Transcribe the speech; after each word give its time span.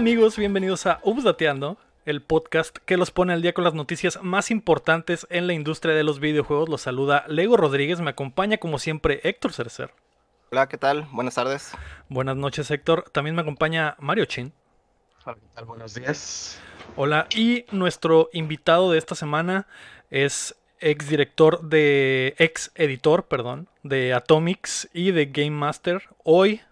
amigos? 0.00 0.38
Bienvenidos 0.38 0.86
a 0.86 0.98
Updateando, 1.02 1.76
el 2.06 2.22
podcast 2.22 2.78
que 2.86 2.96
los 2.96 3.10
pone 3.10 3.34
al 3.34 3.42
día 3.42 3.52
con 3.52 3.64
las 3.64 3.74
noticias 3.74 4.18
más 4.22 4.50
importantes 4.50 5.26
en 5.28 5.46
la 5.46 5.52
industria 5.52 5.94
de 5.94 6.04
los 6.04 6.20
videojuegos. 6.20 6.70
Los 6.70 6.80
saluda 6.80 7.26
Lego 7.28 7.58
Rodríguez, 7.58 8.00
me 8.00 8.08
acompaña 8.08 8.56
como 8.56 8.78
siempre 8.78 9.20
Héctor 9.24 9.52
Cercer. 9.52 9.92
Hola, 10.52 10.70
¿qué 10.70 10.78
tal? 10.78 11.06
Buenas 11.12 11.34
tardes. 11.34 11.72
Buenas 12.08 12.34
noches 12.36 12.70
Héctor, 12.70 13.10
también 13.12 13.36
me 13.36 13.42
acompaña 13.42 13.96
Mario 13.98 14.24
Chin. 14.24 14.54
Hola, 15.26 15.36
¿qué 15.36 15.46
tal? 15.54 15.66
Buenos 15.66 15.92
días. 15.92 16.58
Hola, 16.96 17.26
y 17.36 17.66
nuestro 17.70 18.30
invitado 18.32 18.92
de 18.92 18.96
esta 18.96 19.14
semana 19.14 19.66
es 20.08 20.56
ex 20.80 21.10
director 21.10 21.60
de, 21.60 22.34
ex 22.38 22.72
editor, 22.74 23.26
perdón, 23.26 23.68
de 23.82 24.14
Atomics 24.14 24.88
y 24.94 25.10
de 25.10 25.26
Game 25.26 25.50
Master. 25.50 26.04
Hoy 26.24 26.62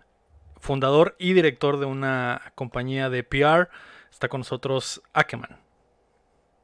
fundador 0.61 1.17
y 1.19 1.33
director 1.33 1.79
de 1.79 1.87
una 1.87 2.53
compañía 2.55 3.11
de 3.11 3.23
PR. 3.23 3.69
Está 4.11 4.29
con 4.29 4.41
nosotros 4.41 5.03
Akeman. 5.13 5.59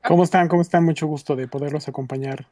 ¿Cómo 0.07 0.25
están? 0.25 0.49
¿Cómo 0.49 0.63
están? 0.63 0.85
Mucho 0.85 1.07
gusto 1.07 1.37
de 1.37 1.49
poderlos 1.49 1.89
acompañar 1.89 2.47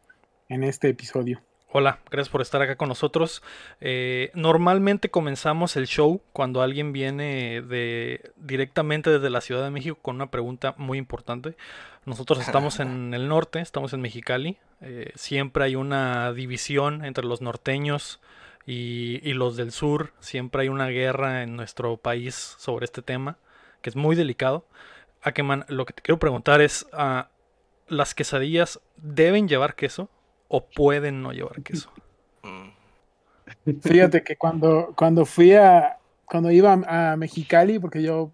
en 0.49 0.65
este 0.65 0.89
episodio. 0.89 1.43
Hola, 1.75 2.01
gracias 2.11 2.29
por 2.29 2.43
estar 2.43 2.61
acá 2.61 2.77
con 2.77 2.89
nosotros. 2.89 3.43
Eh, 3.81 4.31
normalmente 4.35 5.11
comenzamos 5.11 5.75
el 5.77 5.87
show 5.87 6.21
cuando 6.35 6.61
alguien 6.61 6.93
viene 6.93 7.63
de 7.63 8.33
directamente 8.37 9.09
desde 9.09 9.31
la 9.31 9.41
Ciudad 9.41 9.65
de 9.65 9.71
México 9.71 9.99
con 10.03 10.17
una 10.17 10.31
pregunta 10.31 10.75
muy 10.77 10.99
importante. 10.99 11.57
Nosotros 12.05 12.41
estamos 12.47 12.79
en 12.79 13.15
el 13.15 13.27
norte, 13.27 13.61
estamos 13.61 13.95
en 13.95 14.03
Mexicali. 14.03 14.59
Eh, 14.83 15.13
siempre 15.15 15.65
hay 15.65 15.75
una 15.75 16.35
división 16.35 17.07
entre 17.07 17.25
los 17.25 17.41
norteños 17.41 18.21
y, 18.67 19.21
y, 19.29 19.33
los 19.35 19.57
del 19.57 19.73
sur. 19.73 20.13
Siempre 20.21 20.63
hay 20.63 20.69
una 20.69 20.89
guerra 20.89 21.43
en 21.43 21.57
nuestro 21.57 21.97
país 21.97 22.55
sobre 22.59 22.85
este 22.85 23.03
tema, 23.03 23.39
que 23.81 23.91
es 23.91 23.97
muy 23.97 24.17
delicado. 24.17 24.67
Akeman, 25.23 25.65
lo 25.69 25.87
que 25.87 25.93
te 25.93 26.03
quiero 26.03 26.19
preguntar 26.19 26.61
es, 26.61 26.87
uh, 26.93 27.23
¿las 27.89 28.15
quesadillas 28.15 28.81
deben 28.97 29.49
llevar 29.49 29.75
queso 29.75 30.09
o 30.49 30.67
pueden 30.67 31.23
no 31.23 31.33
llevar 31.33 31.63
queso? 31.63 31.91
Fíjate 33.83 34.23
que 34.23 34.37
cuando, 34.37 34.93
cuando 34.97 35.25
fui 35.25 35.55
a, 35.55 35.99
cuando 36.25 36.51
iba 36.51 36.73
a 36.73 37.17
Mexicali, 37.17 37.79
porque 37.79 38.03
yo 38.03 38.33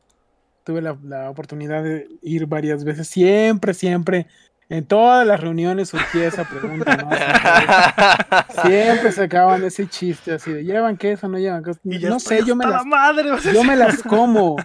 tuve 0.65 0.81
la, 0.81 0.97
la 1.03 1.31
oportunidad 1.31 1.83
de 1.83 2.09
ir 2.23 2.47
varias 2.47 2.85
veces, 2.85 3.09
siempre, 3.09 3.75
siempre 3.75 4.27
en 4.71 4.85
todas 4.87 5.27
las 5.27 5.41
reuniones 5.41 5.89
surgía 5.89 6.29
esa 6.29 6.45
pregunta, 6.45 6.97
¿no? 6.97 7.09
Siempre 8.69 9.13
sacaban 9.13 9.65
ese 9.65 9.87
chiste 9.89 10.33
así 10.33 10.53
de 10.53 10.65
¿llevan 10.65 10.97
queso 10.97 11.27
o 11.27 11.31
no 11.31 11.39
llevan 11.39 11.65
queso? 11.65 11.81
No 11.85 12.21
sé, 12.21 12.45
yo 12.45 12.55
me 12.55 12.67
las 12.67 12.85
madre, 12.85 13.31
yo 13.53 13.65
me 13.65 13.77
las 13.77 14.03
como. 14.03 14.57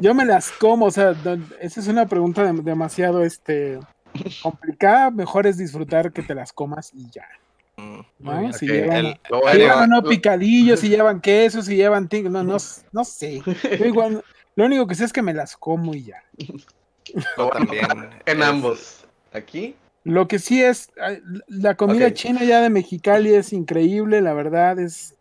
Yo 0.00 0.14
me 0.14 0.24
las 0.24 0.50
como, 0.52 0.86
o 0.86 0.90
sea, 0.90 1.14
esa 1.60 1.80
es 1.80 1.88
una 1.88 2.06
pregunta 2.06 2.44
de, 2.44 2.62
demasiado 2.62 3.24
este 3.24 3.78
complicada, 4.42 5.10
mejor 5.10 5.46
es 5.46 5.56
disfrutar 5.56 6.12
que 6.12 6.22
te 6.22 6.34
las 6.34 6.52
comas 6.52 6.90
y 6.94 7.10
ya. 7.10 7.24
¿no? 8.18 8.38
Okay. 8.38 8.52
Si 8.52 8.66
llevan, 8.66 8.96
El- 9.06 9.20
si 9.52 9.58
llevan 9.58 9.90
no, 9.90 10.02
picadillos, 10.02 10.80
si 10.80 10.88
llevan 10.88 11.20
queso, 11.20 11.62
si 11.62 11.76
llevan 11.76 12.08
ting- 12.08 12.30
no, 12.30 12.44
no, 12.44 12.58
no 12.92 13.04
sé. 13.04 13.42
Yo 13.78 13.84
igual, 13.86 14.22
lo 14.54 14.64
único 14.66 14.86
que 14.86 14.94
sé 14.94 15.04
es 15.06 15.12
que 15.12 15.22
me 15.22 15.32
las 15.34 15.56
como 15.56 15.94
y 15.94 16.04
ya. 16.04 16.22
Yo 17.36 17.48
también. 17.48 17.86
En 18.26 18.40
Es- 18.42 18.46
ambos. 18.46 19.01
Aquí. 19.32 19.76
Lo 20.04 20.26
que 20.28 20.38
sí 20.38 20.62
es, 20.62 20.90
ay, 21.00 21.20
la 21.46 21.76
comida 21.76 22.12
china 22.12 22.42
ya 22.42 22.60
de 22.60 22.70
Mexicali 22.70 23.34
es 23.34 23.52
increíble, 23.52 24.20
la 24.20 24.32
verdad 24.34 24.78
es 24.80 25.14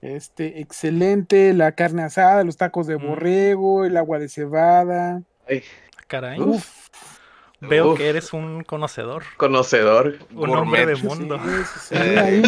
este 0.00 0.60
excelente, 0.60 1.52
la 1.52 1.72
carne 1.72 2.02
asada, 2.04 2.42
los 2.44 2.56
tacos 2.56 2.86
de 2.86 2.96
Mm. 2.96 3.06
borrego, 3.06 3.84
el 3.84 3.96
agua 3.96 4.18
de 4.18 4.28
cebada. 4.28 5.22
Ay, 5.48 5.62
Caray, 6.06 6.40
Uf, 6.40 6.88
veo 7.60 7.90
uf. 7.92 7.98
que 7.98 8.08
eres 8.08 8.32
un 8.32 8.62
conocedor, 8.64 9.24
conocedor. 9.36 10.18
un 10.34 10.50
hombre 10.56 10.86
de 10.86 10.96
mundo. 10.96 11.38
sí, 11.44 11.50
sí, 11.74 11.80
sí, 11.88 11.94
ahí, 12.18 12.42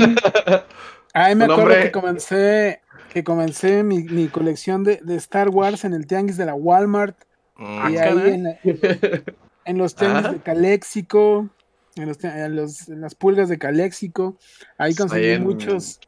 ahí 1.12 1.34
me 1.34 1.44
acuerdo 1.44 1.62
hombre- 1.64 1.82
que 1.82 1.90
comencé 1.92 2.80
que 3.12 3.24
comencé 3.24 3.82
mi, 3.82 4.04
mi 4.04 4.28
colección 4.28 4.84
de, 4.84 5.00
de 5.02 5.16
Star 5.16 5.48
Wars 5.48 5.84
en 5.84 5.92
el 5.94 6.06
tianguis 6.06 6.36
de 6.36 6.46
la 6.46 6.54
Walmart 6.54 7.16
Mm, 7.56 7.78
Ah, 7.82 7.90
y 7.90 7.94
caray. 7.96 8.18
ahí 8.18 8.32
en, 8.34 8.44
la- 8.44 8.58
en 9.70 9.78
los 9.78 9.94
tianguis 9.94 10.24
Ajá. 10.26 10.32
de 10.32 10.40
Caléxico, 10.40 11.48
en, 11.96 12.08
los, 12.08 12.22
en 12.24 12.56
los- 12.56 12.88
en 12.88 13.00
las 13.00 13.14
pulgas 13.14 13.48
de 13.48 13.58
Caléxico, 13.58 14.36
ahí 14.78 14.94
conseguí 14.94 15.38
muchos, 15.38 16.00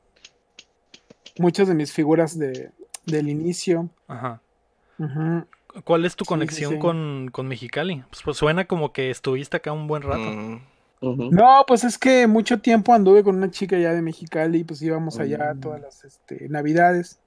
muchas 1.38 1.68
de 1.68 1.74
mis 1.74 1.92
figuras 1.92 2.38
de, 2.38 2.70
del 3.06 3.28
inicio. 3.28 3.88
Ajá. 4.08 4.40
¿Cuál 5.84 6.04
es 6.04 6.14
tu 6.16 6.24
Sí, 6.24 6.26
sí, 6.26 6.28
conexión 6.28 6.72
sí. 6.74 6.78
Con, 6.78 7.30
con 7.32 7.48
Mexicali? 7.48 8.04
Pues, 8.10 8.22
pues 8.22 8.36
suena 8.36 8.66
como 8.66 8.92
que 8.92 9.10
estuviste 9.10 9.56
acá 9.56 9.72
un 9.72 9.86
buen 9.86 10.02
rato. 10.02 10.18
mm. 10.20 10.60
No, 11.32 11.64
pues 11.66 11.82
es 11.82 11.98
que 11.98 12.28
mucho 12.28 12.60
tiempo 12.60 12.94
anduve 12.94 13.24
con 13.24 13.34
una 13.36 13.50
chica 13.50 13.76
ya 13.76 13.92
de 13.92 14.02
Mexicali, 14.02 14.58
y 14.60 14.64
pues 14.64 14.80
íbamos 14.82 15.18
allá 15.18 15.52
Mm. 15.54 15.60
todas 15.60 15.80
las 15.80 16.04
este, 16.04 16.48
navidades. 16.48 17.18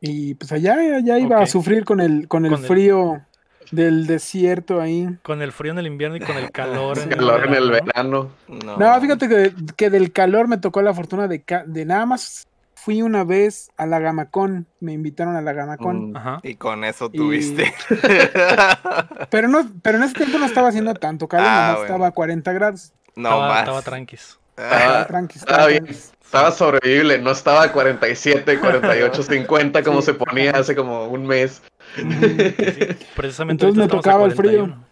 Y 0.00 0.34
pues 0.34 0.50
allá, 0.52 0.74
allá 0.96 1.18
iba 1.18 1.42
a 1.42 1.46
sufrir 1.46 1.84
con 1.84 2.00
el, 2.00 2.26
con 2.28 2.44
el 2.46 2.52
Con 2.52 2.60
el- 2.60 2.66
frío 2.66 3.26
del 3.70 4.06
desierto 4.06 4.80
ahí. 4.80 5.08
Con 5.22 5.42
el 5.42 5.52
frío 5.52 5.72
en 5.72 5.78
el 5.78 5.86
invierno 5.86 6.16
y 6.16 6.20
con 6.20 6.36
el 6.36 6.50
calor. 6.52 6.98
en 6.98 7.08
Calor 7.08 7.46
en 7.46 7.54
el 7.54 7.70
verano. 7.70 8.30
no. 8.48 8.76
No, 8.76 9.00
fíjate 9.00 9.28
que, 9.28 9.52
que 9.76 9.90
del 9.90 10.12
calor 10.12 10.48
me 10.48 10.58
tocó 10.58 10.82
la 10.82 10.94
fortuna 10.94 11.28
de, 11.28 11.42
de 11.66 11.84
nada 11.84 12.06
más 12.06 12.46
fui 12.74 13.00
una 13.00 13.24
vez 13.24 13.70
a 13.78 13.86
la 13.86 13.98
Gamacón, 13.98 14.66
me 14.80 14.92
invitaron 14.92 15.36
a 15.36 15.40
la 15.40 15.52
Gamacón, 15.54 16.10
Mm. 16.12 16.16
Ajá. 16.16 16.40
Y 16.42 16.56
con 16.56 16.84
eso 16.84 17.08
Y- 17.12 17.16
tuviste. 17.16 17.72
pero 19.30 19.48
no, 19.48 19.66
pero 19.82 19.98
en 19.98 20.04
ese 20.04 20.14
tiempo 20.14 20.38
no 20.38 20.46
estaba 20.46 20.68
haciendo 20.68 20.94
tanto 20.94 21.28
calor, 21.28 21.46
Ah, 21.48 21.68
bueno. 21.72 21.84
estaba 21.86 22.06
a 22.08 22.10
40 22.10 22.52
grados. 22.52 22.92
no 23.16 23.28
estaba, 23.28 23.48
más. 23.48 23.58
estaba 23.60 23.82
tranquis. 23.82 24.38
Estaba 24.56 25.00
Ah, 25.00 25.06
tranqui, 25.06 25.38
estaba 25.38 25.52
estaba 25.62 25.68
bien. 25.68 25.86
Estaba 26.24 26.50
sobrevivible, 26.52 27.18
no 27.18 27.30
estaba 27.30 27.62
a 27.64 27.72
47, 27.72 28.58
48, 28.60 29.22
50 29.22 29.82
como 29.82 30.02
se 30.02 30.14
ponía 30.14 30.50
hace 30.52 30.74
como 30.76 31.06
un 31.06 31.26
mes. 31.26 31.62
Precisamente 33.16 33.64
Entonces 33.64 33.76
me 33.76 33.84
a 33.84 33.88
tocaba 33.88 34.24
el 34.24 34.32
frío. 34.32 34.64
41. 34.66 34.84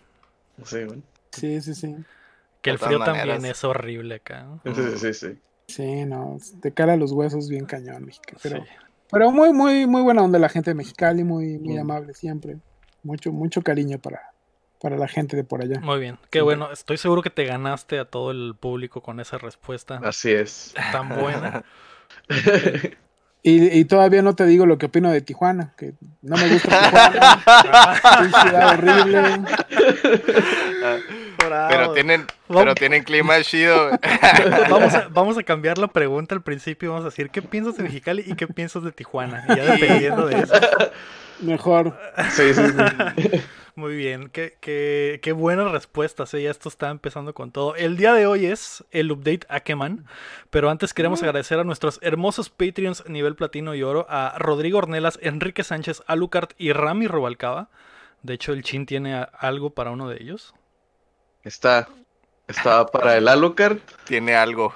Sí, 0.65 0.85
bueno. 0.85 1.03
Sí, 1.33 1.61
sí, 1.61 1.75
sí. 1.75 1.97
Que 2.61 2.71
el 2.71 2.77
De 2.79 2.85
frío 2.87 2.99
también 3.01 3.29
maneras. 3.29 3.59
es 3.59 3.65
horrible 3.65 4.17
acá. 4.17 4.45
¿no? 4.45 4.61
sí, 4.75 4.83
sí, 4.99 5.15
sí. 5.15 5.39
Sí, 5.69 6.05
no, 6.05 6.37
te 6.61 6.73
cara 6.73 6.97
los 6.97 7.13
huesos 7.13 7.49
bien 7.49 7.65
cañón, 7.67 8.05
México. 8.05 8.37
Pero, 8.43 8.59
Sí. 8.59 8.69
pero 9.11 9.31
muy, 9.31 9.53
muy, 9.53 9.87
muy 9.87 10.03
buena 10.03 10.23
onda 10.23 10.39
la 10.39 10.49
gente 10.49 10.71
de 10.71 10.75
Mexicali, 10.75 11.25
muy, 11.25 11.59
muy 11.59 11.77
Mm. 11.77 11.81
amable 11.81 12.15
siempre. 12.15 12.59
Mucho, 13.03 13.33
mucho 13.33 13.63
cariño 13.63 13.99
para, 13.99 14.21
para 14.81 14.97
la 14.97 15.09
gente 15.09 15.37
de 15.37 15.45
por 15.45 15.63
allá. 15.63 15.81
Muy 15.81 15.99
bien. 16.01 16.19
Qué 16.31 16.41
Sí. 16.41 16.43
bueno. 16.45 16.71
Estoy 16.71 16.99
seguro 16.99 17.23
que 17.23 17.31
te 17.31 17.45
ganaste 17.45 17.99
a 17.99 18.05
todo 18.05 18.31
el 18.31 18.55
público 18.59 19.01
con 19.03 19.19
esa 19.19 19.39
respuesta 19.39 20.01
Así 20.05 20.31
es. 20.31 20.75
tan 20.93 21.09
buena. 21.09 21.65
Y, 23.45 23.77
y 23.77 23.85
todavía 23.87 24.23
no 24.23 24.37
te 24.37 24.47
digo 24.47 24.67
lo 24.67 24.79
que 24.79 24.87
opino 24.87 25.11
de 25.11 25.21
Tijuana, 25.21 25.73
que 25.77 25.95
no 26.23 26.37
me 26.37 26.49
gusta 26.49 26.69
Tijuana. 26.91 27.95
es 27.95 28.29
una 28.31 28.43
ciudad 28.43 28.69
horrible. 28.71 29.41
Pero 31.69 31.93
tienen, 31.93 32.27
Vamos. 32.49 32.63
pero 32.63 32.75
tienen 32.75 33.03
clima 33.03 33.41
chido. 33.43 33.91
Vamos 34.71 34.95
a, 34.95 35.09
vamos 35.09 35.39
a 35.39 35.43
cambiar 35.43 35.79
la 35.79 35.89
pregunta 35.89 36.35
al 36.35 36.43
principio. 36.43 36.91
Vamos 36.91 37.05
a 37.05 37.09
decir 37.09 37.31
qué 37.31 37.43
piensas 37.43 37.77
de 37.77 37.83
Mexicali 37.83 38.23
y 38.27 38.35
qué 38.35 38.47
piensas 38.47 38.85
de 38.85 38.93
Tijuana. 38.93 39.45
Y 39.49 39.57
ya 39.57 39.65
dependiendo 39.65 40.27
de 40.27 40.39
eso. 40.41 40.55
Mejor. 41.41 41.99
Sí, 42.31 42.55
sí, 42.55 42.63
sí. 42.65 43.43
Muy 43.75 43.97
bien, 43.97 44.29
qué, 44.29 44.59
qué, 44.61 45.19
qué 45.23 45.33
buenas 45.33 45.73
respuestas, 45.73 46.35
¿eh? 46.35 46.43
ya 46.43 46.51
esto 46.51 46.69
está 46.69 46.91
empezando 46.91 47.33
con 47.33 47.53
todo. 47.53 47.75
El 47.75 47.97
día 47.97 48.13
de 48.13 48.27
hoy 48.27 48.45
es 48.45 48.85
el 48.91 49.11
update 49.11 49.47
Akeman, 49.49 50.05
pero 50.51 50.69
antes 50.69 50.93
queremos 50.93 51.23
agradecer 51.23 51.59
a 51.59 51.65
nuestros 51.65 51.99
hermosos 52.03 52.51
Patreons 52.51 53.09
nivel 53.09 53.35
platino 53.35 53.75
y 53.75 53.83
oro, 53.83 54.05
a 54.11 54.39
Rodrigo 54.39 54.77
Ornelas, 54.77 55.19
Enrique 55.23 55.65
Sánchez, 55.65 56.03
Alucard 56.07 56.51
y 56.59 56.73
Rami 56.73 57.07
Robalcaba. 57.07 57.71
De 58.23 58.35
hecho, 58.35 58.53
el 58.53 58.63
Chin 58.63 58.85
tiene 58.85 59.27
algo 59.39 59.71
para 59.71 59.91
uno 59.91 60.07
de 60.07 60.23
ellos. 60.23 60.55
Está, 61.43 61.89
está 62.47 62.85
para 62.87 63.17
el 63.17 63.27
Alucard. 63.27 63.79
Tiene 64.05 64.35
algo. 64.35 64.75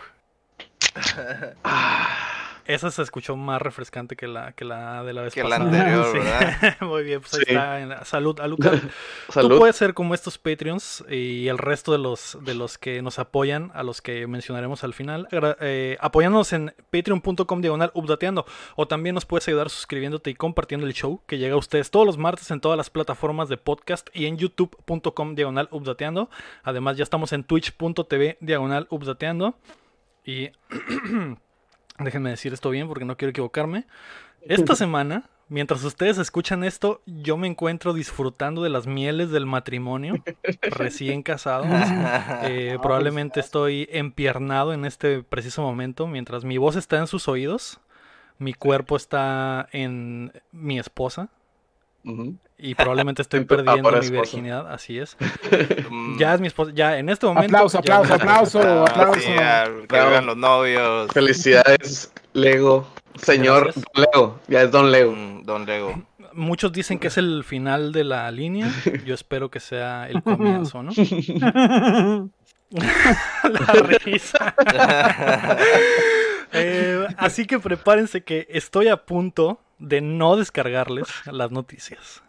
Esa 2.67 2.91
se 2.91 3.03
escuchó 3.03 3.37
más 3.37 3.61
refrescante 3.63 4.17
que 4.17 4.27
la, 4.27 4.53
que 4.53 4.65
la 4.65 5.05
de 5.05 5.13
la 5.13 5.23
vez 5.23 5.35
Que 5.35 5.43
la 5.45 5.59
pasada. 5.59 5.65
anterior, 5.71 6.07
Sí. 6.13 6.19
¿verdad? 6.19 6.77
Muy 6.81 7.05
bien, 7.05 7.21
pues 7.21 7.35
ahí 7.35 7.41
Sí. 7.47 7.53
está. 7.53 7.81
en 7.81 7.89
la- 7.91 8.05
Salud. 8.05 8.35
Tú 8.57 9.33
Salud. 9.33 9.59
puedes 9.59 9.77
ser 9.77 9.95
como 9.95 10.15
estos 10.15 10.39
Patreons 10.39 11.05
y 11.09 11.49
el 11.49 11.59
resto 11.59 11.93
de 11.93 11.99
los, 11.99 12.39
de 12.43 12.55
los 12.55 12.79
que 12.79 13.03
nos 13.03 13.19
apoyan, 13.19 13.71
a 13.75 13.83
los 13.83 14.01
que 14.03 14.27
mencionaremos 14.27 14.85
al 14.85 14.95
final, 14.95 15.29
eh, 15.61 15.97
apoyándonos 16.01 16.53
en 16.53 16.75
patreon.com 16.91 17.61
diagonal 17.61 17.91
updateando. 17.95 18.47
O 18.77 18.87
también 18.89 19.15
nos 19.15 19.27
puedes 19.27 19.47
ayudar 19.49 19.71
suscribiéndote 19.71 20.31
y 20.31 20.35
compartiendo 20.35 20.87
el 20.87 20.93
show 20.95 21.21
que 21.27 21.39
llega 21.39 21.55
a 21.55 21.59
ustedes 21.59 21.91
todos 21.91 22.07
los 22.07 22.19
martes 22.19 22.51
en 22.51 22.61
todas 22.61 22.77
las 22.77 22.91
plataformas 22.91 23.49
de 23.49 23.57
podcast 23.57 24.09
y 24.13 24.27
en 24.27 24.37
youtube.com 24.39 25.35
diagonal 25.35 25.69
updateando. 25.71 26.29
Además 26.63 26.97
ya 26.97 27.03
estamos 27.05 27.33
en 27.33 27.45
twitch.tv 27.45 28.39
diagonal 28.41 28.87
updateando. 28.91 29.55
Y 30.25 30.51
déjenme 31.99 32.31
decir 32.31 32.53
esto 32.53 32.71
bien 32.71 32.89
porque 32.89 33.05
no 33.05 33.17
quiero 33.17 33.31
equivocarme. 33.31 33.87
Esta 34.43 34.77
semana 34.77 35.29
Mientras 35.49 35.85
ustedes 35.85 36.19
escuchan 36.19 36.65
esto, 36.65 37.03
yo 37.07 37.37
me 37.37 37.47
encuentro 37.47 37.93
disfrutando 37.93 38.65
de 38.65 38.69
las 38.69 38.89
mieles 38.89 39.31
del 39.31 39.47
matrimonio, 39.47 40.15
recién 40.63 41.23
casado. 41.23 41.67
Eh, 42.43 42.79
probablemente 42.83 43.41
estoy 43.41 43.89
empiernado 43.91 44.73
en 44.73 44.85
este 44.85 45.23
preciso 45.23 45.63
momento, 45.63 46.07
mientras 46.07 46.45
mi 46.45 46.59
voz 46.59 46.77
está 46.77 46.99
en 46.99 47.07
sus 47.07 47.29
oídos, 47.29 47.81
mi 48.39 48.55
cuerpo 48.55 48.97
está 48.97 49.69
en 49.73 50.33
mi 50.53 50.79
esposa. 50.79 51.29
Y 52.59 52.75
probablemente 52.75 53.23
estoy 53.23 53.45
perdiendo 53.45 53.91
mi 53.93 54.11
virginidad, 54.11 54.71
así 54.73 54.99
es. 54.99 55.17
Mm, 55.91 56.19
Ya 56.19 56.35
es 56.35 56.41
mi 56.41 56.47
esposa, 56.47 56.73
ya 56.75 56.99
en 56.99 57.09
este 57.09 57.27
momento. 57.27 57.57
Aplauso, 57.57 57.81
ya- 57.83 57.97
aplauso, 57.99 58.15
aplauso, 58.15 58.61
ah, 58.61 58.85
aplauso. 58.91 59.21
sí, 59.21 59.27
que 59.27 59.87
Bravo. 59.89 60.09
vivan 60.11 60.27
los 60.27 60.37
novios. 60.37 61.11
Felicidades, 61.13 62.13
Lego. 62.33 62.87
Señor 63.17 63.65
Gracias. 63.65 63.85
Lego. 63.95 64.41
Ya 64.49 64.63
es 64.63 64.71
Don 64.71 64.91
Lego. 64.91 65.13
Mm, 65.13 65.43
Don 65.45 65.65
Lego. 65.67 66.03
Muchos 66.33 66.71
dicen 66.73 66.99
que 66.99 67.09
es 67.09 67.17
el 67.17 67.45
final 67.45 67.93
de 67.93 68.05
la 68.05 68.31
línea. 68.31 68.71
Yo 69.07 69.15
espero 69.15 69.51
que 69.51 69.59
sea 69.61 70.07
el 70.09 70.23
comienzo, 70.23 70.83
¿no? 70.83 70.93
la 72.71 73.73
risa. 74.05 74.55
Eh, 76.53 77.07
así 77.19 77.45
que 77.45 77.59
prepárense 77.59 78.23
que 78.23 78.47
estoy 78.49 78.87
a 78.89 79.05
punto 79.05 79.61
de 79.79 80.01
no 80.01 80.37
descargarles 80.37 81.07
las 81.27 81.51
noticias. 81.51 82.23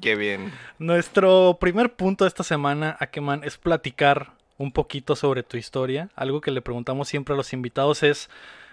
Qué 0.00 0.14
bien. 0.14 0.52
Nuestro 0.78 1.58
primer 1.60 1.94
punto 1.94 2.24
de 2.24 2.28
esta 2.28 2.44
semana, 2.44 2.96
Akeman, 3.00 3.44
es 3.44 3.56
platicar 3.58 4.34
un 4.58 4.72
poquito 4.72 5.16
sobre 5.16 5.42
tu 5.42 5.56
historia. 5.56 6.10
Algo 6.14 6.40
que 6.40 6.50
le 6.50 6.62
preguntamos 6.62 7.08
siempre 7.08 7.34
a 7.34 7.36
los 7.36 7.52
invitados 7.52 8.02
es, 8.02 8.30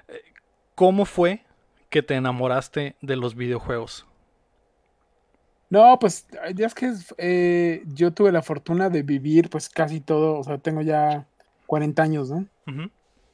eh, 0.08 0.22
¿cómo 0.76 1.06
fue 1.06 1.42
que 1.90 2.04
te 2.04 2.16
enamoraste 2.16 2.96
de 3.02 3.16
los 3.16 3.36
videojuegos? 3.36 4.06
No, 5.70 5.98
pues 6.00 6.28
ya 6.54 6.68
es 6.68 6.76
que 6.76 6.94
eh, 7.18 7.84
yo 7.88 8.12
tuve 8.14 8.32
la 8.32 8.44
fortuna 8.44 8.90
de 8.90 9.02
vivir 9.02 9.50
pues 9.50 9.70
casi 9.70 10.02
todo, 10.02 10.38
o 10.38 10.44
sea, 10.44 10.60
tengo 10.60 10.82
ya 10.82 11.26
40 11.66 12.04
años, 12.04 12.30
¿no? 12.30 12.48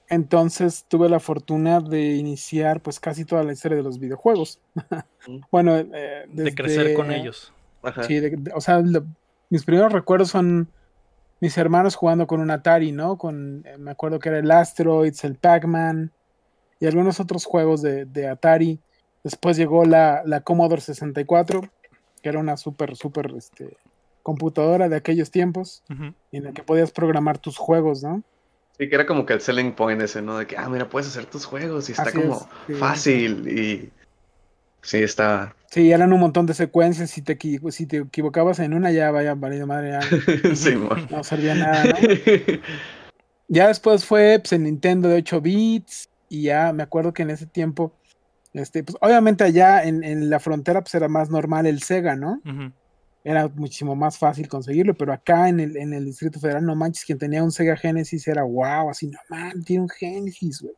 Entonces 0.09 0.85
tuve 0.87 1.07
la 1.09 1.19
fortuna 1.19 1.79
de 1.81 2.15
iniciar 2.15 2.81
pues 2.81 2.99
casi 2.99 3.25
toda 3.25 3.43
la 3.43 3.53
historia 3.53 3.77
de 3.77 3.83
los 3.83 3.99
videojuegos. 3.99 4.59
bueno, 5.51 5.77
eh, 5.77 6.25
De 6.27 6.55
crecer 6.55 6.93
con 6.95 7.11
ellos. 7.11 7.53
Ajá. 7.83 8.03
Sí, 8.03 8.19
de- 8.19 8.31
de- 8.31 8.51
o 8.53 8.61
sea, 8.61 8.79
lo- 8.79 9.05
mis 9.49 9.63
primeros 9.65 9.91
recuerdos 9.93 10.29
son 10.29 10.67
mis 11.41 11.57
hermanos 11.57 11.95
jugando 11.95 12.27
con 12.27 12.41
un 12.41 12.51
Atari, 12.51 12.91
¿no? 12.91 13.17
Con, 13.17 13.63
eh, 13.65 13.77
me 13.77 13.91
acuerdo 13.91 14.19
que 14.19 14.29
era 14.29 14.39
el 14.39 14.51
Asteroids, 14.51 15.23
el 15.23 15.35
Pac-Man 15.35 16.11
y 16.79 16.85
algunos 16.87 17.19
otros 17.19 17.45
juegos 17.45 17.81
de, 17.81 18.05
de 18.05 18.27
Atari. 18.27 18.79
Después 19.23 19.57
llegó 19.57 19.85
la, 19.85 20.21
la 20.25 20.41
Commodore 20.41 20.81
64, 20.81 21.61
que 22.21 22.29
era 22.29 22.39
una 22.39 22.57
súper, 22.57 22.95
súper 22.95 23.31
este, 23.37 23.77
computadora 24.23 24.89
de 24.89 24.95
aquellos 24.97 25.29
tiempos, 25.31 25.83
en 26.31 26.43
la 26.43 26.51
que 26.51 26.63
podías 26.63 26.91
programar 26.91 27.37
tus 27.37 27.57
juegos, 27.57 28.03
¿no? 28.03 28.23
Sí, 28.79 28.87
que 28.87 28.95
era 28.95 29.05
como 29.05 29.25
que 29.25 29.33
el 29.33 29.41
selling 29.41 29.73
point 29.73 30.01
ese, 30.01 30.21
¿no? 30.21 30.37
De 30.37 30.47
que, 30.47 30.57
ah, 30.57 30.69
mira, 30.69 30.87
puedes 30.87 31.09
hacer 31.09 31.25
tus 31.25 31.45
juegos 31.45 31.89
y 31.89 31.91
está 31.91 32.03
Así 32.03 32.17
como 32.17 32.35
es, 32.35 32.43
sí. 32.67 32.73
fácil 32.75 33.47
y... 33.47 33.89
Sí, 34.81 34.99
está... 34.99 35.53
Sí, 35.69 35.91
eran 35.91 36.13
un 36.13 36.21
montón 36.21 36.45
de 36.45 36.53
secuencias. 36.53 37.09
Si 37.09 37.21
te, 37.21 37.37
si 37.71 37.85
te 37.85 37.97
equivocabas 37.97 38.59
en 38.59 38.73
una, 38.73 38.89
ya 38.91 39.11
vaya 39.11 39.35
valido 39.35 39.67
madre, 39.67 39.91
ya 39.91 40.01
sí, 40.55 40.75
no 41.09 41.23
servía 41.25 41.55
nada, 41.55 41.83
¿no? 41.83 41.97
Ya 43.51 43.67
después 43.67 44.05
fue 44.05 44.39
pues, 44.39 44.53
el 44.53 44.63
Nintendo 44.63 45.09
de 45.09 45.15
8 45.15 45.41
bits 45.41 46.07
y 46.29 46.43
ya 46.43 46.71
me 46.71 46.83
acuerdo 46.83 47.13
que 47.13 47.23
en 47.23 47.31
ese 47.31 47.47
tiempo, 47.47 47.91
este, 48.53 48.83
pues 48.83 48.95
obviamente 49.01 49.43
allá 49.43 49.83
en, 49.83 50.03
en 50.03 50.29
la 50.29 50.39
frontera 50.39 50.81
pues 50.81 50.93
era 50.93 51.07
más 51.07 51.31
normal 51.31 51.65
el 51.65 51.81
Sega, 51.81 52.15
¿no? 52.15 52.41
Ujú. 52.45 52.71
Era 53.23 53.47
muchísimo 53.49 53.95
más 53.95 54.17
fácil 54.17 54.47
conseguirlo, 54.47 54.93
pero 54.93 55.11
acá 55.11 55.49
en 55.49 55.59
el, 55.59 55.77
en 55.77 55.93
el 55.93 56.05
Distrito 56.05 56.39
Federal, 56.39 56.65
no 56.65 56.75
manches, 56.75 57.03
quien 57.05 57.17
tenía 57.17 57.43
un 57.43 57.51
Sega 57.51 57.75
Genesis 57.75 58.27
era 58.27 58.43
wow, 58.43 58.89
así, 58.89 59.07
no 59.07 59.19
man, 59.29 59.61
tiene 59.63 59.83
un 59.83 59.89
Genesis, 59.89 60.61
güey. 60.61 60.73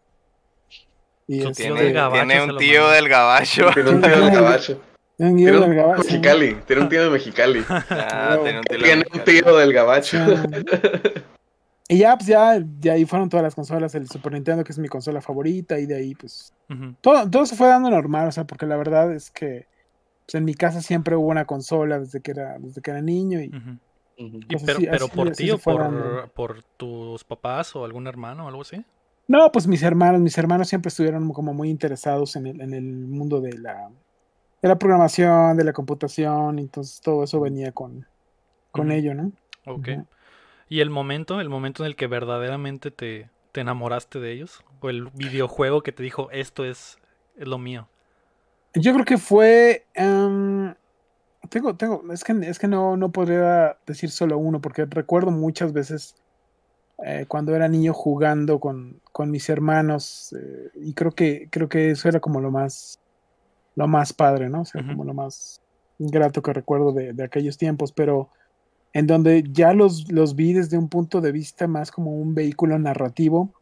Y 1.28 1.40
este, 1.40 1.64
tío 1.64 1.76
Tiene, 1.76 1.84
del 1.84 1.94
gabacho 1.94 2.26
tiene 2.26 2.46
se 2.46 2.52
un 2.52 2.58
tío 2.58 2.90
del 2.90 3.10
gabacho. 3.10 3.70
Tiene 3.74 3.90
un 3.92 4.02
tío 4.02 4.26
de 4.26 4.32
Gabacho. 4.32 4.82
Tiene 5.18 5.32
un 5.32 5.38
del 5.38 5.46
tío 5.46 5.70
de 5.70 5.76
Gabacho. 5.76 6.04
Mexicali. 6.04 6.58
Tiene 6.66 6.82
un 6.82 6.90
tío 6.90 7.04
de 7.04 7.10
Mexicali. 7.10 7.66
Ah, 7.70 8.40
tiene 8.44 8.60
un 8.60 8.64
tío 8.66 8.78
del 8.78 8.84
Tiene 8.84 8.94
un 8.94 9.00
Mexicali. 9.00 9.42
tío 9.42 9.58
del 9.58 9.74
Gabacho. 9.74 10.18
Y 11.88 11.98
ya, 11.98 12.16
pues 12.16 12.28
ya, 12.28 12.58
de 12.58 12.90
ahí 12.90 13.04
fueron 13.04 13.28
todas 13.28 13.44
las 13.44 13.54
consolas, 13.54 13.94
el 13.96 14.08
Super 14.08 14.32
Nintendo, 14.32 14.64
que 14.64 14.72
es 14.72 14.80
mi 14.80 14.88
consola 14.88 15.20
favorita, 15.20 15.78
y 15.78 15.86
de 15.86 15.98
ahí, 15.98 16.16
pues, 16.16 16.54
todo, 17.02 17.30
todo 17.30 17.46
se 17.46 17.58
fue 17.58 17.68
dando 17.68 17.90
normal, 17.90 18.30
o 18.30 18.32
sea, 18.32 18.46
porque 18.46 18.66
la 18.66 18.78
verdad 18.78 19.14
es 19.14 19.30
que 19.30 19.68
pues, 20.32 20.36
en 20.36 20.46
mi 20.46 20.54
casa 20.56 20.82
siempre 20.82 21.16
hubo 21.16 21.28
una 21.30 21.46
consola 21.46 22.00
desde 22.00 22.22
que 22.22 22.32
era, 22.32 22.58
desde 22.60 22.82
que 22.82 22.92
era 22.92 23.02
niño 23.02 23.42
y 23.42 23.52
Entonces, 24.18 24.66
pero, 24.66 24.80
sí, 24.80 24.88
pero 24.90 25.08
así- 25.08 25.16
por 25.16 25.28
así 25.30 25.48
ti 25.48 25.52
o 25.52 25.58
por, 25.60 26.32
por 26.34 26.64
tus 26.78 27.24
papás 27.24 27.76
o 27.76 27.86
algún 27.86 28.08
hermano 28.08 28.46
o 28.46 28.48
algo 28.48 28.62
así. 28.62 28.84
no, 29.28 29.52
pues 29.52 29.68
mis 29.68 29.84
hermanos, 29.84 30.22
mis 30.22 30.38
hermanos 30.38 30.68
siempre 30.68 30.90
estuvieron 30.90 31.32
como 31.32 31.54
muy 31.54 31.70
interesados 31.70 32.36
en 32.36 32.48
el, 32.48 32.62
en 32.62 32.74
el 32.74 32.84
mundo 32.84 33.40
de 33.42 33.54
la, 33.58 33.90
de 34.62 34.70
la 34.70 34.78
programación, 34.78 35.58
de 35.58 35.64
la 35.66 35.74
computación, 35.74 36.60
entonces 36.60 37.02
todo 37.02 37.24
eso 37.26 37.40
venía 37.42 37.72
con, 37.74 38.08
con 38.72 38.92
ello, 38.92 39.16
¿no? 39.16 39.34
Ok. 39.66 39.90
¿Y 40.70 40.82
el 40.82 40.90
momento, 40.90 41.42
el 41.42 41.50
momento 41.50 41.84
en 41.84 41.88
el 41.88 41.96
que 41.96 42.08
verdaderamente 42.08 42.92
te, 42.92 43.30
te 43.52 43.62
enamoraste 43.62 44.20
de 44.20 44.34
ellos? 44.34 44.64
¿O 44.82 44.90
el 44.90 45.10
videojuego 45.12 45.84
que 45.84 45.92
te 45.92 46.04
dijo, 46.04 46.30
esto 46.32 46.66
es, 46.66 47.00
es 47.38 47.48
lo 47.48 47.60
mío? 47.60 47.90
Yo 48.74 48.94
creo 48.94 49.06
que 49.06 49.18
fue. 49.18 49.86
em, 49.94 50.74
tengo, 51.50 51.76
tengo, 51.76 52.04
es 52.14 52.24
que, 52.24 52.34
es 52.44 52.60
que 52.60 52.68
no, 52.68 52.96
no 52.98 53.12
podría 53.12 53.78
decir 53.86 54.10
solo 54.12 54.38
uno, 54.38 54.62
porque 54.62 54.86
recuerdo 54.86 55.32
muchas 55.32 55.74
veces 55.74 56.16
eh, 57.06 57.26
cuando 57.28 57.56
era 57.56 57.68
niño 57.68 57.94
jugando 57.94 58.60
con, 58.60 59.02
con 59.12 59.32
mis 59.32 59.50
hermanos, 59.50 60.36
eh, 60.40 60.70
y 60.76 60.94
creo 60.94 61.12
que, 61.12 61.50
creo 61.52 61.68
que 61.68 61.92
eso 61.92 62.08
era 62.08 62.20
como 62.20 62.40
lo 62.40 62.52
más, 62.52 63.00
lo 63.76 63.88
más 63.88 64.14
padre, 64.14 64.50
¿no? 64.50 64.62
O 64.62 64.66
sea, 64.66 64.86
como 64.86 65.04
lo 65.04 65.14
más 65.14 65.62
grato 65.98 66.42
que 66.42 66.54
recuerdo 66.54 66.94
de, 66.94 67.14
de 67.14 67.24
aquellos 67.24 67.58
tiempos, 67.58 67.92
pero 67.92 68.30
en 68.94 69.08
donde 69.08 69.44
ya 69.52 69.74
los, 69.74 70.12
los 70.12 70.36
vi 70.36 70.54
desde 70.54 70.78
un 70.78 70.90
punto 70.90 71.22
de 71.22 71.32
vista 71.32 71.68
más 71.68 71.92
como 71.92 72.12
un 72.16 72.36
vehículo 72.36 72.78
narrativo, 72.80 73.54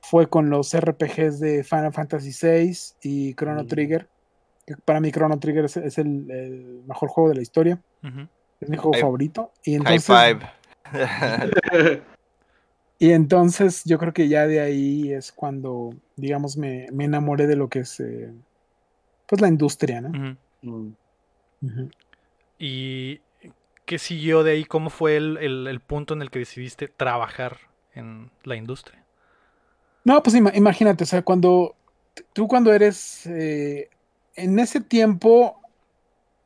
fue 0.00 0.28
con 0.28 0.50
los 0.50 0.74
RPGs 0.74 1.40
de 1.40 1.64
Final 1.64 1.92
Fantasy 1.92 2.32
VI 2.40 2.76
y 3.02 3.34
Chrono 3.34 3.62
Mm. 3.64 3.66
Trigger. 3.66 4.08
Que 4.66 4.74
Para 4.84 5.00
mí 5.00 5.10
Chrono 5.10 5.38
Trigger 5.38 5.64
es, 5.64 5.76
es 5.76 5.98
el, 5.98 6.30
el 6.30 6.82
mejor 6.86 7.08
juego 7.08 7.28
de 7.30 7.36
la 7.36 7.42
historia, 7.42 7.80
es 8.60 8.68
mi 8.68 8.76
juego 8.76 8.92
High- 8.94 9.00
favorito. 9.00 9.52
Y 9.64 9.72
High 9.72 9.78
entonces, 9.96 10.16
five. 10.16 10.40
y 12.98 13.10
entonces 13.10 13.82
yo 13.84 13.98
creo 13.98 14.12
que 14.12 14.28
ya 14.28 14.46
de 14.46 14.60
ahí 14.60 15.12
es 15.12 15.32
cuando, 15.32 15.90
digamos, 16.16 16.56
me, 16.56 16.86
me 16.92 17.04
enamoré 17.04 17.46
de 17.46 17.56
lo 17.56 17.68
que 17.68 17.80
es 17.80 17.98
eh, 18.00 18.32
pues 19.26 19.40
la 19.40 19.48
industria, 19.48 20.00
¿no? 20.00 20.36
Mm. 20.62 20.92
¿Y 22.58 23.20
qué 23.84 23.98
siguió 23.98 24.42
de 24.44 24.52
ahí? 24.52 24.64
¿Cómo 24.64 24.90
fue 24.90 25.16
el, 25.16 25.36
el- 25.38 25.66
el 25.66 25.80
punto 25.80 26.14
en 26.14 26.22
el 26.22 26.30
que 26.30 26.38
decidiste 26.38 26.88
trabajar 26.88 27.58
en 27.94 28.30
la 28.44 28.56
industria? 28.56 29.04
No, 30.04 30.22
pues 30.22 30.36
ima- 30.36 30.52
imagínate, 30.54 31.04
o 31.04 31.06
sea, 31.06 31.22
cuando 31.22 31.74
tú 32.32 32.46
cuando 32.48 32.72
eres 32.72 33.26
eh, 33.26 33.88
en 34.34 34.58
ese 34.58 34.80
tiempo, 34.80 35.60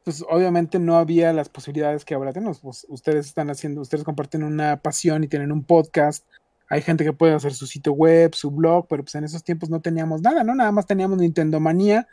pues 0.04 0.24
obviamente 0.28 0.78
no 0.78 0.96
había 0.96 1.32
las 1.32 1.48
posibilidades 1.48 2.04
que 2.04 2.14
ahora 2.14 2.32
tenemos. 2.32 2.60
Pues, 2.60 2.86
ustedes 2.88 3.26
están 3.26 3.50
haciendo, 3.50 3.80
ustedes 3.80 4.04
comparten 4.04 4.42
una 4.42 4.76
pasión 4.80 5.24
y 5.24 5.28
tienen 5.28 5.52
un 5.52 5.64
podcast. 5.64 6.24
Hay 6.68 6.82
gente 6.82 7.04
que 7.04 7.12
puede 7.12 7.34
hacer 7.34 7.54
su 7.54 7.66
sitio 7.66 7.92
web, 7.92 8.34
su 8.34 8.50
blog, 8.50 8.86
pero 8.88 9.04
pues 9.04 9.14
en 9.14 9.24
esos 9.24 9.44
tiempos 9.44 9.70
no 9.70 9.80
teníamos 9.80 10.20
nada, 10.22 10.42
¿no? 10.42 10.54
Nada 10.54 10.72
más 10.72 10.86
teníamos 10.86 11.18
Nintendo 11.18 11.60
Manía 11.60 12.08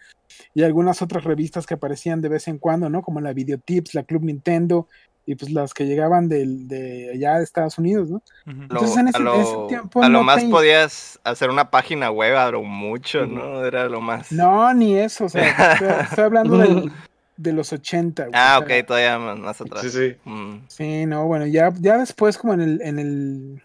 y 0.54 0.62
algunas 0.62 1.02
otras 1.02 1.24
revistas 1.24 1.66
que 1.66 1.74
aparecían 1.74 2.22
de 2.22 2.30
vez 2.30 2.48
en 2.48 2.60
cuando, 2.60 2.88
¿no? 2.90 3.02
Como 3.02 3.20
la 3.20 3.34
Videotips, 3.34 3.96
la 3.96 4.04
Club 4.04 4.24
Nintendo 4.24 4.88
y 5.26 5.36
pues 5.36 5.52
las 5.52 5.74
que 5.74 5.86
llegaban 5.86 6.28
del, 6.30 6.68
de 6.68 7.12
allá 7.14 7.38
de 7.38 7.44
Estados 7.44 7.78
Unidos, 7.78 8.10
¿no? 8.10 8.22
Entonces, 8.46 8.98
en 8.98 9.08
ese- 9.08 9.18
a 9.18 9.22
lo, 9.22 9.36
en 9.36 9.42
ese 9.42 9.58
tiempo 9.70 10.04
a 10.04 10.10
lo 10.10 10.20
no 10.20 10.24
más 10.24 10.42
te- 10.44 10.50
podías 10.50 11.20
hacer 11.24 11.50
una 11.50 11.70
página 11.72 12.12
web 12.12 12.36
a 12.36 12.52
lo 12.52 12.64
mucho. 12.64 13.26
¿no? 13.26 13.66
Era 13.66 13.88
lo 13.88 14.02
más. 14.02 14.32
No, 14.32 14.74
ni 14.74 14.98
eso, 14.98 15.26
o 15.26 15.30
sea, 15.30 15.74
estoy, 15.74 15.88
estoy 16.12 16.24
hablando 16.26 16.58
del- 16.58 16.92
de 17.38 17.54
los 17.54 17.72
80. 17.74 18.24
güey, 18.24 18.34
Ah, 18.36 18.60
o 18.62 18.66
sea, 18.68 18.80
ok, 18.80 18.86
todavía 18.86 19.18
más, 19.20 19.40
más 19.40 19.62
atrás. 19.62 19.82
Sí, 19.84 19.90
sí. 19.90 20.16
Mm. 20.26 20.56
Sí, 20.68 21.06
no, 21.06 21.26
bueno, 21.26 21.46
ya, 21.48 21.72
ya 21.80 21.98
después 21.98 22.38
como 22.38 22.54
en 22.54 22.62
el, 22.62 22.82
en 22.82 23.00
el, 23.00 23.64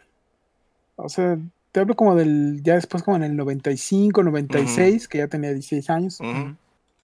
o 0.96 1.08
sea, 1.08 1.38
te 1.72 1.80
hablo 1.80 1.94
como 1.94 2.14
del, 2.14 2.62
ya 2.62 2.74
después 2.74 3.02
como 3.02 3.16
en 3.18 3.24
el 3.24 3.36
95, 3.36 4.22
96, 4.22 5.06
que 5.08 5.18
ya 5.18 5.28
tenía 5.28 5.50
16 5.52 5.90
años, 5.90 6.18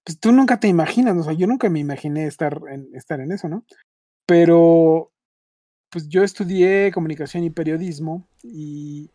pues 0.03 0.19
tú 0.19 0.31
nunca 0.31 0.59
te 0.59 0.67
imaginas, 0.67 1.15
o 1.17 1.23
sea, 1.23 1.33
yo 1.33 1.47
nunca 1.47 1.69
me 1.69 1.79
imaginé 1.79 2.25
estar 2.25 2.59
en, 2.71 2.87
estar 2.93 3.19
en 3.19 3.31
eso, 3.31 3.47
¿no? 3.49 3.63
Pero, 4.25 5.11
pues 5.89 6.07
yo 6.09 6.23
estudié 6.23 6.91
comunicación 6.91 7.43
y 7.43 7.49
periodismo 7.49 8.23
y 8.43 9.09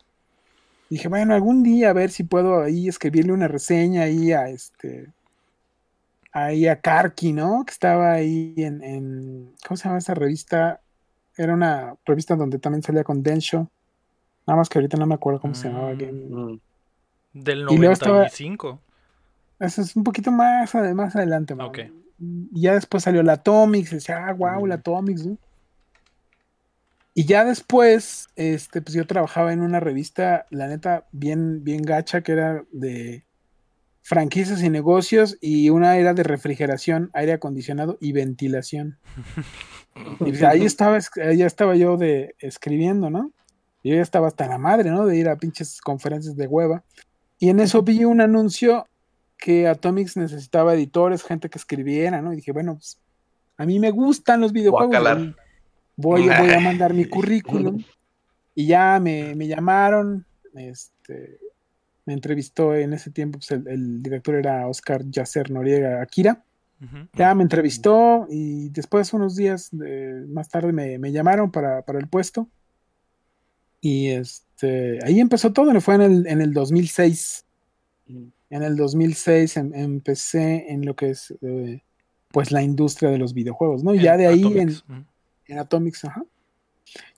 dije, 0.88 1.08
bueno, 1.08 1.34
algún 1.34 1.62
día 1.62 1.90
a 1.90 1.94
ver 1.94 2.10
si 2.10 2.22
puedo 2.24 2.62
ahí 2.62 2.88
escribirle 2.88 3.32
una 3.32 3.48
reseña 3.48 4.02
ahí 4.02 4.32
a 4.32 4.48
este, 4.48 5.08
ahí 6.32 6.66
a 6.66 6.80
Karki, 6.80 7.32
¿no? 7.32 7.64
Que 7.66 7.72
estaba 7.72 8.12
ahí 8.12 8.54
en, 8.56 8.82
en- 8.82 9.52
¿cómo 9.66 9.76
se 9.76 9.84
llama 9.84 9.98
esa 9.98 10.14
revista? 10.14 10.80
Era 11.36 11.54
una 11.54 11.94
revista 12.04 12.36
donde 12.36 12.58
también 12.58 12.82
salía 12.82 13.04
con 13.04 13.22
Densho. 13.22 13.68
Nada 14.46 14.58
más 14.58 14.68
que 14.68 14.78
ahorita 14.78 14.96
no 14.96 15.06
me 15.06 15.14
acuerdo 15.14 15.40
cómo 15.40 15.54
se 15.54 15.68
llamaba. 15.68 15.92
Mm. 15.94 15.98
Game- 15.98 16.12
Mm. 16.52 16.60
Del 17.32 17.60
Y 17.70 17.76
luego 17.76 17.92
estaba- 17.92 18.14
95. 18.18 18.80
Eso 19.60 19.82
es 19.82 19.94
un 19.94 20.02
poquito 20.02 20.32
más, 20.32 20.74
más 20.94 21.14
adelante, 21.14 21.54
mano. 21.54 21.68
Ok. 21.68 21.78
Y 22.20 22.60
ya 22.62 22.74
después 22.74 23.02
salió 23.04 23.22
la 23.22 23.34
Atomics, 23.34 23.92
y 23.92 23.94
decía, 23.96 24.26
ah, 24.26 24.32
wow, 24.34 24.66
la. 24.66 24.76
Atomics, 24.76 25.26
¿no? 25.26 25.38
Y 27.14 27.24
ya 27.24 27.44
después, 27.44 28.28
este, 28.36 28.80
pues 28.82 28.94
yo 28.94 29.06
trabajaba 29.06 29.52
en 29.52 29.62
una 29.62 29.80
revista, 29.80 30.46
la 30.50 30.68
neta, 30.68 31.06
bien, 31.12 31.64
bien 31.64 31.82
gacha, 31.82 32.20
que 32.22 32.32
era 32.32 32.64
de 32.72 33.24
franquicias 34.02 34.62
y 34.62 34.70
negocios, 34.70 35.36
y 35.40 35.70
una 35.70 35.96
era 35.96 36.14
de 36.14 36.22
refrigeración, 36.22 37.10
aire 37.12 37.32
acondicionado 37.32 37.98
y 38.00 38.12
ventilación. 38.12 38.98
Y 40.20 40.30
pues, 40.30 40.42
ahí 40.44 40.64
estaba, 40.64 40.96
es- 40.96 41.10
ahí 41.16 41.42
estaba 41.42 41.74
yo 41.74 41.96
de 41.96 42.36
escribiendo, 42.38 43.10
¿no? 43.10 43.32
Yo 43.82 43.94
ya 43.96 44.00
estaba 44.02 44.28
hasta 44.28 44.46
la 44.46 44.56
madre, 44.56 44.88
¿no? 44.90 45.04
De 45.04 45.16
ir 45.16 45.28
a 45.28 45.36
pinches 45.36 45.80
conferencias 45.80 46.36
de 46.36 46.46
hueva. 46.46 46.84
Y 47.40 47.48
en 47.50 47.58
eso 47.58 47.82
vi 47.82 48.04
un 48.04 48.20
anuncio 48.20 48.86
que 49.40 49.66
Atomics 49.66 50.16
necesitaba 50.16 50.74
editores, 50.74 51.24
gente 51.24 51.48
que 51.48 51.58
escribiera, 51.58 52.20
¿no? 52.20 52.32
Y 52.32 52.36
dije, 52.36 52.52
bueno, 52.52 52.74
pues 52.74 52.98
a 53.56 53.64
mí 53.66 53.80
me 53.80 53.90
gustan 53.90 54.40
los 54.40 54.52
videojuegos. 54.52 55.34
Voy, 55.96 56.28
voy 56.38 56.50
a 56.50 56.60
mandar 56.60 56.94
mi 56.94 57.06
currículum. 57.06 57.82
Y 58.52 58.66
ya 58.66 58.98
me, 59.00 59.36
me 59.36 59.46
llamaron, 59.46 60.26
este, 60.54 61.38
me 62.04 62.12
entrevistó 62.12 62.74
en 62.74 62.92
ese 62.92 63.10
tiempo, 63.10 63.38
pues 63.38 63.52
el, 63.52 63.66
el 63.68 64.02
director 64.02 64.34
era 64.34 64.66
Oscar 64.66 65.04
Yacer 65.08 65.50
Noriega 65.50 66.02
Akira. 66.02 66.42
Ya 67.14 67.34
me 67.34 67.42
entrevistó 67.42 68.26
y 68.28 68.70
después 68.70 69.12
unos 69.12 69.36
días 69.36 69.70
eh, 69.84 70.24
más 70.28 70.48
tarde 70.48 70.72
me, 70.72 70.98
me 70.98 71.12
llamaron 71.12 71.50
para, 71.50 71.82
para 71.82 71.98
el 71.98 72.08
puesto. 72.08 72.48
Y 73.80 74.08
este, 74.08 74.98
ahí 75.04 75.20
empezó 75.20 75.52
todo, 75.52 75.78
fue 75.80 75.94
en 75.94 76.00
el, 76.02 76.26
en 76.26 76.40
el 76.40 76.52
2006. 76.52 77.44
En 78.50 78.62
el 78.62 78.76
2006 78.76 79.56
em- 79.56 79.74
empecé 79.74 80.70
en 80.70 80.84
lo 80.84 80.94
que 80.94 81.10
es 81.10 81.34
eh, 81.40 81.82
pues 82.30 82.52
la 82.52 82.62
industria 82.62 83.10
de 83.10 83.18
los 83.18 83.34
videojuegos, 83.34 83.82
¿no? 83.82 83.94
Y 83.94 84.02
ya 84.02 84.16
de 84.16 84.26
ahí 84.26 84.42
en, 84.42 84.70
Atomics, 84.70 84.84
en 85.46 85.58
Atomics, 85.58 86.04
ajá. 86.04 86.24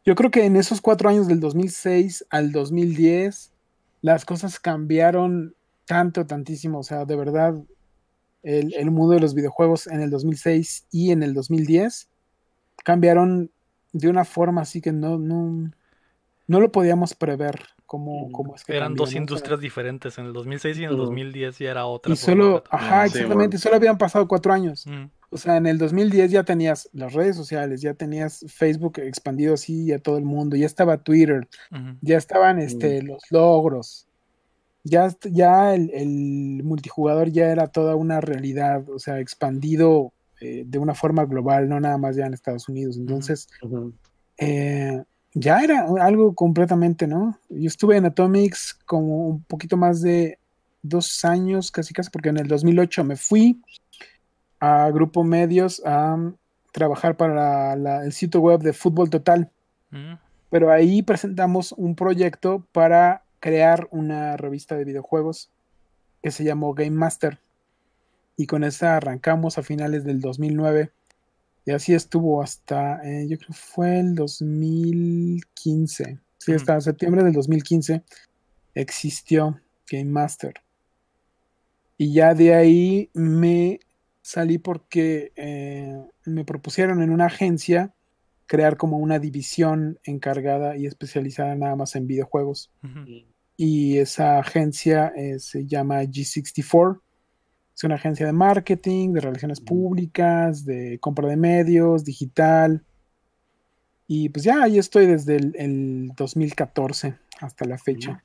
Yo 0.04 0.14
creo 0.14 0.30
que 0.30 0.44
en 0.44 0.56
esos 0.56 0.80
cuatro 0.80 1.08
años 1.08 1.28
del 1.28 1.40
2006 1.40 2.26
al 2.30 2.52
2010 2.52 3.52
las 4.02 4.24
cosas 4.24 4.58
cambiaron 4.58 5.54
tanto, 5.86 6.26
tantísimo, 6.26 6.80
o 6.80 6.82
sea, 6.82 7.04
de 7.04 7.16
verdad 7.16 7.54
el, 8.42 8.74
el 8.74 8.90
mundo 8.90 9.14
de 9.14 9.20
los 9.20 9.34
videojuegos 9.34 9.86
en 9.86 10.00
el 10.00 10.10
2006 10.10 10.86
y 10.90 11.12
en 11.12 11.22
el 11.22 11.34
2010 11.34 12.08
cambiaron 12.84 13.50
de 13.92 14.08
una 14.08 14.24
forma 14.24 14.62
así 14.62 14.80
que 14.80 14.92
no, 14.92 15.18
no, 15.18 15.70
no 16.46 16.60
lo 16.60 16.72
podíamos 16.72 17.14
prever 17.14 17.60
es 18.54 18.64
que 18.64 18.72
Eran 18.76 18.88
cambió, 18.88 19.04
dos 19.04 19.14
industrias 19.14 19.60
diferentes. 19.60 20.18
En 20.18 20.26
el 20.26 20.32
2006 20.32 20.78
y 20.78 20.84
en 20.84 20.90
el 20.90 20.94
Ujú. 20.94 21.04
2010 21.06 21.58
ya 21.58 21.70
era 21.70 21.86
otra. 21.86 22.12
y 22.12 22.16
solo, 22.16 22.62
ajá, 22.70 23.08
Sí, 23.08 23.18
exactamente, 23.18 23.58
solo 23.58 23.76
habían 23.76 23.98
pasado 23.98 24.26
cuatro 24.28 24.52
años. 24.52 24.86
O 25.30 25.38
sea, 25.38 25.56
en 25.56 25.66
el 25.66 25.78
2010 25.78 26.30
ya 26.30 26.44
tenías 26.44 26.90
las 26.92 27.14
redes 27.14 27.36
sociales, 27.36 27.80
ya 27.80 27.94
tenías 27.94 28.44
Facebook 28.48 28.98
expandido 28.98 29.54
así 29.54 29.90
a 29.90 29.98
todo 29.98 30.18
el 30.18 30.24
mundo, 30.24 30.56
ya 30.56 30.66
estaba 30.66 30.98
Twitter, 30.98 31.48
ya 32.02 32.18
estaban 32.18 32.58
este, 32.58 33.02
los 33.02 33.22
logros, 33.30 34.06
ya, 34.84 35.08
ya 35.30 35.74
el, 35.74 35.90
el 35.94 36.62
multijugador 36.64 37.30
ya 37.30 37.50
era 37.50 37.68
toda 37.68 37.96
una 37.96 38.20
realidad, 38.20 38.88
o 38.90 38.98
sea, 38.98 39.20
expandido 39.20 40.12
eh, 40.40 40.64
de 40.66 40.78
una 40.78 40.94
forma 40.94 41.24
global, 41.24 41.68
no 41.68 41.78
nada 41.80 41.96
más 41.98 42.16
ya 42.16 42.26
en 42.26 42.34
Estados 42.34 42.68
Unidos. 42.68 42.96
Entonces, 42.96 43.48
eh, 44.38 45.02
ya 45.34 45.60
era 45.62 45.86
algo 46.00 46.34
completamente, 46.34 47.06
¿no? 47.06 47.38
Yo 47.48 47.66
estuve 47.68 47.96
en 47.96 48.04
Atomics 48.06 48.74
como 48.86 49.28
un 49.28 49.42
poquito 49.44 49.76
más 49.76 50.00
de 50.02 50.38
dos 50.82 51.24
años, 51.24 51.70
casi 51.70 51.94
casi, 51.94 52.10
porque 52.10 52.28
en 52.30 52.38
el 52.38 52.48
2008 52.48 53.04
me 53.04 53.16
fui 53.16 53.60
a 54.60 54.90
Grupo 54.90 55.24
Medios 55.24 55.80
a 55.84 56.14
um, 56.14 56.34
trabajar 56.72 57.16
para 57.16 57.76
la- 57.76 58.04
el 58.04 58.12
sitio 58.12 58.40
web 58.40 58.60
de 58.60 58.72
Fútbol 58.72 59.10
Total, 59.10 59.50
Ujú. 59.92 60.18
pero 60.50 60.70
ahí 60.70 61.02
presentamos 61.02 61.72
un 61.72 61.94
proyecto 61.94 62.64
para 62.72 63.22
crear 63.40 63.88
una 63.90 64.36
revista 64.36 64.76
de 64.76 64.84
videojuegos 64.84 65.50
que 66.22 66.30
se 66.30 66.44
llamó 66.44 66.74
Game 66.74 66.90
Master. 66.92 67.38
Y 68.36 68.46
con 68.46 68.64
esa 68.64 68.96
arrancamos 68.96 69.58
a 69.58 69.62
finales 69.62 70.04
del 70.04 70.20
2009. 70.20 70.90
Y 71.64 71.70
así 71.70 71.94
estuvo 71.94 72.42
hasta, 72.42 73.00
eh, 73.04 73.26
yo 73.28 73.38
creo 73.38 73.48
que 73.48 73.54
fue 73.54 74.00
el 74.00 74.14
2015. 74.14 76.18
Sí, 76.38 76.52
hasta 76.52 76.80
septiembre 76.80 77.22
del 77.22 77.32
2015 77.32 78.02
existió 78.74 79.60
Game 79.88 80.10
Master. 80.10 80.54
Y 81.96 82.12
ya 82.12 82.34
de 82.34 82.54
ahí 82.54 83.10
me 83.14 83.78
salí 84.22 84.58
porque 84.58 85.32
eh, 85.36 86.04
me 86.24 86.44
propusieron 86.44 87.02
en 87.02 87.10
una 87.10 87.26
agencia 87.26 87.94
crear 88.46 88.76
como 88.76 88.98
una 88.98 89.18
división 89.18 89.98
encargada 90.04 90.76
y 90.76 90.86
especializada 90.86 91.54
nada 91.54 91.76
más 91.76 91.94
en 91.94 92.06
videojuegos. 92.06 92.70
Y 93.56 93.98
esa 93.98 94.38
agencia 94.38 95.12
eh, 95.16 95.38
se 95.38 95.66
llama 95.66 96.02
G64. 96.02 97.00
Es 97.74 97.84
una 97.84 97.94
agencia 97.96 98.26
de 98.26 98.32
marketing, 98.32 99.12
de 99.14 99.20
relaciones 99.20 99.60
públicas, 99.60 100.64
de 100.64 100.98
compra 101.00 101.28
de 101.28 101.36
medios, 101.36 102.04
digital. 102.04 102.82
Y 104.06 104.28
pues 104.28 104.44
ya 104.44 104.62
ahí 104.62 104.78
estoy 104.78 105.06
desde 105.06 105.36
el, 105.36 105.54
el 105.56 106.12
2014 106.16 107.14
hasta 107.40 107.64
la 107.64 107.78
fecha. 107.78 108.22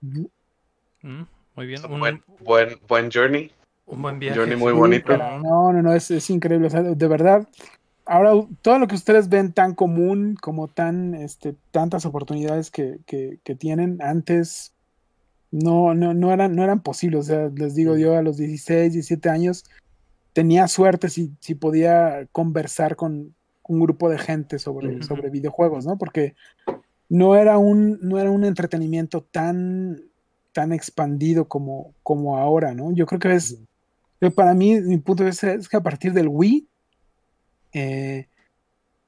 Mm, 0.00 1.22
Muy 1.56 1.66
bien. 1.66 1.80
Un 1.90 2.00
buen, 2.00 2.22
buen, 2.40 2.68
buen 2.88 3.10
journey. 3.10 3.50
un 3.86 4.02
buen 4.02 4.18
viaje. 4.18 4.38
Journey 4.38 4.56
muy 4.56 4.72
Sí, 4.72 4.78
bonito. 4.78 5.16
No, 5.16 5.72
no, 5.72 5.82
no, 5.82 5.94
es, 5.94 6.10
es 6.10 6.30
increíble. 6.30 6.68
o 6.68 6.70
sea, 6.70 6.82
de 6.82 7.08
verdad, 7.08 7.46
ahora 8.06 8.32
todo 8.62 8.78
lo 8.78 8.86
que 8.86 8.94
ustedes 8.94 9.28
ven 9.28 9.52
tan 9.52 9.74
común, 9.74 10.36
como 10.40 10.68
tan, 10.68 11.14
este, 11.14 11.54
tantas 11.70 12.06
oportunidades 12.06 12.70
que, 12.70 12.98
que- 13.06 13.38
que 13.44 13.54
tienen 13.54 14.00
antes, 14.00 14.72
no, 15.50 15.94
no, 15.94 16.14
no 16.14 16.32
eran, 16.32 16.54
no 16.54 16.62
eran 16.62 16.82
posibles. 16.82 17.20
O 17.20 17.22
sea, 17.24 17.50
les 17.54 17.74
digo, 17.74 17.96
yo 17.96 18.16
a 18.16 18.22
los 18.22 18.36
16, 18.36 18.92
17 18.92 19.28
años 19.28 19.64
tenía 20.32 20.68
suerte 20.68 21.08
si, 21.08 21.32
si 21.40 21.54
podía 21.54 22.26
conversar 22.32 22.96
con 22.96 23.34
un 23.64 23.80
grupo 23.80 24.08
de 24.10 24.18
gente 24.18 24.58
sobre, 24.58 25.02
sobre 25.02 25.30
videojuegos, 25.30 25.86
¿no? 25.86 25.96
Porque 25.96 26.34
no 27.08 27.36
era 27.36 27.58
un, 27.58 27.98
no 28.02 28.18
era 28.18 28.30
un 28.30 28.44
entretenimiento 28.44 29.22
tan, 29.22 30.00
tan 30.52 30.72
expandido 30.72 31.46
como, 31.46 31.94
como 32.02 32.38
ahora, 32.38 32.74
¿no? 32.74 32.92
Yo 32.92 33.06
creo 33.06 33.20
que 33.20 33.34
es, 33.34 33.58
que 34.20 34.30
para 34.30 34.54
mí, 34.54 34.80
mi 34.80 34.98
punto 34.98 35.22
de 35.22 35.30
vista 35.30 35.52
es 35.52 35.68
que 35.68 35.76
a 35.76 35.82
partir 35.82 36.12
del 36.12 36.28
Wii, 36.28 36.68
eh, 37.72 38.28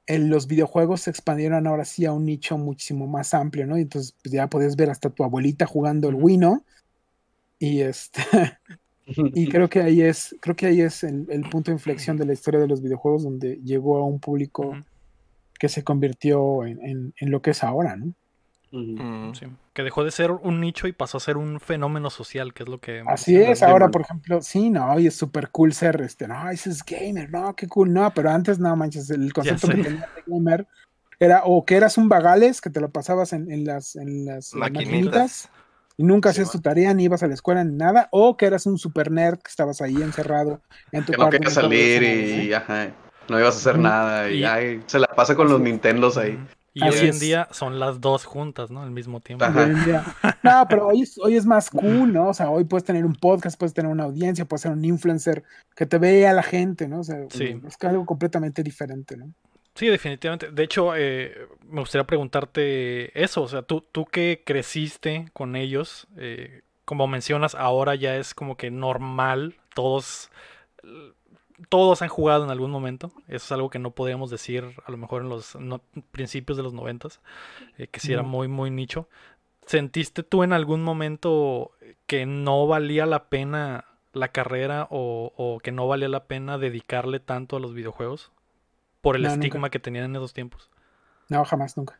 el- 0.05 0.27
los 0.29 0.47
videojuegos 0.47 1.01
se 1.01 1.09
expandieron 1.09 1.67
ahora 1.67 1.85
sí 1.85 2.05
a 2.05 2.13
un 2.13 2.25
nicho 2.25 2.57
muchísimo 2.57 3.07
más 3.07 3.33
amplio, 3.33 3.65
¿no? 3.67 3.77
Y 3.77 3.81
entonces 3.83 4.15
pues, 4.23 4.33
ya 4.33 4.47
podías 4.49 4.75
ver 4.75 4.89
hasta 4.89 5.09
tu 5.09 5.23
abuelita 5.23 5.65
jugando 5.65 6.09
el 6.09 6.15
Ujú. 6.15 6.25
Wii, 6.25 6.37
¿no? 6.37 6.65
Y 7.59 7.81
este, 7.81 8.21
y 9.07 9.47
creo 9.49 9.69
que 9.69 9.81
ahí 9.81 10.01
es, 10.01 10.35
creo 10.41 10.55
que 10.55 10.67
ahí 10.67 10.81
es 10.81 11.03
el, 11.03 11.25
el 11.29 11.41
punto 11.49 11.71
de 11.71 11.75
inflexión 11.75 12.17
de 12.17 12.25
la 12.25 12.33
historia 12.33 12.59
de 12.59 12.67
los 12.67 12.81
videojuegos, 12.81 13.23
donde 13.23 13.57
llegó 13.63 13.97
a 13.97 14.05
un 14.05 14.19
público 14.19 14.75
que 15.59 15.69
se 15.69 15.83
convirtió 15.83 16.65
en, 16.65 16.81
en- 16.85 17.13
en 17.17 17.31
lo 17.31 17.41
que 17.41 17.51
es 17.51 17.63
ahora, 17.63 17.95
¿no? 17.95 18.13
Mm. 18.75 19.33
Sí, 19.35 19.45
Que 19.73 19.83
dejó 19.83 20.03
de 20.03 20.09
ser 20.09 20.31
un 20.31 20.59
nicho 20.59 20.87
y 20.87 20.93
pasó 20.93 21.17
a 21.17 21.21
ser 21.21 21.37
un 21.37 21.59
fenómeno 21.59 22.09
social, 22.09 22.53
que 22.55 22.63
es 22.63 22.69
lo 22.69 22.79
que. 22.79 23.03
Así 23.07 23.35
es, 23.35 23.61
¿no? 23.61 23.67
ahora 23.67 23.89
por 23.89 24.01
ejemplo, 24.01 24.41
sí, 24.41 24.71
no, 24.71 24.99
y 24.99 25.05
es 25.07 25.15
súper 25.15 25.49
cool 25.51 25.73
ser, 25.73 26.01
este, 26.01 26.27
no, 26.27 26.49
ese 26.49 26.71
es 26.71 26.83
gamer, 26.83 27.29
no, 27.31 27.55
qué 27.55 27.67
cool, 27.67 27.93
no, 27.93 28.11
pero 28.15 28.31
antes, 28.31 28.57
no 28.57 28.75
manches, 28.75 29.09
el 29.11 29.31
concepto 29.31 29.67
que 29.67 29.75
tenía 29.83 30.09
de 30.15 30.23
gamer 30.25 30.67
era 31.19 31.43
o 31.45 31.63
que 31.63 31.75
eras 31.75 31.97
un 31.99 32.09
vagales, 32.09 32.61
que 32.61 32.71
te 32.71 32.81
lo 32.81 32.89
pasabas 32.89 33.31
en, 33.33 33.51
en 33.51 33.63
las, 33.63 33.95
en 33.95 34.25
las 34.25 34.53
eh, 34.53 34.57
maquinitas, 34.57 34.89
Maquinitas. 34.89 35.49
y 35.97 36.03
nunca 36.03 36.29
hacías 36.31 36.51
tu 36.51 36.59
tarea, 36.59 36.93
ni 36.95 37.03
ibas 37.03 37.21
a 37.21 37.27
la 37.27 37.35
escuela, 37.35 37.63
ni 37.63 37.75
nada, 37.75 38.09
o 38.11 38.35
que 38.37 38.47
eras 38.47 38.65
un 38.65 38.79
super 38.79 39.11
nerd, 39.11 39.37
que 39.37 39.49
estabas 39.49 39.81
ahí 39.81 40.01
encerrado 40.01 40.61
en 40.91 41.05
tu 41.05 41.11
Que 41.11 41.17
no 41.19 41.25
cuarto. 41.25 41.31
querías 41.37 41.55
nunca 41.57 41.61
salir 41.61 42.03
y 42.03 42.53
ajá, 42.53 42.91
no 43.29 43.39
ibas 43.39 43.53
a 43.55 43.57
hacer 43.59 43.77
nada. 43.79 44.31
Y, 44.31 44.39
Y- 44.39 44.43
ay, 44.45 44.81
se 44.87 44.97
la 44.97 45.05
pasa 45.07 45.35
con 45.35 45.47
los 45.47 45.61
Nintendos 45.61 46.17
ahí. 46.17 46.39
Y 46.75 46.83
Así 46.83 47.03
hoy 47.03 47.09
en 47.09 47.19
día 47.19 47.47
son 47.51 47.79
las 47.79 48.01
dos 48.01 48.25
juntas, 48.25 48.71
¿no? 48.71 48.81
Al 48.81 48.89
mismo 48.89 49.19
tiempo. 49.19 49.45
Ajá. 49.45 49.63
Hoy 49.65 49.69
en 49.71 49.85
día- 49.85 50.03
No, 50.41 50.65
pero 50.67 50.87
hoy 50.87 51.01
es, 51.03 51.17
hoy 51.19 51.35
es 51.35 51.45
más 51.45 51.69
cool, 51.69 52.11
¿no? 52.11 52.29
O 52.29 52.33
sea, 52.33 52.49
hoy 52.49 52.63
puedes 52.63 52.83
tener 52.83 53.05
un 53.05 53.13
podcast, 53.15 53.59
puedes 53.59 53.73
tener 53.75 53.91
una 53.91 54.05
audiencia, 54.05 54.45
puedes 54.45 54.61
ser 54.61 54.71
un 54.71 54.83
influencer 54.83 55.43
que 55.75 55.85
te 55.85 55.99
vea 55.99 56.33
la 56.33 56.41
gente, 56.43 56.87
¿no? 56.87 57.01
O 57.01 57.03
sea, 57.03 57.17
Sí. 57.29 57.61
es 57.67 57.77
algo 57.83 58.05
completamente 58.07 58.63
diferente, 58.63 59.15
¿no? 59.17 59.31
Sí, 59.75 59.87
definitivamente. 59.87 60.51
De 60.51 60.63
hecho, 60.63 60.95
eh, 60.95 61.47
me 61.67 61.79
gustaría 61.81 62.05
preguntarte 62.05 63.21
eso. 63.21 63.43
O 63.43 63.47
sea, 63.47 63.61
tú, 63.61 63.81
tú 63.91 64.05
que 64.05 64.41
creciste 64.45 65.25
con 65.33 65.55
ellos, 65.55 66.07
eh, 66.17 66.61
como 66.85 67.07
mencionas, 67.07 67.55
ahora 67.55 67.95
ya 67.95 68.15
es 68.17 68.33
como 68.33 68.57
que 68.57 68.69
normal. 68.71 69.55
Todos 69.75 70.29
todos 71.69 72.01
han 72.01 72.09
jugado 72.09 72.43
en 72.43 72.49
algún 72.51 72.71
momento. 72.71 73.11
Eso 73.27 73.45
es 73.45 73.51
algo 73.51 73.69
que 73.69 73.79
no 73.79 73.91
podríamos 73.91 74.29
decir 74.29 74.75
a 74.85 74.91
lo 74.91 74.97
mejor 74.97 75.21
en 75.23 75.29
los 75.29 75.55
no- 75.55 75.81
principios 76.11 76.57
de 76.57 76.63
los 76.63 76.73
noventas, 76.73 77.19
eh, 77.77 77.87
que 77.87 77.99
sí 77.99 78.13
era 78.13 78.23
muy, 78.23 78.47
muy 78.47 78.69
nicho. 78.71 79.07
¿Sentiste 79.65 80.23
tú 80.23 80.43
en 80.43 80.53
algún 80.53 80.83
momento 80.83 81.71
que 82.07 82.25
no 82.25 82.67
valía 82.67 83.05
la 83.05 83.25
pena 83.29 83.85
la 84.13 84.27
carrera 84.27 84.87
o, 84.91 85.31
o 85.37 85.59
que 85.59 85.71
no 85.71 85.87
valía 85.87 86.09
la 86.09 86.25
pena 86.25 86.57
dedicarle 86.57 87.19
tanto 87.19 87.55
a 87.55 87.59
los 87.59 87.73
videojuegos? 87.73 88.31
Por 89.01 89.15
el 89.15 89.23
No, 89.23 89.29
nunca. 89.29 89.45
estigma 89.45 89.69
que 89.69 89.79
tenían 89.79 90.05
en 90.05 90.15
esos 90.17 90.33
tiempos. 90.33 90.69
No, 91.29 91.43
jamás, 91.45 91.75
nunca. 91.77 91.99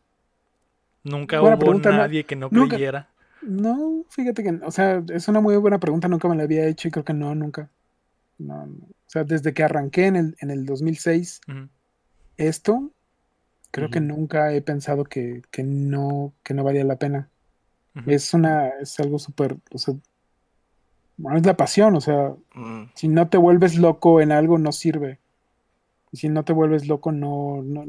Nunca 1.04 1.40
Buena 1.40 1.56
hubo 1.56 1.62
pregunta, 1.66 1.90
no- 1.92 1.98
nadie 1.98 2.24
que 2.26 2.36
no 2.36 2.50
nunca- 2.52 2.76
creyera. 2.76 3.10
No, 3.42 4.06
fíjate 4.10 4.42
que, 4.42 4.52
o 4.66 4.72
sea, 4.72 5.04
es 5.10 5.28
una 5.28 5.42
muy 5.42 5.58
buena 5.58 5.78
pregunta, 5.80 6.08
nunca 6.08 6.30
me 6.30 6.36
la 6.38 6.44
había 6.44 6.66
hecho 6.68 6.88
y 6.88 6.92
creo 6.92 7.04
que 7.04 7.14
no, 7.14 7.36
nunca. 7.36 7.70
No, 8.44 8.66
no. 8.66 8.86
O 8.86 9.10
sea, 9.14 9.24
desde 9.24 9.54
que 9.54 9.64
arranqué 9.64 10.08
en 10.08 10.16
el, 10.16 10.36
en 10.40 10.52
el 10.52 10.66
2006 10.66 11.42
Ujú. 11.48 11.70
esto, 12.38 12.92
creo 13.72 13.90
que 13.90 14.00
nunca 14.00 14.54
he 14.54 14.62
pensado 14.62 15.04
que, 15.04 15.42
que 15.52 15.64
no, 15.64 16.34
que 16.44 16.54
no 16.54 16.64
valía 16.64 16.84
la 16.84 16.98
pena. 16.98 17.30
Es 18.08 18.34
una, 18.34 18.70
es 18.70 19.00
algo 19.00 19.20
súper, 19.20 19.58
o 19.72 19.78
sea, 19.78 19.94
bueno, 21.18 21.38
es 21.38 21.46
la 21.46 21.56
pasión, 21.56 21.96
o 21.96 22.02
sea, 22.02 22.34
si 22.96 23.08
no 23.08 23.30
te 23.30 23.38
vuelves 23.38 23.78
loco 23.78 24.20
en 24.20 24.32
algo, 24.32 24.58
no 24.58 24.72
sirve. 24.72 25.20
Y 26.12 26.18
si 26.18 26.30
no 26.30 26.44
te 26.44 26.54
vuelves 26.54 26.88
loco, 26.88 27.12
no, 27.12 27.62
no, 27.64 27.86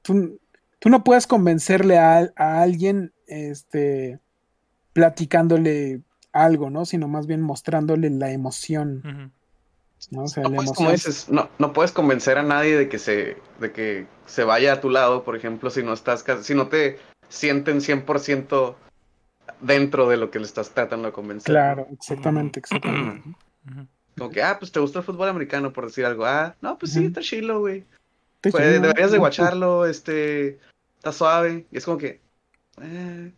tú, 0.00 0.40
tú 0.78 0.88
no 0.88 1.04
puedes 1.04 1.26
convencerle 1.26 1.98
a, 1.98 2.32
a 2.34 2.62
alguien, 2.62 3.12
este, 3.26 4.20
platicándole 4.94 6.00
algo, 6.32 6.70
¿no? 6.70 6.84
Sino 6.84 7.08
más 7.08 7.26
bien 7.26 7.42
mostrándole 7.42 8.10
la 8.10 8.30
emoción. 8.30 9.32
¿No? 10.10 10.24
O 10.24 10.28
sea, 10.28 10.42
No 10.42 10.50
la 10.50 10.56
puedes, 10.56 10.72
como 10.72 10.88
emoción. 10.90 11.12
dices, 11.12 11.28
no, 11.28 11.48
no 11.58 11.72
puedes 11.72 11.92
convencer 11.92 12.38
a 12.38 12.42
nadie 12.42 12.76
de 12.76 12.88
que 12.88 12.98
se, 12.98 13.36
de 13.60 13.72
que 13.72 14.06
se 14.26 14.44
vaya 14.44 14.74
a 14.74 14.80
tu 14.80 14.90
lado, 14.90 15.24
por 15.24 15.36
ejemplo, 15.36 15.70
si 15.70 15.82
no 15.82 15.92
estás, 15.92 16.24
si 16.42 16.54
no 16.54 16.68
te 16.68 16.98
sienten 17.28 17.80
100% 17.80 18.74
dentro 19.60 20.08
de 20.08 20.16
lo 20.16 20.30
que 20.30 20.38
le 20.38 20.44
estás 20.44 20.70
tratando 20.70 21.06
de 21.08 21.12
convencer. 21.12 21.52
Claro, 21.52 21.86
exactamente, 21.92 22.60
exactamente. 22.60 23.22
Como 24.18 24.30
que, 24.30 24.42
ah, 24.42 24.58
pues 24.58 24.72
te 24.72 24.80
gusta 24.80 24.98
el 24.98 25.04
fútbol 25.04 25.28
americano, 25.28 25.72
por 25.72 25.86
decir 25.86 26.04
algo. 26.04 26.26
Ah, 26.26 26.54
no, 26.60 26.76
pues 26.78 26.92
sí, 26.92 27.06
está 27.06 27.20
chilo, 27.20 27.60
güey. 27.60 27.84
Pues, 28.42 28.54
deberías 28.54 29.12
de 29.12 29.18
guacharlo, 29.18 29.86
este, 29.86 30.58
está 30.98 31.12
suave. 31.12 31.66
Y 31.70 31.78
es 31.78 31.84
como 31.84 31.96
que, 31.96 32.20
eh, 32.82 33.32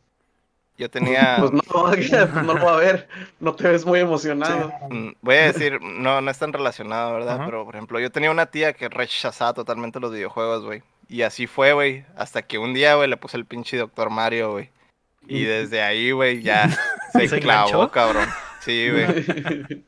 Yo 0.77 0.91
tenía. 0.91 1.37
pues 1.41 1.53
no, 1.53 1.63
pues 1.91 2.33
no 2.35 2.55
lo 2.55 2.61
voy 2.61 2.73
a 2.73 2.77
ver. 2.77 3.09
No 3.41 3.55
te 3.55 3.69
ves 3.69 3.85
muy 3.87 4.01
emocionado. 4.01 4.69
Sí, 4.71 4.95
Mm, 4.95 5.13
Voy 5.23 5.37
a 5.37 5.53
decir, 5.53 5.81
no, 5.81 6.21
no 6.21 6.31
es 6.31 6.39
tan 6.39 6.53
relacionado, 6.53 7.13
¿verdad? 7.15 7.43
Pero, 7.45 7.65
por 7.65 7.75
ejemplo, 7.77 8.01
yo 8.01 8.11
tenía 8.11 8.31
una 8.31 8.47
tía 8.47 8.73
que 8.73 8.89
rechazaba 8.89 9.55
totalmente 9.55 10.01
los 10.01 10.13
videojuegos, 10.13 10.65
güey. 10.65 10.83
Y 11.09 11.23
así 11.23 11.47
fue, 11.47 11.73
güey. 11.75 12.05
Hasta 12.17 12.43
que 12.43 12.59
un 12.59 12.75
día, 12.75 12.95
güey, 12.97 13.09
le 13.09 13.17
puse 13.17 13.37
el 13.37 13.45
pinche 13.47 13.77
Doctor 13.77 14.11
Mario, 14.11 14.53
güey. 14.53 14.71
Y 15.27 15.43
Ujú. 15.43 15.51
desde 15.53 15.83
ahí, 15.83 16.11
güey, 16.11 16.43
ya 16.43 16.69
se, 17.13 17.29
¿Se 17.29 17.41
clavó, 17.41 17.69
enganchó? 17.69 17.91
cabrón. 17.91 18.29
Sí, 18.61 18.91
güey. 18.91 19.85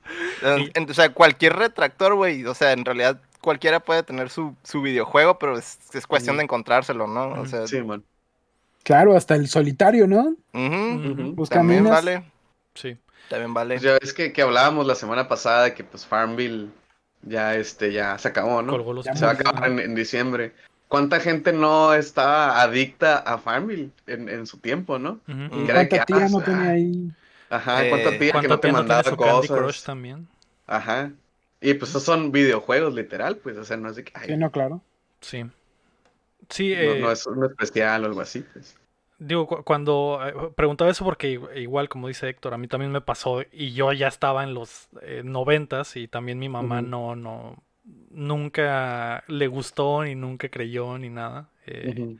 O 0.88 0.94
sea, 0.94 1.08
cualquier 1.12 1.54
retractor, 1.56 2.14
güey. 2.14 2.44
O 2.44 2.54
sea, 2.54 2.72
en 2.72 2.84
realidad 2.84 3.20
cualquiera 3.40 3.80
puede 3.80 4.02
tener 4.02 4.28
su, 4.30 4.54
su 4.62 4.82
videojuego, 4.82 5.38
pero 5.38 5.56
es, 5.58 5.78
es 5.94 6.06
cuestión 6.06 6.36
de 6.36 6.42
encontrárselo, 6.44 7.06
¿no? 7.06 7.30
O 7.40 7.46
sea, 7.46 7.66
sí, 7.66 7.82
man. 7.82 8.02
Claro, 8.86 9.16
hasta 9.16 9.34
el 9.34 9.48
solitario, 9.48 10.06
¿no? 10.06 10.36
ujú, 10.54 11.10
Ujú. 11.10 11.34
Pues 11.34 11.50
también 11.50 11.82
caminas. 11.82 12.04
vale. 12.04 12.22
Sí. 12.72 12.96
También 13.28 13.52
vale. 13.52 13.74
Pues 13.74 13.82
ya 13.82 13.98
ves 14.00 14.14
que, 14.14 14.32
que 14.32 14.42
hablábamos 14.42 14.86
la 14.86 14.94
semana 14.94 15.26
pasada 15.26 15.64
de 15.64 15.74
que 15.74 15.82
pues 15.82 16.06
Farmville 16.06 16.68
ya 17.22 17.56
este 17.56 17.92
ya 17.92 18.16
se 18.16 18.28
acabó, 18.28 18.62
¿no? 18.62 18.70
Colgó 18.70 18.92
los 18.92 19.04
Se 19.04 19.24
va 19.24 19.30
a 19.30 19.34
acabar 19.34 19.68
en, 19.68 19.80
en 19.80 19.96
diciembre. 19.96 20.52
¿Cuánta 20.86 21.18
gente 21.18 21.52
no 21.52 21.94
estaba 21.94 22.62
adicta 22.62 23.18
a 23.18 23.38
Farmville 23.38 23.90
en, 24.06 24.28
en 24.28 24.46
su 24.46 24.58
tiempo, 24.58 25.00
no? 25.00 25.18
¿Cuánta 25.26 25.88
que, 25.88 26.04
tía 26.06 26.26
ah, 26.26 26.28
no 26.30 26.38
ah, 26.38 26.44
tenía 26.44 26.70
ahí? 26.70 27.10
Ajá, 27.50 27.84
Eh, 27.84 27.88
¿cuánta 27.88 28.10
tía 28.10 28.18
que 28.20 28.30
¿Cuánta 28.30 28.48
no 28.50 28.60
te 28.60 28.68
no 28.68 28.74
mandaba 28.74 29.02
su 29.02 29.16
Candy 29.16 29.48
cosas? 29.48 29.58
Crush 29.58 29.82
también? 29.82 30.28
Ajá. 30.68 31.10
Y 31.60 31.74
pues 31.74 31.90
esos 31.90 32.04
son 32.04 32.30
videojuegos, 32.30 32.94
literal, 32.94 33.34
pues, 33.38 33.56
o 33.56 33.64
sea, 33.64 33.76
no 33.76 33.90
es 33.90 33.96
de 33.96 34.04
que, 34.04 34.12
ay, 34.14 34.28
Sí, 34.28 34.36
no, 34.36 34.52
claro. 34.52 34.80
Sí. 35.20 35.44
Sí, 36.50 36.72
no, 36.76 36.80
eh, 36.82 37.00
no 37.00 37.10
es 37.10 37.26
un 37.26 37.44
especial 37.44 38.04
o 38.04 38.06
algo 38.06 38.20
así, 38.20 38.40
pues. 38.40 38.76
Digo, 39.18 39.46
cu- 39.46 39.64
cuando 39.64 40.20
eh, 40.26 40.34
preguntaba 40.56 40.90
eso 40.90 41.04
porque 41.04 41.40
igual 41.56 41.88
como 41.88 42.08
dice 42.08 42.28
Héctor, 42.28 42.52
a 42.52 42.58
mí 42.58 42.68
también 42.68 42.92
me 42.92 43.00
pasó 43.00 43.40
y 43.50 43.72
yo 43.72 43.92
ya 43.94 44.08
estaba 44.08 44.44
en 44.44 44.52
los 44.52 44.88
eh, 45.00 45.22
noventas 45.24 45.96
y 45.96 46.06
también 46.06 46.38
mi 46.38 46.50
mamá 46.50 46.82
no, 46.82 47.16
no, 47.16 47.62
nunca 48.10 49.24
le 49.28 49.46
gustó 49.46 50.04
ni 50.04 50.14
nunca 50.14 50.50
creyó 50.50 50.98
ni 50.98 51.08
nada. 51.08 51.48
Eh. 51.66 52.16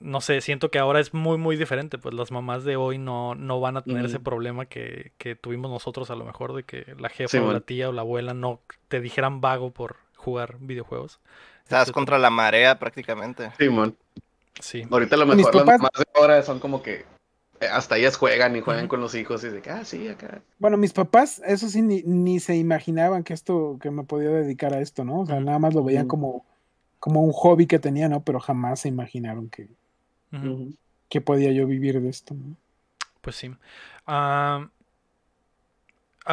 No 0.00 0.20
sé, 0.20 0.40
siento 0.40 0.70
que 0.70 0.78
ahora 0.80 0.98
es 1.00 1.14
muy 1.14 1.38
muy 1.38 1.56
diferente, 1.56 1.98
pues 1.98 2.12
las 2.14 2.32
mamás 2.32 2.64
de 2.64 2.74
hoy 2.76 2.98
no, 2.98 3.34
no 3.36 3.60
van 3.60 3.76
a 3.76 3.86
tener 3.86 4.04
ese 4.06 4.18
problema 4.18 4.66
que, 4.66 5.12
que 5.18 5.36
tuvimos 5.36 5.70
nosotros 5.70 6.10
a 6.10 6.16
lo 6.16 6.24
mejor 6.24 6.52
de 6.52 6.64
que 6.64 6.94
la 6.98 7.08
jefa 7.08 7.30
Sí, 7.32 7.38
o 7.42 7.52
la 7.52 7.60
tía 7.60 7.88
o 7.88 7.92
la 7.92 8.02
abuela 8.02 8.34
no 8.34 8.60
te 8.88 9.00
dijeran 9.00 9.40
vago 9.40 9.70
por 9.72 9.96
jugar 10.16 10.56
videojuegos. 10.60 11.20
Estás 11.68 11.92
contra 11.92 12.18
la 12.18 12.30
marea 12.30 12.78
prácticamente. 12.78 13.50
Simón. 13.58 13.94
Sí. 14.58 14.84
Ahorita 14.90 15.16
a 15.16 15.18
lo 15.18 15.26
mejor 15.26 15.54
las 15.54 15.64
papás- 15.64 15.76
mamás 15.78 15.90
de 15.98 16.06
ahora 16.18 16.42
son 16.42 16.60
como 16.60 16.82
que 16.82 17.04
eh, 17.60 17.66
hasta 17.70 17.98
ellas 17.98 18.16
juegan 18.16 18.56
y 18.56 18.62
juegan 18.62 18.88
con 18.88 19.02
los 19.02 19.14
hijos 19.14 19.44
y 19.44 19.48
de 19.48 19.60
que, 19.60 19.68
ah, 19.68 19.84
sí, 19.84 20.08
acá. 20.08 20.40
Bueno, 20.58 20.78
mis 20.78 20.94
papás, 20.94 21.42
eso 21.44 21.68
sí, 21.68 21.82
ni, 21.82 22.02
ni 22.04 22.40
se 22.40 22.56
imaginaban 22.56 23.22
que 23.22 23.34
esto, 23.34 23.78
que 23.82 23.90
me 23.90 24.02
podía 24.04 24.30
dedicar 24.30 24.72
a 24.72 24.80
esto, 24.80 25.04
¿no? 25.04 25.20
O 25.20 25.26
sea, 25.26 25.40
nada 25.40 25.58
más 25.58 25.74
lo 25.74 25.84
veían 25.84 26.08
como, 26.08 26.46
como 27.00 27.20
un 27.22 27.32
hobby 27.32 27.66
que 27.66 27.78
tenía, 27.78 28.08
¿no? 28.08 28.22
Pero 28.22 28.40
jamás 28.40 28.80
se 28.80 28.88
imaginaron 28.88 29.50
que, 29.50 29.68
que 31.10 31.20
podía 31.20 31.52
yo 31.52 31.66
vivir 31.66 32.00
de 32.00 32.08
esto, 32.08 32.32
¿no? 32.32 32.56
Pues 33.20 33.36
sí. 33.36 33.54
Ah, 34.06 34.68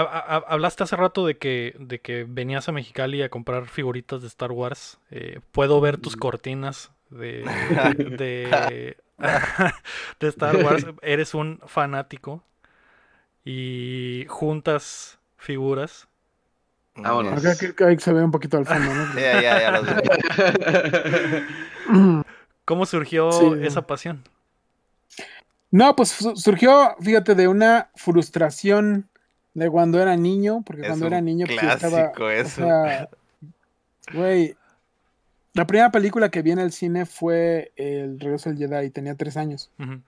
ha- 0.01 0.35
ha- 0.37 0.45
hablaste 0.47 0.83
hace 0.83 0.95
rato 0.95 1.25
de 1.25 1.37
que, 1.37 1.75
de 1.79 1.99
que 1.99 2.25
venías 2.27 2.67
a 2.69 2.71
Mexicali 2.71 3.21
a 3.23 3.29
comprar 3.29 3.67
figuritas 3.67 4.21
de 4.21 4.27
Star 4.27 4.51
Wars. 4.51 4.99
Eh, 5.11 5.39
puedo 5.51 5.79
ver 5.81 5.97
tus 5.97 6.15
Mm. 6.15 6.19
cortinas 6.19 6.91
de, 7.09 7.43
de, 8.19 8.97
de 10.19 10.27
Star 10.27 10.57
Wars. 10.57 10.85
Eres 11.01 11.33
un 11.33 11.59
fanático 11.67 12.43
y 13.43 14.25
juntas 14.27 15.17
figuras. 15.37 16.07
Vámonos. 16.95 17.45
Acá 17.45 17.57
que, 17.57 17.73
que 17.75 17.99
se 17.99 18.13
ve 18.13 18.23
un 18.23 18.31
poquito 18.31 18.57
al 18.57 18.65
fondo, 18.65 18.89
Sí, 19.13 19.19
ya, 19.21 19.41
ya, 19.41 19.59
ya 19.61 19.71
los 19.71 19.85
vi. 19.85 20.01
¿no? 21.91 22.25
¿Cómo 22.63 22.85
surgió 22.85 23.31
Sí. 23.31 23.45
esa 23.61 23.85
pasión? 23.85 24.23
No, 25.71 25.95
pues 25.95 26.09
su- 26.09 26.35
surgió, 26.35 26.95
fíjate, 27.01 27.35
de 27.35 27.47
una 27.47 27.89
frustración 27.95 29.09
de 29.55 29.69
cuando 29.71 29.99
era 29.99 30.15
niño, 30.15 30.61
porque 30.63 30.83
Es 30.83 30.87
cuando 30.89 31.07
un 31.07 31.13
era 31.13 31.21
niño 31.21 31.47
pues, 31.47 31.63
estaba, 31.63 32.11
o 32.19 32.29
eso. 32.29 32.57
sea, 32.57 33.09
güey, 34.13 34.55
la 35.53 35.65
primera 35.65 35.89
película 35.91 36.29
que 36.29 36.41
vi 36.41 36.51
en 36.51 36.59
el 36.59 36.71
cine 36.71 37.05
fue 37.05 37.71
El 37.75 38.19
regreso 38.19 38.49
del 38.49 38.59
Jedi, 38.59 38.89
tenía 38.91 39.15
tres 39.15 39.37
años. 39.37 39.71
Ujú. 39.79 40.01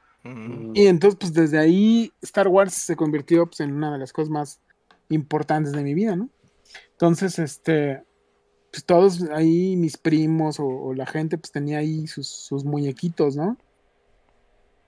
Y 0.73 0.88
entonces, 0.88 1.17
pues 1.19 1.33
desde 1.33 1.57
ahí 1.57 2.12
Star 2.21 2.49
Wars 2.49 2.73
se 2.73 2.97
convirtió 2.97 3.45
pues, 3.45 3.62
en 3.62 3.71
una 3.71 3.93
de 3.93 3.99
las 3.99 4.12
cosas 4.12 4.29
más 4.29 4.60
importantes 5.10 5.71
de 5.71 5.83
mi 5.83 5.93
vida, 5.93 6.17
¿no? 6.17 6.29
Entonces, 6.91 7.39
este, 7.39 8.03
pues 8.71 8.83
todos 8.83 9.23
ahí, 9.31 9.77
mis 9.77 9.95
primos 9.95 10.60
o, 10.60 10.65
o 10.67 10.93
la 10.93 11.05
gente, 11.05 11.38
pues 11.38 11.51
tenía 11.53 11.77
ahí 11.77 12.07
sus, 12.07 12.27
sus 12.27 12.65
muñequitos, 12.65 13.38
¿no? 13.38 13.55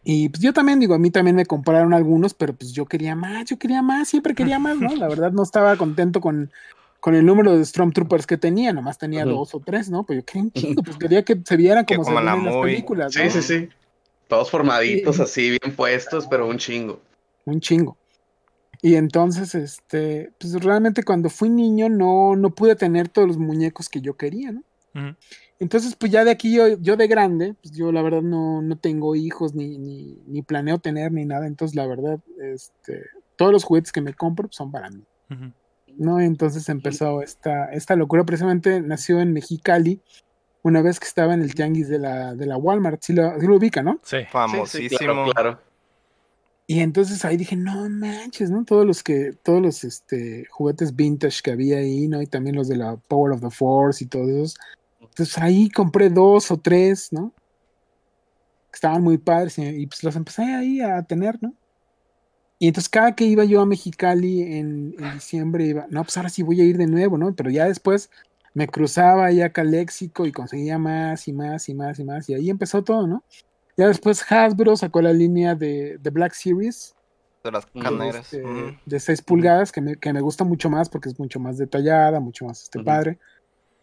Y 0.04 0.30
pues 0.30 0.42
yo 0.42 0.54
también 0.54 0.80
digo, 0.80 0.94
a 0.94 1.00
mí 1.00 1.12
también 1.12 1.36
me 1.36 1.46
compraron 1.46 1.94
algunos, 1.94 2.34
pero 2.34 2.54
pues 2.56 2.72
yo 2.72 2.86
quería 2.86 3.16
más, 3.16 3.46
yo 3.46 3.60
quería 3.60 3.82
más, 3.82 4.08
siempre 4.08 4.34
quería 4.34 4.58
más, 4.58 4.80
¿no? 4.80 4.96
La 4.96 5.08
verdad 5.08 5.32
no 5.32 5.44
estaba 5.44 5.76
contento 5.76 6.22
con, 6.22 6.52
con 7.00 7.16
el 7.16 7.26
número 7.26 7.58
de 7.58 7.66
Stormtroopers 7.66 8.26
que 8.26 8.38
tenía, 8.38 8.72
nomás 8.72 8.98
tenía 8.98 9.26
dos 9.26 9.54
o 9.56 9.60
tres, 9.60 9.90
¿no? 9.90 10.06
Pero 10.06 10.22
yo 10.22 10.26
quería 10.26 10.44
un 10.44 10.52
chingo, 10.52 10.84
pues 10.84 10.98
quería 10.98 11.24
que 11.24 11.42
se 11.44 11.58
vieran 11.58 11.86
como 11.86 12.04
se 12.04 12.10
como 12.12 12.20
en 12.20 12.26
ven 12.26 12.34
la 12.34 12.40
en 12.40 12.46
las 12.46 12.56
películas, 12.58 13.14
Sí, 13.14 13.24
¿no? 13.24 13.30
sí, 13.30 13.42
sí. 13.42 13.70
Todos 14.28 14.50
formaditos, 14.50 15.16
Sí. 15.18 15.22
así, 15.22 15.50
bien 15.50 15.76
puestos, 15.76 16.28
pero 16.28 16.48
un 16.48 16.58
chingo. 16.58 17.02
un 17.46 17.60
chingo. 17.60 17.98
Y 18.82 18.96
entonces, 18.96 19.56
este, 19.56 20.32
pues 20.40 20.54
realmente 20.64 21.04
cuando 21.04 21.30
fui 21.30 21.50
niño 21.50 21.90
no, 21.90 22.36
no 22.38 22.52
pude 22.52 22.76
tener 22.78 23.10
todos 23.10 23.28
los 23.28 23.38
muñecos 23.38 23.90
que 23.90 24.00
yo 24.00 24.16
quería, 24.16 24.54
¿no? 24.54 24.64
Ujú. 24.96 25.16
Entonces, 25.60 25.96
pues 25.96 26.12
ya 26.12 26.24
de 26.24 26.32
aquí 26.32 26.54
yo, 26.54 26.78
yo 26.80 26.96
de 26.96 27.08
grande, 27.08 27.54
pues 27.62 27.74
yo 27.76 27.92
la 27.92 28.02
verdad 28.02 28.22
no, 28.22 28.62
no 28.62 28.78
tengo 28.78 29.16
hijos 29.16 29.54
ni, 29.54 29.78
ni, 29.78 30.18
ni 30.26 30.42
planeo 30.42 30.80
tener 30.80 31.12
ni 31.12 31.26
nada. 31.26 31.48
Entonces, 31.48 31.76
la 31.76 31.86
verdad, 31.86 32.20
este, 32.42 33.04
todos 33.36 33.52
los 33.52 33.64
juguetes 33.66 33.92
que 33.92 34.02
me 34.02 34.14
compro 34.14 34.48
pues, 34.48 34.56
son 34.56 34.72
para 34.72 34.90
mí. 34.90 35.04
Ujú. 35.30 35.52
¿no? 36.00 36.20
Entonces 36.20 36.68
empezó 36.70 37.22
esta, 37.22 37.66
esta 37.66 37.96
locura. 37.96 38.24
Precisamente 38.24 38.82
nació 38.82 39.20
en 39.20 39.34
Mexicali, 39.34 40.02
una 40.64 40.82
vez 40.82 41.00
que 41.00 41.06
estaba 41.06 41.34
en 41.34 41.42
el 41.42 41.54
tianguis 41.54 41.90
de 41.90 42.00
la, 42.00 42.34
de 42.34 42.46
la 42.46 42.58
Walmart. 42.58 43.02
Sí 43.04 43.14
lo, 43.14 43.40
sí 43.40 43.46
lo 43.46 43.58
ubica, 43.58 43.84
¿no? 43.84 44.00
Sí. 44.04 44.18
Sí, 44.18 44.24
sí, 44.24 44.28
Famosísimo. 44.32 44.98
claro, 44.98 45.32
claro. 45.32 45.60
Y 46.68 46.82
entonces 46.82 47.26
ahí 47.26 47.36
dije, 47.36 47.56
no 47.56 47.90
manches, 47.90 48.52
¿no? 48.52 48.64
Todos 48.64 48.86
los 48.86 49.04
que, 49.04 49.34
todos 49.44 49.62
los 49.62 49.84
este, 49.84 50.46
juguetes 50.50 50.96
vintage 50.96 51.42
que 51.44 51.52
había 51.52 51.80
ahí, 51.80 52.08
¿no? 52.08 52.22
Y 52.22 52.28
también 52.28 52.56
los 52.56 52.68
de 52.68 52.78
la 52.78 52.96
Power 53.08 53.34
of 53.34 53.42
the 53.42 53.50
Force 53.50 54.04
y 54.04 54.08
todos 54.08 54.30
esos. 54.30 54.56
Entonces 55.10 55.38
ahí 55.38 55.70
compré 55.70 56.10
dos 56.10 56.52
o 56.52 56.58
tres, 56.58 57.12
¿no? 57.12 57.34
Estaban 58.74 59.02
muy 59.04 59.18
padres 59.18 59.58
y, 59.58 59.64
y 59.64 59.88
pues 59.88 60.04
los 60.04 60.16
empecé 60.16 60.44
ahí 60.44 60.82
a 60.82 61.04
tener, 61.04 61.38
¿no? 61.42 61.54
Y 62.60 62.68
entonces 62.68 62.90
cada 62.90 63.16
que 63.16 63.24
iba 63.24 63.46
yo 63.46 63.62
a 63.62 63.66
Mexicali 63.66 64.42
en, 64.42 64.94
en 65.00 65.14
diciembre, 65.14 65.66
iba, 65.66 65.88
no, 65.90 66.04
pues 66.04 66.18
ahora 66.18 66.30
sí 66.30 66.44
voy 66.44 66.60
a 66.60 66.66
ir 66.66 66.78
de 66.78 66.88
nuevo, 66.88 67.18
¿no? 67.18 67.34
Pero 67.34 67.50
ya 67.50 67.66
después 67.66 68.10
me 68.54 68.68
cruzaba 68.68 69.26
ahí 69.26 69.42
a 69.42 69.54
Calexico 69.54 70.26
y 70.26 70.34
conseguía 70.34 70.78
más 70.78 71.28
y 71.30 71.34
más 71.34 71.70
y 71.70 71.74
más 71.74 72.00
y 72.00 72.04
más. 72.04 72.30
Y 72.30 72.34
ahí 72.34 72.50
empezó 72.50 72.84
todo, 72.84 73.08
¿no? 73.08 73.24
Ya 73.78 73.88
después 73.88 74.30
Hasbro 74.30 74.76
sacó 74.76 75.02
la 75.02 75.14
línea 75.14 75.56
de, 75.56 75.98
de 76.00 76.10
Black 76.10 76.34
Series. 76.34 76.94
De 77.46 77.52
las 77.54 77.66
caneras. 77.68 78.34
este, 78.34 78.44
Ujú. 78.44 78.76
de 78.86 79.00
6 79.00 79.22
pulgadas, 79.22 79.72
que 79.72 79.80
me, 79.80 79.96
que 79.96 80.12
me 80.12 80.20
gusta 80.20 80.44
mucho 80.44 80.70
más 80.70 80.90
porque 80.90 81.08
es 81.08 81.18
mucho 81.18 81.40
más 81.40 81.58
detallada, 81.58 82.20
mucho 82.20 82.44
más 82.44 82.64
este, 82.64 82.84
padre. 82.84 83.20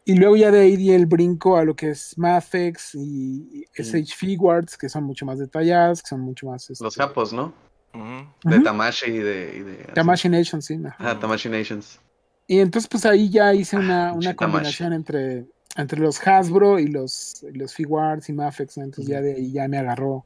Y 0.09 0.15
luego 0.15 0.37
ya 0.37 0.53
de 0.53 0.61
ahí 0.61 0.77
di 0.77 0.93
el 0.93 1.07
brinco 1.07 1.57
a 1.57 1.65
lo 1.65 1.75
que 1.75 1.91
es 1.91 2.17
Mafex 2.17 2.95
y, 2.95 3.65
SH 3.75 4.15
Figuarts, 4.15 4.79
que 4.79 4.89
son 4.89 5.03
mucho 5.03 5.27
más 5.27 5.41
detalladas, 5.41 6.01
que 6.01 6.09
son 6.11 6.21
mucho 6.21 6.47
más... 6.47 6.71
Los 6.71 6.81
este, 6.81 7.03
japos, 7.03 7.33
¿no? 7.33 7.53
Ujú. 7.93 8.49
De. 8.49 8.61
Tamashi 8.61 9.07
y 9.11 9.19
de. 9.19 9.57
Y 9.57 9.61
de 9.63 9.77
Tamashii 9.95 10.31
Nation, 10.31 10.63
sí. 10.63 10.79
ajá. 10.87 10.97
Ajá, 11.11 11.19
Tamashi 11.19 11.49
Nations. 11.49 11.99
Y 12.47 12.61
entonces 12.61 12.89
pues 12.89 13.05
ahí 13.05 13.29
ya 13.31 13.53
hice 13.53 13.77
una, 13.77 14.13
pinche 14.13 14.29
una 14.29 14.37
Tamashi. 14.37 14.37
combinación 14.37 14.93
entre, 14.93 15.47
entre 15.77 16.01
los 16.01 16.25
Hasbro 16.25 16.79
y 16.79 16.87
los, 16.87 17.45
los 17.53 17.75
Figuarts 17.75 18.29
y 18.29 18.33
Mafex, 18.33 18.79
¿no? 18.79 18.85
entonces 18.85 19.11
ya 19.13 19.21
de 19.21 19.35
ahí 19.35 19.51
ya 19.51 19.67
me 19.67 19.79
agarró 19.79 20.25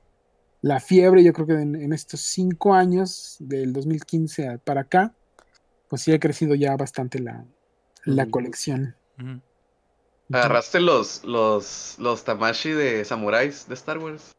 la 0.60 0.78
fiebre, 0.78 1.24
yo 1.24 1.32
creo 1.32 1.46
que 1.46 1.54
en, 1.54 1.74
en 1.74 1.94
estos 1.94 2.20
cinco 2.20 2.74
años, 2.74 3.36
del 3.38 3.72
2015 3.72 4.46
a- 4.46 4.58
para 4.58 4.82
acá, 4.82 5.14
pues 5.88 6.02
sí 6.02 6.12
ha 6.12 6.20
crecido 6.20 6.54
ya 6.54 6.76
bastante 6.76 7.18
la, 7.18 7.46
la 8.04 8.26
colección. 8.26 8.94
¿Agarraste 10.32 10.80
los, 10.80 11.24
los, 11.24 11.96
los 11.98 12.24
Tamashi 12.24 12.70
de 12.70 13.04
samuráis 13.04 13.66
de 13.68 13.74
Star 13.74 13.98
Wars? 13.98 14.32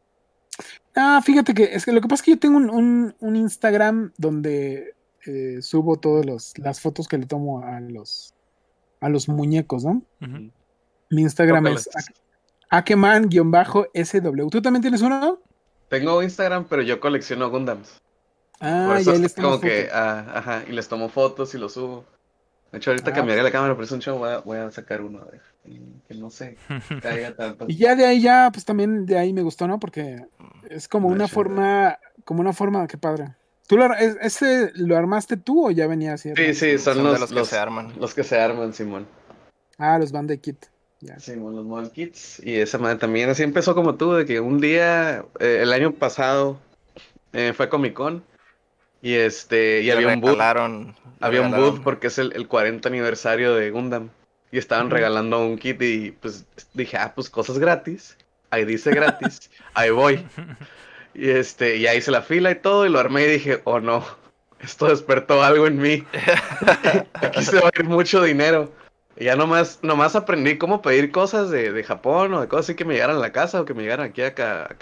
Ah, 0.94 1.20
fíjate 1.24 1.54
que 1.54 1.64
es 1.64 1.84
que 1.84 1.92
lo 1.92 2.00
que 2.00 2.08
pasa 2.08 2.20
es 2.20 2.24
que 2.24 2.30
yo 2.32 2.38
tengo 2.38 2.56
un, 2.56 2.70
un- 2.70 3.14
un 3.20 3.36
Instagram 3.36 4.12
donde 4.18 4.94
eh, 5.26 5.58
subo 5.62 5.98
todas 5.98 6.52
las 6.58 6.80
fotos 6.80 7.08
que 7.08 7.18
le 7.18 7.26
tomo 7.26 7.62
a 7.64 7.80
los 7.80 8.34
a 9.00 9.08
los 9.08 9.28
muñecos, 9.28 9.84
¿no? 9.84 10.02
Ujú. 10.20 10.50
Mi 11.10 11.22
Instagram 11.22 11.66
es 11.68 11.88
akeman-sw. 12.70 14.48
¿Tú 14.50 14.62
también 14.62 14.82
tienes 14.82 15.02
uno? 15.02 15.40
Tengo 15.88 16.22
Instagram, 16.22 16.66
pero 16.68 16.82
yo 16.82 17.00
colecciono 17.00 17.50
Gundams. 17.50 18.00
Por 18.58 18.68
Ah, 18.68 18.96
eso 19.00 19.12
ya 19.14 19.18
les 19.18 19.34
tomo 19.34 19.48
como 19.48 19.60
que, 19.60 19.88
ah, 19.92 20.24
ajá, 20.34 20.62
y 20.68 20.72
les 20.72 20.88
tomo 20.88 21.08
fotos 21.08 21.54
y 21.54 21.58
los 21.58 21.72
subo. 21.74 22.04
De 22.72 22.78
hecho, 22.78 22.90
ahorita 22.90 23.10
Ah, 23.10 23.14
cambiaré 23.14 23.42
la 23.42 23.50
cámara, 23.52 23.74
pero 23.74 23.84
es 23.84 23.92
un 23.92 24.00
show, 24.00 24.18
voy 24.18 24.30
a, 24.30 24.38
voy 24.38 24.58
a 24.58 24.70
sacar 24.70 25.02
uno, 25.02 25.20
a 25.20 25.24
ver, 25.26 25.40
que 26.08 26.14
no 26.14 26.30
sé, 26.30 26.56
caiga 27.02 27.34
tanto. 27.36 27.66
Y 27.68 27.76
ya 27.76 27.94
de 27.94 28.06
ahí 28.06 28.22
ya, 28.22 28.50
pues 28.52 28.64
también 28.64 29.04
de 29.06 29.18
ahí 29.18 29.32
me 29.32 29.42
gustó, 29.42 29.68
¿no? 29.68 29.78
Porque 29.78 30.26
es 30.70 30.88
como 30.88 31.08
De 31.08 31.14
una 31.14 31.24
hecho. 31.26 31.34
forma, 31.34 31.98
como 32.24 32.40
una 32.40 32.52
forma, 32.54 32.86
qué 32.86 32.96
padre. 32.98 33.34
¿Tú 33.68 33.76
lo, 33.76 33.92
ese 33.94 34.70
lo 34.74 34.96
armaste 34.96 35.36
tú 35.36 35.66
o 35.68 35.70
ya 35.70 35.86
venía 35.86 36.14
así? 36.14 36.34
Sí, 36.34 36.54
sí, 36.54 36.78
son, 36.78 36.94
Son 36.96 37.04
de 37.04 37.10
los, 37.10 37.20
los 37.20 37.28
que 37.30 37.34
los- 37.36 37.48
se 37.48 37.58
arman. 37.58 37.92
Los 37.98 38.14
que 38.14 38.24
se 38.24 38.38
arman, 38.40 38.72
Simón. 38.72 39.06
Ah, 39.78 39.98
los 39.98 40.10
Bandai 40.12 40.38
Kit. 40.38 40.66
Ya. 41.00 41.18
Simón, 41.18 41.56
los 41.56 41.64
Model 41.64 41.90
Kits. 41.90 42.40
Y 42.44 42.54
esa 42.56 42.78
madre 42.78 42.96
también 42.98 43.28
así 43.28 43.42
empezó 43.42 43.74
como 43.74 43.96
tú, 43.96 44.12
de 44.14 44.24
que 44.24 44.40
un 44.40 44.60
día, 44.60 45.24
eh, 45.40 45.58
el 45.62 45.72
año 45.72 45.92
pasado, 45.92 46.58
eh, 47.32 47.52
fue 47.54 47.68
Comic 47.68 47.94
Con. 47.94 48.24
Y 49.02 49.14
este, 49.14 49.80
y 49.80 49.86
Le 49.86 49.92
había 49.92 50.06
un 50.08 50.20
le 50.20 50.30
Había 51.20 51.40
un 51.42 51.50
booth 51.50 51.82
porque 51.82 52.06
es 52.06 52.18
el, 52.18 52.32
el 52.34 52.48
40 52.48 52.88
aniversario 52.88 53.54
de 53.54 53.70
Gundam. 53.70 54.10
Y 54.52 54.58
estaban 54.58 54.90
regalando 54.90 55.44
un 55.46 55.58
kit 55.58 55.80
y 55.82 56.12
pues 56.12 56.44
dije, 56.74 56.96
ah, 56.98 57.12
pues 57.14 57.28
cosas 57.30 57.58
gratis. 57.58 58.16
Ahí 58.50 58.64
dice 58.64 58.90
gratis, 58.92 59.50
ahí 59.74 59.90
voy. 59.90 60.24
Y 61.14 61.28
este, 61.28 61.78
ya 61.78 61.94
hice 61.94 62.10
la 62.10 62.22
fila 62.22 62.50
y 62.50 62.54
todo 62.54 62.86
y 62.86 62.88
lo 62.88 62.98
armé 62.98 63.24
y 63.24 63.32
dije, 63.32 63.60
oh 63.64 63.80
no, 63.80 64.02
esto 64.60 64.86
despertó 64.86 65.42
algo 65.42 65.66
en 65.66 65.76
mí. 65.78 66.04
Aquí 67.12 67.44
se 67.44 67.60
va 67.60 67.68
a 67.68 67.78
ir 67.78 67.84
mucho 67.84 68.22
dinero. 68.22 68.72
Y 69.18 69.24
ya 69.24 69.36
nomás, 69.36 69.80
nomás 69.82 70.16
aprendí 70.16 70.56
cómo 70.56 70.80
pedir 70.80 71.10
cosas 71.10 71.50
de, 71.50 71.70
de 71.70 71.84
Japón 71.84 72.32
o 72.32 72.40
de 72.40 72.48
cosas 72.48 72.64
así 72.64 72.76
que 72.76 72.86
me 72.86 72.94
llegaran 72.94 73.16
a 73.16 73.20
la 73.20 73.30
casa 73.30 73.60
o 73.60 73.66
que 73.66 73.74
me 73.74 73.82
llegaran 73.82 74.06
aquí 74.08 74.22
a, 74.22 74.34
Ca- 74.34 74.64
a 74.64 74.74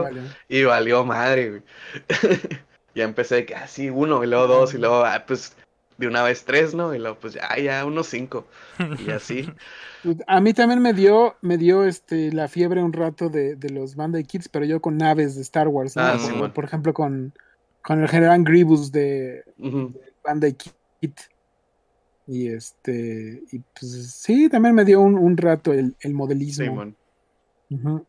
valió. 0.00 0.22
Y 0.48 0.64
valió 0.64 1.04
madre, 1.04 1.50
güey. 1.50 1.62
ya 2.94 3.04
empecé 3.04 3.36
de 3.36 3.46
que 3.46 3.54
así 3.54 3.90
uno 3.90 4.22
y 4.22 4.26
luego 4.26 4.46
dos 4.46 4.74
y 4.74 4.78
luego, 4.78 5.04
ah, 5.04 5.24
pues 5.26 5.54
de 5.98 6.08
una 6.08 6.22
vez 6.22 6.44
tres, 6.44 6.74
¿no? 6.74 6.94
Y 6.94 6.98
luego, 6.98 7.18
pues 7.20 7.34
ya, 7.34 7.56
ya, 7.58 7.84
unos 7.84 8.08
cinco. 8.08 8.46
Y 9.06 9.10
así. 9.10 9.48
Pues, 10.02 10.16
A 10.26 10.40
mí 10.40 10.52
también 10.52 10.82
me 10.82 10.92
dio, 10.92 11.36
me 11.40 11.56
dio 11.56 11.84
este, 11.84 12.32
la 12.32 12.48
fiebre 12.48 12.82
un 12.82 12.92
rato 12.92 13.28
de, 13.28 13.54
de 13.56 13.70
los 13.70 13.94
Bandai 13.94 14.24
Kits, 14.24 14.48
pero 14.48 14.64
yo 14.64 14.80
con 14.80 14.98
naves 14.98 15.36
de 15.36 15.42
Star 15.42 15.68
Wars, 15.68 15.96
¿no? 15.96 16.02
Ah, 16.02 16.12
por, 16.12 16.20
sí, 16.20 16.32
bueno. 16.32 16.52
por 16.54 16.64
ejemplo, 16.64 16.92
con, 16.92 17.32
con 17.82 18.02
el 18.02 18.08
general 18.08 18.42
Grievous 18.44 18.90
de 18.90 19.44
Ujú. 19.58 19.94
Bandai 20.24 20.54
Kit. 20.54 21.20
Y 22.26 22.48
este, 22.48 23.42
y 23.52 23.58
pues 23.78 24.12
sí, 24.12 24.48
también 24.48 24.74
me 24.74 24.84
dio 24.84 25.00
un, 25.00 25.18
un 25.18 25.36
rato 25.36 25.72
el, 25.72 25.94
el 26.00 26.14
modelismo. 26.14 26.64
Simón. 26.64 26.96
Ujú. 27.70 28.06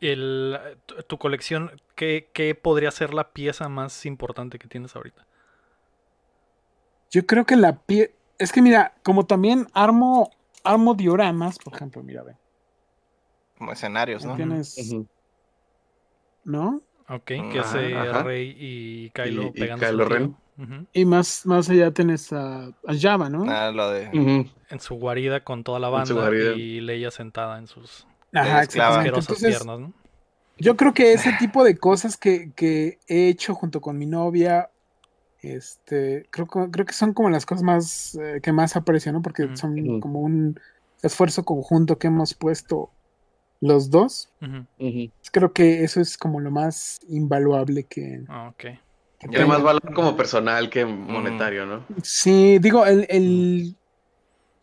El, 0.00 0.58
tu, 0.86 0.94
tu 1.02 1.18
colección, 1.18 1.72
¿qué, 1.96 2.30
qué 2.32 2.54
podría 2.54 2.90
ser 2.90 3.12
la 3.14 3.32
pieza 3.32 3.68
más 3.68 4.06
importante 4.06 4.58
que 4.58 4.68
tienes 4.68 4.94
ahorita? 4.94 5.26
Yo 7.10 7.26
creo 7.26 7.44
que 7.46 7.56
la 7.56 7.78
pie, 7.80 8.14
es 8.38 8.52
que 8.52 8.62
mira, 8.62 8.94
como 9.02 9.26
también 9.26 9.66
armo, 9.72 10.30
armo 10.62 10.94
dioramas, 10.94 11.58
por 11.58 11.74
ejemplo, 11.74 12.02
mira, 12.02 12.22
ve, 12.22 12.36
Como 13.56 13.72
escenarios, 13.72 14.24
¿no? 14.24 14.36
tienes. 14.36 14.94
¿no? 16.44 16.82
Ok, 17.08 17.24
que 17.24 17.58
Ajá, 17.58 18.02
ajá. 18.02 18.22
Rey 18.22 18.54
y 18.58 19.10
Kylo 19.10 19.44
Y- 19.54 19.64
y 19.64 19.76
Kylo. 19.78 20.34
Y 20.92 21.04
más, 21.04 21.46
más 21.46 21.70
allá 21.70 21.90
tenés 21.92 22.32
a, 22.32 22.66
a 22.66 22.94
Java, 23.00 23.30
¿no? 23.30 23.44
Ah, 23.48 23.70
lo 23.70 23.90
de. 23.90 24.04
En 24.70 24.80
su 24.80 24.96
guarida 24.96 25.42
con 25.44 25.64
toda 25.64 25.78
la 25.78 25.88
banda 25.88 26.30
y 26.34 26.80
Leia 26.80 27.10
sentada 27.10 27.58
en 27.58 27.66
sus 27.66 28.06
Ajá, 28.32 28.62
Entonces, 28.62 29.58
piernas, 29.58 29.80
¿no? 29.80 29.92
yo 30.58 30.76
creo 30.76 30.92
que 30.92 31.12
ese 31.12 31.32
tipo 31.38 31.64
de 31.64 31.76
cosas 31.76 32.16
que, 32.16 32.52
que 32.52 32.98
he 33.06 33.28
hecho 33.28 33.54
junto 33.54 33.80
con 33.80 33.96
mi 33.98 34.06
novia, 34.06 34.70
este, 35.40 36.26
creo, 36.30 36.46
que- 36.46 36.70
creo 36.70 36.86
que 36.86 36.92
son 36.92 37.14
como 37.14 37.30
las 37.30 37.46
cosas 37.46 37.62
más 37.62 38.14
eh, 38.16 38.40
que 38.42 38.52
más 38.52 38.76
aprecio, 38.76 39.12
¿no? 39.12 39.22
Porque 39.22 39.48
son 39.56 40.00
como 40.00 40.20
un 40.20 40.58
esfuerzo 41.02 41.44
conjunto 41.44 41.98
que 41.98 42.08
hemos 42.08 42.34
puesto 42.34 42.90
los 43.60 43.90
dos. 43.90 44.28
Ujú. 44.40 45.10
Creo 45.32 45.52
que 45.52 45.84
eso 45.84 46.00
es 46.00 46.16
como 46.16 46.40
lo 46.40 46.50
más 46.50 46.98
invaluable 47.08 47.84
que, 47.84 48.22
Ah, 48.28 48.48
ok. 48.48 48.56
que 48.56 48.78
Tiene 49.28 49.46
más 49.46 49.58
tengo. 49.58 49.66
valor 49.66 49.94
como 49.94 50.16
personal 50.16 50.70
que 50.70 50.84
monetario, 50.84 51.66
¿no? 51.66 51.84
Sí, 52.02 52.58
digo, 52.58 52.84
el, 52.86 53.06
el- 53.08 53.76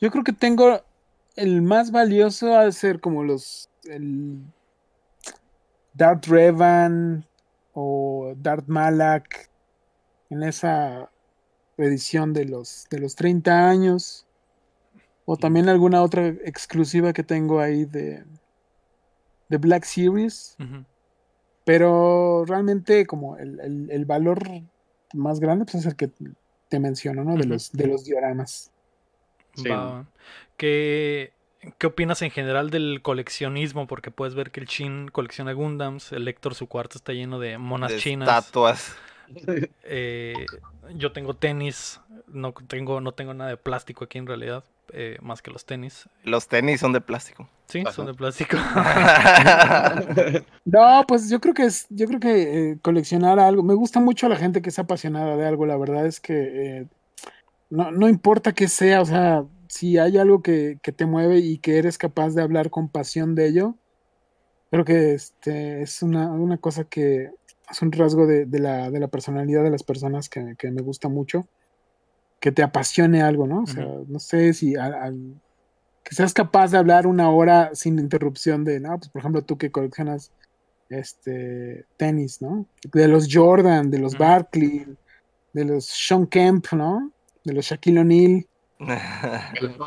yo 0.01 0.11
creo 0.11 0.23
que 0.23 0.33
tengo 0.33 0.81
el 1.35 1.61
más 1.61 1.91
valioso 1.91 2.55
a 2.57 2.71
ser 2.71 2.99
como 2.99 3.23
los 3.23 3.69
el 3.85 4.39
Darth 5.93 6.25
Revan 6.27 7.25
o 7.73 8.33
Darth 8.37 8.67
Malak 8.67 9.49
en 10.29 10.43
esa 10.43 11.09
edición 11.77 12.33
de 12.33 12.45
los 12.45 12.85
de 12.89 12.99
los 12.99 13.15
30 13.15 13.69
años. 13.69 14.25
O 15.25 15.37
también 15.37 15.69
alguna 15.69 16.03
otra 16.03 16.27
exclusiva 16.27 17.11
que 17.13 17.23
tengo 17.23 17.59
ahí 17.59 17.85
de 17.85 18.23
de 19.49 19.57
Black 19.57 19.83
Series, 19.85 20.55
pero 21.65 22.45
realmente 22.45 23.05
como 23.05 23.37
el, 23.37 23.59
el- 23.59 23.91
el 23.91 24.05
valor 24.05 24.41
más 25.13 25.39
grande 25.39 25.65
pues 25.65 25.75
es 25.75 25.85
el 25.85 25.95
que 25.95 26.11
te 26.69 26.79
menciono, 26.79 27.23
¿no? 27.23 27.35
De 27.37 27.45
los 27.45 27.71
de 27.71 27.87
los 27.87 28.03
dioramas. 28.05 28.71
Sí. 29.55 29.69
Va, 29.69 29.85
va. 29.85 30.05
¿Qué, 30.57 31.33
¿Qué 31.77 31.87
opinas 31.87 32.21
en 32.21 32.31
general 32.31 32.69
del 32.69 33.01
coleccionismo? 33.01 33.87
Porque 33.87 34.11
puedes 34.11 34.35
ver 34.35 34.51
que 34.51 34.59
el 34.59 34.67
Chin 34.67 35.07
colecciona 35.07 35.53
Gundams, 35.53 36.11
el 36.11 36.27
Héctor 36.27 36.55
su 36.55 36.67
cuarto 36.67 36.97
está 36.97 37.13
lleno 37.13 37.39
de 37.39 37.57
monas 37.57 37.91
de 37.91 37.97
chinas. 37.97 38.27
estatuas. 38.27 38.95
eh, 39.83 40.45
yo 40.93 41.11
tengo 41.11 41.33
tenis, 41.33 41.99
no 42.27 42.53
tengo, 42.53 43.01
no 43.01 43.13
tengo 43.13 43.33
nada 43.33 43.49
de 43.49 43.57
plástico 43.57 44.05
aquí 44.05 44.19
en 44.19 44.27
realidad, 44.27 44.63
eh, 44.93 45.17
más 45.21 45.41
que 45.41 45.51
los 45.51 45.65
tenis. 45.65 46.07
Los 46.23 46.47
tenis 46.47 46.79
son 46.79 46.93
de 46.93 47.01
plástico. 47.01 47.49
Sí, 47.67 47.83
son 47.91 48.05
de 48.05 48.13
plástico. 48.13 48.57
No, 50.65 51.03
pues 51.07 51.29
yo 51.29 51.39
creo 51.39 51.53
que 51.53 51.63
es, 51.63 51.85
yo 51.89 52.07
creo 52.07 52.19
que 52.19 52.71
eh, 52.71 52.79
coleccionar 52.81 53.39
algo, 53.39 53.63
me 53.63 53.75
gusta 53.75 53.99
mucho 53.99 54.27
la 54.27 54.35
gente 54.35 54.61
que 54.61 54.69
es 54.69 54.79
apasionada 54.79 55.37
de 55.37 55.45
algo, 55.45 55.65
la 55.65 55.77
verdad 55.77 56.05
es 56.05 56.19
que 56.19 56.33
eh, 56.33 56.87
no, 57.75 57.91
no 57.91 58.07
importa 58.09 58.53
qué 58.53 58.67
sea, 58.67 59.01
o 59.01 59.05
sea, 59.05 59.45
si 59.69 59.97
hay 59.97 60.17
algo 60.17 60.41
que, 60.41 60.79
que 60.81 60.91
te 60.91 61.05
mueve 61.05 61.39
y 61.39 61.59
que 61.59 61.77
eres 61.77 61.97
capaz 61.97 62.33
de 62.33 62.41
hablar 62.41 62.69
con 62.69 62.89
pasión 62.89 63.35
de 63.35 63.47
ello, 63.47 63.75
creo 64.71 64.85
que 64.85 65.13
este 65.13 65.81
es 65.81 66.01
una, 66.01 66.31
una 66.31 66.57
cosa 66.57 66.85
que, 66.85 67.29
es 67.69 67.81
un 67.81 67.91
rasgo 67.91 68.27
de, 68.27 68.45
de 68.45 68.59
la, 68.59 68.91
de 68.91 68.99
la 68.99 69.07
personalidad 69.07 69.63
de 69.63 69.71
las 69.71 69.83
personas 69.83 70.29
que, 70.29 70.55
que 70.57 70.71
me 70.71 70.81
gusta 70.81 71.09
mucho. 71.09 71.47
Que 72.39 72.51
te 72.51 72.61
apasione 72.61 73.21
algo, 73.23 73.47
¿no? 73.47 73.63
O 73.63 73.67
sea, 73.67 73.87
no 74.07 74.19
sé 74.19 74.53
si 74.53 74.75
al- 74.75 74.93
al- 74.93 75.41
que 76.03 76.13
seas 76.13 76.33
capaz 76.33 76.71
de 76.71 76.77
hablar 76.77 77.07
una 77.07 77.31
hora 77.31 77.71
sin 77.73 77.97
interrupción 77.97 78.63
de, 78.63 78.79
no, 78.79 78.99
pues 78.99 79.09
por 79.09 79.21
ejemplo 79.21 79.43
tú 79.43 79.57
que 79.57 79.71
coleccionas 79.71 80.31
este 80.89 81.85
tenis, 81.97 82.41
¿no? 82.41 82.67
De 82.93 83.07
los 83.07 83.27
Jordan, 83.31 83.89
de 83.89 83.97
los 83.97 84.13
Ujú. 84.13 84.23
Barkley, 84.23 84.85
de 85.53 85.65
los 85.65 85.85
Sean 85.85 86.27
Kemp, 86.27 86.67
¿no? 86.73 87.11
De 87.45 87.53
los 87.53 87.65
Shaquille 87.65 87.99
O'Neal. 87.99 88.45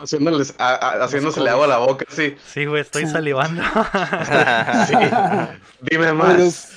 Haciéndoles, 0.03 0.55
a- 0.59 0.75
a- 0.75 1.05
haciéndosele 1.05 1.51
agua 1.51 1.67
a 1.67 1.69
la 1.69 1.79
boca, 1.79 2.07
sí. 2.09 2.35
Sí, 2.47 2.65
güey, 2.65 2.81
estoy 2.83 3.05
Sí. 3.05 3.13
salivando. 3.13 3.63
Sí. 4.87 4.95
Dime 5.91 6.07
de 6.07 6.13
más. 6.15 6.39
los, 6.39 6.69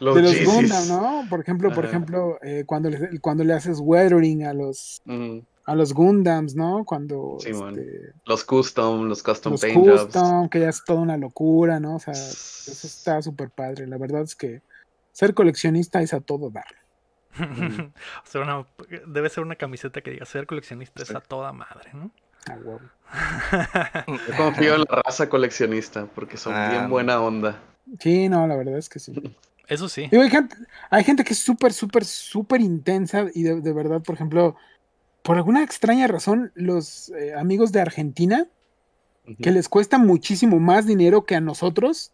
Los, 0.00 0.14
de 0.16 0.22
los 0.22 0.32
Yeezys. 0.32 0.46
Gundam, 0.54 0.88
¿no? 0.88 1.26
Por 1.28 1.40
ejemplo, 1.40 1.70
por 1.72 1.84
ejemplo, 1.84 2.38
eh, 2.42 2.64
cuando, 2.66 2.88
le, 2.88 3.18
cuando 3.20 3.44
le 3.44 3.52
haces 3.52 3.78
weathering 3.80 4.46
a 4.46 4.54
los, 4.54 5.02
Ujú. 5.06 5.44
a 5.66 5.74
los 5.74 5.92
Gundams, 5.92 6.54
¿no? 6.54 6.84
Cuando 6.86 7.36
Sí, 7.40 7.52
man. 7.52 7.78
este, 7.78 8.12
Los 8.24 8.44
custom, 8.44 9.08
los 9.08 9.22
custom 9.22 9.52
los 9.52 9.60
paint 9.60 9.76
jobs. 9.86 10.04
custom, 10.04 10.48
que 10.48 10.60
ya 10.60 10.70
es 10.70 10.82
toda 10.84 11.00
una 11.00 11.18
locura, 11.18 11.78
¿no? 11.80 11.96
O 11.96 11.98
sea, 12.00 12.14
eso 12.14 12.86
está 12.86 13.20
súper 13.20 13.50
padre. 13.50 13.86
La 13.86 13.98
verdad 13.98 14.22
es 14.22 14.34
que 14.34 14.62
ser 15.12 15.34
coleccionista 15.34 16.00
es 16.00 16.14
a 16.14 16.20
todo 16.20 16.48
dar. 16.48 16.64
O 18.24 18.26
sea, 18.26 18.40
una- 18.42 18.66
debe 19.06 19.28
ser 19.28 19.44
una 19.44 19.56
camiseta 19.56 20.00
que 20.00 20.10
diga 20.10 20.26
ser 20.26 20.46
coleccionista 20.46 21.02
es 21.02 21.14
a 21.14 21.20
toda 21.20 21.52
madre, 21.52 21.90
¿no? 21.94 22.10
Yo 24.06 24.36
confío 24.36 24.74
en 24.74 24.80
la 24.80 25.02
raza 25.04 25.28
coleccionista 25.28 26.06
porque 26.14 26.36
son 26.36 26.54
Ah, 26.54 26.68
bien 26.70 26.90
buena 26.90 27.20
onda. 27.20 27.60
Sí, 27.98 28.28
no, 28.28 28.46
la 28.46 28.56
verdad 28.56 28.78
es 28.78 28.88
que 28.88 28.98
sí. 28.98 29.12
Eso 29.68 29.88
sí. 29.88 30.08
Digo, 30.10 30.22
hay, 30.24 30.30
gente, 30.30 30.56
hay 30.90 31.04
gente 31.04 31.22
que 31.22 31.32
es 31.32 31.38
súper, 31.38 31.72
súper, 31.72 32.04
súper 32.04 32.60
intensa 32.60 33.26
y 33.32 33.44
de, 33.44 33.60
de 33.60 33.72
verdad, 33.72 34.02
por 34.02 34.16
ejemplo, 34.16 34.56
por 35.22 35.36
alguna 35.36 35.62
extraña 35.62 36.08
razón, 36.08 36.50
los 36.54 37.10
eh, 37.10 37.34
amigos 37.34 37.70
de 37.70 37.80
Argentina, 37.80 38.46
que 39.40 39.52
les 39.52 39.68
cuesta 39.68 39.96
muchísimo 39.96 40.58
más 40.58 40.86
dinero 40.86 41.24
que 41.24 41.36
a 41.36 41.40
nosotros. 41.40 42.10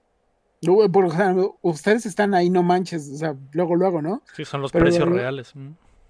Luego, 0.62 0.90
por 0.90 1.06
ejemplo, 1.06 1.58
ustedes 1.62 2.06
están 2.06 2.34
ahí, 2.34 2.50
no 2.50 2.62
manches, 2.62 3.10
o 3.10 3.16
sea, 3.16 3.36
luego, 3.52 3.76
luego, 3.76 4.02
¿no? 4.02 4.22
Sí, 4.34 4.44
son 4.44 4.62
los 4.62 4.72
Pero 4.72 4.84
precios 4.86 5.08
reales. 5.08 5.52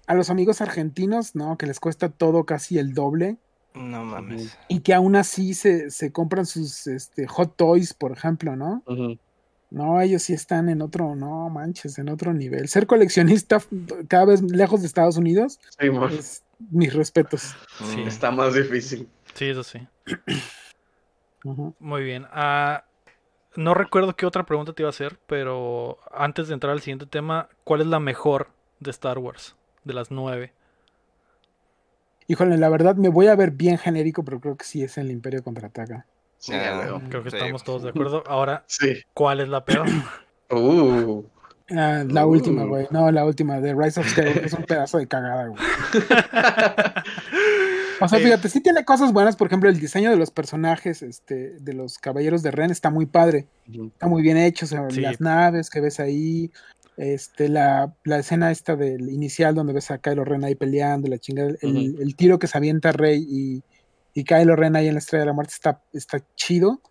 A 0.07 0.13
los 0.13 0.29
amigos 0.29 0.61
argentinos, 0.61 1.35
¿no? 1.35 1.57
Que 1.57 1.65
les 1.67 1.79
cuesta 1.79 2.09
todo 2.09 2.45
casi 2.45 2.77
el 2.79 2.93
doble 2.93 3.37
No 3.73 4.05
mames. 4.05 4.57
y 4.69 4.79
que 4.79 4.93
aún 4.93 5.15
así 5.17 5.53
se, 5.53 5.91
se 5.91 6.11
compran 6.11 6.45
sus 6.45 6.87
este, 6.87 7.27
hot 7.27 7.55
toys, 7.57 7.93
por 7.93 8.11
ejemplo, 8.13 8.55
¿no? 8.55 8.83
No, 9.69 9.99
ellos 9.99 10.23
sí 10.23 10.31
están 10.31 10.69
en 10.69 10.81
otro, 10.81 11.13
no 11.15 11.49
manches, 11.49 11.97
en 11.99 12.07
otro 12.07 12.33
nivel. 12.33 12.69
Ser 12.69 12.87
coleccionista 12.87 13.61
cada 14.07 14.23
vez 14.25 14.41
lejos 14.41 14.79
de 14.79 14.87
Estados 14.87 15.17
Unidos 15.17 15.59
Sí, 15.77 15.87
es 16.17 16.43
mis 16.71 16.93
respetos. 16.93 17.53
Sí. 17.93 18.01
Está 18.07 18.31
más 18.31 18.53
difícil. 18.53 19.09
Sí, 19.33 19.45
eso 19.49 19.63
sí. 19.63 19.85
Muy 21.79 22.03
bien. 22.03 22.25
Ah, 22.31 22.85
no 23.57 23.73
recuerdo 23.73 24.15
qué 24.15 24.25
otra 24.25 24.45
pregunta 24.45 24.71
te 24.73 24.83
iba 24.83 24.87
a 24.87 24.91
hacer, 24.91 25.17
pero 25.27 25.97
antes 26.11 26.47
de 26.47 26.53
entrar 26.53 26.71
al 26.71 26.79
siguiente 26.81 27.05
tema, 27.07 27.49
¿cuál 27.65 27.81
es 27.81 27.87
la 27.87 27.99
mejor 27.99 28.47
de 28.79 28.91
Star 28.91 29.17
Wars? 29.17 29.55
De 29.83 29.93
las 29.93 30.11
nueve. 30.11 30.53
Híjole, 32.27 32.57
la 32.57 32.69
verdad 32.69 32.95
me 32.95 33.09
voy 33.09 33.27
a 33.27 33.35
ver 33.35 33.51
bien 33.51 33.77
genérico, 33.77 34.23
pero 34.23 34.39
creo 34.39 34.55
que 34.57 34.65
sí 34.65 34.83
es 34.83 34.97
el 34.97 35.11
Imperio 35.11 35.43
contraataca. 35.43 36.05
Sí, 36.37 36.53
Ah. 36.53 36.99
Creo 37.09 37.23
que 37.23 37.31
Sí. 37.31 37.37
estamos 37.37 37.63
todos 37.63 37.83
de 37.83 37.89
acuerdo. 37.91 38.23
Ahora, 38.27 38.63
Sí. 38.67 39.01
¿cuál 39.13 39.39
es 39.41 39.49
la 39.49 39.63
peor? 39.65 39.87
Uh. 40.49 41.23
Ah, 41.71 42.03
la 42.07 42.25
Uh. 42.25 42.29
última, 42.29 42.63
güey. 42.63 42.87
No, 42.91 43.11
la 43.11 43.25
última 43.25 43.59
de 43.59 43.73
Rise 43.73 43.99
of 43.99 44.07
Skywalker 44.07 44.45
es 44.45 44.53
un 44.53 44.63
pedazo 44.63 44.97
de 44.99 45.07
cagada, 45.07 45.47
güey. 45.47 45.59
O 47.99 48.07
sea, 48.07 48.19
Eh, 48.19 48.23
fíjate, 48.23 48.49
sí 48.49 48.61
tiene 48.61 48.85
cosas 48.85 49.11
buenas, 49.13 49.35
por 49.35 49.47
ejemplo, 49.47 49.69
el 49.69 49.79
diseño 49.79 50.09
de 50.11 50.17
los 50.17 50.31
personajes, 50.31 51.01
este, 51.01 51.51
de 51.59 51.73
los 51.73 51.97
caballeros 51.97 52.43
de 52.43 52.51
Ren 52.51 52.69
está 52.71 52.89
muy 52.89 53.05
padre. 53.05 53.47
Está 53.67 54.07
muy 54.07 54.21
bien 54.21 54.37
hecho, 54.37 54.65
o 54.65 54.67
sea, 54.67 54.89
Sí. 54.89 55.01
las 55.01 55.19
naves 55.21 55.69
que 55.69 55.81
ves 55.81 55.99
ahí, 55.99 56.51
este, 56.97 57.49
la, 57.49 57.93
la 58.03 58.19
escena 58.19 58.51
esta 58.51 58.75
del 58.75 59.09
inicial 59.09 59.53
donde 59.55 59.73
ves 59.73 59.91
a 59.91 59.97
Kylo 59.99 60.23
Ren 60.25 60.43
ahí 60.43 60.55
peleando, 60.55 61.07
la 61.07 61.17
chingada, 61.17 61.49
el, 61.61 61.77
Ujú. 61.93 62.01
el 62.01 62.15
tiro 62.15 62.39
que 62.39 62.47
se 62.47 62.57
avienta 62.57 62.91
Rey 62.91 63.25
y, 63.29 63.63
y 64.13 64.23
Kylo 64.23 64.55
Ren 64.55 64.75
ahí 64.75 64.87
en 64.87 64.93
la 64.95 64.99
Estrella 64.99 65.21
de 65.21 65.27
la 65.27 65.33
Muerte 65.33 65.53
está, 65.53 65.81
está 65.93 66.19
chido, 66.35 66.81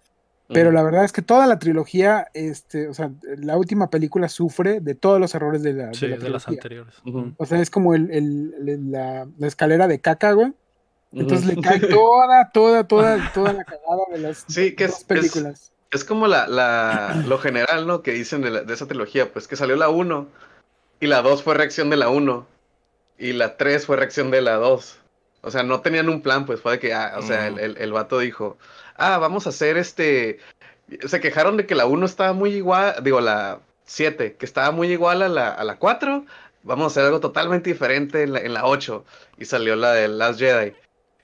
pero 0.49 0.69
Ujú. 0.69 0.75
la 0.77 0.83
verdad 0.85 1.05
es 1.05 1.13
que 1.13 1.23
toda 1.23 1.47
la 1.49 1.59
trilogía, 1.59 2.29
este, 2.35 2.87
o 2.89 2.95
sea, 2.95 3.11
la 3.37 3.57
última 3.57 3.91
película 3.91 4.29
sufre 4.29 4.81
de 4.81 4.95
todos 4.95 5.19
los 5.21 5.35
errores 5.35 5.63
de 5.63 5.73
la, 5.73 5.87
de 5.89 5.95
Sí, 5.95 6.07
la 6.07 6.19
de 6.19 6.31
las 6.31 6.47
anteriores. 6.47 6.95
Ujú. 7.05 7.19
Mm. 7.19 7.35
O 7.37 7.47
sea, 7.47 7.61
es 7.61 7.71
como 7.71 7.95
el, 7.95 8.11
el- 8.13 8.55
el- 8.69 8.91
la, 8.93 9.27
la 9.39 9.47
escalera 9.47 9.87
de 9.89 9.99
caca, 10.01 10.33
güey. 10.33 10.53
Entonces 11.21 11.47
le 11.47 11.61
cae 11.63 11.81
toda, 11.81 12.51
toda, 12.53 12.85
toda, 12.87 13.33
toda 13.33 13.53
la 13.53 13.65
cagada 13.65 14.03
de 14.13 14.19
las 14.19 14.45
Sí, 14.49 14.75
que 14.75 14.85
es- 14.85 15.05
películas. 15.05 15.73
Es 15.93 16.05
como 16.05 16.27
la, 16.27 16.47
la, 16.49 17.23
lo 17.27 17.39
general, 17.39 17.87
¿no? 17.87 18.03
Que 18.03 18.13
dicen 18.13 18.43
de, 18.43 18.51
la- 18.51 18.63
de 18.63 18.75
esa 18.75 18.87
trilogía, 18.87 19.33
pues 19.33 19.47
que 19.49 19.57
salió 19.57 19.77
la 19.77 19.89
1 19.89 20.29
y 21.01 21.07
la 21.07 21.23
2 21.23 21.43
fue 21.43 21.55
reacción 21.55 21.91
de 21.91 21.97
la 21.97 22.09
1 22.09 22.47
y 23.19 23.33
la 23.33 23.57
3 23.57 23.87
fue 23.87 23.97
reacción 23.97 24.31
de 24.31 24.43
la 24.43 24.55
2. 24.57 24.99
O 25.43 25.51
sea, 25.51 25.63
no 25.63 25.81
tenían 25.81 26.09
un 26.09 26.23
plan, 26.23 26.45
pues 26.45 26.61
fue 26.61 26.73
de 26.73 26.79
que, 26.81 26.93
ah, 26.93 27.15
o 27.19 27.23
sea, 27.23 27.47
el, 27.47 27.59
el, 27.61 27.77
el 27.79 27.93
vato 27.93 28.19
dijo, 28.19 28.59
ah, 28.97 29.17
vamos 29.19 29.47
a 29.47 29.51
hacer 29.51 29.77
este... 29.79 30.39
Se 31.07 31.21
quejaron 31.21 31.57
de 31.57 31.67
que 31.67 31.75
la 31.77 31.87
1 31.87 32.05
estaba 32.05 32.33
muy 32.33 32.51
igual, 32.55 32.97
digo, 33.03 33.21
la 33.21 33.61
7, 33.85 34.35
que 34.37 34.45
estaba 34.45 34.73
muy 34.73 34.91
igual 34.93 35.23
a 35.23 35.29
la, 35.29 35.49
a 35.51 35.63
la 35.65 35.77
4, 35.79 36.27
vamos 36.65 36.85
a 36.85 36.87
hacer 36.89 37.05
algo 37.05 37.21
totalmente 37.21 37.71
diferente 37.71 38.25
en 38.25 38.33
la, 38.33 38.41
en 38.41 38.55
la 38.55 38.67
8 38.67 39.05
y 39.39 39.45
salió 39.45 39.77
la 39.77 39.93
de 39.93 40.09
Last 40.09 40.41
Jedi. 40.41 40.75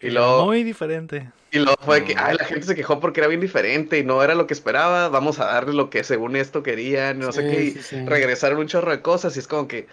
Y 0.02 0.10
Era 0.10 0.20
luego, 0.20 0.46
Muy 0.46 0.64
diferente. 0.64 1.32
y 1.50 1.58
luego 1.58 1.76
fue 1.82 2.04
que, 2.04 2.14
ay, 2.16 2.36
la 2.38 2.44
gente 2.46 2.66
se 2.66 2.74
quejó 2.74 3.00
porque 3.00 3.20
era 3.20 3.28
bien 3.28 3.40
diferente 3.40 3.98
y 3.98 4.04
no 4.04 4.22
era 4.22 4.34
lo 4.34 4.46
que 4.46 4.54
esperaba, 4.54 5.08
vamos 5.10 5.38
a 5.38 5.46
darle 5.46 5.74
lo 5.74 5.90
que 5.90 6.04
según 6.04 6.36
esto 6.36 6.62
querían, 6.62 7.20
no 7.20 7.32
sé 7.32 7.46
qué, 7.46 7.64
y 7.64 7.70
sí, 7.72 7.82
sí. 7.82 8.06
regresaron 8.06 8.58
un 8.58 8.66
chorro 8.68 8.90
de 8.90 9.02
cosas 9.02 9.36
y 9.36 9.40
es 9.40 9.48
como 9.48 9.68
que, 9.68 9.86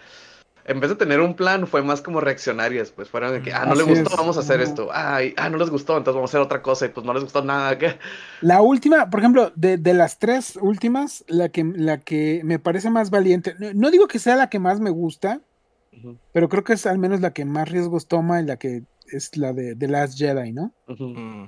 en 0.65 0.79
vez 0.79 0.89
de 0.91 0.95
tener 0.97 1.21
un 1.21 1.35
plan, 1.35 1.67
fue 1.67 1.83
más 1.83 2.01
como 2.01 2.21
reaccionarias, 2.21 2.91
pues 2.91 3.09
fueron 3.09 3.33
de 3.33 3.41
que, 3.41 3.53
ah, 3.53 3.65
no 3.65 3.75
le 3.75 3.83
Así 3.83 3.89
gustó, 3.91 4.09
es, 4.11 4.15
vamos 4.17 4.37
a 4.37 4.41
hacer 4.41 4.61
esto, 4.61 4.89
ay, 4.93 5.33
ah, 5.37 5.49
no 5.49 5.57
les 5.57 5.69
gustó, 5.71 5.97
entonces 5.97 6.15
vamos 6.15 6.31
a 6.31 6.33
hacer 6.37 6.41
otra 6.45 6.61
cosa 6.61 6.85
y 6.87 6.89
pues 6.89 7.05
no 7.05 7.13
les 7.13 7.23
gustó 7.23 7.43
nada, 7.43 7.77
¿qué? 7.77 7.99
La 8.41 8.61
última, 8.61 9.09
por 9.09 9.19
ejemplo, 9.19 9.51
de, 9.55 9.77
de 9.77 9.93
las 9.93 10.17
tres 10.19 10.57
últimas, 10.61 11.25
la 11.27 11.49
que, 11.49 11.63
la 11.75 11.99
que 11.99 12.41
me 12.45 12.59
parece 12.59 12.89
más 12.89 13.09
valiente, 13.09 13.55
no, 13.59 13.73
no 13.73 13.91
digo 13.91 14.07
que 14.07 14.19
sea 14.19 14.35
la 14.37 14.49
que 14.49 14.59
más 14.59 14.79
me 14.79 14.89
gusta, 14.91 15.41
pero 16.31 16.49
creo 16.49 16.63
que 16.63 16.73
es 16.73 16.85
al 16.85 16.99
menos 16.99 17.21
la 17.21 17.33
que 17.33 17.45
más 17.45 17.69
riesgos 17.69 18.07
toma 18.07 18.41
y 18.41 18.45
la 18.45 18.57
que 18.57 18.83
es 19.11 19.35
la 19.37 19.53
de 19.53 19.75
The 19.75 19.87
Last 19.87 20.17
Jedi, 20.17 20.51
¿no? 20.53 20.73
Mm. 20.87 21.45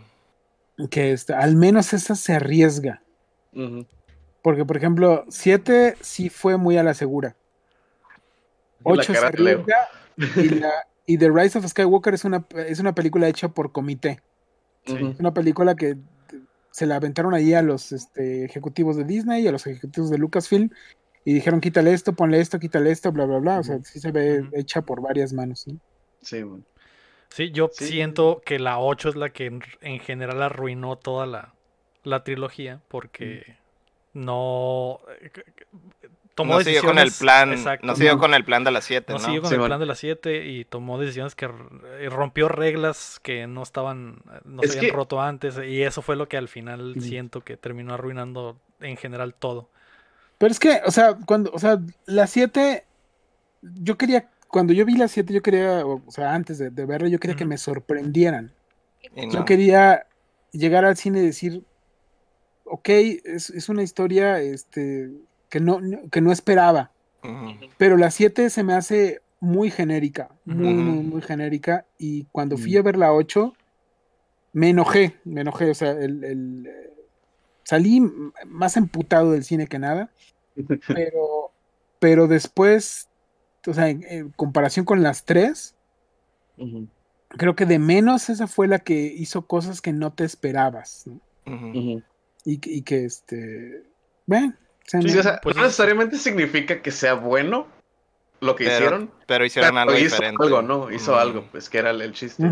Que 0.89 1.11
este, 1.11 1.33
al 1.33 1.55
menos 1.55 1.93
esa 1.93 2.15
se 2.15 2.33
arriesga. 2.33 3.01
Porque, 4.41 4.65
por 4.65 4.77
ejemplo, 4.77 5.25
7 5.29 5.95
sí 6.01 6.29
fue 6.29 6.57
muy 6.57 6.77
a 6.77 6.83
la 6.83 6.93
segura. 6.93 7.35
Y 8.83 8.89
la 8.89 8.93
8 8.93 9.03
se 9.03 9.13
cara 9.13 9.29
de 9.31 9.43
Leo. 9.43 9.59
arriesga 10.17 10.43
y, 10.43 10.59
la- 10.59 10.87
y 11.05 11.17
The 11.17 11.29
Rise 11.29 11.59
of 11.59 11.67
Skywalker 11.67 12.13
es 12.13 12.25
una, 12.25 12.45
es 12.67 12.79
una 12.79 12.95
película 12.95 13.27
hecha 13.27 13.49
por 13.49 13.71
comité. 13.71 14.21
Es 14.85 15.19
una 15.19 15.33
película 15.33 15.75
que 15.75 15.97
se 16.71 16.85
la 16.87 16.95
aventaron 16.95 17.33
ahí 17.35 17.53
a 17.53 17.61
los 17.61 17.91
este, 17.91 18.45
ejecutivos 18.45 18.95
de 18.95 19.03
Disney 19.03 19.43
y 19.43 19.47
a 19.47 19.51
los 19.51 19.67
ejecutivos 19.67 20.09
de 20.09 20.17
Lucasfilm 20.17 20.69
y 21.23 21.33
dijeron 21.33 21.59
quítale 21.61 21.93
esto, 21.93 22.13
ponle 22.13 22.39
esto, 22.39 22.57
quítale 22.57 22.89
esto, 22.89 23.11
bla, 23.11 23.25
bla, 23.25 23.37
bla. 23.37 23.59
O 23.59 23.63
sea, 23.63 23.79
sí 23.83 23.99
se 23.99 24.11
ve 24.11 24.43
hecha 24.53 24.81
por 24.81 25.01
varias 25.01 25.33
manos. 25.33 25.67
¿no? 25.67 25.77
Sí, 26.23 26.43
man. 26.43 26.65
Sí, 27.31 27.51
yo 27.51 27.69
Sí. 27.73 27.85
siento 27.87 28.41
que 28.45 28.59
la 28.59 28.77
8 28.79 29.09
es 29.09 29.15
la 29.15 29.29
que 29.29 29.45
en, 29.47 29.63
en 29.81 29.99
general 29.99 30.41
arruinó 30.43 30.97
toda 30.97 31.25
la, 31.25 31.53
la 32.03 32.23
trilogía 32.23 32.81
porque 32.89 33.55
no 34.13 34.99
eh, 35.21 35.31
tomó 36.35 36.55
No 36.55 36.61
siguió 36.63 36.81
con 36.81 36.97
el 36.99 37.05
decisiones- 37.09 37.19
plan, 37.19 37.51
exacto, 37.53 37.87
no 37.87 37.95
siguió 37.95 38.13
no. 38.15 38.19
con 38.19 38.33
el 38.33 38.43
plan 38.43 38.63
de 38.63 38.71
las 38.71 38.83
7, 38.85 39.13
no 39.13 39.19
¿no? 39.19 39.25
siguió 39.25 39.41
con 39.41 39.49
Sí, 39.49 39.55
el 39.55 39.61
plan 39.61 39.79
de 39.79 39.85
las 39.85 39.99
7 39.99 40.45
y 40.45 40.65
tomó 40.65 40.99
decisiones 40.99 41.35
que 41.35 41.45
eh, 41.45 42.09
rompió 42.09 42.49
reglas 42.49 43.19
que 43.23 43.47
no 43.47 43.63
estaban, 43.63 44.21
no 44.43 44.61
Es 44.61 44.71
se 44.73 44.77
habían 44.79 44.91
que- 44.91 44.97
roto 44.97 45.21
antes 45.21 45.57
y 45.65 45.83
eso 45.83 46.01
fue 46.01 46.15
lo 46.15 46.27
que 46.27 46.37
al 46.37 46.47
final 46.49 46.91
Ujú. 46.91 47.01
siento 47.01 47.41
que 47.41 47.57
terminó 47.57 47.93
arruinando 47.93 48.57
en 48.81 48.97
general 48.97 49.33
todo. 49.33 49.69
Pero 50.37 50.51
es 50.51 50.59
que, 50.59 50.81
o 50.85 50.91
sea, 50.91 51.15
cuando, 51.25 51.51
o 51.53 51.59
sea, 51.59 51.77
la 52.07 52.25
7, 52.27 52.83
yo 53.61 53.95
quería, 53.97 54.30
cuando 54.51 54.73
yo 54.73 54.85
vi 54.85 54.95
la 54.95 55.07
7, 55.07 55.33
yo 55.33 55.41
quería, 55.41 55.85
o 55.85 56.03
sea, 56.09 56.33
antes 56.33 56.57
de, 56.57 56.69
de 56.69 56.85
verla, 56.85 57.07
yo 57.07 57.19
quería 57.19 57.35
que 57.35 57.45
me 57.45 57.57
sorprendieran. 57.57 58.53
Yo 59.31 59.45
quería 59.45 60.05
llegar 60.51 60.85
al 60.85 60.97
cine 60.97 61.19
y 61.19 61.25
decir, 61.25 61.63
ok, 62.65 62.89
es, 62.89 63.49
es 63.49 63.69
una 63.69 63.83
historia 63.83 64.39
este, 64.41 65.09
que, 65.49 65.59
no, 65.59 65.79
no- 65.81 66.09
que 66.09 66.21
no 66.21 66.31
esperaba, 66.31 66.91
pero 67.77 67.97
la 67.97 68.11
7 68.11 68.49
se 68.49 68.63
me 68.63 68.73
hace 68.73 69.21
muy 69.39 69.71
genérica, 69.71 70.29
muy, 70.45 70.73
muy, 70.73 71.03
muy 71.03 71.21
genérica, 71.21 71.85
y 71.97 72.25
cuando 72.31 72.57
fui 72.57 72.75
Mm. 72.75 72.79
a 72.79 72.81
ver 72.83 72.97
la 72.97 73.13
8, 73.13 73.53
me 74.53 74.69
enojé, 74.69 75.15
me 75.23 75.41
enojé, 75.41 75.69
o 75.71 75.73
sea, 75.73 75.91
el, 75.91 76.23
el, 76.23 76.65
eh, 76.67 76.93
salí 77.63 78.01
más 78.45 78.77
emputado 78.77 79.31
del 79.31 79.43
cine 79.43 79.67
que 79.67 79.79
nada, 79.79 80.11
pero 80.87 81.51
pero 81.99 82.27
después, 82.27 83.07
o 83.67 83.73
sea, 83.73 83.89
en, 83.89 84.03
en 84.07 84.29
comparación 84.31 84.85
con 84.85 85.03
las 85.03 85.25
tres, 85.25 85.75
creo 87.29 87.55
que 87.55 87.65
de 87.65 87.79
menos 87.79 88.29
esa 88.29 88.47
fue 88.47 88.67
la 88.67 88.79
que 88.79 88.93
hizo 89.01 89.45
cosas 89.47 89.81
que 89.81 89.93
no 89.93 90.13
te 90.13 90.23
esperabas. 90.23 91.05
¿no? 91.07 91.19
Ujú. 91.53 91.67
ujú. 91.79 92.03
Y, 92.45 92.57
que- 92.57 92.71
y 92.71 92.81
que 92.81 93.05
este. 93.05 93.83
Bueno, 94.25 94.53
se 94.85 95.01
Sí, 95.01 95.07
me- 95.13 95.19
o 95.19 95.23
sea, 95.23 95.39
Pues 95.41 95.55
no 95.55 95.61
es- 95.61 95.67
necesariamente 95.67 96.17
significa 96.17 96.81
que 96.81 96.91
sea 96.91 97.13
bueno 97.13 97.67
lo 98.39 98.55
que 98.55 98.63
Pero- 98.65 98.75
hicieron. 98.77 99.11
Pero 99.27 99.45
hicieron 99.45 99.71
pero 99.71 99.81
algo 99.81 99.93
hizo 99.93 100.15
diferente. 100.15 100.43
algo, 100.43 100.61
¿no? 100.61 100.91
Hizo 100.91 101.15
algo, 101.15 101.45
pues 101.51 101.69
que 101.69 101.77
era 101.77 101.91
el, 101.91 102.01
el 102.01 102.13
chiste. 102.13 102.43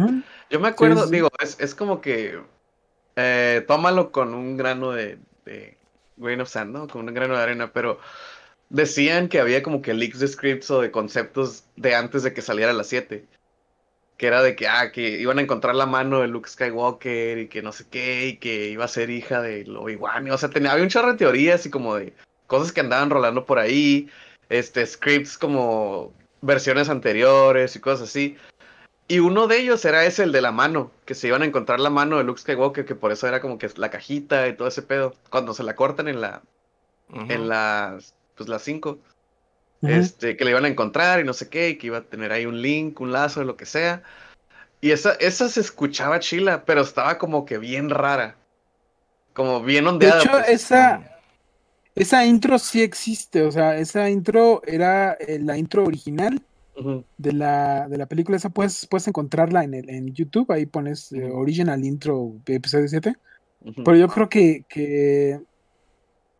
Yo 0.49 0.59
me 0.59 0.67
acuerdo, 0.67 1.05
sí. 1.05 1.11
digo, 1.11 1.29
es, 1.41 1.59
es 1.59 1.73
como 1.73 2.01
que 2.01 2.39
eh, 3.15 3.65
tómalo 3.67 4.11
con 4.11 4.33
un 4.35 4.55
grano 4.57 4.91
de, 4.91 5.17
de 5.45 5.77
grain 6.17 6.41
of 6.41 6.49
sand, 6.49 6.71
¿no? 6.71 6.87
Con 6.87 7.07
un 7.07 7.13
grano 7.13 7.35
de 7.35 7.41
arena, 7.43 7.71
pero 7.73 7.99
decían 8.69 9.27
que 9.27 9.39
había 9.39 9.63
como 9.63 9.81
que 9.81 9.93
leaks 9.93 10.19
de 10.19 10.27
scripts 10.27 10.71
o 10.71 10.81
de 10.81 10.91
conceptos 10.91 11.65
de 11.75 11.95
antes 11.95 12.23
de 12.23 12.33
que 12.33 12.41
saliera 12.41 12.71
a 12.71 12.75
las 12.75 12.87
7. 12.87 13.25
Que 14.17 14.27
era 14.27 14.41
de 14.43 14.55
que, 14.55 14.67
ah, 14.67 14.91
que 14.91 15.19
iban 15.19 15.39
a 15.39 15.41
encontrar 15.41 15.75
la 15.75 15.85
mano 15.85 16.21
de 16.21 16.27
Luke 16.27 16.49
Skywalker 16.49 17.37
y 17.39 17.47
que 17.47 17.61
no 17.61 17.71
sé 17.71 17.85
qué, 17.89 18.27
y 18.27 18.37
que 18.37 18.69
iba 18.69 18.85
a 18.85 18.89
ser 18.89 19.09
hija 19.09 19.41
de 19.41 19.65
Obi-Wan. 19.69 20.29
O 20.31 20.37
sea, 20.37 20.49
tenía, 20.49 20.71
había 20.71 20.83
un 20.83 20.89
chorro 20.89 21.11
de 21.11 21.17
teorías 21.17 21.65
y 21.65 21.69
como 21.69 21.95
de 21.95 22.13
cosas 22.47 22.71
que 22.73 22.81
andaban 22.81 23.09
rolando 23.09 23.45
por 23.45 23.59
ahí, 23.59 24.09
este, 24.49 24.85
scripts 24.85 25.37
como 25.37 26.13
versiones 26.41 26.89
anteriores 26.89 27.75
y 27.75 27.79
cosas 27.79 28.09
así. 28.09 28.37
Y 29.07 29.19
uno 29.19 29.47
de 29.47 29.57
ellos 29.57 29.83
era 29.85 30.05
ese, 30.05 30.23
el 30.23 30.31
de 30.31 30.41
la 30.41 30.51
mano, 30.51 30.91
que 31.05 31.15
se 31.15 31.27
iban 31.27 31.41
a 31.41 31.45
encontrar 31.45 31.79
la 31.79 31.89
mano 31.89 32.17
de 32.17 32.23
Luke 32.25 32.41
Skywalker, 32.41 32.85
que 32.85 32.95
por 32.95 33.11
eso 33.11 33.27
era 33.27 33.41
como 33.41 33.57
que 33.57 33.69
la 33.77 33.89
cajita 33.89 34.47
y 34.47 34.53
todo 34.55 34.67
ese 34.67 34.83
pedo. 34.83 35.15
Cuando 35.31 35.53
se 35.53 35.63
la 35.63 35.75
cortan 35.75 36.07
en 36.07 36.21
la, 36.21 36.43
en 37.27 37.49
las, 37.49 38.13
pues 38.39 38.49
las 38.49 38.63
5, 38.63 38.99
Ujú. 39.81 39.91
este, 39.91 40.37
que 40.37 40.45
le 40.45 40.51
iban 40.51 40.65
a 40.65 40.69
encontrar 40.69 41.19
y 41.19 41.25
no 41.25 41.33
sé 41.33 41.49
qué, 41.49 41.69
y 41.69 41.77
que 41.77 41.87
iba 41.87 41.97
a 41.99 42.03
tener 42.05 42.31
ahí 42.31 42.45
un 42.45 42.61
link, 42.61 42.99
un 43.01 43.11
lazo, 43.11 43.43
lo 43.43 43.57
que 43.57 43.65
sea. 43.65 44.01
Y 44.81 44.91
esa, 44.91 45.13
esa 45.15 45.49
se 45.49 45.59
escuchaba 45.59 46.19
chila, 46.19 46.63
pero 46.65 46.81
estaba 46.81 47.17
como 47.17 47.45
que 47.45 47.57
bien 47.57 47.89
rara. 47.89 48.37
Como 49.33 49.61
bien 49.61 49.85
De 49.87 49.89
ondeada. 49.89 50.21
hecho, 50.21 50.31
pues. 50.31 50.49
esa, 50.49 51.21
esa 51.95 52.25
intro 52.25 52.57
sí 52.59 52.81
existe. 52.81 53.43
O 53.43 53.51
sea, 53.51 53.77
esa 53.77 54.09
intro 54.09 54.61
era 54.65 55.13
eh, 55.13 55.39
la 55.39 55.57
intro 55.57 55.83
original 55.83 56.41
Ujú, 56.77 57.03
de 57.17 57.33
la, 57.33 57.87
de 57.89 57.97
la 57.97 58.07
película. 58.07 58.37
Esa 58.37 58.49
puedes, 58.49 58.87
puedes 58.87 59.07
encontrarla 59.07 59.63
en, 59.63 59.73
el, 59.73 59.89
en 59.89 60.13
YouTube. 60.13 60.51
Ahí 60.51 60.65
pones 60.65 61.11
eh. 61.11 61.29
Original 61.31 61.83
Intro 61.83 62.33
de 62.45 62.55
episodio 62.55 62.87
7. 62.87 63.15
ujú. 63.61 63.83
Pero 63.83 63.97
yo 63.97 64.07
creo 64.07 64.29
que, 64.29 64.65
que 64.69 65.41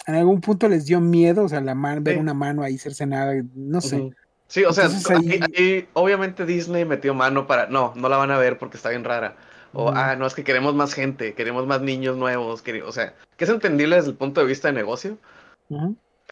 en 0.08 0.16
algún 0.16 0.42
punto 0.42 0.68
les 0.70 0.86
dio 0.86 1.00
miedo, 1.02 1.44
o 1.44 1.50
sea, 1.50 1.62
la 1.62 1.76
man, 1.76 2.04
ver 2.04 2.16
Sí. 2.16 2.20
una 2.22 2.34
mano 2.34 2.64
ahí 2.64 2.78
cercenada, 2.78 3.34
no 3.56 3.82
sé. 3.82 4.12
Sí, 4.48 4.64
o 4.64 4.74
sea, 4.74 4.86
Entonces 4.86 5.10
ahí- 5.12 5.30
ahí- 5.32 5.54
ahí 5.58 5.90
obviamente 5.94 6.46
Disney 6.46 6.84
metió 6.86 7.14
mano 7.14 7.46
para, 7.46 7.68
no, 7.68 7.94
no 7.96 8.10
la 8.10 8.18
van 8.18 8.32
a 8.32 8.38
ver 8.40 8.58
porque 8.58 8.78
está 8.78 8.90
bien 8.90 9.04
rara. 9.04 9.36
O, 9.74 9.90
ah, 9.90 10.16
no, 10.16 10.26
es 10.26 10.34
que 10.34 10.44
queremos 10.44 10.74
más 10.74 10.96
gente, 10.96 11.36
queremos 11.36 11.68
más 11.68 11.82
niños 11.82 12.18
nuevos, 12.18 12.64
o 12.84 12.92
sea, 12.92 13.14
que 13.38 13.44
es 13.44 13.50
entendible 13.52 13.98
desde 13.98 14.10
el 14.10 14.16
punto 14.18 14.42
de 14.42 14.48
vista 14.48 14.68
de 14.70 14.74
negocio, 14.74 15.20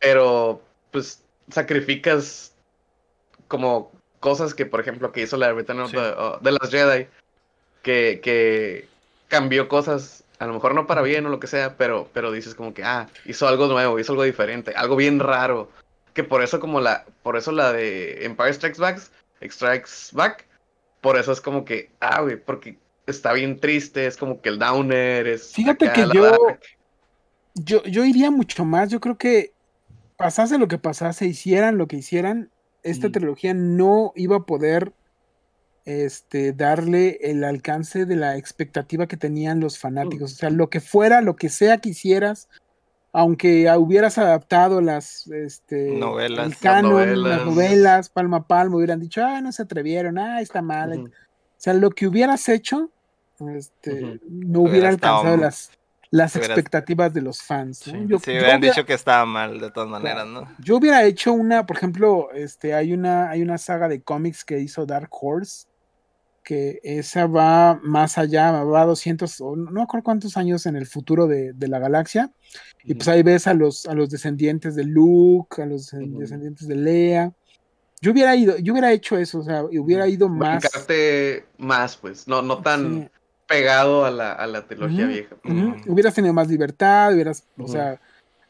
pero 0.02 0.62
pues 0.92 1.22
sacrificas 1.52 2.54
como 3.48 3.92
cosas 4.20 4.56
que, 4.56 4.66
por 4.66 4.80
ejemplo, 4.80 5.12
que 5.12 5.22
hizo 5.22 5.38
la 5.38 5.54
Return 5.54 5.82
of 5.82 5.92
Sí. 5.92 5.98
the- 5.98 6.02
uh, 6.20 6.44
de 6.44 6.52
las 6.52 6.70
Jedi, 6.72 7.08
que, 7.84 8.20
que 8.24 8.88
cambió 9.28 9.68
cosas, 9.70 10.24
a 10.40 10.46
lo 10.46 10.54
mejor 10.54 10.76
no 10.76 10.86
para 10.88 11.02
bien 11.02 11.26
o 11.26 11.30
lo 11.30 11.40
que 11.40 11.48
sea, 11.48 11.78
pero, 11.78 12.10
pero 12.14 12.32
dices 12.32 12.56
como 12.56 12.74
que, 12.74 12.84
ah, 12.84 13.08
hizo 13.26 13.48
algo 13.48 13.68
nuevo, 13.68 14.00
hizo 14.00 14.14
algo 14.14 14.24
diferente, 14.24 14.74
algo 14.76 14.96
bien 14.96 15.20
raro, 15.20 15.70
que 16.14 16.24
por 16.24 16.44
eso 16.44 16.60
como 16.60 16.80
la, 16.82 17.06
por 17.24 17.38
eso 17.38 17.52
la 17.52 17.74
de 17.74 18.26
Empire 18.26 18.54
Strikes 18.54 18.80
Back, 18.80 19.00
Strikes 19.44 19.92
Back, 20.14 20.46
por 21.02 21.18
eso 21.18 21.32
es 21.32 21.42
como 21.42 21.66
que, 21.66 21.90
ah, 22.00 22.22
güey, 22.22 22.38
porque 22.38 22.78
está 23.06 23.34
bien 23.34 23.60
triste, 23.60 24.06
es 24.06 24.18
como 24.18 24.42
que 24.42 24.50
el 24.50 24.60
downer, 24.60 25.28
es... 25.28 25.54
Fíjate 25.54 25.92
que 25.94 26.08
yo- 26.14 26.24
dark. 26.24 26.60
Yo, 27.60 27.82
yo 27.86 28.06
iría 28.06 28.30
mucho 28.30 28.66
más. 28.66 28.90
Yo 28.90 29.00
creo 29.00 29.18
que 29.18 29.52
pasase 30.16 30.60
lo 30.60 30.68
que 30.68 30.78
pasase, 30.78 31.26
hicieran 31.26 31.78
lo 31.80 31.88
que 31.88 31.96
hicieran, 31.96 32.52
esta 32.84 33.12
trilogía 33.12 33.54
no 33.56 34.14
iba 34.16 34.38
a 34.38 34.46
poder 34.46 34.94
este, 35.88 36.52
darle 36.52 37.18
el 37.22 37.46
alcance 37.46 38.06
de 38.06 38.18
la 38.18 38.36
expectativa 38.36 39.08
que 39.08 39.16
tenían 39.16 39.62
los 39.62 39.80
fanáticos. 39.80 40.34
O 40.34 40.36
sea, 40.36 40.50
lo 40.50 40.70
que 40.70 40.82
fuera, 40.82 41.22
lo 41.22 41.38
que 41.38 41.48
sea 41.48 41.78
que 41.78 41.90
hicieras, 41.90 42.50
aunque 43.14 43.72
hubieras 43.78 44.18
adaptado 44.18 44.82
las 44.82 45.28
este, 45.28 45.94
Novelas, 45.98 46.44
el 46.46 46.50
las 46.52 46.60
canon, 46.60 46.92
novelas. 46.92 47.18
las 47.38 47.46
novelas, 47.46 48.10
palma 48.10 48.38
a 48.38 48.48
palmo, 48.48 48.78
hubieran 48.78 49.00
dicho, 49.00 49.24
ah, 49.24 49.40
no 49.40 49.54
se 49.54 49.62
atrevieron, 49.62 50.18
ah, 50.18 50.42
está 50.42 50.62
mal. 50.62 50.92
O 51.06 51.10
sea, 51.56 51.74
lo 51.74 51.90
que 51.92 52.06
hubieras 52.06 52.50
hecho, 52.50 52.92
este, 53.56 54.20
no 54.30 54.64
Hubiera 54.64 54.90
alcanzado 54.90 55.38
las, 55.38 55.72
las 56.12 56.36
hubiera- 56.36 56.54
expectativas 56.54 57.14
de 57.14 57.22
los 57.22 57.42
fans. 57.42 57.88
¿no? 57.88 57.94
Sí. 57.94 58.00
Yo 58.10 58.18
hubieran 58.18 58.58
hubiera, 58.58 58.74
dicho 58.76 58.86
que 58.86 58.94
estaba 58.94 59.26
mal, 59.26 59.62
de 59.62 59.72
todas 59.72 59.90
maneras, 59.90 60.28
¿no? 60.28 60.50
yo 60.60 60.76
hubiera 60.76 61.06
hecho 61.06 61.32
una, 61.32 61.66
por 61.66 61.78
ejemplo, 61.78 62.30
este, 62.34 62.74
hay 62.74 62.92
una, 62.92 63.30
hay 63.30 63.42
una 63.42 63.58
saga 63.58 63.88
de 63.88 64.02
cómics 64.02 64.44
que 64.44 64.60
hizo 64.60 64.86
Dark 64.86 65.08
Horse, 65.12 65.66
que 66.48 66.80
esa 66.82 67.28
va 67.28 67.78
más 67.84 68.18
allá, 68.18 68.64
va 68.64 68.82
a 68.82 68.86
200, 68.86 69.42
o 69.42 69.58
no 69.58 69.82
acuerdo 69.82 70.06
cuántos 70.06 70.38
años 70.38 70.66
en 70.66 70.78
el 70.78 70.86
futuro 70.86 71.28
de, 71.28 71.52
de 71.52 71.68
la 71.68 71.78
galaxia, 71.78 72.32
y 72.86 72.94
pues 72.94 73.10
ahí 73.10 73.22
ves 73.22 73.48
a 73.48 73.54
los, 73.54 73.86
a 73.86 73.94
los 73.94 74.10
descendientes 74.10 74.74
de 74.74 74.86
Luke, 74.86 75.62
a 75.62 75.66
los 75.66 75.92
descendientes 75.92 76.66
de 76.70 76.76
Leia. 76.76 77.34
Yo 78.00 78.14
hubiera 78.14 78.34
ido, 78.34 78.58
yo 78.60 78.72
hubiera 78.72 78.94
hecho 78.94 79.18
eso, 79.18 79.40
o 79.40 79.44
sea, 79.44 79.66
hubiera 79.66 80.08
ido 80.08 80.30
más. 80.30 80.62
Brincarte 80.62 81.46
más, 81.58 81.98
pues, 81.98 82.30
no, 82.30 82.42
no 82.42 82.62
tan 82.62 83.02
sí. 83.02 83.10
pegado 83.46 84.06
a 84.06 84.12
la, 84.12 84.32
a 84.32 84.48
la 84.48 84.66
trilogía 84.66 85.06
vieja. 85.06 85.36
Hubieras 85.86 86.14
tenido 86.14 86.34
más 86.34 86.48
libertad, 86.48 87.14
hubieras, 87.14 87.44
o 87.58 87.68
sea, 87.68 88.00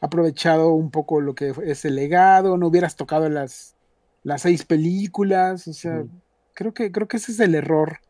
aprovechado 0.00 0.70
un 0.70 0.92
poco 0.92 1.20
lo 1.20 1.34
que 1.34 1.52
es 1.64 1.84
el 1.84 1.96
legado, 1.96 2.58
no 2.58 2.68
hubieras 2.68 2.94
tocado 2.94 3.28
las, 3.28 3.74
las 4.22 4.42
seis 4.42 4.64
películas, 4.64 5.66
o 5.66 5.72
sea. 5.72 6.04
Creo 6.58 6.74
que, 6.74 6.90
creo 6.90 7.06
que 7.06 7.18
ese 7.18 7.30
es 7.30 7.38
el 7.38 7.54
error. 7.54 8.00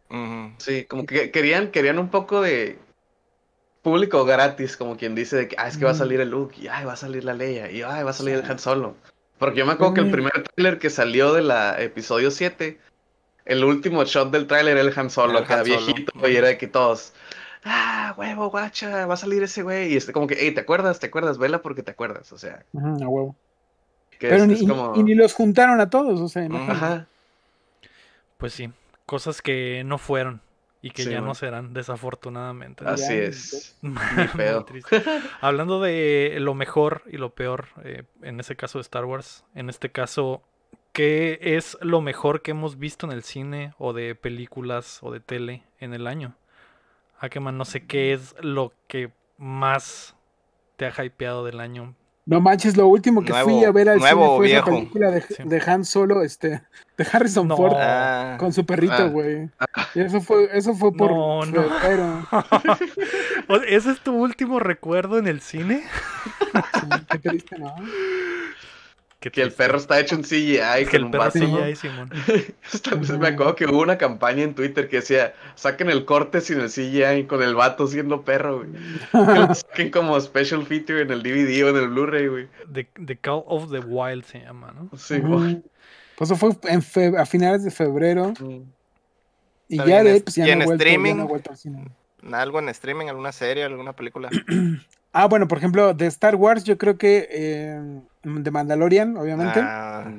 Sí, 0.57 0.87
como 0.87 1.05
que 1.05 1.31
querían, 1.31 1.71
querían 1.71 1.99
un 1.99 2.09
poco 2.09 2.41
de 2.41 2.79
público 3.83 4.25
gratis, 4.25 4.79
como 4.79 4.97
quien 4.97 5.15
dice 5.15 5.37
de 5.37 5.49
que, 5.49 5.57
ah, 5.59 5.69
es 5.69 5.77
que 5.77 5.85
va 5.85 5.91
a 5.91 5.95
salir 5.95 6.19
el 6.21 6.31
Luke, 6.31 6.57
y 6.59 6.67
ay, 6.67 6.87
va 6.87 6.95
a 6.95 6.97
salir 6.97 7.25
la 7.25 7.35
Leia, 7.35 7.71
y 7.71 7.83
ay, 7.83 8.05
va 8.05 8.11
a 8.11 8.15
salir 8.15 8.37
el 8.37 8.51
Han 8.51 8.59
Solo. 8.59 8.97
Porque 9.39 9.59
yo 9.59 9.67
me 9.67 9.73
acuerdo 9.73 9.95
que 9.95 10.01
el 10.01 10.11
primer 10.11 10.33
tráiler 10.33 10.79
que 10.79 10.89
salió 10.89 11.35
de 11.35 11.43
la 11.43 11.81
episodio 11.81 12.31
7, 12.31 12.79
el 13.45 13.65
último 13.65 14.03
shot 14.05 14.31
del 14.31 14.47
tráiler 14.47 14.79
era 14.79 14.89
el 14.89 14.99
Han 14.99 15.11
Solo, 15.11 15.37
El 15.39 15.45
acá 15.45 15.57
Solo. 15.59 15.67
viejito, 15.67 16.29
y 16.29 16.37
era 16.37 16.49
de 16.49 16.57
que 16.57 16.69
todos, 16.69 17.13
ah, 17.65 18.15
huevo, 18.17 18.49
guacha, 18.49 19.05
va 19.05 19.13
a 19.13 19.19
salir 19.19 19.43
ese 19.43 19.63
güey, 19.63 19.93
y 19.93 19.97
este 19.99 20.15
como 20.15 20.27
que, 20.27 20.39
hey, 20.41 20.53
¿te 20.55 20.63
acuerdas? 20.63 21.01
¿Te 21.01 21.09
acuerdas? 21.09 21.37
Vela 21.37 21.61
porque 21.61 21.83
te 21.83 21.91
acuerdas, 21.91 22.33
o 22.33 22.39
sea, 22.39 22.65
Ujú, 22.73 23.05
a 23.05 23.09
huevo. 23.09 23.37
que 24.19 24.29
Pero 24.31 24.47
ni, 24.47 24.55
es 24.55 24.67
como... 24.67 24.95
y 24.97 25.03
ni 25.03 25.15
los 25.15 25.35
juntaron 25.35 25.83
a 25.83 25.91
todos, 25.91 26.19
o 26.19 26.29
sea, 26.29 26.45
imagínate. 26.45 26.73
Ajá, 26.73 27.09
Pues 28.39 28.55
sí, 28.55 28.71
cosas 29.07 29.43
que 29.43 29.83
no 29.85 29.99
fueron 29.99 30.41
y 30.81 30.91
que 30.91 31.03
Sí, 31.03 31.11
ya 31.11 31.19
man. 31.19 31.27
no 31.29 31.35
serán, 31.35 31.75
desafortunadamente. 31.75 32.85
Ah, 32.87 32.93
así 32.93 33.09
Ya, 33.09 33.15
es. 33.15 33.77
Hablando 35.41 35.81
de 35.81 36.37
lo 36.41 36.55
mejor 36.55 37.03
y 37.07 37.17
lo 37.19 37.31
peor, 37.35 37.69
eh, 37.85 38.05
en 38.23 38.41
ese 38.41 38.57
caso 38.57 38.79
de 38.79 38.83
Star 38.83 39.05
Wars, 39.05 39.45
en 39.55 39.69
este 39.69 39.91
caso, 39.91 40.43
¿qué 40.93 41.39
es 41.43 41.77
lo 41.81 42.01
mejor 42.01 42.43
que 42.43 42.53
hemos 42.53 42.79
visto 42.79 43.07
en 43.07 43.13
el 43.13 43.23
cine 43.23 43.75
o 43.79 43.93
de 43.93 44.15
películas 44.15 45.01
o 45.03 45.11
de 45.13 45.21
tele 45.21 45.65
en 45.81 45.93
el 45.95 46.07
año? 46.07 46.37
Ackerman, 47.19 47.59
no 47.59 47.65
sé 47.65 47.85
qué 47.87 48.13
es 48.13 48.37
lo 48.41 48.73
que 48.87 49.11
más 49.37 50.15
te 50.77 50.87
ha 50.87 51.05
hypeado 51.05 51.45
del 51.45 51.59
año. 51.59 51.95
No 52.31 52.43
manches, 52.43 52.77
lo 52.77 52.87
último 52.89 53.25
que 53.25 53.33
fui 53.33 53.65
a 53.65 53.71
ver 53.73 53.89
al 53.89 53.99
nuevo 54.01 54.23
cine 54.23 54.37
fue 54.37 54.47
esa 54.49 54.55
viejo. 54.57 54.71
película 54.71 55.11
de, 55.11 55.23
Sí. 55.23 55.35
de 55.47 55.63
Han 55.67 55.85
Solo, 55.87 56.23
este, 56.23 56.61
de 56.99 57.07
Harrison 57.11 57.49
No. 57.49 57.57
Ford 57.57 57.73
Ah, 57.75 58.37
con 58.39 58.53
su 58.53 58.67
perrito, 58.67 58.93
Ah. 58.99 59.05
güey. 59.09 59.49
Y 59.95 60.01
eso 60.01 60.21
fue, 60.21 60.47
eso 60.53 60.75
fue 60.75 60.93
por 60.93 61.11
No, 61.11 61.47
no. 61.47 61.65
¿Ese 63.67 63.93
es 63.93 64.01
tu 64.01 64.13
último 64.15 64.61
recuerdo 64.61 65.19
en 65.19 65.27
el 65.27 65.41
cine? 65.41 65.85
Sí, 66.81 67.05
qué 67.11 67.19
triste, 67.19 67.59
¿no? 67.59 67.75
Que 69.21 69.43
el 69.43 69.51
perro 69.51 69.79
está 69.79 69.99
hecho 69.99 70.15
un 70.15 70.23
CGI 70.23 70.59
Que 70.61 70.85
con 70.87 70.95
el 70.95 71.05
un 71.07 71.11
perro. 71.11 71.25
Hasta 72.73 72.95
Me 73.19 73.29
acuerdo 73.29 73.57
que 73.57 73.67
hubo 73.67 73.83
una 73.83 73.99
campaña 73.99 74.45
en 74.45 74.55
Twitter 74.55 74.89
que 74.89 74.97
decía, 74.97 75.35
saquen 75.57 75.91
el 75.91 76.05
corte 76.05 76.41
sin 76.41 76.61
el 76.61 76.69
CGI 76.71 77.25
con 77.27 77.43
el 77.43 77.57
vato 77.57 77.89
siendo 77.89 78.23
perro, 78.23 78.59
güey. 78.59 78.71
Que 79.13 79.41
lo 79.41 79.55
saquen 79.55 79.91
como 79.91 80.21
special 80.21 80.65
feature 80.67 81.03
en 81.03 81.11
el 81.11 81.23
DVD 81.25 81.65
o 81.65 81.71
en 81.71 81.77
el 81.77 81.89
Blu-ray, 81.89 82.29
güey. 82.29 82.49
The, 82.73 82.89
The 83.05 83.17
Call 83.17 83.43
of 83.47 83.73
the 83.73 83.81
Wild 83.81 84.25
se 84.25 84.39
llama, 84.41 84.73
¿no? 84.73 84.97
Sí, 84.97 85.19
güey. 85.19 85.63
Pues 86.17 86.31
eso 86.31 86.37
fue 86.39 86.51
en 86.71 86.83
fe- 86.83 87.17
a 87.19 87.27
finales 87.27 87.65
de 87.65 87.73
febrero. 87.73 88.33
Y 89.69 89.79
ya 89.79 90.03
de 90.05 90.13
ahí, 90.13 90.21
pues 90.21 90.37
ya 90.37 90.45
y 90.45 90.47
no, 90.49 90.53
en 90.55 90.63
he 90.63 90.65
vuelto, 90.67 90.85
ya 90.85 90.91
streaming. 90.91 91.17
no 91.17 91.25
he 91.25 91.27
vuelto 91.27 91.51
al 91.51 91.57
cine. 91.57 91.89
algo 92.33 92.59
en 92.61 92.69
streaming, 92.69 93.07
alguna 93.09 93.33
serie, 93.33 93.65
alguna 93.65 93.93
película. 93.95 94.29
Ah, 95.11 95.27
bueno, 95.27 95.49
por 95.49 95.57
ejemplo, 95.57 95.95
de 95.95 96.07
Star 96.07 96.37
Wars, 96.37 96.65
yo 96.65 96.77
creo 96.77 96.99
que 96.99 97.27
eh, 97.33 97.81
de 98.23 98.51
Mandalorian, 98.51 99.17
obviamente. 99.17 99.61
Ah. 99.63 100.11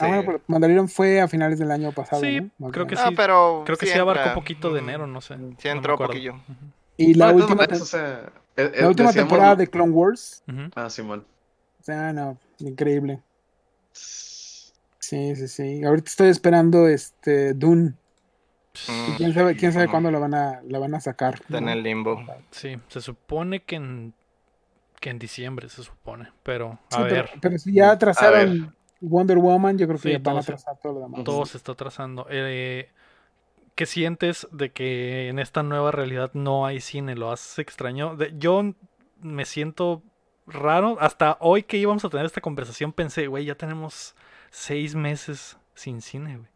Ah, 0.00 0.06
bueno, 0.08 0.22
pero 0.24 0.40
Mandalorian 0.46 0.88
fue 0.88 1.20
a 1.20 1.28
finales 1.28 1.58
del 1.58 1.70
año 1.70 1.92
pasado. 1.92 2.22
Sí, 2.22 2.50
¿no? 2.58 2.70
Creo 2.70 2.86
que 2.86 2.96
menos. 2.96 3.08
sí. 3.08 3.14
Ah, 3.14 3.16
pero 3.16 3.62
Creo 3.64 3.76
que 3.76 3.86
sí, 3.86 3.92
sí 3.92 3.98
abarcó 3.98 4.28
un 4.30 4.34
poquito 4.34 4.72
de 4.72 4.80
enero, 4.80 5.06
no 5.06 5.20
sé. 5.20 5.36
Sí 5.58 5.68
no 5.68 5.70
entró 5.72 5.94
acuerdo. 5.94 6.12
poquillo. 6.14 6.34
Y 6.96 7.14
la 7.14 7.32
No, 7.32 7.46
todas 7.46 7.50
última, 7.60 7.82
o 7.82 7.84
sea, 7.84 8.32
eh, 8.56 8.72
la 8.80 8.88
última 8.88 9.08
decíamos- 9.08 9.14
temporada 9.14 9.56
de 9.56 9.66
Clone 9.68 9.92
Wars. 9.92 10.42
Ah, 10.74 10.88
Simón. 10.90 11.24
O 11.80 11.84
sea, 11.84 12.12
no, 12.12 12.38
increíble. 12.58 13.20
Sí, 14.98 15.36
sí, 15.36 15.48
sí. 15.48 15.84
Ahorita 15.84 16.08
estoy 16.08 16.28
esperando 16.28 16.88
este 16.88 17.52
Dune. 17.54 17.94
Mm, 18.88 19.12
Y 19.12 19.16
quién 19.16 19.34
sabe, 19.34 19.56
quién 19.56 19.72
sabe 19.72 19.88
cuándo 19.88 20.10
la 20.10 20.18
van 20.18 20.34
a, 20.34 20.60
la 20.66 20.78
van 20.78 20.94
a 20.94 21.00
sacar. 21.00 21.34
Está 21.34 21.58
en 21.58 21.66
¿no? 21.66 21.72
el 21.72 21.82
limbo. 21.82 22.24
Sí, 22.50 22.78
se 22.88 23.00
supone 23.02 23.62
que 23.62 23.76
en, 23.76 24.14
que 25.02 25.10
en 25.10 25.18
diciembre 25.20 25.68
se 25.68 25.84
supone, 25.84 26.30
pero 26.44 26.78
a 26.90 27.02
Sí, 27.02 27.02
ver, 27.02 27.30
pero 27.42 27.58
si 27.58 27.74
ya 27.74 27.90
atrasaron 27.92 28.74
Wonder 29.00 29.38
Woman, 29.38 29.76
yo 29.78 29.86
creo 29.88 29.98
que 30.00 30.04
Sí, 30.04 30.12
ya 30.12 30.18
van 30.20 30.36
a 30.36 30.40
atrasar 30.40 30.78
todo 30.80 30.94
lo 30.94 31.00
demás. 31.00 31.24
todo 31.24 31.44
se 31.46 31.56
está 31.58 31.74
trazando. 31.74 32.26
Eh, 32.30 32.88
¿Qué 33.74 33.86
sientes 33.86 34.48
de 34.52 34.70
que 34.72 35.28
en 35.28 35.38
esta 35.38 35.62
nueva 35.62 35.92
realidad 35.92 36.30
no 36.34 36.66
hay 36.66 36.80
cine? 36.80 37.16
¿Lo 37.16 37.32
has 37.32 37.58
extrañado? 37.58 38.16
De- 38.16 38.34
yo 38.38 38.74
me 39.20 39.44
siento 39.46 40.02
raro. 40.46 40.98
Hasta 41.00 41.38
hoy 41.40 41.62
que 41.64 41.78
íbamos 41.78 42.04
a 42.04 42.10
tener 42.10 42.26
esta 42.26 42.40
conversación 42.42 42.92
pensé, 42.92 43.28
güey, 43.28 43.46
ya 43.46 43.54
tenemos 43.56 44.14
seis 44.50 44.94
meses 44.94 45.58
sin 45.74 46.02
cine, 46.02 46.38
güey. 46.38 46.48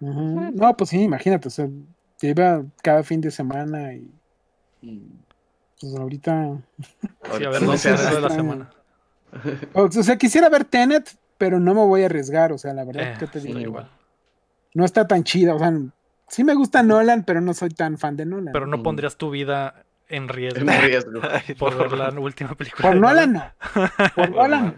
No, 0.00 0.76
pues 0.76 0.90
sí, 0.90 1.00
imagínate, 1.02 1.48
o 1.48 1.50
sea, 1.50 1.68
iba 2.22 2.64
cada 2.82 3.02
fin 3.04 3.20
de 3.20 3.30
semana 3.30 3.94
y 3.94 4.10
pues 5.82 5.94
ahorita... 5.96 6.56
Sí, 7.36 7.44
a 7.44 7.48
ver, 7.50 7.62
no 7.62 7.76
se 7.76 7.90
de 7.92 8.20
la 8.20 8.30
semana. 8.30 8.70
O 9.74 9.90
sea, 9.90 10.16
quisiera 10.16 10.48
ver 10.48 10.64
Tenet, 10.64 11.16
pero 11.38 11.58
no 11.60 11.74
me 11.74 11.80
voy 11.84 12.02
a 12.02 12.06
arriesgar, 12.06 12.52
o 12.52 12.58
sea, 12.58 12.72
la 12.72 12.84
verdad, 12.84 13.02
Eh, 13.02 13.16
¿qué 13.18 13.26
te 13.26 13.40
sí, 13.40 13.48
digo? 13.48 13.60
igual. 13.60 13.90
No 14.74 14.84
está 14.84 15.06
tan 15.06 15.24
chida, 15.24 15.54
o 15.54 15.58
sea, 15.58 15.72
sí 16.28 16.44
me 16.44 16.54
gusta 16.54 16.82
Nolan, 16.82 17.24
pero 17.24 17.40
no 17.40 17.52
soy 17.52 17.70
tan 17.70 17.98
fan 17.98 18.16
de 18.16 18.24
Nolan. 18.26 18.52
Pero 18.52 18.66
no 18.66 18.78
Mm. 18.78 18.82
pondrías 18.82 19.16
tu 19.16 19.30
vida 19.30 19.84
en 20.08 20.28
riesgo 20.28 20.60
En 20.60 20.80
riesgo. 20.82 21.20
Por 21.58 21.76
ver 21.76 21.92
la 21.92 22.10
última 22.10 22.54
película. 22.54 22.82
Por 22.88 22.94
de 22.94 23.00
Nolan 23.00 23.32
no. 23.32 23.52
Por 24.14 24.30
Nolan. 24.36 24.76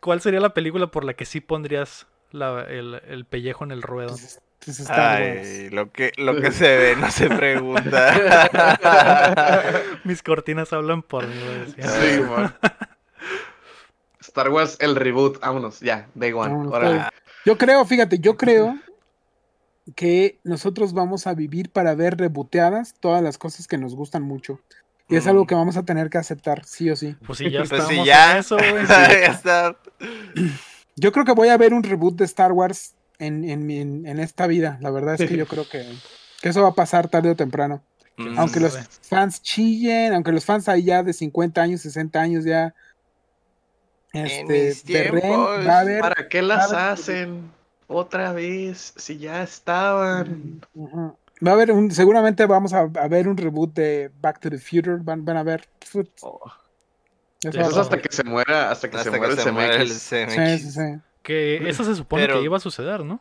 ¿Cuál 0.00 0.20
sería 0.20 0.40
la 0.40 0.52
película 0.54 0.88
por 0.88 1.04
la 1.04 1.14
que 1.14 1.24
sí 1.24 1.40
pondrías 1.40 2.06
la- 2.30 2.64
el, 2.64 3.00
el 3.06 3.24
pellejo 3.24 3.64
en 3.64 3.70
el 3.70 3.82
ruedo? 3.82 4.10
Pues, 4.16 4.40
Star 4.70 5.20
Wars. 5.20 5.48
Ay, 5.48 5.70
lo 5.70 5.90
que, 5.90 6.12
lo 6.16 6.40
que 6.40 6.52
se 6.52 6.76
ve 6.76 6.96
no 6.96 7.10
se 7.10 7.28
pregunta. 7.28 8.12
Mis 10.04 10.22
cortinas 10.22 10.72
hablan 10.72 11.02
por 11.02 11.26
mí, 11.26 11.34
decía. 11.66 11.88
Sí, 11.88 12.20
man. 12.20 12.54
Star 14.20 14.48
Wars, 14.50 14.76
el 14.80 14.96
reboot. 14.96 15.40
Vámonos, 15.40 15.80
ya, 15.80 16.08
day 16.14 16.32
one. 16.32 16.48
Vámonos, 16.52 16.72
Órale. 16.72 17.04
Yo 17.44 17.58
creo, 17.58 17.84
fíjate, 17.84 18.18
yo 18.20 18.36
creo 18.36 18.78
que 19.96 20.38
nosotros 20.44 20.92
vamos 20.92 21.26
a 21.26 21.34
vivir 21.34 21.70
para 21.70 21.94
ver 21.94 22.16
reboteadas 22.16 22.94
todas 23.00 23.20
las 23.22 23.36
cosas 23.36 23.66
que 23.66 23.78
nos 23.78 23.94
gustan 23.96 24.22
mucho. 24.22 24.60
Y 25.08 25.16
es 25.16 25.26
Mm. 25.26 25.30
algo 25.30 25.46
que 25.46 25.54
vamos 25.56 25.76
a 25.76 25.82
tener 25.82 26.08
que 26.08 26.18
aceptar, 26.18 26.64
sí 26.64 26.88
o 26.88 26.94
sí. 26.96 27.16
Pues 27.26 27.38
sí, 27.38 27.50
ya 27.50 27.58
Pues 27.60 27.72
estamos 27.72 27.88
sí, 27.92 28.04
ya. 28.04 28.32
en 28.32 28.36
eso, 28.38 28.56
güey. 28.56 28.86
ya 28.88 29.06
está. 29.32 29.76
Yo 30.94 31.10
creo 31.10 31.24
que 31.24 31.32
voy 31.32 31.48
a 31.48 31.56
ver 31.56 31.74
un 31.74 31.82
reboot 31.82 32.16
de 32.16 32.24
Star 32.24 32.52
Wars 32.52 32.94
en, 33.22 33.44
en, 33.44 33.66
mi- 33.66 33.78
en- 33.80 34.06
en 34.06 34.18
esta 34.18 34.46
vida. 34.46 34.78
La 34.80 34.90
verdad 34.90 35.14
es 35.14 35.28
que 35.28 35.36
yo 35.38 35.46
creo 35.46 35.68
que, 35.68 35.84
que 36.40 36.48
eso 36.48 36.62
va 36.62 36.68
a 36.68 36.74
pasar 36.74 37.08
tarde 37.08 37.30
o 37.30 37.36
temprano. 37.36 37.82
Mm, 38.16 38.38
Aunque 38.38 38.60
los 38.60 38.72
sabe? 38.72 38.86
fans 39.02 39.42
chillen, 39.42 40.12
aunque 40.12 40.32
los 40.32 40.44
fans 40.44 40.68
ahí 40.68 40.84
ya 40.84 41.02
de 41.02 41.12
50 41.12 41.62
años, 41.62 41.80
60 41.80 42.20
años 42.20 42.44
ya 42.44 42.74
este, 44.12 44.64
mis 44.66 44.86
berren, 44.86 45.22
tiempos, 45.22 45.66
va 45.66 45.76
a 45.76 45.80
haber 45.80 46.00
¿Para 46.00 46.28
qué 46.28 46.42
las 46.42 46.72
a 46.72 46.76
ver, 46.76 46.92
hacen 46.92 47.50
otra 47.88 48.32
vez 48.32 48.92
si 48.96 49.18
ya 49.18 49.42
estaban? 49.42 50.60
Ujú. 50.74 51.16
Va 51.44 51.50
a 51.50 51.54
haber 51.54 51.72
un, 51.72 51.90
seguramente 51.90 52.46
vamos 52.46 52.72
a, 52.72 52.80
a 52.82 53.08
ver 53.08 53.26
un 53.26 53.36
reboot 53.36 53.74
de 53.74 54.10
Back 54.20 54.38
to 54.40 54.50
the 54.50 54.58
Future. 54.58 54.98
Van, 55.02 55.24
van 55.24 55.38
a 55.38 55.42
ver. 55.42 55.66
Oh, 56.22 56.40
eso 57.42 57.58
va 57.58 57.64
a 57.64 57.68
Eso 57.68 57.70
eso 57.70 57.80
hasta 57.80 57.96
pasar. 57.96 58.02
que 58.02 58.14
se 58.16 58.24
muera, 58.24 58.70
hasta 58.70 58.90
que 58.90 58.96
Hasta 58.96 59.10
se 59.10 59.50
muera 59.52 59.76
que 59.76 59.82
el 59.82 59.88
se 59.88 60.22
el 60.22 60.28
CMX. 60.28 60.60
Sí, 60.60 60.70
sí, 60.70 60.70
sí. 60.72 61.11
Que 61.22 61.68
eso 61.68 61.84
se 61.84 61.94
supone 61.94 62.22
Pero- 62.24 62.38
que 62.38 62.44
iba 62.44 62.56
a 62.56 62.60
suceder, 62.60 63.04
¿no? 63.04 63.20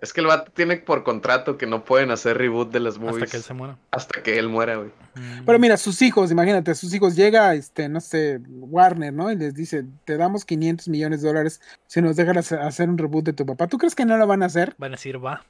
Es 0.00 0.12
que 0.12 0.20
el 0.20 0.26
vato 0.26 0.52
tiene 0.54 0.76
por 0.76 1.02
contrato 1.02 1.56
que 1.56 1.66
no 1.66 1.82
pueden 1.86 2.10
hacer 2.10 2.36
reboot 2.36 2.70
de 2.70 2.80
las 2.80 2.98
movies 2.98 3.22
Hasta 3.22 3.30
que 3.30 3.36
él 3.38 3.42
se 3.42 3.54
muera. 3.54 3.78
hasta 3.90 4.22
que 4.22 4.38
él 4.38 4.50
muera, 4.50 4.76
güey. 4.76 4.90
Mm. 5.14 5.44
Pero 5.46 5.58
mira, 5.58 5.78
sus 5.78 6.02
hijos, 6.02 6.30
imagínate, 6.30 6.74
sus 6.74 6.92
hijos 6.92 7.16
llega, 7.16 7.54
este, 7.54 7.88
no 7.88 8.00
sé, 8.02 8.38
Warner, 8.50 9.14
¿no? 9.14 9.32
Y 9.32 9.36
les 9.36 9.54
dice, 9.54 9.86
te 10.04 10.18
damos 10.18 10.44
500 10.44 10.88
millones 10.88 11.22
de 11.22 11.28
dólares 11.28 11.62
si 11.86 12.02
nos 12.02 12.16
dejan 12.16 12.36
hacer- 12.36 12.88
un 12.90 12.98
reboot 12.98 13.24
de 13.24 13.32
tu 13.32 13.46
papá. 13.46 13.66
¿Tú 13.66 13.78
crees 13.78 13.94
que 13.94 14.04
no 14.04 14.18
lo 14.18 14.26
van 14.26 14.42
a 14.42 14.46
hacer? 14.46 14.74
Van 14.76 14.92
a 14.92 14.96
decir, 14.96 15.24
va. 15.24 15.42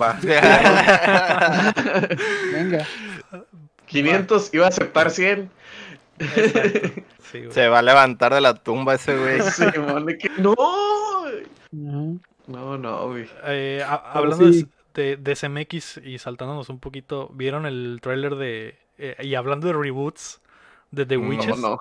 Va. 0.00 0.16
Venga. 2.52 2.86
500 3.86 4.50
iba 4.54 4.66
a 4.66 4.68
aceptar 4.68 5.10
100. 5.10 5.50
Exacto. 6.18 7.02
Sí. 7.32 7.42
Se 7.50 7.68
va 7.68 7.80
a 7.80 7.82
levantar 7.82 8.34
de 8.34 8.40
la 8.40 8.54
tumba 8.54 8.94
ese 8.94 9.16
güey. 9.16 9.38
Que 10.18 10.30
no. 10.38 10.54
No, 11.70 12.78
no, 12.78 13.08
güey. 13.08 13.28
Eh, 13.44 13.84
hablando 13.86 14.52
sí. 14.52 14.66
de, 14.94 15.16
de 15.16 15.36
SMX 15.36 15.98
y 15.98 16.18
saltándonos 16.18 16.68
un 16.70 16.78
poquito, 16.80 17.28
¿vieron 17.34 17.66
el 17.66 17.98
tráiler 18.02 18.36
de... 18.36 18.78
eh, 18.96 19.16
y 19.20 19.34
hablando 19.34 19.66
de 19.66 19.74
reboots 19.74 20.40
de 20.90 21.06
The 21.06 21.18
No, 21.18 21.28
Witches? 21.28 21.56
no. 21.56 21.78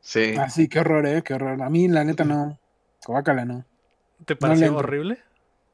Sí. 0.00 0.34
Ah, 0.36 0.48
sí, 0.50 0.68
qué 0.68 0.80
horror, 0.80 1.06
eh, 1.06 1.22
qué 1.24 1.34
horror. 1.34 1.62
A 1.62 1.70
mí, 1.70 1.88
la 1.88 2.04
neta, 2.04 2.24
no. 2.24 2.58
Guácala, 3.06 3.44
no. 3.44 3.64
¿Te 4.24 4.36
pareció 4.36 4.76
horrible? 4.76 5.18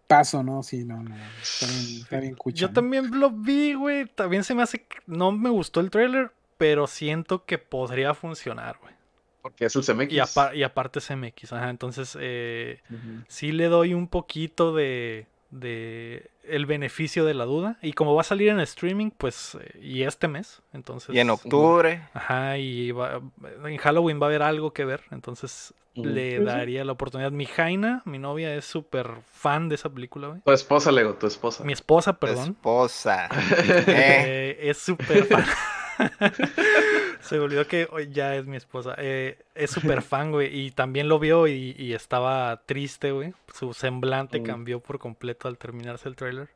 Paso, 0.07 0.43
¿no? 0.43 0.63
Sí, 0.63 0.85
no, 0.85 1.03
no. 1.03 1.17
Está 1.41 1.67
bien, 1.67 2.01
está 2.03 2.21
bien 2.21 2.35
cucha, 2.35 2.61
Yo 2.61 2.69
¿no? 2.69 2.75
también 2.75 3.19
lo 3.19 3.31
vi, 3.31 3.75
güey. 3.75 4.07
También 4.07 4.45
se 4.45 4.55
me 4.55 4.63
hace... 4.63 4.87
No 5.07 5.33
me 5.33 5.51
gustó 5.51 5.81
el 5.81 5.91
tráiler, 5.91 6.33
pero 6.59 6.87
siento 6.87 7.45
que 7.45 7.59
podría 7.59 8.15
funcionar, 8.15 8.79
güey. 8.83 8.95
Porque 9.43 9.65
es 9.67 9.77
el 9.77 9.83
CMX. 9.85 10.13
Y, 10.13 10.19
apa- 10.21 10.55
y 10.55 10.63
aparte 10.63 10.99
es 10.99 11.11
MX, 11.11 11.53
ajá. 11.53 11.71
Entonces, 11.71 12.17
eh, 12.21 12.81
sí 13.29 13.53
le 13.53 13.67
doy 13.67 13.95
un 13.95 14.07
poquito 14.09 14.75
de, 14.75 15.27
de 15.51 16.31
el 16.47 16.67
beneficio 16.67 17.25
de 17.25 17.35
la 17.35 17.45
duda. 17.45 17.79
Y 17.83 17.93
como 17.93 18.15
va 18.15 18.21
a 18.23 18.25
salir 18.25 18.49
en 18.49 18.61
streaming, 18.61 19.11
pues, 19.11 19.57
eh, 19.61 19.79
y 19.81 20.03
este 20.03 20.29
mes, 20.29 20.61
entonces... 20.73 21.15
Y 21.15 21.19
en 21.21 21.31
octubre. 21.31 22.03
Ajá, 22.13 22.59
y 22.59 22.91
va- 22.93 23.21
en 23.65 23.77
Halloween 23.79 24.21
va 24.21 24.27
a 24.27 24.29
haber 24.29 24.43
algo 24.43 24.73
que 24.73 24.85
ver, 24.85 25.03
entonces 25.11 25.73
le 25.95 26.37
Ujú. 26.39 26.47
daría 26.47 26.85
la 26.85 26.93
oportunidad. 26.93 27.31
Mi 27.33 27.47
Jaina, 27.47 28.03
mi 28.05 28.19
novia, 28.19 28.55
es 28.55 28.65
súper 28.65 29.09
fan 29.33 29.69
de 29.69 29.75
esa 29.75 29.89
película, 29.91 30.29
güey. 30.29 30.41
Tu 30.43 30.53
esposa, 30.53 30.93
Lego, 30.93 31.15
tu 31.15 31.27
esposa. 31.27 31.65
Mi 31.65 31.73
esposa, 31.73 32.19
perdón, 32.19 32.51
Esposa. 32.51 33.29
Eh, 33.65 33.85
eh, 33.89 34.59
es 34.63 34.79
súper 34.79 35.25
fan. 35.25 35.45
Se 37.21 37.37
me 37.37 37.43
olvidó 37.43 37.67
que 37.67 37.87
hoy 37.91 38.11
ya 38.11 38.35
es 38.37 38.47
mi 38.47 38.57
esposa. 38.57 38.95
Eh, 38.99 39.39
es 39.55 39.71
súper 39.71 40.03
fan, 40.03 40.33
güey, 40.33 40.59
y 40.59 40.71
también 40.71 41.09
lo 41.09 41.19
vio 41.19 41.47
y, 41.47 41.75
y 41.79 41.93
estaba 41.95 42.63
triste, 42.67 43.13
güey. 43.13 43.35
Su 43.55 43.75
semblante 43.75 44.41
Mm. 44.41 44.45
cambió 44.45 44.81
por 44.81 44.99
completo 44.99 45.47
al 45.49 45.59
terminarse 45.59 46.09
el 46.09 46.17
tráiler. 46.17 46.49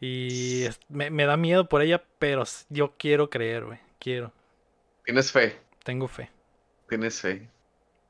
Y 0.00 0.62
es- 0.64 0.80
me, 0.88 1.10
me 1.10 1.24
da 1.26 1.36
miedo 1.36 1.68
por 1.68 1.82
ella, 1.82 2.02
pero 2.18 2.44
yo 2.68 2.94
quiero 2.96 3.28
creer, 3.30 3.64
güey. 3.64 3.78
Quiero. 3.98 4.32
Tienes 5.04 5.32
fe. 5.32 5.58
Tengo 5.84 6.08
fe. 6.08 6.30
Tienes 6.88 7.20
fe. 7.20 7.48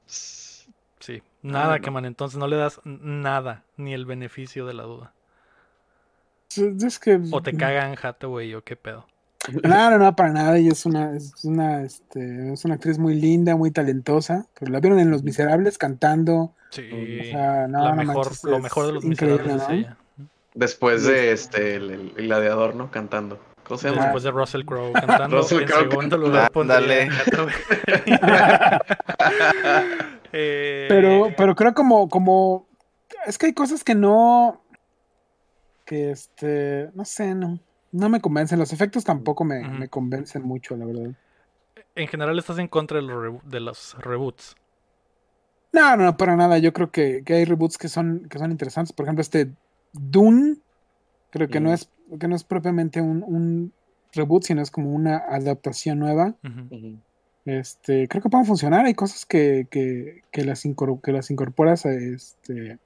Sí, 0.07 1.23
nada, 1.43 1.79
no. 1.79 1.83
que 1.85 1.91
man, 1.91 2.05
entonces 2.05 2.39
no 2.39 2.47
le 2.47 2.57
das 2.57 2.81
nada, 2.85 3.65
ni 3.77 3.95
el 3.95 4.05
beneficio 4.05 4.67
de 4.67 4.75
la 4.75 4.83
duda. 4.83 5.13
Es 6.51 6.59
es 6.83 6.99
que. 6.99 7.19
O 7.31 7.43
te 7.43 7.53
cagan 7.57 7.97
Hathaway 8.01 8.55
o 8.55 8.63
qué 8.63 8.77
pedo. 8.77 9.07
No, 9.63 9.91
no, 9.91 9.99
no, 9.99 10.17
para 10.17 10.33
nada. 10.33 10.57
Ella 10.59 10.73
es 10.73 10.85
una, 10.87 11.17
es 11.17 11.45
una, 11.45 11.83
este, 11.83 12.53
es 12.53 12.65
una 12.65 12.75
actriz 12.75 12.99
muy 12.99 13.15
linda, 13.15 13.57
muy 13.57 13.71
talentosa. 13.71 14.47
Pero 14.59 14.73
la 14.73 14.81
vieron 14.81 14.99
en 15.01 15.11
Los 15.11 15.23
Miserables 15.23 15.79
cantando. 15.79 16.55
Sí, 16.71 16.89
O 17.21 17.25
sea, 17.25 17.67
no, 17.69 17.83
la 17.85 17.91
no 17.91 17.97
mejor, 17.97 18.27
manches, 18.27 18.45
lo 18.45 18.59
mejor 18.61 18.87
de 18.87 18.93
los 18.93 19.05
increíble, 19.05 19.43
miserables 19.55 19.63
es 19.63 19.69
¿no? 19.69 19.75
ella. 19.75 19.97
Después 20.55 21.05
de 21.05 21.33
este, 21.33 21.77
el, 21.77 21.91
el- 22.17 22.27
gladiador, 22.27 22.75
¿no? 22.75 22.91
Cantando. 22.91 23.39
¿Cómo 23.65 23.79
se 23.79 23.89
llama? 23.91 24.03
Después 24.03 24.25
de 24.25 24.31
Russell 24.33 24.65
Crowe 24.65 24.93
cantando, 24.93 25.37
Russell 25.39 25.61
en 25.61 25.67
Crowe 25.69 25.79
segundo 25.91 26.17
cantando. 26.19 26.27
lugar 26.27 26.51
Hathaway. 26.53 27.55
Eh, 30.33 30.87
Pero, 30.89 31.31
pero 31.37 31.57
creo 31.57 31.75
como, 31.75 32.09
como. 32.09 32.69
Es 33.27 33.37
que 33.37 33.47
hay 33.47 33.53
cosas 33.53 33.83
que 33.83 33.95
no. 33.97 34.63
Que 35.85 36.13
este. 36.13 36.89
No 36.95 37.05
sé, 37.05 37.35
no. 37.35 37.59
No 37.93 38.09
me 38.09 38.21
convencen. 38.21 38.59
Los 38.59 38.73
efectos 38.73 39.05
tampoco 39.05 39.45
me, 39.45 39.67
me 39.69 39.89
convencen 39.89 40.43
mucho, 40.43 40.77
la 40.77 40.87
verdad. 40.87 41.11
En 41.95 42.09
general 42.09 42.39
estás 42.39 42.59
en 42.59 42.69
contra 42.69 42.99
de 42.99 43.03
los, 43.03 43.51
de 43.51 43.61
los 43.61 43.97
reboots. 43.99 44.57
No, 45.73 45.97
no, 45.97 46.17
para 46.17 46.37
nada. 46.37 46.59
Yo 46.59 46.73
creo 46.73 46.91
que, 46.91 47.23
que 47.25 47.35
hay 47.35 47.45
reboots 47.45 47.79
que 47.79 47.89
son, 47.89 48.27
que 48.29 48.39
son 48.39 48.51
interesantes. 48.51 48.93
Por 48.93 49.07
ejemplo, 49.07 49.23
este 49.23 49.51
Dune, 49.93 50.57
creo 51.31 51.49
que 51.49 51.61
no 51.61 51.73
es, 51.73 51.91
que 52.19 52.29
no 52.29 52.37
es 52.37 52.45
propiamente 52.45 53.01
un, 53.01 53.23
un 53.25 53.73
reboot, 54.13 54.45
sino 54.45 54.63
es 54.63 54.71
como 54.71 54.91
una 54.93 55.17
adaptación 55.17 55.99
nueva. 55.99 56.35
Este, 57.45 58.07
creo 58.07 58.23
que 58.23 58.29
pueden 58.29 58.47
funcionar. 58.47 58.85
Hay 58.85 58.95
cosas 58.95 59.27
que, 59.27 59.67
que, 59.71 60.23
que 60.31 60.45
las, 60.45 60.65
incor- 60.65 61.01
que 61.01 61.13
las 61.13 61.31
incorporas 61.31 61.87
a, 61.87 61.93
este, 61.93 62.79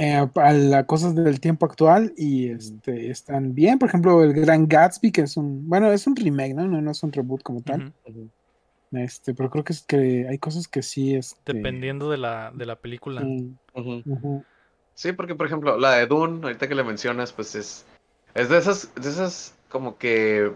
eh, 0.00 0.28
a 0.36 0.52
las 0.52 0.84
cosas 0.84 1.16
del 1.16 1.40
tiempo 1.40 1.66
actual 1.66 2.12
y 2.16 2.50
este, 2.50 3.10
están 3.10 3.52
bien. 3.56 3.80
Por 3.80 3.88
ejemplo, 3.88 4.22
el 4.22 4.32
Gran 4.32 4.68
Gatsby, 4.68 5.10
que 5.10 5.22
es 5.22 5.36
un, 5.36 5.68
bueno, 5.68 5.90
es 5.90 6.06
un 6.06 6.14
remake, 6.14 6.54
¿no? 6.54 6.68
No, 6.68 6.80
no 6.80 6.92
es 6.92 7.02
un 7.02 7.10
reboot 7.10 7.42
como 7.42 7.62
tal. 7.62 7.92
Este, 8.92 9.34
pero 9.34 9.50
creo 9.50 9.64
que 9.64 9.72
es 9.72 9.82
que 9.82 10.28
hay 10.28 10.38
cosas 10.38 10.68
que 10.68 10.82
sí, 10.82 11.16
este, 11.16 11.52
Dependiendo 11.52 12.10
de 12.10 12.16
la, 12.16 12.52
de 12.54 12.64
la 12.64 12.76
película. 12.76 13.26
Sí, 14.94 15.12
porque 15.12 15.34
por 15.34 15.46
ejemplo, 15.46 15.76
la 15.76 15.94
de 15.94 16.06
Dune, 16.06 16.44
ahorita 16.44 16.68
que 16.68 16.76
le 16.76 16.84
mencionas, 16.84 17.32
pues 17.32 17.56
es, 17.56 17.84
es 18.34 18.48
de 18.48 18.56
esas, 18.56 18.94
de 18.94 19.08
esas 19.08 19.56
como 19.68 19.98
que 19.98 20.52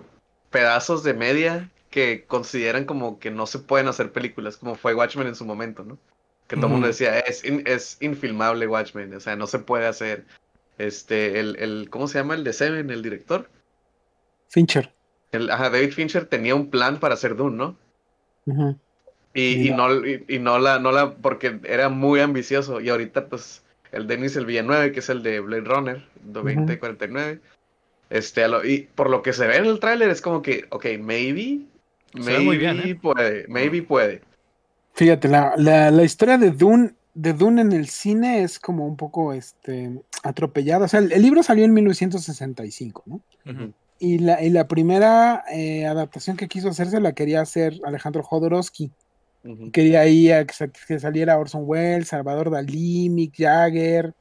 pedazos 0.50 1.02
de 1.02 1.14
media 1.14 1.68
que 1.90 2.24
consideran 2.26 2.84
como 2.84 3.18
que 3.18 3.32
no 3.32 3.46
se 3.46 3.58
pueden 3.58 3.88
hacer 3.88 4.12
películas, 4.12 4.56
como 4.56 4.76
fue 4.76 4.94
Watchmen 4.94 5.26
en 5.26 5.34
su 5.34 5.44
momento, 5.44 5.82
¿no? 5.82 5.98
Que 6.52 6.56
todo 6.56 6.66
el 6.66 6.72
mundo 6.72 6.86
decía, 6.86 7.18
es, 7.20 7.42
in- 7.46 7.62
es 7.64 7.96
infilmable 8.02 8.66
Watchmen, 8.66 9.14
o 9.14 9.20
sea, 9.20 9.36
no 9.36 9.46
se 9.46 9.58
puede 9.58 9.86
hacer. 9.86 10.26
Este, 10.76 11.40
el, 11.40 11.56
el, 11.58 11.88
¿cómo 11.88 12.06
se 12.08 12.18
llama 12.18 12.34
el 12.34 12.44
de 12.44 12.52
Seven, 12.52 12.90
el 12.90 13.00
director? 13.02 13.48
Fincher. 14.50 14.92
El, 15.30 15.48
ajá, 15.48 15.70
David 15.70 15.92
Fincher 15.92 16.26
tenía 16.26 16.54
un 16.54 16.68
plan 16.68 17.00
para 17.00 17.14
hacer 17.14 17.36
Dune, 17.36 17.56
¿no? 17.56 17.78
Ujú. 18.44 18.76
Y, 19.32 19.40
Y 19.62 19.68
y 19.68 19.70
no, 19.70 20.06
y, 20.06 20.26
y 20.28 20.38
no 20.40 20.58
la, 20.58 20.78
no 20.78 20.92
la, 20.92 21.14
porque 21.14 21.58
era 21.64 21.88
muy 21.88 22.20
ambicioso. 22.20 22.82
Y 22.82 22.90
ahorita, 22.90 23.28
pues, 23.28 23.62
el 23.90 24.06
Denis 24.06 24.36
el 24.36 24.44
Villanueve, 24.44 24.92
que 24.92 25.00
es 25.00 25.08
el 25.08 25.22
de 25.22 25.40
Blade 25.40 25.62
Runner, 25.64 25.96
de 26.22 26.38
Ujú. 26.38 26.48
2049. 26.50 27.40
Este, 28.10 28.44
a 28.44 28.48
lo- 28.48 28.62
y 28.62 28.90
por 28.94 29.08
lo 29.08 29.22
que 29.22 29.32
se 29.32 29.46
ve 29.46 29.56
en 29.56 29.64
el 29.64 29.80
tráiler 29.80 30.10
es 30.10 30.20
como 30.20 30.42
que, 30.42 30.66
ok, 30.68 30.84
maybe, 31.00 31.60
maybe 32.12 32.44
muy 32.44 32.58
bien, 32.58 32.78
¿eh? 32.80 32.94
puede, 32.94 33.46
maybe 33.48 33.80
puede. 33.80 34.20
Fíjate, 34.94 35.28
la, 35.28 35.54
la, 35.56 35.90
la 35.90 36.02
historia 36.02 36.38
de 36.38 36.50
Dune, 36.50 36.94
de 37.14 37.32
Dune 37.32 37.62
en 37.62 37.72
el 37.72 37.88
cine 37.88 38.42
es 38.42 38.58
como 38.58 38.86
un 38.86 38.96
poco 38.96 39.32
este, 39.32 40.02
atropellada. 40.22 40.84
O 40.84 40.88
sea, 40.88 41.00
el, 41.00 41.12
el 41.12 41.22
libro 41.22 41.42
salió 41.42 41.64
en 41.64 41.72
1965, 41.74 43.02
¿no? 43.06 43.20
Ujú. 43.46 43.72
Y 43.98 44.18
la, 44.18 44.42
y 44.42 44.50
la 44.50 44.66
primera 44.66 45.44
eh, 45.52 45.86
adaptación 45.86 46.36
que 46.36 46.48
quiso 46.48 46.68
hacerse 46.68 47.00
la 47.00 47.12
quería 47.12 47.40
hacer 47.40 47.74
Alejandro 47.84 48.22
Jodorowsky. 48.22 48.90
Quería 49.72 50.00
ahí 50.00 50.30
a 50.30 50.46
que, 50.46 50.54
que 50.86 51.00
saliera 51.00 51.38
Orson 51.38 51.62
Welles, 51.64 52.08
Salvador 52.08 52.50
Dalí, 52.50 53.08
Mick 53.10 53.34
Jagger, 53.36 54.14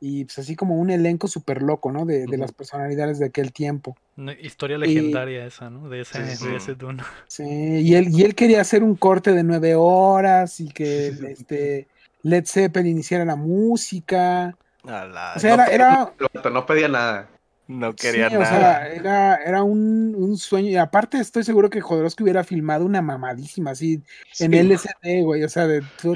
y 0.00 0.24
pues 0.24 0.38
así 0.38 0.56
como 0.56 0.76
un 0.76 0.90
elenco 0.90 1.28
súper 1.28 1.62
loco, 1.62 1.90
¿no? 1.92 2.04
De, 2.04 2.26
las 2.36 2.52
personalidades 2.52 3.18
de 3.18 3.26
aquel 3.26 3.52
tiempo. 3.52 3.96
Una 4.16 4.32
historia 4.32 4.76
legendaria 4.78 5.46
esa, 5.46 5.70
¿no? 5.70 5.88
De 5.88 6.02
ese, 6.02 6.24
Sí, 6.30 6.36
sí, 6.36 6.48
de 6.48 6.56
ese 6.56 6.74
Dune. 6.74 7.02
Sí, 7.26 7.44
y 7.44 7.94
él, 7.94 8.08
y 8.10 8.22
él 8.22 8.34
quería 8.34 8.60
hacer 8.60 8.82
un 8.82 8.96
corte 8.96 9.32
de 9.32 9.42
nueve 9.42 9.74
horas 9.76 10.60
y 10.60 10.68
que 10.68 11.08
este, 11.08 11.88
Led 12.22 12.44
Zeppelin 12.46 12.98
hiciera 12.98 13.24
la 13.24 13.36
música. 13.36 14.56
A 14.84 15.04
la- 15.06 15.32
O 15.36 15.38
sea, 15.38 15.54
era, 15.54 15.66
era, 15.66 16.14
vato 16.34 16.50
no 16.50 16.66
pedía 16.66 16.88
nada. 16.88 17.30
no 17.66 17.92
sí, 17.92 17.96
quería 17.96 18.26
o 18.26 18.30
sea, 18.30 18.40
nada. 18.40 18.88
era, 18.88 19.36
era 19.36 19.62
un, 19.62 20.14
un 20.16 20.36
sueño. 20.36 20.68
Y 20.68 20.76
aparte 20.76 21.18
estoy 21.18 21.44
seguro 21.44 21.70
que 21.70 21.80
Jodorowsky 21.80 22.22
hubiera 22.22 22.44
filmado 22.44 22.84
una 22.84 23.00
mamadísima 23.00 23.70
así 23.70 24.02
en. 24.38 24.52
LSD, 24.52 25.22
güey, 25.22 25.44
o 25.44 25.48
sea, 25.48 25.66
de 25.66 25.82
todo 26.02 26.14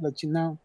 la 0.00 0.12
chingada. 0.14 0.56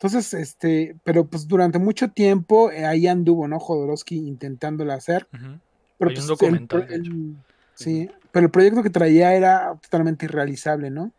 Entonces, 0.00 0.32
este, 0.32 0.96
pero 1.02 1.26
pues 1.26 1.48
durante 1.48 1.80
mucho 1.80 2.08
tiempo 2.12 2.70
eh, 2.70 2.86
ahí 2.86 3.08
anduvo, 3.08 3.48
¿no? 3.48 3.58
Jodorowsky 3.58 4.16
intentándola 4.16 4.94
hacer. 4.94 5.28
Ujú. 5.34 5.58
Pero 5.98 6.10
Hay 6.10 6.14
un 6.14 6.14
pues, 6.14 6.26
documental, 6.28 6.86
el- 6.88 7.36
sí, 7.74 8.08
pero 8.30 8.46
el 8.46 8.52
proyecto 8.52 8.84
que 8.84 8.90
traía 8.90 9.34
era 9.34 9.76
totalmente 9.82 10.26
irrealizable, 10.26 10.90
¿no? 10.90 11.12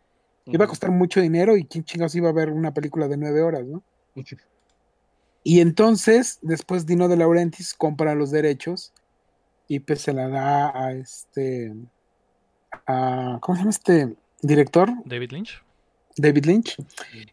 Iba 0.46 0.64
a 0.64 0.68
costar 0.68 0.90
mucho 0.90 1.20
dinero 1.20 1.56
y 1.58 1.64
quién 1.64 1.84
chingados 1.84 2.14
iba 2.14 2.30
a 2.30 2.32
ver 2.32 2.50
una 2.50 2.72
película 2.72 3.06
de 3.06 3.18
nueve 3.18 3.42
horas, 3.42 3.66
¿no? 3.66 3.84
Y 5.42 5.60
entonces, 5.60 6.38
después 6.40 6.86
Dino 6.86 7.06
de 7.08 7.18
Laurentiis 7.18 7.74
compra 7.74 8.14
los 8.14 8.30
derechos 8.30 8.94
y 9.68 9.80
pues 9.80 10.00
se 10.00 10.14
la 10.14 10.28
da 10.28 10.72
a 10.74 10.92
este, 10.92 11.74
a, 12.86 13.38
¿cómo 13.42 13.56
se 13.56 13.60
llama 13.60 13.70
este 13.70 14.16
director? 14.40 14.90
David 15.04 15.32
Lynch. 15.32 15.62
David 16.20 16.44
Lynch. 16.46 16.76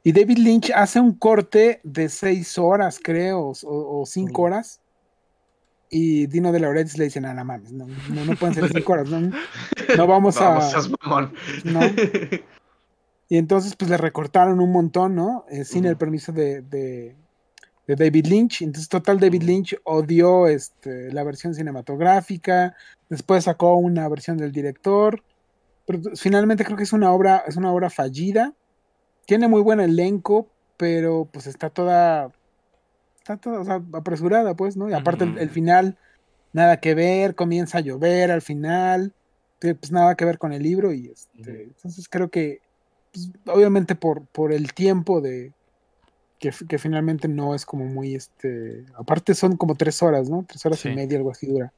Y 0.04 0.12
David 0.12 0.38
Lynch 0.38 0.72
hace 0.76 1.00
un 1.00 1.14
corte 1.14 1.80
de 1.84 2.10
seis 2.10 2.58
horas, 2.58 3.00
creo, 3.04 3.52
o, 3.64 4.02
o 4.02 4.06
cinco 4.06 4.44
horas. 4.44 4.80
Y 5.90 6.28
Dino 6.28 6.52
de 6.52 6.60
Laurentiis 6.60 6.98
le 6.98 7.06
dice, 7.06 7.22
no, 7.22 7.34
no 7.34 7.46
mames, 7.46 7.72
no, 7.72 7.88
no, 7.88 8.26
no 8.26 8.36
pueden 8.36 8.56
ser 8.56 8.70
cinco 8.74 8.94
horas, 8.94 9.10
no, 9.10 9.32
no 9.96 10.08
vamos 10.08 10.36
No, 10.36 10.42
a... 10.42 10.72
mamón. 11.02 11.34
No. 11.64 11.80
Y 13.30 13.38
entonces, 13.38 13.76
pues 13.76 13.90
le 13.90 13.98
recortaron 13.98 14.60
un 14.62 14.72
montón, 14.72 15.16
¿no? 15.16 15.46
Eh, 15.50 15.66
sin 15.66 15.86
el 15.86 15.98
permiso 15.98 16.32
de, 16.32 16.62
de- 16.62 17.16
de 17.86 17.96
David 17.96 18.26
Lynch. 18.28 18.62
Entonces, 18.64 18.90
total, 18.90 19.18
David. 19.20 19.44
Lynch 19.44 19.78
odió 19.86 20.48
este, 20.48 21.12
la 21.14 21.24
versión 21.24 21.54
cinematográfica. 21.56 22.76
Después 23.10 23.46
sacó 23.46 23.76
una 23.76 24.08
versión 24.10 24.38
del 24.38 24.52
director. 24.52 25.24
Pero 25.86 26.02
finalmente 26.16 26.66
creo 26.66 26.76
que 26.76 26.84
es 26.84 26.92
una 26.92 27.14
obra, 27.14 27.44
es 27.48 27.56
una 27.56 27.72
obra 27.72 27.90
fallida. 27.90 28.54
Tiene 29.28 29.48
muy 29.48 29.62
buen 29.62 29.80
elenco, 29.82 30.48
pero 30.78 31.28
pues 31.32 31.46
está 31.46 31.70
toda. 31.70 32.32
Está 33.20 33.36
toda 33.36 33.60
o 33.60 33.66
sea, 33.66 33.84
apresurada, 33.94 34.56
pues, 34.56 34.78
¿no? 34.78 34.90
Y 34.90 34.94
aparte 34.94 35.26
el, 35.26 35.50
final, 35.50 35.98
nada 36.54 36.78
que 36.80 36.96
ver, 36.96 37.36
comienza 37.36 37.80
a 37.80 37.82
llover 37.82 38.32
al 38.32 38.42
final. 38.42 39.14
que, 39.60 39.76
Pues 39.76 39.92
nada 39.92 40.16
que 40.16 40.24
ver 40.24 40.38
con 40.38 40.54
el 40.54 40.64
libro. 40.64 40.94
Y 40.94 41.08
este, 41.08 41.64
entonces 41.64 42.08
creo 42.10 42.30
que 42.30 42.62
pues, 43.12 43.32
obviamente 43.48 43.96
por, 43.96 44.26
por 44.28 44.54
el 44.54 44.74
tiempo 44.74 45.20
de 45.20 45.52
que, 46.40 46.52
finalmente 46.78 47.28
no 47.28 47.54
es 47.54 47.66
como 47.66 47.86
muy 47.86 48.16
este 48.16 48.86
aparte 48.96 49.34
son 49.34 49.58
como 49.58 49.74
tres 49.76 50.04
horas 50.04 50.30
no 50.30 50.46
tres 50.48 50.64
horas 50.66 50.80
Sí. 50.80 50.90
y 50.90 50.96
media 50.96 51.18
algo 51.18 51.32
así 51.32 51.48
dura 51.48 51.74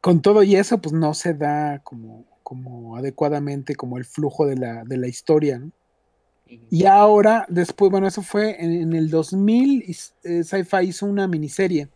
con 0.00 0.20
todo 0.20 0.42
y 0.42 0.56
eso 0.56 0.78
pues 0.78 0.92
no 0.92 1.14
se 1.14 1.32
da 1.34 1.78
como 1.84 2.24
como 2.42 2.96
adecuadamente 2.96 3.76
como 3.76 3.96
el 3.96 4.04
flujo 4.04 4.44
de 4.46 4.56
la, 4.56 4.82
de 4.84 4.96
la 4.96 5.06
historia 5.06 5.60
¿no? 5.60 5.70
Y 6.70 6.86
ahora 6.86 7.44
después 7.48 7.90
bueno 7.90 8.06
eso 8.06 8.22
fue 8.22 8.62
en, 8.62 8.72
en 8.72 8.92
el 8.94 9.10
2000 9.10 9.82
y 9.86 9.92
s- 9.92 10.12
eh, 10.24 10.42
Sci-Fi 10.44 10.84
hizo 10.86 11.06
una 11.06 11.26
miniserie 11.28 11.88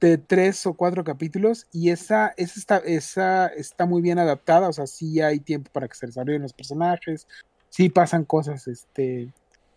de 0.00 0.18
tres 0.18 0.66
o 0.66 0.74
cuatro 0.74 1.02
capítulos 1.02 1.66
y 1.72 1.90
esa, 1.90 2.32
esa, 2.36 2.58
está, 2.60 2.76
esa 2.78 3.46
está 3.48 3.86
muy 3.86 4.02
bien 4.02 4.18
adaptada, 4.20 4.68
o 4.68 4.72
sea, 4.72 4.86
sí 4.86 5.20
hay 5.20 5.40
tiempo 5.40 5.70
para 5.72 5.88
que 5.88 5.94
se 5.96 6.06
desarrollen 6.06 6.42
los 6.42 6.52
personajes, 6.52 7.26
sí 7.70 7.88
pasan 7.88 8.24
cosas 8.24 8.68
este, 8.68 9.32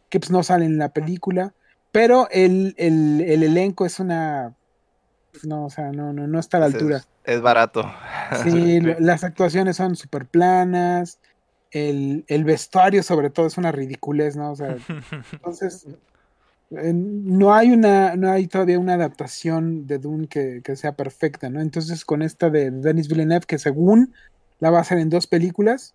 que 0.10 0.20
pues 0.20 0.30
no 0.30 0.44
salen 0.44 0.74
en 0.74 0.78
la 0.78 0.90
película, 0.90 1.54
pero 1.92 2.28
el, 2.30 2.76
el, 2.78 3.22
el 3.22 3.42
elenco 3.42 3.86
es 3.88 4.00
una... 4.00 4.54
pues, 5.32 5.46
No, 5.46 5.66
o 5.66 5.70
sea, 5.72 5.92
no, 5.92 6.14
no, 6.14 6.28
no 6.28 6.40
está 6.40 6.58
a 6.58 6.60
la 6.60 6.68
Es- 6.68 6.74
altura. 6.76 7.04
Es 7.24 7.42
barato. 7.42 7.84
Sí, 8.44 8.80
las 9.00 9.24
actuaciones 9.24 9.78
son 9.78 9.96
súper 9.96 10.28
planas, 10.28 11.20
el, 11.72 12.26
el 12.28 12.43
vestuario 12.43 13.03
sobre 13.03 13.30
todo 13.30 13.47
es 13.47 13.57
una 13.57 13.72
ridiculez, 13.72 14.36
¿no? 14.36 14.51
O 14.51 14.55
sea, 14.55 14.76
entonces, 15.32 15.88
eh, 16.72 16.91
no 16.93 17.53
hay 17.53 17.72
una, 17.72 18.15
no 18.15 18.32
hay 18.32 18.47
todavía 18.47 18.80
una 18.80 18.95
adaptación 18.95 19.88
de 19.88 19.99
Dune 19.99 20.28
que, 20.28 20.61
que 20.63 20.76
sea 20.76 20.93
perfecta, 20.93 21.49
¿no? 21.49 21.61
Entonces, 21.61 22.03
con 22.05 22.22
esta 22.22 22.49
de 22.49 22.72
Denis 22.72 23.07
Villeneuve, 23.07 23.45
que 23.45 23.57
según 23.57 24.13
la 24.59 24.72
va 24.72 24.80
a 24.80 24.82
hacer 24.82 24.97
en 24.97 25.09
dos 25.09 25.28
películas, 25.28 25.93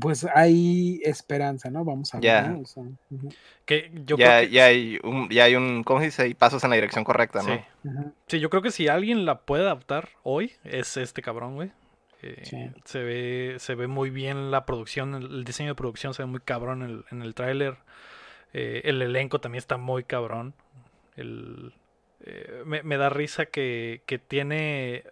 pues 0.00 0.26
hay 0.34 1.00
esperanza, 1.04 1.70
¿no? 1.70 1.84
Vamos 1.84 2.14
a 2.14 2.18
ver, 2.18 2.24
Ya. 2.24 2.42
¿no? 2.42 2.60
O 2.60 2.66
sea, 2.66 2.82
ujú, 2.82 3.30
que 3.64 3.90
yo 4.04 4.16
ya, 4.16 4.38
creo 4.38 4.40
que, 4.40 4.54
ya 4.54 4.64
hay 4.66 4.98
un, 5.02 5.28
ya 5.30 5.44
hay 5.44 5.56
un, 5.56 5.82
¿cómo 5.84 6.00
se 6.00 6.06
dice? 6.06 6.28
Y 6.28 6.34
pasos 6.34 6.62
en 6.64 6.70
la 6.70 6.76
dirección 6.76 7.04
correcta, 7.04 7.42
¿no? 7.42 8.12
Sí, 8.26 8.40
yo 8.40 8.50
creo 8.50 8.62
que 8.62 8.70
si 8.70 8.88
alguien 8.88 9.24
la 9.24 9.40
puede 9.40 9.62
adaptar 9.62 10.10
hoy, 10.22 10.52
es 10.64 10.96
este 10.96 11.22
cabrón, 11.22 11.54
güey. 11.54 11.70
Eh, 12.22 12.40
Sí. 12.44 12.70
se, 12.84 13.02
ve, 13.02 13.56
se 13.58 13.74
ve 13.74 13.86
muy 13.86 14.10
bien 14.10 14.50
la 14.50 14.66
producción, 14.66 15.14
el, 15.14 15.24
el 15.26 15.44
diseño 15.44 15.70
de 15.70 15.74
producción 15.74 16.12
se 16.14 16.22
ve 16.22 16.26
muy 16.26 16.40
cabrón 16.40 16.82
en 16.82 16.90
el, 16.90 17.04
en 17.10 17.22
el 17.22 17.34
tráiler. 17.34 17.76
Eh, 18.52 18.82
el 18.84 19.00
elenco 19.02 19.40
también 19.40 19.58
está 19.60 19.76
muy 19.76 20.04
cabrón. 20.04 20.54
El, 21.16 21.72
eh, 22.24 22.62
me, 22.66 22.82
me 22.82 22.96
da 22.96 23.08
risa 23.10 23.46
que, 23.46 24.02
que 24.06 24.18
tiene... 24.18 25.04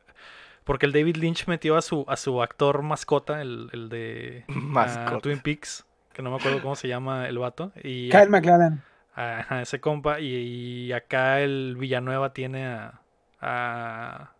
Porque 0.65 0.85
el 0.85 0.93
David 0.93 1.17
Lynch 1.17 1.47
metió 1.47 1.77
a 1.79 1.83
su, 1.83 2.05
a 2.09 2.17
su 2.17 2.43
actor 2.43 2.83
mascota, 2.83 3.41
el, 3.41 3.71
el 3.73 3.89
de 3.89 4.45
ah, 4.49 4.53
Mascota. 4.53 5.21
Twin 5.21 5.41
Peaks, 5.41 5.87
que 6.13 6.21
no 6.21 6.31
me 6.31 6.37
acuerdo 6.37 6.61
cómo 6.61 6.77
se 6.77 6.89
llama 6.89 7.27
el 7.27 7.39
vato. 7.39 7.73
Y 7.83 8.11
Kyle 8.11 8.29
MacLachlan. 8.29 8.83
Ajá, 9.15 9.63
ese 9.63 9.81
compa. 9.81 10.21
Y, 10.21 10.27
y 10.89 10.93
acá 10.93 11.41
el 11.41 11.77
Villanueva 11.79 12.35
tiene 12.35 12.67
a, 12.67 13.01
a. 13.41 14.33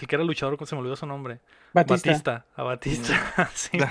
El 0.00 0.06
que 0.08 0.16
era 0.16 0.24
luchador, 0.24 0.56
¿cómo 0.56 0.66
se 0.66 0.74
me 0.74 0.80
olvidó 0.80 0.96
su 0.96 1.06
nombre? 1.06 1.38
Batista. 1.72 2.10
Batista. 2.10 2.46
A 2.56 2.62
Batista. 2.64 3.50
sí, 3.54 3.78
mo. 3.78 3.86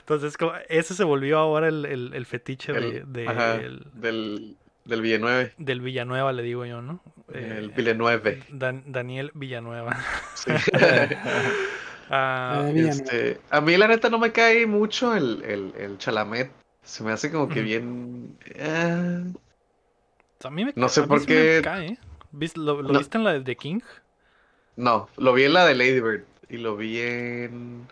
Entonces, 0.00 0.36
como- 0.36 0.52
ese 0.68 0.94
se 0.94 1.04
volvió 1.04 1.38
ahora 1.38 1.68
el, 1.68 1.84
el- 1.86 2.12
el 2.14 2.26
fetiche 2.26 2.72
de, 2.72 2.98
El- 2.98 3.12
de- 3.12 3.28
ajá, 3.28 3.54
el- 3.56 3.86
del, 3.94 4.56
del 4.84 5.02
Villanueve. 5.02 5.52
del 5.58 5.80
Villanueva, 5.80 6.32
le 6.32 6.42
digo 6.42 6.64
yo, 6.66 6.80
¿no? 6.82 7.00
el 7.34 7.70
Eh, 7.70 7.72
Villanueve. 7.76 8.42
Dan- 8.50 8.84
Daniel 8.86 9.30
Villanueva. 9.34 9.96
Sí. 10.34 10.50
Ah, 12.10 12.62
no. 12.72 12.88
Este, 12.88 13.38
a 13.50 13.60
mí 13.60 13.76
la 13.76 13.86
neta 13.86 14.08
no 14.08 14.18
me 14.18 14.32
cae 14.32 14.66
mucho 14.66 15.14
el, 15.14 15.42
el, 15.44 15.72
el 15.78 15.98
Chalamet. 15.98 16.50
Se 16.82 17.04
me 17.04 17.12
hace 17.12 17.30
como 17.30 17.48
que 17.50 17.60
bien... 17.60 18.38
eh, 18.46 19.24
a 20.42 20.50
mí 20.50 20.64
me, 20.64 20.72
no 20.74 20.88
sé 20.88 21.02
por 21.02 21.20
me 21.20 21.26
qué- 21.26 21.60
cae. 21.62 21.86
¿eh? 21.88 21.98
¿Vis- 22.32 22.56
¿Lo, 22.56 22.80
lo 22.80 22.92
No. 22.94 22.98
viste 22.98 23.18
en 23.18 23.24
la 23.24 23.34
de 23.34 23.40
The 23.42 23.56
King? 23.56 23.80
No, 24.78 25.08
lo 25.16 25.32
vi 25.34 25.42
en 25.44 25.52
la 25.54 25.66
de 25.66 25.74
Lady 25.74 26.00
Bird 26.00 26.22
y 26.48 26.56
lo 26.58 26.76
vi 26.76 27.00
en... 27.00 27.86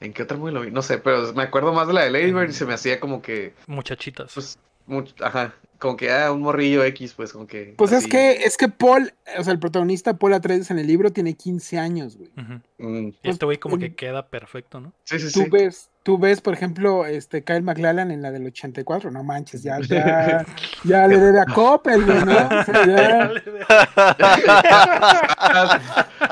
¿En 0.00 0.12
qué 0.12 0.22
otra 0.22 0.36
movie 0.36 0.52
lo 0.54 0.60
vi? 0.62 0.70
No 0.70 0.80
sé, 0.82 0.98
pero 0.98 1.32
me 1.34 1.42
acuerdo 1.42 1.72
más 1.72 1.86
de 1.88 1.92
la 1.94 2.02
de 2.04 2.10
Lady 2.10 2.32
Bird 2.32 2.50
y 2.50 2.52
se 2.52 2.64
me 2.64 2.74
hacía 2.74 2.98
como 3.00 3.20
que... 3.22 3.54
Muchachitas. 3.66 4.32
Pues, 4.34 4.58
mucho, 4.86 5.14
ajá, 5.24 5.54
como 5.78 5.96
que 5.96 6.10
ah, 6.12 6.32
un 6.32 6.42
morrillo 6.42 6.82
X, 6.84 7.14
pues 7.14 7.32
como 7.32 7.46
que... 7.46 7.74
Pues 7.76 7.92
es 7.92 8.06
que, 8.06 8.32
es 8.44 8.56
que 8.56 8.68
Paul, 8.68 9.12
o 9.38 9.44
sea, 9.44 9.52
el 9.52 9.58
protagonista 9.60 10.16
Paul 10.16 10.34
Atreides 10.34 10.70
en 10.70 10.78
el 10.78 10.86
libro 10.88 11.10
tiene 11.12 11.34
15 11.34 11.78
años, 11.78 12.16
güey. 12.16 12.30
Ujú. 12.36 12.60
Mm, 12.78 13.08
Y 13.22 13.30
este 13.30 13.44
güey 13.44 13.58
como 13.58 13.78
que 13.78 13.86
el- 13.86 13.94
queda 13.96 14.26
perfecto, 14.28 14.80
¿no? 14.80 14.92
sí, 15.04 15.18
sí, 15.20 15.32
Tú 15.32 15.42
sí. 15.44 15.50
ves, 15.50 15.88
tú 16.02 16.18
ves, 16.18 16.40
por 16.40 16.52
ejemplo, 16.54 17.06
este 17.06 17.44
Kyle 17.44 17.62
MacLachlan 17.62 18.10
en 18.10 18.22
la 18.22 18.30
del 18.32 18.46
84, 18.46 19.10
no 19.10 19.22
manches, 19.22 19.62
ya, 19.62 19.78
ya, 19.88 20.44
ya 20.84 21.06
le 21.06 21.18
debe 21.18 21.40
a 21.40 21.44
Coppel, 21.46 22.04
güey, 22.04 22.24
¿no? 22.24 22.32
O 22.36 22.64
sea, 22.64 22.86
ya- 22.86 23.30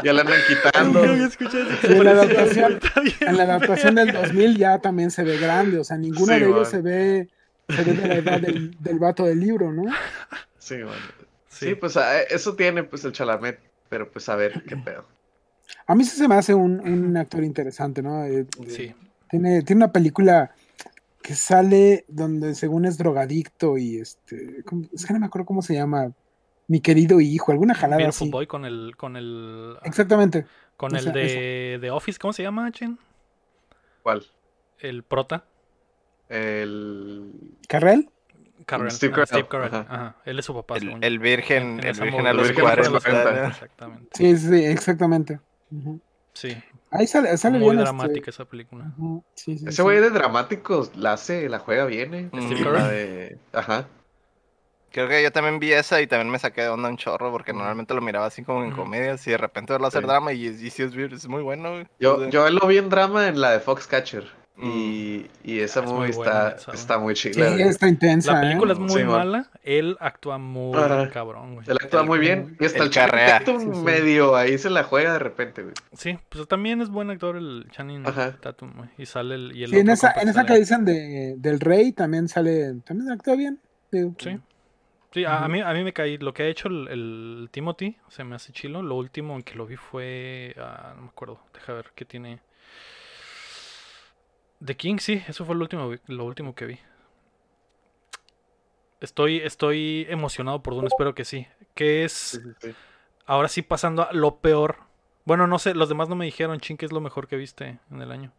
ya 0.05 0.12
la 0.12 0.21
andan 0.23 0.41
quitando. 0.49 1.05
En 1.05 2.05
la 2.05 2.11
adaptación- 2.12 2.81
en 3.21 3.37
la 3.37 3.43
adaptación 3.45 3.95
del 3.95 4.12
2000 4.12 4.57
ya 4.57 4.79
también 4.79 5.11
se 5.11 5.23
ve 5.25 5.39
grande, 5.39 5.79
o 5.79 5.85
sea, 5.85 5.97
ninguno 5.97 6.33
Sí, 6.35 6.41
de 6.41 6.47
ellos 6.47 6.68
se 6.68 6.81
ve, 6.81 7.29
se 7.68 7.85
ve 7.85 7.93
de 7.95 8.09
la 8.09 8.14
edad 8.14 8.41
del, 8.41 8.77
del 8.81 8.99
vato 8.99 9.25
del 9.25 9.41
libro, 9.41 9.73
¿no? 9.73 9.85
Sí, 10.59 10.77
bueno. 10.77 10.93
Sí. 11.49 11.66
Sí, 11.68 11.75
pues 11.75 11.97
ah, 11.97 12.21
eso 12.23 12.55
tiene 12.55 12.85
pues 12.85 13.05
el 13.05 13.12
Chalamet, 13.12 13.59
pero 13.89 14.11
pues 14.11 14.29
a 14.29 14.37
ver 14.37 14.62
qué 14.66 14.77
pedo. 14.77 15.05
A 15.87 15.95
mí 15.95 16.05
sí 16.05 16.16
se 16.16 16.27
me 16.29 16.35
hace 16.37 16.55
un, 16.55 16.81
un 16.81 17.16
actor 17.16 17.45
interesante, 17.45 18.03
¿no? 18.03 18.25
Eh, 18.25 18.47
Sí. 18.68 18.95
Tiene, 19.31 19.62
tiene 19.62 19.85
una 19.85 19.93
película 19.93 20.55
que 21.22 21.35
sale 21.35 22.05
donde 22.09 22.55
según 22.55 22.85
es 22.87 22.99
drogadicto 22.99 23.78
y 23.78 23.99
este, 23.99 24.62
¿cómo- 24.64 24.87
es 24.93 25.05
que 25.07 25.12
no 25.12 25.20
me 25.20 25.26
acuerdo 25.26 25.47
cómo 25.47 25.62
se 25.62 25.74
llama, 25.74 26.12
mi 26.66 26.81
querido 26.81 27.20
hijo, 27.20 27.53
alguna 27.53 27.74
jalada 27.74 27.99
Beautiful 27.99 28.26
así. 28.26 28.31
Boy 28.33 28.47
con 28.47 28.64
el 28.64 28.95
con 28.97 29.16
el 29.16 29.76
Exactamente. 29.85 30.47
con 30.76 30.95
el 30.95 31.03
esa- 31.03 31.12
de, 31.12 31.78
de 31.81 31.91
Office, 31.91 32.18
¿cómo 32.18 32.33
se 32.33 32.43
llama, 32.43 32.70
Chen? 32.72 32.99
¿Cuál? 34.03 34.24
El 34.78 35.03
prota. 35.03 35.45
El... 36.28 37.33
¿Carrel? 37.68 38.09
Carell. 38.66 38.91
Steve 38.91 39.14
ah, 39.20 39.26
Steve 39.26 39.49
Carell, 39.49 39.66
ajá. 39.74 39.87
Ajá. 39.89 40.16
Él 40.24 40.39
es 40.39 40.45
su 40.45 40.55
papá. 40.55 40.76
El, 40.76 41.18
virgen, 41.18 41.81
En- 41.81 41.81
en 41.81 41.87
el 41.87 42.01
virgen 42.01 42.26
a 42.26 42.33
los 42.33 42.49
El 42.49 42.55
virgen 42.55 42.70
a 42.70 42.76
los 42.76 43.03
40. 43.03 43.22
40. 43.22 43.43
¿no? 43.43 43.49
Exactamente. 43.49 44.09
Sí, 44.14 44.37
sí, 44.37 44.64
exactamente. 44.64 45.41
Sí. 46.35 46.57
Ahí 46.91 47.07
sale, 47.07 47.36
sale 47.36 47.59
Muy 47.59 47.70
bien. 47.70 47.84
dramática 47.84 48.18
Este... 48.18 48.30
esa 48.30 48.45
película. 48.47 48.93
ujú, 48.99 49.24
sí, 49.34 49.57
sí, 49.59 49.64
Ese 49.66 49.76
sí. 49.76 49.82
güey 49.82 50.01
de 50.01 50.11
dramáticos 50.11 50.97
la 50.97 51.12
hace, 51.12 51.49
la 51.49 51.61
juega 51.61 51.84
bien, 51.84 52.14
eh. 52.14 52.30
La 52.32 52.88
de... 52.88 53.38
Ajá. 53.53 53.86
Creo 54.93 55.07
que 55.07 55.22
yo 55.22 55.30
también 55.30 55.61
vi 55.61 55.72
esa 55.72 56.01
y 56.01 56.09
también 56.09 56.30
me 56.30 56.38
saqué 56.41 56.62
de 56.62 56.68
onda 56.68 56.88
un 56.88 56.97
chorro 56.97 57.30
porque 57.30 57.53
normalmente 57.53 57.95
lo 57.95 58.01
miraba 58.01 58.26
así 58.26 58.43
como 58.43 58.64
en 58.64 58.72
comedias 58.72 59.24
y 59.28 59.30
de 59.30 59.36
repente 59.38 59.72
verlo 59.72 59.86
hacer 59.86 60.01
Sí. 60.03 60.07
drama 60.09 60.32
y, 60.32 60.47
y 60.47 60.70
sí 60.70 60.82
es, 60.82 61.28
muy 61.28 61.43
bueno. 61.43 61.70
güey. 61.74 61.86
Yo, 62.01 62.16
O 62.16 62.20
sea, 62.22 62.28
yo 62.28 62.51
lo 62.51 62.66
vi 62.66 62.78
en 62.78 62.88
drama 62.91 63.28
en 63.28 63.41
la 63.41 63.53
de 63.53 63.61
Foxcatcher. 63.61 64.39
Mm. 64.61 64.70
Y, 64.70 65.26
y 65.42 65.61
esa 65.61 65.80
Ah, 65.80 65.84
es 65.84 65.88
muy 65.90 65.98
movie 66.00 66.12
buena 66.16 66.48
está, 66.48 66.72
está 66.72 66.98
muy 66.98 67.16
Sí, 67.16 67.30
chila. 67.30 67.50
güey. 67.50 67.62
está 67.62 67.88
intensa. 67.88 68.32
La 68.34 68.40
película 68.42 68.72
¿eh? 68.72 68.74
es 68.74 68.78
muy 68.80 68.90
Sí, 68.90 68.98
man. 69.04 69.06
mala. 69.18 69.50
Él 69.62 69.96
actúa 70.00 70.38
muy 70.38 70.76
Ajá. 70.78 71.08
cabrón, 71.11 71.54
güey. 71.54 71.66
Él 71.68 71.78
actúa 71.80 72.00
El- 72.02 72.06
muy 72.06 72.18
bien. 72.18 72.56
Y 72.61 72.64
hasta 72.66 72.82
el 72.82 72.90
carrea. 72.90 73.38
Tatum 73.38 73.61
Sí, 73.61 73.68
sí. 73.72 73.82
medio 73.84 74.36
ahí 74.36 74.58
se 74.58 74.70
la 74.70 74.84
juega 74.84 75.14
de 75.14 75.18
repente, 75.18 75.62
güey. 75.62 75.74
Sí, 75.92 76.18
pues 76.28 76.46
también 76.46 76.80
es 76.82 76.88
buen 76.90 77.11
actor 77.11 77.36
el 77.36 77.66
Channing 77.70 78.06
Ajá. 78.06 78.36
Tatum, 78.40 78.72
güey. 78.76 78.90
Y 78.98 79.06
sale 79.06 79.34
el. 79.34 79.56
Y 79.56 79.64
el 79.64 79.70
Sí, 79.70 79.76
en 79.76 79.82
otro 79.82 79.94
esa, 79.94 80.12
en 80.20 80.28
esa 80.28 80.44
que 80.46 80.58
dicen 80.58 80.84
de, 80.84 81.34
del 81.38 81.58
rey 81.61 81.92
también 81.92 82.28
sale, 82.28 82.74
también 82.84 83.11
actúa 83.11 83.36
bien. 83.36 83.58
Digo, 83.90 84.14
Sí. 84.18 84.38
Sí, 85.12 85.24
a, 85.24 85.48
mí, 85.48 85.61
a 85.61 85.72
mí 85.72 85.82
me 85.82 85.92
caí. 85.92 86.18
Lo 86.18 86.32
que 86.32 86.44
ha 86.44 86.46
hecho 86.46 86.68
el, 86.68 86.86
el 86.86 87.48
Timothy 87.50 87.96
se 88.08 88.22
me 88.22 88.36
hace 88.36 88.52
chilo. 88.52 88.80
Lo 88.80 88.94
último 88.94 89.34
en 89.34 89.42
que 89.42 89.56
lo 89.56 89.66
vi 89.66 89.74
fue. 89.74 90.54
ah, 90.56 90.92
no 90.94 91.02
me 91.02 91.08
acuerdo. 91.08 91.40
Deja 91.52 91.72
ver 91.72 91.86
qué 91.96 92.04
tiene. 92.04 92.38
The 94.64 94.76
King, 94.76 94.98
sí, 94.98 95.22
eso 95.26 95.44
fue 95.44 95.54
lo 95.54 95.62
último, 95.62 95.90
lo 96.06 96.24
último 96.24 96.54
que 96.54 96.66
vi. 96.66 96.78
Estoy, 99.00 99.38
estoy 99.38 100.06
emocionado 100.11 100.62
por 100.62 100.74
Dune, 100.74 100.88
espero 100.88 101.14
que 101.14 101.24
sí. 101.24 101.46
Que 101.74 102.04
es. 102.04 102.12
Sí, 102.12 102.38
sí, 102.40 102.50
sí. 102.61 102.74
Ahora 103.24 103.48
sí 103.48 103.62
pasando 103.62 104.08
a 104.08 104.12
lo 104.12 104.36
peor. 104.36 104.76
Bueno, 105.24 105.46
no 105.46 105.58
sé, 105.58 105.74
los 105.74 105.88
demás 105.88 106.08
no 106.08 106.16
me 106.16 106.24
dijeron, 106.26 106.61
ching, 106.61 106.76
¿qué 106.76 106.86
es 106.86 106.92
lo 106.92 107.00
mejor 107.00 107.26
que 107.28 107.36
viste 107.36 107.78
en 107.90 108.02
el 108.02 108.11
año? 108.11 108.32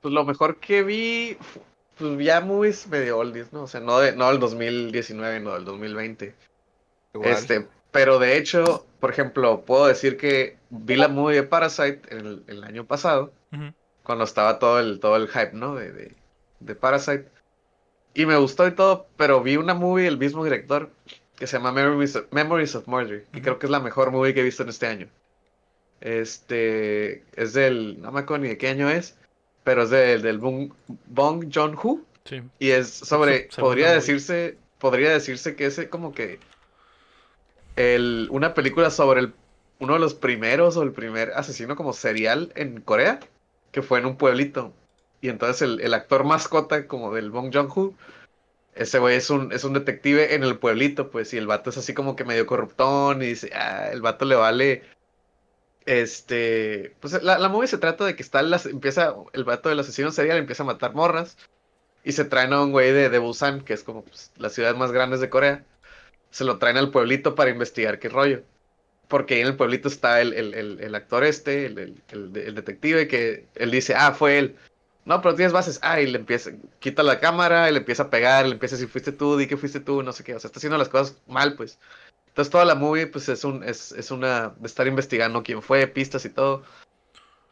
Pues 0.00 0.12
lo 0.12 0.24
mejor 0.24 0.58
que 0.58 0.82
vi, 0.82 1.38
pues 1.96 2.18
ya 2.18 2.40
movies 2.40 2.86
medio 2.88 3.18
oldies, 3.18 3.52
¿no? 3.52 3.62
O 3.62 3.66
sea, 3.66 3.80
no, 3.80 3.98
de, 3.98 4.14
no 4.14 4.28
del 4.28 4.38
2019, 4.38 5.40
no 5.40 5.54
del 5.54 5.64
2020. 5.64 6.34
igual. 7.14 7.30
Este, 7.30 7.66
pero 7.90 8.18
de 8.18 8.36
hecho, 8.36 8.86
por 9.00 9.10
ejemplo, 9.10 9.62
puedo 9.62 9.86
decir 9.86 10.16
que 10.16 10.58
vi 10.70 10.96
la 10.96 11.08
movie 11.08 11.36
de 11.36 11.42
Parasite 11.42 12.02
el, 12.10 12.44
el 12.46 12.64
año 12.64 12.84
pasado, 12.84 13.32
Ujú. 13.52 13.72
Cuando 14.02 14.24
estaba 14.24 14.58
todo 14.58 14.80
el, 14.80 15.00
todo 15.00 15.16
el 15.16 15.28
hype, 15.28 15.52
¿no? 15.52 15.74
De, 15.74 15.92
de, 15.92 16.14
de 16.60 16.74
Parasite. 16.74 17.28
Y 18.14 18.26
me 18.26 18.36
gustó 18.36 18.66
y 18.66 18.72
todo, 18.72 19.06
pero 19.16 19.42
vi 19.42 19.56
una 19.56 19.74
movie 19.74 20.04
del 20.04 20.18
mismo 20.18 20.44
director 20.44 20.90
que 21.36 21.46
se 21.46 21.56
llama 21.56 21.72
Memories 21.72 22.16
of, 22.16 22.26
Memories 22.30 22.74
of 22.74 22.86
Murder, 22.86 23.24
que 23.32 23.42
creo 23.42 23.58
que 23.58 23.66
es 23.66 23.70
la 23.70 23.80
mejor 23.80 24.10
movie 24.10 24.34
que 24.34 24.40
he 24.40 24.44
visto 24.44 24.62
en 24.62 24.68
este 24.68 24.86
año. 24.86 25.08
Este, 26.00 27.24
es 27.34 27.52
del, 27.52 28.00
no 28.00 28.12
me 28.12 28.20
acuerdo 28.20 28.42
ni 28.42 28.50
de 28.50 28.58
qué 28.58 28.68
año 28.68 28.90
es, 28.90 29.16
pero 29.64 29.84
es 29.84 29.90
del, 29.90 30.22
del 30.22 30.38
Bong, 30.38 30.72
Bong 31.06 31.50
Joon-ho. 31.52 32.00
Sí. 32.24 32.42
Y 32.58 32.70
es 32.70 32.88
sobre, 32.90 33.48
podría 33.56 33.86
movie. 33.86 33.94
decirse, 33.94 34.58
podría 34.78 35.10
decirse 35.10 35.56
que 35.56 35.66
es 35.66 35.80
como 35.88 36.12
que 36.12 36.38
el, 37.76 38.28
una 38.30 38.54
película 38.54 38.90
sobre 38.90 39.20
el, 39.20 39.34
uno 39.78 39.94
de 39.94 40.00
los 40.00 40.14
primeros 40.14 40.76
o 40.76 40.82
el 40.82 40.92
primer 40.92 41.32
asesino 41.32 41.76
como 41.76 41.92
serial 41.92 42.52
en 42.54 42.80
Corea, 42.80 43.20
que 43.72 43.82
fue 43.82 43.98
en 44.00 44.06
un 44.06 44.16
pueblito. 44.16 44.74
Y 45.20 45.28
entonces 45.30 45.62
el, 45.62 45.80
el 45.80 45.94
actor 45.94 46.24
mascota 46.24 46.86
como 46.88 47.14
del 47.14 47.30
Bong 47.30 47.52
Joon-ho, 47.54 47.94
ese 48.74 48.98
güey 49.00 49.16
es 49.16 49.30
un, 49.30 49.52
es 49.52 49.64
un 49.64 49.74
detective 49.74 50.34
en 50.34 50.44
el 50.44 50.58
pueblito, 50.58 51.10
pues, 51.10 51.34
y 51.34 51.38
el 51.38 51.46
vato 51.46 51.70
es 51.70 51.78
así 51.78 51.94
como 51.94 52.16
que 52.16 52.24
medio 52.24 52.46
corruptón 52.46 53.22
y 53.22 53.26
dice, 53.28 53.50
ah, 53.54 53.90
el 53.92 54.02
vato 54.02 54.24
le 54.26 54.36
vale... 54.36 54.82
Este, 55.84 56.94
pues 57.00 57.20
la, 57.24 57.38
la 57.38 57.48
movie 57.48 57.66
se 57.66 57.78
trata 57.78 58.04
de 58.04 58.14
que 58.14 58.22
está, 58.22 58.40
el 58.40 58.54
as- 58.54 58.66
empieza, 58.66 59.14
el 59.32 59.44
vato 59.44 59.68
del 59.68 59.80
asesino 59.80 60.12
serial 60.12 60.38
empieza 60.38 60.62
a 60.62 60.66
matar 60.66 60.94
morras 60.94 61.36
y 62.04 62.12
se 62.12 62.24
traen 62.24 62.52
a 62.52 62.62
un 62.62 62.72
güey 62.72 62.92
de, 62.92 63.10
de 63.10 63.18
Busan, 63.18 63.62
que 63.62 63.74
es 63.74 63.84
como 63.84 64.04
pues, 64.04 64.32
la 64.36 64.50
ciudad 64.50 64.76
más 64.76 64.92
grande 64.92 65.18
de 65.18 65.30
Corea. 65.30 65.64
Se 66.30 66.44
lo 66.44 66.58
traen 66.58 66.78
al 66.78 66.90
pueblito 66.92 67.34
para 67.34 67.50
investigar 67.50 67.98
qué 68.00 68.08
rollo. 68.08 68.44
Porque 69.12 69.42
en 69.42 69.46
el 69.46 69.56
pueblito 69.56 69.88
está 69.88 70.22
el, 70.22 70.32
el, 70.32 70.54
el, 70.54 70.80
el 70.80 70.94
actor 70.94 71.22
este, 71.22 71.66
el, 71.66 71.78
el, 71.78 72.02
el, 72.12 72.34
el 72.34 72.54
detective, 72.54 73.06
que 73.08 73.46
él 73.56 73.70
dice, 73.70 73.94
ah, 73.94 74.12
fue 74.12 74.38
él. 74.38 74.56
No, 75.04 75.20
pero 75.20 75.34
tienes 75.34 75.52
bases. 75.52 75.78
Ah, 75.82 76.00
y 76.00 76.06
le 76.06 76.16
empieza, 76.16 76.52
quita 76.78 77.02
la 77.02 77.20
cámara, 77.20 77.68
y 77.68 77.72
le 77.72 77.80
empieza 77.80 78.04
a 78.04 78.08
pegar, 78.10 78.46
le 78.46 78.52
empieza 78.52 78.74
a 78.74 78.78
decir, 78.78 78.90
fuiste 78.90 79.12
tú, 79.12 79.36
di 79.36 79.46
que 79.46 79.58
fuiste 79.58 79.80
tú, 79.80 80.02
no 80.02 80.14
sé 80.14 80.24
qué. 80.24 80.34
O 80.34 80.40
sea, 80.40 80.48
está 80.48 80.58
haciendo 80.60 80.78
las 80.78 80.88
cosas 80.88 81.20
mal, 81.26 81.56
pues. 81.56 81.78
Entonces 82.28 82.50
toda 82.50 82.64
la 82.64 82.74
movie, 82.74 83.06
pues, 83.06 83.28
es 83.28 83.44
un, 83.44 83.62
es, 83.64 83.92
es 83.92 84.10
una, 84.10 84.54
de 84.58 84.66
estar 84.66 84.86
investigando 84.86 85.42
quién 85.42 85.60
fue, 85.60 85.86
pistas 85.88 86.24
y 86.24 86.30
todo. 86.30 86.62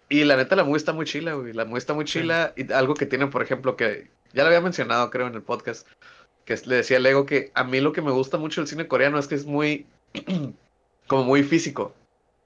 Y 0.09 0.25
la 0.25 0.39
neta, 0.39 0.57
la 0.57 0.65
movie 0.65 0.79
está 0.79 0.95
muy 0.95 1.05
chila, 1.05 1.35
güey. 1.35 1.53
La 1.53 1.67
movie 1.67 1.77
está 1.79 1.93
muy 1.93 2.07
Sí. 2.07 2.21
chila. 2.21 2.55
Y 2.57 2.73
algo 2.73 2.95
que 2.95 3.05
tiene, 3.05 3.27
por 3.27 3.43
ejemplo, 3.43 3.77
que 3.77 4.09
ya 4.33 4.45
lo 4.45 4.47
había 4.47 4.63
mencionado, 4.63 5.11
creo, 5.11 5.27
en 5.27 5.35
el 5.35 5.43
podcast, 5.43 5.87
que 6.47 6.57
le 6.65 6.77
decía 6.77 6.97
a 6.97 7.01
Lego 7.01 7.27
que 7.27 7.51
a 7.53 7.65
mí 7.65 7.83
lo 7.83 7.93
que 7.93 8.01
me 8.01 8.13
gusta 8.13 8.39
mucho 8.39 8.63
del 8.63 8.69
cine 8.69 8.89
coreano 8.89 9.19
es 9.19 9.29
que 9.29 9.35
es 9.35 9.45
muy, 9.45 9.87
como 11.11 11.25
muy 11.25 11.45
físico. 11.45 11.95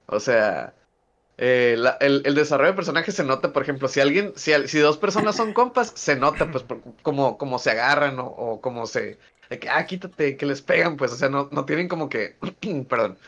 O 0.07 0.19
sea, 0.19 0.75
eh, 1.37 1.75
la- 1.77 1.97
el, 2.01 2.23
el 2.25 2.35
desarrollo 2.35 2.71
de 2.71 2.75
personajes 2.75 3.15
se 3.15 3.23
nota, 3.25 3.53
por 3.53 3.63
ejemplo, 3.63 3.87
si 3.89 3.99
alguien, 4.01 4.33
si, 4.37 4.53
si 4.67 4.79
dos 4.79 4.97
personas 4.97 5.35
son 5.37 5.53
compas, 5.53 5.91
se 5.95 6.15
nota, 6.17 6.51
pues, 6.51 6.63
por- 6.63 6.81
como, 7.03 7.37
como 7.37 7.59
se 7.59 7.71
agarran 7.71 8.19
o, 8.19 8.27
o 8.27 8.61
como 8.61 8.87
se, 8.87 9.19
de 9.49 9.59
que, 9.59 9.69
ah, 9.69 9.85
quítate, 9.85 10.37
que 10.37 10.45
les 10.47 10.61
pegan, 10.61 10.97
pues, 10.97 11.11
o 11.13 11.17
sea, 11.17 11.29
no, 11.29 11.49
no 11.51 11.65
tienen 11.65 11.87
como 11.89 12.09
que, 12.09 12.37
perdón, 12.89 13.19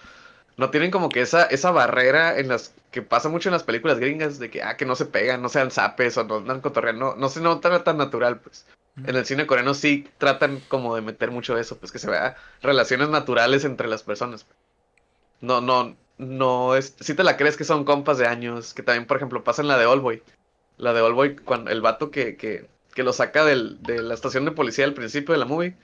no 0.57 0.71
tienen 0.71 0.91
como 0.91 1.09
que 1.11 1.21
esa, 1.21 1.43
esa 1.45 1.71
barrera 1.71 2.39
en 2.39 2.47
las 2.49 2.75
que 2.91 3.01
pasa 3.01 3.29
mucho 3.29 3.49
en 3.49 3.53
las 3.53 3.63
películas 3.63 3.99
gringas, 3.99 4.39
de 4.39 4.49
que, 4.49 4.63
ah, 4.63 4.77
que 4.77 4.85
no 4.85 4.95
se 4.95 5.05
pegan, 5.05 5.41
no 5.41 5.49
sean 5.49 5.71
zapes 5.71 6.17
o 6.17 6.23
no 6.23 6.37
andan 6.37 6.61
cotorreando, 6.61 7.11
no, 7.11 7.15
no 7.15 7.29
se 7.29 7.41
nota 7.41 7.83
tan 7.83 7.97
natural, 7.97 8.39
pues. 8.41 8.65
En 9.03 9.15
el 9.15 9.25
cine 9.25 9.47
coreano 9.47 9.73
sí 9.75 10.07
tratan 10.17 10.59
como 10.67 10.95
de 10.95 11.01
meter 11.01 11.31
mucho 11.31 11.57
eso, 11.57 11.77
pues 11.79 11.91
que 11.91 11.99
se 11.99 12.09
vea 12.09 12.35
relaciones 12.61 13.09
naturales 13.09 13.63
entre 13.65 13.87
las 13.87 14.03
personas. 14.03 14.47
No, 15.41 15.61
no, 15.61 15.95
no 16.17 16.75
es, 16.75 16.95
si 16.99 17.13
te 17.13 17.23
la 17.23 17.37
crees 17.37 17.57
que 17.57 17.63
son 17.63 17.83
compas 17.85 18.17
de 18.17 18.27
años, 18.27 18.73
que 18.73 18.83
también, 18.83 19.05
por 19.05 19.17
ejemplo, 19.17 19.43
pasa 19.43 19.61
en 19.61 19.67
la 19.67 19.77
de 19.77 19.85
Allboy. 19.85 20.23
La 20.77 20.93
de 20.93 20.99
Allboy, 20.99 21.35
cuando 21.37 21.71
el 21.71 21.81
vato 21.81 22.11
que, 22.11 22.35
que, 22.37 22.67
que 22.93 23.03
lo 23.03 23.13
saca 23.13 23.45
del, 23.45 23.81
de 23.83 24.01
la 24.01 24.13
estación 24.13 24.45
de 24.45 24.51
policía 24.51 24.85
al 24.85 24.93
principio 24.93 25.33
de 25.33 25.39
la 25.39 25.45
movie. 25.45 25.75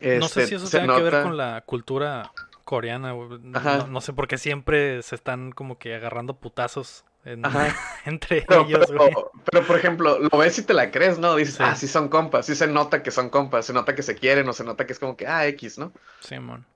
no 0.00 0.28
sé 0.28 0.42
este, 0.42 0.46
si 0.46 0.54
eso 0.56 0.66
se 0.66 0.80
tenga 0.80 0.96
que 0.96 1.02
ver 1.02 1.22
con 1.22 1.36
la 1.36 1.62
cultura 1.64 2.32
coreana, 2.64 3.12
güey. 3.12 3.38
No-. 3.40 3.86
No, 3.86 4.00
sé 4.00 4.12
por 4.12 4.28
qué 4.28 4.38
siempre 4.38 5.02
se 5.02 5.14
están 5.14 5.52
como 5.52 5.78
que 5.78 5.94
agarrando 5.94 6.34
putazos 6.34 7.04
en- 7.24 7.42
entre 8.04 8.42
Pero, 8.42 8.62
ellos, 8.62 8.92
güey. 8.92 9.10
pero, 9.10 9.30
pero, 9.50 9.66
por 9.66 9.76
ejemplo, 9.76 10.18
lo 10.18 10.38
ves 10.38 10.58
y 10.58 10.62
te 10.62 10.74
la 10.74 10.90
crees, 10.90 11.18
¿no? 11.18 11.34
Dices, 11.34 11.54
Sí. 11.56 11.62
ah, 11.64 11.74
sí 11.74 11.88
son 11.88 12.08
compas, 12.08 12.46
sí 12.46 12.54
se 12.54 12.66
nota 12.66 13.02
que 13.02 13.10
son 13.10 13.30
compas, 13.30 13.66
se 13.66 13.72
nota 13.72 13.94
que 13.94 14.02
se 14.02 14.14
quieren 14.14 14.48
o 14.48 14.52
se 14.52 14.64
nota 14.64 14.86
que 14.86 14.92
es 14.92 14.98
como 14.98 15.16
que, 15.16 15.26
ah, 15.26 15.46
X, 15.46 15.78
¿no? 15.78 15.92
Simón. 16.20 16.66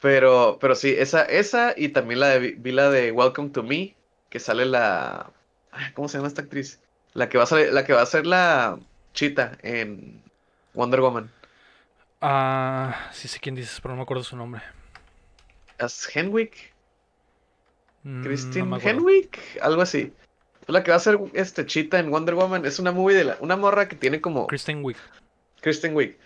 Pero, 0.00 0.58
pero 0.60 0.74
sí, 0.74 0.94
esa, 0.96 1.22
esa 1.24 1.74
y 1.76 1.88
también 1.90 2.20
la 2.20 2.28
de, 2.28 2.38
vi- 2.52 2.72
la 2.72 2.90
de 2.90 3.12
Welcome 3.12 3.50
to 3.50 3.62
Me, 3.62 3.94
que 4.30 4.40
sale 4.40 4.64
la, 4.64 5.30
¿cómo 5.94 6.08
se 6.08 6.16
llama 6.18 6.28
esta 6.28 6.42
actriz? 6.42 6.80
La 7.12 7.28
que 7.28 7.36
va 7.38 7.44
a 7.44 7.46
salir, 7.46 7.72
la 7.72 7.84
que 7.84 7.92
va 7.92 8.02
a 8.02 8.06
ser 8.06 8.26
la 8.26 8.78
chita 9.12 9.58
en 9.62 10.22
Wonder 10.74 11.00
Woman. 11.00 11.30
Ah, 12.22 13.08
sí 13.12 13.28
sé 13.28 13.40
quién 13.40 13.54
dices, 13.54 13.80
pero 13.80 13.92
no 13.92 13.96
me 13.98 14.02
acuerdo 14.02 14.24
su 14.24 14.36
nombre. 14.36 14.62
¿Es 15.78 16.14
Henwick? 16.14 16.72
Mm, 18.02 18.22
Christine. 18.22 18.78
Henwick, 18.82 19.38
algo 19.60 19.82
así. 19.82 20.12
La 20.66 20.82
que 20.82 20.90
va 20.92 20.98
a 20.98 21.00
ser 21.00 21.18
este 21.34 21.66
chita 21.66 21.98
en 21.98 22.10
Wonder 22.10 22.34
Woman 22.36 22.64
es 22.64 22.78
una 22.78 22.92
movie 22.92 23.16
de 23.16 23.24
la, 23.24 23.36
una 23.40 23.56
morra 23.56 23.88
que 23.88 23.96
tiene 23.96 24.20
como 24.20 24.46
Kristen 24.46 24.84
Wiig. 24.84 24.96
Kristen 25.60 25.94
Wiig. 25.96 26.16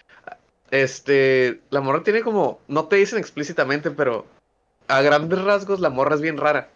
Este, 0.75 1.61
la 1.71 1.81
morra 1.81 2.03
tiene 2.03 2.23
como, 2.23 2.59
no 2.67 2.89
te 2.89 2.97
dicen 2.97 3.21
explícitamente, 3.21 3.93
pero 3.93 4.27
a 4.89 5.03
grandes 5.03 5.41
rasgos 5.41 5.79
la 5.79 5.89
morra 5.89 6.17
es 6.17 6.21
bien 6.21 6.37
rara. 6.37 6.69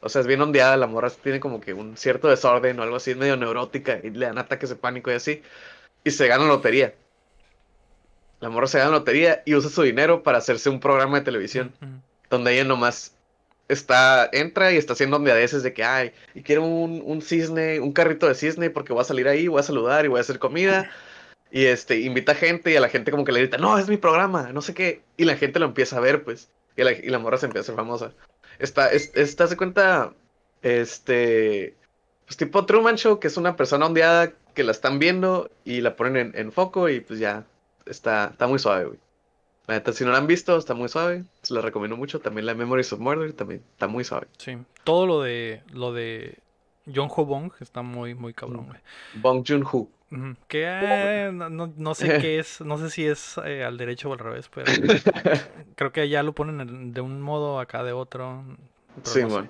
O 0.00 0.08
sea, 0.08 0.20
es 0.20 0.28
bien 0.28 0.40
ondeada, 0.40 0.76
la 0.76 0.86
morra 0.86 1.10
tiene 1.10 1.40
como 1.40 1.60
que 1.60 1.74
un 1.74 1.96
cierto 1.96 2.28
desorden 2.28 2.78
o 2.78 2.84
algo 2.84 2.94
así, 2.94 3.10
es 3.10 3.16
medio 3.16 3.36
neurótica 3.36 3.98
y 4.00 4.10
le 4.10 4.26
dan 4.26 4.38
ataques 4.38 4.68
de 4.68 4.76
pánico 4.76 5.10
y 5.10 5.14
así. 5.14 5.42
Y 6.04 6.12
se 6.12 6.28
gana 6.28 6.46
lotería. 6.46 6.94
La 8.38 8.50
morra 8.50 8.68
se 8.68 8.78
gana 8.78 8.92
lotería 8.92 9.42
y 9.44 9.56
usa 9.56 9.68
su 9.68 9.82
dinero 9.82 10.22
para 10.22 10.38
hacerse 10.38 10.70
un 10.70 10.78
programa 10.78 11.18
de 11.18 11.24
televisión 11.24 11.72
donde 12.30 12.54
ella 12.54 12.62
nomás 12.62 13.16
está, 13.66 14.30
entra 14.32 14.70
y 14.70 14.76
está 14.76 14.92
haciendo 14.92 15.16
ondeadeces 15.16 15.64
de 15.64 15.72
que, 15.72 15.82
ay, 15.82 16.12
y 16.36 16.42
quiero 16.42 16.62
un, 16.62 17.02
un 17.04 17.20
cisne, 17.20 17.80
un 17.80 17.92
carrito 17.92 18.28
de 18.28 18.36
cisne 18.36 18.70
porque 18.70 18.92
voy 18.92 19.02
a 19.02 19.04
salir 19.04 19.26
ahí, 19.26 19.48
voy 19.48 19.58
a 19.58 19.64
saludar 19.64 20.04
y 20.04 20.08
voy 20.08 20.18
a 20.18 20.20
hacer 20.20 20.38
comida. 20.38 20.88
Y 21.50 21.64
este, 21.64 22.00
invita 22.00 22.34
gente 22.34 22.70
y 22.70 22.76
a 22.76 22.80
la 22.80 22.88
gente 22.88 23.10
como 23.10 23.24
que 23.24 23.32
le 23.32 23.40
grita, 23.40 23.58
no, 23.58 23.78
es 23.78 23.88
mi 23.88 23.96
programa, 23.96 24.52
no 24.52 24.60
sé 24.60 24.74
qué. 24.74 25.02
Y 25.16 25.24
la 25.24 25.36
gente 25.36 25.58
lo 25.58 25.66
empieza 25.66 25.96
a 25.96 26.00
ver, 26.00 26.24
pues. 26.24 26.50
Y 26.76 26.84
la, 26.84 26.92
y 26.92 27.08
la 27.08 27.18
morra 27.18 27.38
se 27.38 27.46
empieza 27.46 27.62
a 27.62 27.64
hacer 27.66 27.76
famosa. 27.76 28.12
Está, 28.58 28.90
es, 28.92 29.12
está, 29.14 29.46
se 29.46 29.56
cuenta, 29.56 30.12
este, 30.62 31.74
pues 32.26 32.36
tipo 32.36 32.66
Truman 32.66 32.96
Show, 32.96 33.18
que 33.18 33.28
es 33.28 33.36
una 33.36 33.56
persona 33.56 33.86
ondeada 33.86 34.32
que 34.54 34.64
la 34.64 34.72
están 34.72 34.98
viendo 34.98 35.50
y 35.64 35.80
la 35.80 35.96
ponen 35.96 36.16
en, 36.16 36.38
en 36.38 36.52
foco 36.52 36.88
y 36.88 37.00
pues 37.00 37.18
ya, 37.18 37.46
está, 37.86 38.28
está 38.32 38.46
muy 38.46 38.58
suave, 38.58 38.84
güey. 38.86 38.98
La 39.68 39.74
neta, 39.74 39.92
si 39.92 40.02
no 40.02 40.12
la 40.12 40.18
han 40.18 40.26
visto, 40.26 40.56
está 40.56 40.72
muy 40.72 40.88
suave. 40.88 41.24
Se 41.42 41.52
la 41.52 41.60
recomiendo 41.60 41.94
mucho. 41.94 42.20
También 42.20 42.46
la 42.46 42.54
Memories 42.54 42.90
of 42.94 43.00
Murder 43.00 43.34
también 43.34 43.62
está 43.72 43.86
muy 43.86 44.02
suave. 44.02 44.26
Sí. 44.38 44.56
Todo 44.82 45.06
lo 45.06 45.20
de 45.20 45.62
lo 45.72 45.92
de 45.92 46.38
John 46.92 47.10
Ho 47.14 47.26
Bong 47.26 47.52
está 47.60 47.82
muy, 47.82 48.14
muy 48.14 48.32
cabrón, 48.32 48.66
güey. 48.66 48.80
Bong 49.16 49.44
Joon-ho. 49.46 49.76
Ujú. 49.76 49.90
Que 50.48 50.64
eh, 50.64 51.30
no, 51.32 51.50
no- 51.50 51.72
no 51.76 51.94
sé 51.94 52.18
qué 52.20 52.38
es, 52.38 52.60
no 52.62 52.78
sé 52.78 52.90
si 52.90 53.06
es 53.06 53.36
eh, 53.44 53.64
al 53.64 53.76
derecho 53.76 54.08
o 54.08 54.12
al 54.14 54.18
revés, 54.18 54.48
pero 54.48 54.66
creo 55.76 55.92
que 55.92 56.00
allá 56.02 56.22
lo 56.22 56.32
ponen 56.34 56.60
en- 56.60 56.92
de 56.94 57.00
un 57.00 57.20
modo, 57.20 57.60
acá 57.60 57.82
de 57.84 57.92
otro. 57.92 58.44
Sí, 59.02 59.22
no 59.22 59.30
sé. 59.30 59.48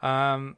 Am, 0.00 0.56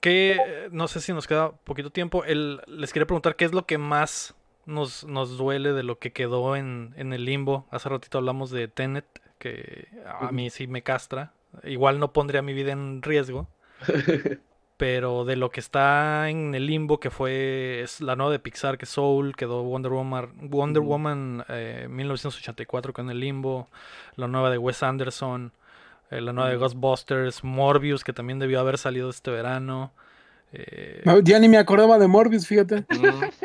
que 0.00 0.68
no 0.72 0.88
sé 0.88 1.00
si 1.00 1.12
nos 1.12 1.26
queda 1.26 1.52
poquito 1.52 1.90
tiempo. 1.90 2.24
El, 2.24 2.62
les 2.66 2.92
quería 2.92 3.06
preguntar 3.06 3.36
qué 3.36 3.44
es 3.44 3.52
lo 3.52 3.66
que 3.66 3.76
más 3.78 4.34
nos, 4.64 5.04
nos 5.04 5.36
duele 5.36 5.72
de 5.72 5.82
lo 5.82 5.98
que 5.98 6.12
quedó 6.12 6.56
en, 6.56 6.94
en 6.96 7.12
el 7.12 7.24
limbo. 7.26 7.66
Hace 7.70 7.88
ratito 7.90 8.16
hablamos 8.18 8.50
de 8.50 8.66
Tenet, 8.68 9.04
que 9.38 9.88
a 10.06 10.32
mí 10.32 10.48
sí 10.48 10.66
me 10.66 10.82
castra. 10.82 11.32
Igual 11.64 11.98
no 11.98 12.12
pondría 12.12 12.40
mi 12.42 12.54
vida 12.54 12.72
en 12.72 13.02
riesgo. 13.02 13.48
Pero 14.80 15.26
de 15.26 15.36
lo 15.36 15.50
que 15.50 15.60
está 15.60 16.30
en 16.30 16.54
el 16.54 16.64
limbo, 16.66 16.98
que 17.00 17.10
fue 17.10 17.82
es 17.82 18.00
la 18.00 18.16
nueva 18.16 18.32
de 18.32 18.38
Pixar, 18.38 18.78
que 18.78 18.86
es 18.86 18.90
Soul, 18.90 19.36
quedó 19.36 19.62
Wonder 19.62 19.92
Woman, 19.92 20.30
Wonder. 20.48 20.82
Woman 20.82 21.44
eh, 21.50 21.86
1984 21.90 22.94
con 22.94 23.10
el 23.10 23.20
limbo, 23.20 23.68
la 24.16 24.26
nueva 24.26 24.50
de 24.50 24.56
Wes 24.56 24.82
Anderson, 24.82 25.52
eh, 26.10 26.22
la 26.22 26.32
nueva 26.32 26.48
de. 26.48 26.56
Ghostbusters, 26.56 27.44
Morbius, 27.44 28.04
que 28.04 28.14
también 28.14 28.38
debió 28.38 28.58
haber 28.58 28.78
salido 28.78 29.10
este 29.10 29.30
verano. 29.30 29.92
eh, 30.54 31.02
No, 31.04 31.20
ya 31.20 31.38
ni 31.38 31.50
me 31.50 31.58
acordaba 31.58 31.98
de 31.98 32.06
Morbius, 32.08 32.46
fíjate. 32.46 32.86
Mm, 32.88 33.39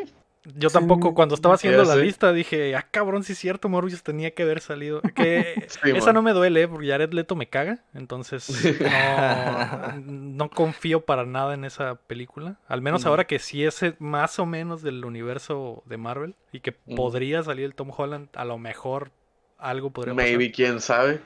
yo 0.58 0.70
tampoco, 0.70 1.14
cuando 1.14 1.36
estaba 1.36 1.56
haciendo 1.56 1.84
la 1.84 1.96
lista, 1.96 2.32
dije, 2.34 2.76
ah, 2.76 2.88
cabrón, 2.90 3.24
sí 3.24 3.34
es 3.34 3.40
cierto, 3.40 3.70
Morbius 3.70 4.04
tenía 4.04 4.32
que 4.32 4.44
haber 4.44 4.62
salido. 4.62 5.02
Que 5.16 5.66
Sí, 5.68 5.92
esa 5.92 6.08
man. 6.08 6.16
no 6.16 6.22
me 6.22 6.32
duele, 6.34 6.64
eh, 6.64 6.68
porque 6.68 6.88
Jared 6.88 7.12
Leto 7.14 7.36
me 7.36 7.48
caga, 7.50 7.84
entonces 7.94 8.50
no, 8.82 10.02
no 10.06 10.50
confío 10.50 11.02
para 11.06 11.26
nada 11.26 11.54
en 11.54 11.66
esa 11.66 11.96
película. 11.96 12.58
Al 12.68 12.82
menos 12.82 13.06
ahora 13.06 13.26
que 13.26 13.40
sí 13.40 13.64
es 13.64 13.82
eh, 13.84 13.96
más 14.00 14.40
o 14.40 14.46
menos 14.46 14.82
del 14.82 15.04
universo 15.06 15.84
de 15.86 15.98
Marvel 15.98 16.36
y 16.52 16.60
que 16.62 16.72
podría 16.72 17.44
salir 17.44 17.66
el 17.66 17.76
Tom 17.76 17.92
Holland, 17.96 18.30
a 18.36 18.46
lo 18.46 18.58
mejor 18.58 19.12
algo 19.58 19.92
podría 19.92 20.14
pasar. 20.16 20.30
Maybe, 20.30 20.52
quién 20.52 20.80
sabe. 20.82 21.20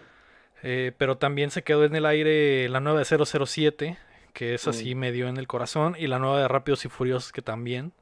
Eh, 0.62 0.92
pero 0.98 1.18
también 1.18 1.52
se 1.52 1.64
quedó 1.64 1.86
en 1.86 1.96
el 1.96 2.06
aire 2.06 2.68
la 2.70 2.80
nueva 2.80 3.00
de 3.00 3.06
007, 3.06 3.98
que 4.34 4.54
esa 4.54 4.74
sí 4.74 4.94
Mm. 4.94 4.98
me 4.98 5.12
dio 5.12 5.28
en 5.28 5.38
el 5.38 5.48
corazón, 5.48 5.96
y 5.98 6.08
la 6.08 6.20
nueva 6.20 6.40
de 6.42 6.48
Rápidos 6.48 6.84
y 6.86 6.90
Furiosos, 6.90 7.32
que 7.32 7.42
también. 7.42 7.94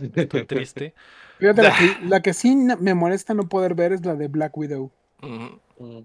Estoy 0.00 0.44
triste. 0.46 0.94
Fíjate, 1.38 1.62
la 1.62 1.76
que, 1.76 1.96
la 2.06 2.20
que 2.22 2.32
sí 2.34 2.56
me 2.56 2.94
molesta 2.94 3.34
no 3.34 3.48
poder 3.48 3.74
ver 3.74 3.92
es 3.92 4.04
la 4.04 4.14
de 4.14 4.28
Black 4.28 4.56
Widow. 4.56 4.90
Mm. 5.20 5.98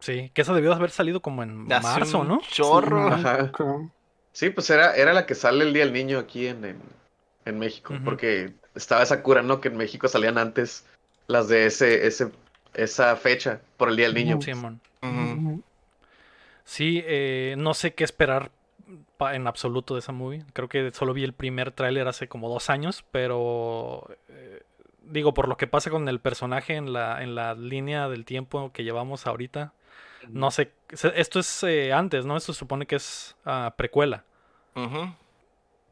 Sí, 0.00 0.30
que 0.34 0.42
esa 0.42 0.52
debió 0.52 0.72
haber 0.72 0.90
salido 0.90 1.22
como 1.22 1.42
en 1.42 1.70
Hace 1.72 1.82
marzo, 1.82 2.20
un 2.20 2.28
¿no? 2.28 2.40
Chorro. 2.50 3.08
Sí, 3.08 3.14
Ajá. 3.14 3.52
creo. 3.52 3.90
Sí, 4.32 4.50
pues 4.50 4.68
era, 4.70 4.96
era 4.96 5.12
la 5.12 5.26
que 5.26 5.34
sale 5.34 5.64
el 5.64 5.72
Día 5.72 5.84
del 5.84 5.92
Niño 5.92 6.18
aquí 6.18 6.46
en, 6.46 6.64
en, 6.64 6.78
en 7.44 7.58
México. 7.58 7.94
Porque 8.04 8.54
estaba 8.74 9.02
esa 9.02 9.22
cura, 9.22 9.42
¿no? 9.42 9.60
Que 9.60 9.68
en 9.68 9.76
México 9.76 10.08
salían 10.08 10.38
antes 10.38 10.86
las 11.26 11.48
de 11.48 11.66
ese, 11.66 12.06
ese, 12.06 12.30
esa 12.74 13.14
fecha 13.16 13.60
por 13.76 13.90
el 13.90 13.96
Día 13.96 14.06
del 14.06 14.14
Niño. 14.14 14.38
Sí, 16.64 17.02
eh, 17.04 17.54
no 17.58 17.74
sé 17.74 17.92
qué 17.94 18.04
esperar 18.04 18.50
en 19.20 19.46
absoluto 19.46 19.94
de 19.94 20.00
esa 20.00 20.12
movie. 20.12 20.44
Creo 20.52 20.68
que 20.68 20.90
solo 20.92 21.14
vi 21.14 21.24
el 21.24 21.32
primer 21.32 21.72
tráiler 21.72 22.08
hace 22.08 22.28
como 22.28 22.48
dos 22.48 22.70
años, 22.70 23.04
pero 23.10 24.08
eh, 24.28 24.62
digo, 25.04 25.34
por 25.34 25.48
lo 25.48 25.56
que 25.56 25.66
pasa 25.66 25.90
con 25.90 26.08
el 26.08 26.20
personaje 26.20 26.76
en 26.76 26.92
la, 26.92 27.22
en 27.22 27.34
la 27.34 27.54
línea 27.54 28.08
del 28.08 28.24
tiempo 28.24 28.72
que 28.72 28.84
llevamos 28.84 29.26
ahorita, 29.26 29.72
no 30.28 30.50
sé, 30.50 30.72
esto 30.88 31.40
es 31.40 31.62
eh, 31.64 31.92
antes, 31.92 32.24
¿no? 32.24 32.36
Esto 32.36 32.52
se 32.52 32.60
supone 32.60 32.86
que 32.86 32.96
es 32.96 33.36
ah, 33.44 33.74
precuela. 33.76 34.24
Ujú. 34.76 35.12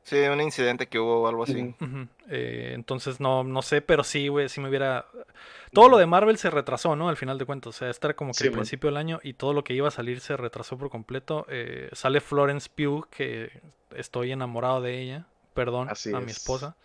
Sí, 0.02 0.16
un 0.16 0.40
incidente 0.40 0.88
que 0.88 0.98
hubo 0.98 1.22
o 1.22 1.28
algo 1.28 1.44
así. 1.44 1.74
Eh, 2.28 2.72
entonces 2.74 3.20
no, 3.20 3.44
no 3.44 3.62
sé, 3.62 3.80
pero 3.82 4.02
sí, 4.02 4.28
güey, 4.28 4.48
si 4.48 4.60
me 4.60 4.68
hubiera... 4.68 5.06
Todo 5.72 5.88
lo 5.88 5.98
de 5.98 6.06
Marvel 6.06 6.36
se 6.38 6.50
retrasó, 6.50 6.96
¿no? 6.96 7.08
Al 7.08 7.16
final 7.16 7.38
de 7.38 7.44
cuentas, 7.44 7.68
o 7.68 7.78
sea, 7.78 7.90
este 7.90 8.08
era 8.08 8.14
como 8.14 8.32
que 8.32 8.38
Sí, 8.38 8.44
el 8.44 8.50
man. 8.50 8.60
principio 8.60 8.88
del 8.88 8.96
año 8.96 9.20
y 9.22 9.34
todo 9.34 9.52
lo 9.52 9.62
que 9.62 9.74
iba 9.74 9.86
a 9.88 9.92
salir 9.92 10.20
se 10.20 10.36
retrasó 10.36 10.76
por 10.78 10.90
completo. 10.90 11.46
Eh, 11.48 11.90
sale 11.92 12.20
Florence 12.20 12.68
Pugh, 12.74 13.06
que 13.08 13.60
estoy 13.94 14.32
enamorado 14.32 14.80
de 14.80 15.00
ella, 15.00 15.26
perdón 15.54 15.88
Así 15.90 16.12
a 16.12 16.18
mi 16.20 16.30
es. 16.30 16.38
esposa, 16.38 16.76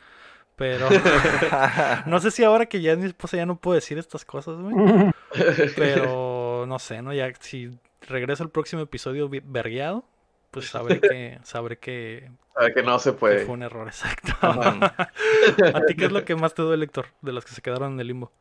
pero 0.55 0.87
no 2.05 2.19
sé 2.19 2.29
si 2.31 2.43
ahora 2.43 2.67
que 2.67 2.81
ya 2.81 2.91
es 2.91 2.97
mi 2.99 3.05
esposa 3.05 3.37
ya 3.37 3.45
no 3.45 3.55
puedo 3.57 3.75
decir 3.75 3.97
estas 3.97 4.23
cosas, 4.25 4.57
güey, 4.59 4.75
pero 5.75 6.65
no 6.67 6.77
sé, 6.79 7.01
¿no? 7.01 7.13
Ya 7.13 7.31
si 7.39 7.71
regreso 8.07 8.43
al 8.43 8.49
próximo 8.51 8.81
episodio 8.83 9.29
vergueado, 9.29 10.05
pues 10.51 10.67
sabré 10.69 10.99
que, 11.01 11.39
sabré 11.43 11.77
que, 11.79 12.29
Sabe 12.55 12.73
que 12.73 12.83
no 12.83 12.97
se 12.99 13.11
que 13.11 13.17
puede. 13.17 13.45
fue 13.45 13.53
un 13.55 13.63
error, 13.63 13.87
exacto. 13.89 14.31
¿A 14.41 15.81
ti 15.87 15.95
qué 15.95 16.05
es 16.05 16.11
lo 16.11 16.23
que 16.25 16.35
más 16.35 16.53
te 16.53 16.61
duele, 16.61 16.85
Héctor, 16.85 17.07
de 17.21 17.33
las 17.33 17.43
que 17.45 17.51
se 17.51 17.61
quedaron 17.61 17.93
en 17.93 17.99
el 17.99 18.07
limbo? 18.07 18.31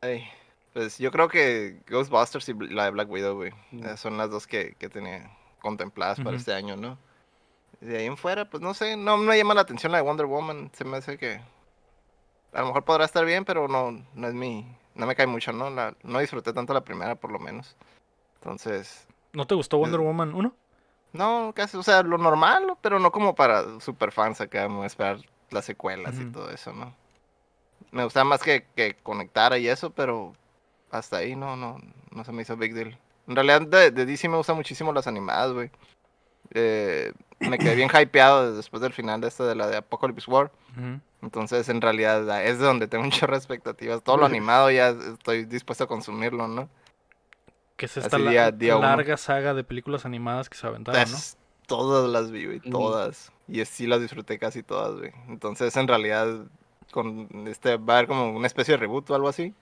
Ay, 0.00 0.24
pues 0.72 0.98
yo 0.98 1.10
creo 1.10 1.28
que 1.28 1.80
Ghostbusters 1.88 2.48
y 2.48 2.54
la 2.54 2.84
de 2.84 2.90
Black 2.90 3.10
Widow, 3.10 3.34
güey. 3.34 3.52
Mm. 3.72 3.84
eh, 3.86 3.96
Son 3.96 4.16
las 4.16 4.30
dos 4.30 4.46
que, 4.46 4.74
que 4.78 4.88
tenía 4.88 5.30
contempladas 5.60 6.20
para 6.20 6.36
este 6.36 6.52
año, 6.54 6.76
¿no? 6.76 6.98
De 7.80 7.98
ahí 7.98 8.06
en 8.06 8.16
fuera, 8.16 8.48
pues 8.48 8.62
no 8.62 8.74
sé, 8.74 8.96
no 8.96 9.16
me 9.16 9.36
llama 9.36 9.54
la 9.54 9.60
atención 9.62 9.92
la 9.92 9.98
de 9.98 10.04
Wonder 10.04 10.26
Woman. 10.26 10.70
Se 10.72 10.84
me 10.84 10.96
hace 10.96 11.18
que 11.18 11.40
a 12.52 12.60
lo 12.60 12.66
mejor 12.68 12.84
podrá 12.84 13.04
estar 13.04 13.24
bien, 13.24 13.44
pero 13.44 13.68
no, 13.68 13.90
no 14.14 14.26
es 14.28 14.34
mi, 14.34 14.66
no 14.94 15.06
me 15.06 15.14
cae 15.14 15.26
mucho, 15.26 15.52
¿no? 15.52 15.68
La, 15.70 15.94
no 16.02 16.18
disfruté 16.20 16.52
tanto 16.52 16.72
la 16.74 16.82
primera, 16.84 17.16
por 17.16 17.30
lo 17.32 17.38
menos. 17.38 17.76
Entonces, 18.36 19.06
¿No 19.32 19.46
te 19.46 19.54
gustó 19.54 19.78
Wonder 19.78 20.00
Eh, 20.00 20.04
Woman 20.04 20.34
1? 20.34 20.54
No, 21.12 21.52
casi, 21.54 21.76
o 21.76 21.82
sea, 21.82 22.02
lo 22.02 22.18
normal, 22.18 22.76
pero 22.80 22.98
no 22.98 23.10
como 23.10 23.34
para 23.34 23.80
super 23.80 24.12
fans 24.12 24.40
acá, 24.40 24.64
a 24.64 24.86
esperar 24.86 25.18
las 25.50 25.64
secuelas 25.64 26.18
y 26.20 26.26
todo 26.26 26.50
eso, 26.50 26.72
¿no? 26.72 26.94
Me 27.90 28.04
gustaba 28.04 28.24
más 28.24 28.42
que, 28.42 28.66
que 28.76 28.94
conectara 29.02 29.58
y 29.58 29.68
eso, 29.68 29.90
pero 29.90 30.34
hasta 30.90 31.18
ahí 31.18 31.34
no, 31.36 31.56
no, 31.56 31.78
no 32.10 32.24
se 32.24 32.32
me 32.32 32.42
hizo 32.42 32.56
big 32.56 32.74
deal. 32.74 32.98
En 33.26 33.34
realidad 33.34 33.62
de, 33.62 33.90
de 33.90 34.06
DC 34.06 34.28
me 34.28 34.36
gustan 34.36 34.56
muchísimo 34.56 34.92
las 34.92 35.06
animadas, 35.06 35.52
güey. 35.52 35.70
Eh, 36.52 37.12
me 37.40 37.58
quedé 37.58 37.74
bien 37.74 37.90
hypeado 38.00 38.56
después 38.56 38.82
del 38.82 38.92
final 38.92 39.20
de 39.20 39.28
esta 39.28 39.46
de 39.46 39.54
la 39.54 39.66
de 39.66 39.76
Apocalypse 39.76 40.30
War. 40.30 40.50
Entonces, 41.20 41.68
en 41.68 41.80
realidad, 41.80 42.44
es 42.44 42.58
de 42.58 42.64
donde 42.64 42.86
tengo 42.86 43.04
muchas 43.04 43.28
expectativas. 43.30 44.02
Todo 44.02 44.18
lo 44.18 44.26
animado 44.26 44.70
ya 44.70 44.90
estoy 44.90 45.44
dispuesto 45.44 45.84
a 45.84 45.88
consumirlo, 45.88 46.48
¿no? 46.48 46.68
Que 47.78 47.86
es 47.86 47.96
esta 47.96 48.18
la- 48.18 48.30
día- 48.30 48.50
día 48.50 48.76
uno. 48.76 48.86
larga 48.86 49.16
saga 49.16 49.54
de 49.54 49.64
películas 49.64 50.04
animadas 50.04 50.50
que 50.50 50.58
se 50.58 50.66
aventaron, 50.66 51.00
¿no? 51.10 51.16
Es- 51.16 51.38
Todas 51.66 52.08
las 52.10 52.30
vi, 52.30 52.44
güey, 52.46 52.60
todas. 52.60 53.30
Y 53.46 53.62
sí 53.66 53.86
las 53.86 54.00
disfruté 54.00 54.38
casi 54.38 54.62
todas, 54.62 54.94
güey. 54.98 55.12
Entonces, 55.28 55.74
en 55.76 55.86
realidad, 55.88 56.26
con 56.92 57.28
este 57.46 57.76
va 57.76 57.94
a 57.94 57.96
haber 57.98 58.08
como 58.08 58.30
una 58.30 58.46
especie 58.46 58.72
de 58.72 58.78
reboot 58.78 59.08
o 59.10 59.14
algo 59.14 59.28
así. 59.28 59.54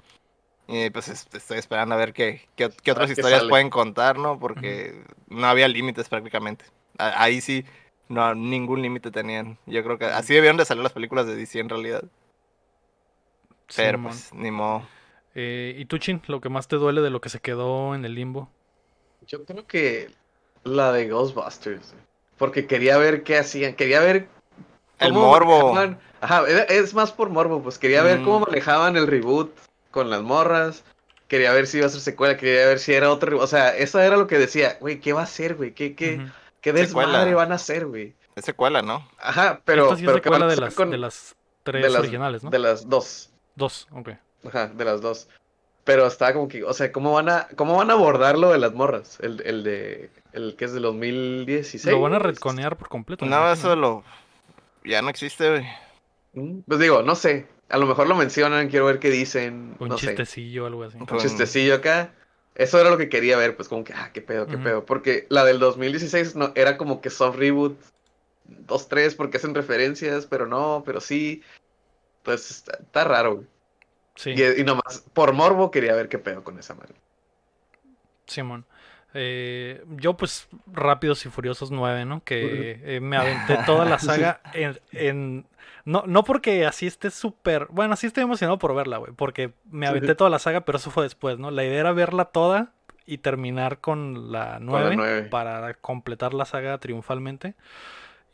Y 0.68 0.90
pues 0.90 1.08
es- 1.08 1.26
estoy 1.32 1.58
esperando 1.58 1.94
a 1.94 1.98
ver 1.98 2.12
qué, 2.12 2.48
qué, 2.56 2.70
qué 2.82 2.90
otras 2.92 3.10
historias 3.10 3.40
sale. 3.40 3.50
pueden 3.50 3.70
contar, 3.70 4.18
¿no? 4.18 4.38
Porque 4.38 5.04
no 5.28 5.46
había 5.46 5.68
límites 5.68 6.08
prácticamente. 6.08 6.64
A- 6.98 7.22
Ahí 7.22 7.40
sí, 7.40 7.64
no, 8.08 8.34
ningún 8.36 8.82
límite 8.82 9.10
tenían. 9.10 9.58
Yo 9.66 9.82
creo 9.84 9.98
que 9.98 10.06
así 10.06 10.32
debieron 10.32 10.56
de 10.56 10.64
salir 10.64 10.82
las 10.84 10.92
películas 10.92 11.26
de 11.26 11.34
DC 11.36 11.58
en 11.58 11.68
realidad. 11.68 12.04
Pero 13.74 14.00
pues, 14.02 14.32
ni 14.32 14.50
modo. 14.50 14.86
Eh, 15.39 15.74
¿Y 15.78 15.84
tú, 15.84 15.99
Chin? 15.99 16.22
Lo 16.28 16.41
que 16.41 16.49
más 16.49 16.66
te 16.66 16.76
duele 16.76 17.03
de 17.03 17.11
lo 17.11 17.20
que 17.20 17.28
se 17.28 17.41
quedó 17.41 17.95
en 17.95 18.05
el 18.07 18.14
limbo. 18.14 18.49
Yo 19.26 19.45
creo 19.45 19.66
que 19.66 20.11
la 20.64 20.93
de 20.93 21.09
Ghostbusters. 21.09 21.95
Porque 22.39 22.66
quería 22.66 22.97
ver 22.97 23.22
qué 23.22 23.37
hacían. 23.37 23.74
Quería 23.74 24.01
ver. 24.01 24.28
El 24.99 25.12
morbo. 25.12 25.74
manejaban- 25.74 25.99
Ajá, 26.22 26.45
es 26.49 26.95
más 26.95 27.12
por 27.12 27.28
morbo. 27.28 27.62
Pues 27.62 27.78
quería 27.78 28.03
ver 28.03 28.20
Mm. 28.20 28.24
cómo 28.24 28.41
manejaban 28.41 28.97
el 28.97 29.07
reboot 29.07 29.53
con 29.91 30.09
las 30.09 30.22
morras. 30.22 30.84
Quería 31.28 31.53
ver 31.53 31.66
si 31.66 31.78
iba 31.78 31.87
a 31.87 31.91
ser 31.91 32.01
secuela. 32.01 32.39
Quería 32.39 32.66
ver 32.66 32.78
si 32.78 32.95
era 32.95 33.11
otro 33.12 33.28
reboot. 33.28 33.45
O 33.45 33.49
sea, 33.49 33.76
eso 33.76 34.01
era 34.01 34.16
lo 34.16 34.26
que 34.26 34.39
decía. 34.39 34.78
Güey, 34.80 35.01
¿qué 35.01 35.12
va 35.12 35.22
a 35.22 35.26
ser, 35.26 35.55
güey? 35.57 35.72
¿Qué, 35.74 35.95
qué, 35.95 36.18
qué 36.62 36.70
Secuela. 36.72 37.09
desmadre 37.11 37.34
van 37.34 37.53
a 37.53 37.57
hacer, 37.57 37.84
güey? 37.87 38.14
Es 38.37 38.45
secuela, 38.47 38.80
¿no? 38.80 39.07
Ajá, 39.18 39.61
pero. 39.66 39.84
Esta 39.84 39.97
sí 39.97 40.03
es 40.05 40.07
pero 40.11 40.22
¿qué 40.22 40.30
van 40.30 40.41
secuela 40.41 40.55
de 40.55 40.61
las, 40.62 40.74
con- 40.74 40.91
de 40.91 40.99
las 40.99 41.37
tres 41.62 41.82
de 41.82 41.91
las- 41.91 42.01
originales, 42.01 42.43
¿no? 42.43 42.49
de 42.51 42.59
las 42.59 42.89
dos. 42.89 43.30
Dos, 43.55 43.87
ok. 43.93 44.11
Ajá, 44.45 44.68
de 44.68 44.84
las 44.84 45.01
dos. 45.01 45.28
Pero 45.84 46.07
está 46.07 46.32
como 46.32 46.49
que, 46.49 46.64
o 46.64 46.72
sea, 46.72 46.91
¿cómo 46.91 47.12
van 47.12 47.28
a, 47.28 47.49
cómo 47.55 47.76
van 47.76 47.91
a 47.91 47.95
abordar 47.95 48.37
lo 48.37 48.51
de 48.51 48.59
las 48.59 48.74
morras? 48.74 49.18
El, 49.20 49.41
el 49.47 49.62
de, 49.62 50.11
el 50.32 50.57
que 50.57 50.64
es 50.64 50.72
de 50.72 50.80
2016. 50.80 51.95
Lo 51.95 52.01
van 52.01 52.14
a 52.14 52.18
retconear 52.18 52.76
por 52.76 52.89
completo. 52.89 53.24
No, 53.24 53.30
imagino. 53.37 53.53
eso 53.53 53.76
lo... 53.76 54.05
Ya 54.84 55.01
no 55.03 55.11
existe, 55.11 55.49
güey. 55.49 55.66
Mm, 56.32 56.61
Pues 56.66 56.80
digo, 56.80 57.03
no 57.03 57.14
sé. 57.14 57.47
A 57.68 57.78
lo 57.78 57.87
mejor 57.87 58.09
lo 58.09 58.16
mencionan, 58.16 58.68
quiero 58.68 58.87
ver 58.87 58.99
qué 58.99 59.11
dicen. 59.11 59.76
Un 59.78 59.89
no 59.91 59.97
chistecillo 59.97 60.64
o 60.64 60.66
algo 60.66 60.84
así. 60.84 60.99
Un 60.99 61.07
chistecillo 61.18 61.74
acá. 61.74 62.12
Eso 62.57 62.80
era 62.80 62.91
lo 62.91 62.99
que 62.99 63.09
quería 63.09 63.37
ver, 63.37 63.55
pues 63.55 63.68
como 63.68 63.84
que, 63.84 63.93
ah, 63.93 64.11
qué 64.12 64.22
pedo, 64.22 64.47
qué 64.47 64.57
pedo. 64.57 64.87
Porque 64.87 65.26
la 65.28 65.45
del 65.45 65.59
2016 65.59 66.37
no, 66.37 66.53
era 66.55 66.78
como 66.78 67.01
que 67.01 67.11
soft 67.11 67.37
reboot 67.37 67.78
2-3 68.66 69.14
porque 69.14 69.37
hacen 69.37 69.55
referencias, 69.55 70.26
pero 70.26 70.47
no, 70.47 70.82
pero 70.84 71.01
sí. 71.01 71.43
Pues 72.22 72.51
está, 72.51 72.78
está 72.80 73.05
raro, 73.05 73.37
güey. 73.37 73.47
Sí, 74.16 74.32
Y, 74.34 74.60
y 74.60 74.64
nomás, 74.64 75.04
por 75.12 75.32
morbo 75.32 75.70
quería 75.70 75.94
ver 75.94 76.08
qué 76.08 76.18
pedo 76.18 76.42
con 76.44 76.58
esa 76.58 76.74
madre. 76.74 76.94
Simón. 78.26 78.64
Eh, 79.14 79.82
yo, 79.96 80.16
pues, 80.16 80.48
Rápidos 80.66 81.24
y 81.26 81.30
Furiosos 81.30 81.70
9, 81.70 82.04
¿no? 82.04 82.22
Que 82.24 82.80
eh, 82.96 83.00
me 83.00 83.16
aventé 83.16 83.56
toda 83.66 83.84
la 83.84 83.98
saga 83.98 84.40
en... 84.52 84.78
en- 84.92 85.46
No, 85.84 86.02
no 86.06 86.24
porque 86.24 86.66
así 86.66 86.86
esté 86.86 87.10
súper... 87.10 87.66
Bueno, 87.70 87.94
así 87.94 88.06
estoy 88.08 88.24
emocionado 88.24 88.58
por 88.58 88.74
verla, 88.74 88.98
güey. 88.98 89.12
Porque 89.12 89.52
me 89.70 89.86
aventé 89.86 90.14
toda 90.14 90.30
la 90.30 90.38
saga, 90.40 90.62
pero 90.62 90.78
eso 90.78 90.90
fue 90.90 91.04
después, 91.04 91.38
¿no? 91.38 91.50
La 91.50 91.64
idea 91.64 91.80
era 91.80 91.92
verla 91.92 92.26
toda 92.26 92.72
y 93.06 93.18
terminar 93.18 93.78
con 93.80 94.32
la 94.32 94.58
9 94.60 94.96
nueve. 94.96 95.28
para 95.30 95.74
completar 95.74 96.34
la 96.34 96.44
saga 96.44 96.76
triunfalmente. 96.78 97.54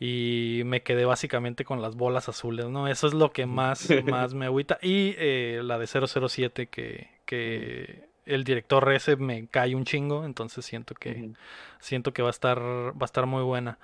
Y 0.05 0.63
me 0.65 0.83
quedé 0.83 1.05
básicamente 1.05 1.65
con 1.65 1.81
las 1.81 1.95
bolas 1.95 2.29
azules, 2.29 2.67
¿no? 2.67 2.89
Eso 2.89 3.07
es 3.07 3.15
lo 3.15 3.31
que 3.33 3.47
más, 3.47 3.89
más 4.05 4.35
me 4.35 4.47
agüita. 4.47 4.79
Y 4.83 5.15
eh, 5.19 5.61
la 5.63 5.79
de 5.79 5.87
007 5.87 6.67
que, 6.67 7.09
que 7.25 8.09
el 8.27 8.43
director 8.45 8.93
ese 8.93 9.17
me 9.17 9.47
cae 9.47 9.75
un 9.77 9.85
chingo, 9.85 10.25
entonces 10.25 10.65
siento 10.65 10.95
que 10.95 11.31
siento 11.79 12.13
que 12.13 12.23
va 12.23 12.29
a 12.29 12.37
estar 12.39 12.59
va 12.61 13.03
a 13.03 13.05
estar 13.05 13.27
muy 13.27 13.43
buena. 13.43 13.79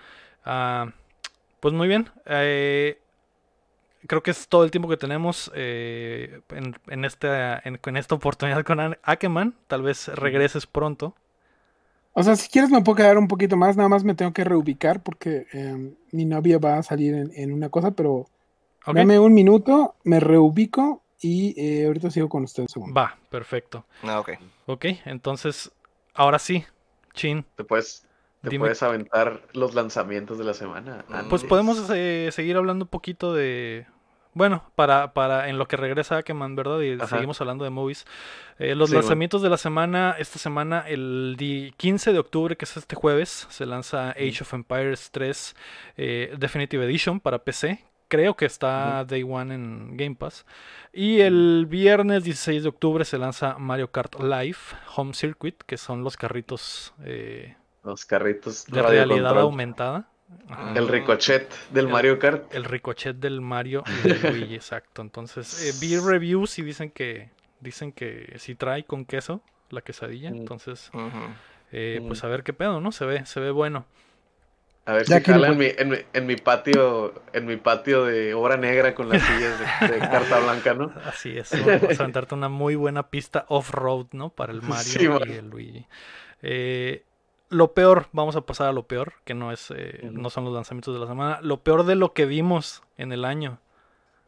Ah, 0.45 0.93
pues 1.61 1.75
muy 1.75 1.87
bien. 1.89 2.09
eh, 2.27 2.99
creo 4.07 4.23
que 4.23 4.31
es 4.31 4.49
todo 4.49 4.65
el 4.65 4.71
tiempo 4.71 4.89
que 4.89 4.97
tenemos 4.97 5.51
eh, 5.55 6.41
en, 6.51 6.77
en 6.89 7.05
esta 7.05 7.59
en, 7.65 7.79
en 7.85 7.97
esta 7.97 8.15
oportunidad 8.15 8.65
con 8.65 8.81
An- 8.81 8.99
Ackerman. 9.03 9.55
Tal 9.67 9.83
vez 9.83 10.09
regreses 10.09 10.67
pronto. 10.67 11.15
O 12.13 12.23
sea, 12.23 12.35
si 12.37 12.49
quieres 12.49 12.71
me 12.71 12.83
puedo 12.83 12.97
quedar 12.97 13.17
un 13.19 13.29
poquito 13.29 13.57
más, 13.57 13.77
nada 13.77 13.89
más 13.89 14.03
me 14.05 14.15
tengo 14.15 14.33
que 14.33 14.45
reubicar 14.45 15.03
porque 15.03 15.47
eh, 15.53 15.95
mi 16.11 16.25
novia 16.25 16.59
va 16.59 16.79
a 16.79 16.83
salir 16.83 17.15
en, 17.15 17.31
en 17.35 17.53
una 17.53 17.69
cosa, 17.69 17.93
pero 17.93 18.27
¿Ok? 18.87 18.95
dame 18.95 19.19
un 19.19 19.35
minuto, 19.35 19.95
me 20.05 20.19
reubico 20.19 21.03
y 21.21 21.55
eh, 21.61 21.87
ahorita 21.87 22.11
sigo 22.11 22.29
con 22.29 22.45
ustedes. 22.45 22.71
un 22.71 22.73
segundo. 22.73 22.95
Va, 23.01 23.17
perfecto. 23.31 23.85
No, 24.03 24.21
ok. 24.21 24.31
Ok, 24.67 24.87
entonces 25.05 25.71
ahora 26.15 26.39
sí, 26.39 26.65
Chin. 27.15 27.45
Te 27.57 27.65
puedes, 27.65 28.05
te 28.43 28.51
Dime. 28.51 28.65
puedes 28.65 28.83
aventar 28.83 29.43
los 29.53 29.75
lanzamientos 29.75 30.39
de 30.39 30.45
la 30.45 30.55
semana. 30.55 31.05
Pues 31.09 31.25
Pues 31.29 31.45
podemos 31.45 31.89
eh, 31.91 32.31
seguir 32.33 32.57
hablando 32.57 32.85
un 32.85 32.89
poquito 32.91 33.33
de. 33.35 33.87
Bueno, 34.39 34.63
para, 34.77 35.13
para 35.15 35.49
en 35.49 35.59
lo 35.59 35.67
que 35.67 35.77
regresa 35.77 36.17
Ackerman, 36.17 36.55
¿verdad? 36.55 36.79
Y 36.81 36.93
Ajá. 36.95 37.09
seguimos 37.09 37.41
hablando 37.41 37.65
de 37.65 37.71
movies. 37.71 38.07
Eh, 38.61 38.77
los 38.77 38.89
Sí, 38.89 38.95
bueno. 38.95 39.03
lanzamientos 39.03 39.43
de 39.43 39.51
la 39.51 39.57
semana, 39.57 40.15
esta 40.17 40.39
semana, 40.39 40.85
el 40.87 41.35
di- 41.37 41.75
15 41.77 42.13
de 42.13 42.21
octubre, 42.21 42.57
que 42.57 42.65
es 42.65 42.77
este 42.77 42.95
jueves, 42.95 43.49
se 43.51 43.67
lanza 43.67 44.11
Age 44.11 44.39
of 44.43 44.55
Empires 44.55 45.11
3 45.11 45.57
eh, 45.97 46.35
Definitive 46.39 46.85
Edition 46.85 47.19
para 47.19 47.41
PC. 47.41 47.85
Creo 48.07 48.37
que 48.37 48.47
está 48.47 49.05
Day 49.05 49.25
One 49.25 49.53
en 49.55 49.97
Game 49.97 50.15
Pass. 50.15 50.47
Y 50.93 51.19
el 51.21 51.67
viernes 51.69 52.23
16 52.23 52.63
de 52.63 52.69
octubre 52.69 53.05
se 53.05 53.19
lanza 53.19 53.59
Mario 53.59 53.91
Kart 53.91 54.21
Live 54.21 54.57
Home 54.95 55.15
Circuit, 55.15 55.61
que 55.67 55.77
son 55.77 56.05
los 56.05 56.17
carritos 56.17 56.95
eh, 57.05 57.57
Los 57.83 58.05
carritos 58.07 58.67
de 58.67 58.83
realidad 58.83 59.25
control. 59.31 59.39
aumentada. 59.39 60.09
Ajá. 60.49 60.75
El 60.77 60.89
ricochet 60.89 61.49
del 61.71 61.87
El- 61.87 61.91
Mario 61.93 62.19
Kart. 62.19 62.55
El 62.55 62.65
ricochet 62.65 63.17
del 63.17 63.41
Mario 63.41 63.83
y 64.05 64.09
del 64.09 64.23
Luigi, 64.39 64.55
exacto. 64.55 65.03
Entonces, 65.03 65.63
eh, 65.63 65.75
vi 65.81 65.97
reviews 65.99 66.59
y 66.59 66.63
dicen 66.63 66.91
que 66.91 67.31
dicen 67.61 67.93
que 67.93 68.35
sí 68.39 68.55
trae 68.55 68.85
con 68.85 69.05
queso 69.05 69.43
la 69.71 69.81
quesadilla. 69.83 70.31
Mm. 70.31 70.37
Entonces, 70.37 70.91
eh, 71.73 72.01
pues 72.07 72.23
Mm. 72.23 72.27
a 72.27 72.29
ver 72.29 72.43
qué 72.43 72.53
pedo, 72.53 72.81
¿no? 72.81 72.93
Se 72.93 73.05
ve, 73.05 73.27
se 73.27 73.41
ve 73.41 73.51
bueno. 73.51 73.87
A 74.87 74.93
ver 74.95 75.05
Ya 75.07 75.19
si 75.19 75.25
jala 75.25 75.49
en 75.49 75.59
mi, 75.59 75.67
en, 75.77 75.89
mi, 75.91 75.97
en 76.15 76.27
mi 76.27 76.37
patio, 76.37 77.23
en 77.35 77.45
mi 77.45 77.57
patio 77.59 78.05
de 78.07 78.33
obra 78.33 78.57
negra 78.57 78.95
con 78.95 79.11
las 79.11 79.21
sillas 79.23 79.59
de, 79.83 79.89
de 79.89 79.99
carta 80.09 80.41
blanca, 80.41 80.73
¿no? 80.73 80.91
Así 81.05 81.37
es. 81.37 81.51
Vamos 81.53 81.99
a 82.01 82.03
aventarte 82.03 82.35
una 82.35 82.49
muy 82.49 82.75
buena 82.75 83.11
pista 83.11 83.45
off-road, 83.49 84.07
¿no? 84.13 84.31
Para 84.31 84.53
el 84.55 84.63
Mario 84.63 85.19
Sí, 85.19 85.29
y 85.29 85.33
el 85.33 85.51
Luigi. 85.51 85.87
Eh, 86.41 87.05
lo 87.51 87.75
peor, 87.75 88.09
vamos 88.13 88.37
a 88.37 88.43
pasar 88.43 88.69
a 88.69 88.73
lo 88.73 88.87
peor, 88.87 89.15
que 89.25 89.35
no 89.35 89.53
es, 89.53 89.73
eh, 89.75 90.11
no 90.13 90.31
son 90.31 90.45
los 90.45 90.55
lanzamientos 90.55 90.95
de 90.95 91.01
la 91.01 91.07
semana. 91.07 91.41
Lo 91.43 91.63
peor 91.63 91.85
de 91.85 91.95
lo 91.97 92.13
que 92.15 92.27
vimos 92.27 92.83
en 92.99 93.13
el 93.13 93.25
año. 93.25 93.61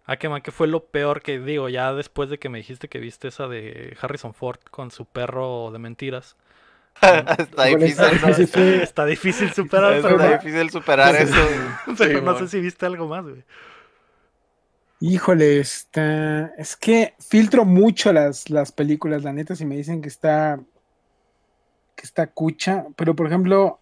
Ah, 0.06 0.18
que 0.18 0.28
man, 0.28 0.42
¿qué 0.42 0.52
fue 0.52 0.68
lo 0.68 0.86
peor 0.86 1.22
que 1.22 1.38
digo? 1.40 1.68
Ya 1.68 1.92
después 1.94 2.30
de 2.30 2.38
que 2.38 2.48
me 2.50 2.58
dijiste 2.58 2.88
que 2.88 2.98
viste 3.00 3.28
esa 3.28 3.48
de 3.48 3.96
Harrison 4.00 4.34
Ford 4.34 4.60
con 4.70 4.90
su 4.90 5.06
perro 5.06 5.70
de 5.72 5.78
mentiras. 5.80 6.36
Está 7.38 7.68
Híjole, 7.68 7.86
difícil, 7.86 7.88
está 7.88 8.10
¿no? 8.22 8.34
difícil. 8.34 8.82
Está 8.82 9.04
difícil 9.06 9.52
superar, 9.52 9.94
Está 9.94 10.16
pero, 10.16 10.18
difícil 10.26 10.70
superar 10.70 11.14
eso. 11.16 11.62
pero 11.98 12.20
Sí, 12.20 12.22
no 12.22 12.34
man. 12.34 12.36
sé 12.36 12.48
si 12.48 12.60
viste 12.60 12.86
algo 12.86 13.06
más, 13.08 13.24
güey. 13.24 13.44
Híjole, 15.00 15.60
está. 15.60 16.48
Es 16.58 16.76
que 16.76 17.14
filtro 17.20 17.64
mucho 17.64 18.12
las, 18.12 18.50
las 18.50 18.70
películas, 18.72 19.22
la 19.24 19.32
neta, 19.32 19.54
si 19.56 19.64
me 19.64 19.76
dicen 19.76 20.02
que 20.02 20.08
está. 20.08 20.60
Que 22.00 22.06
está 22.06 22.26
cucha. 22.28 22.86
Pero 22.96 23.14
por 23.14 23.26
ejemplo, 23.26 23.78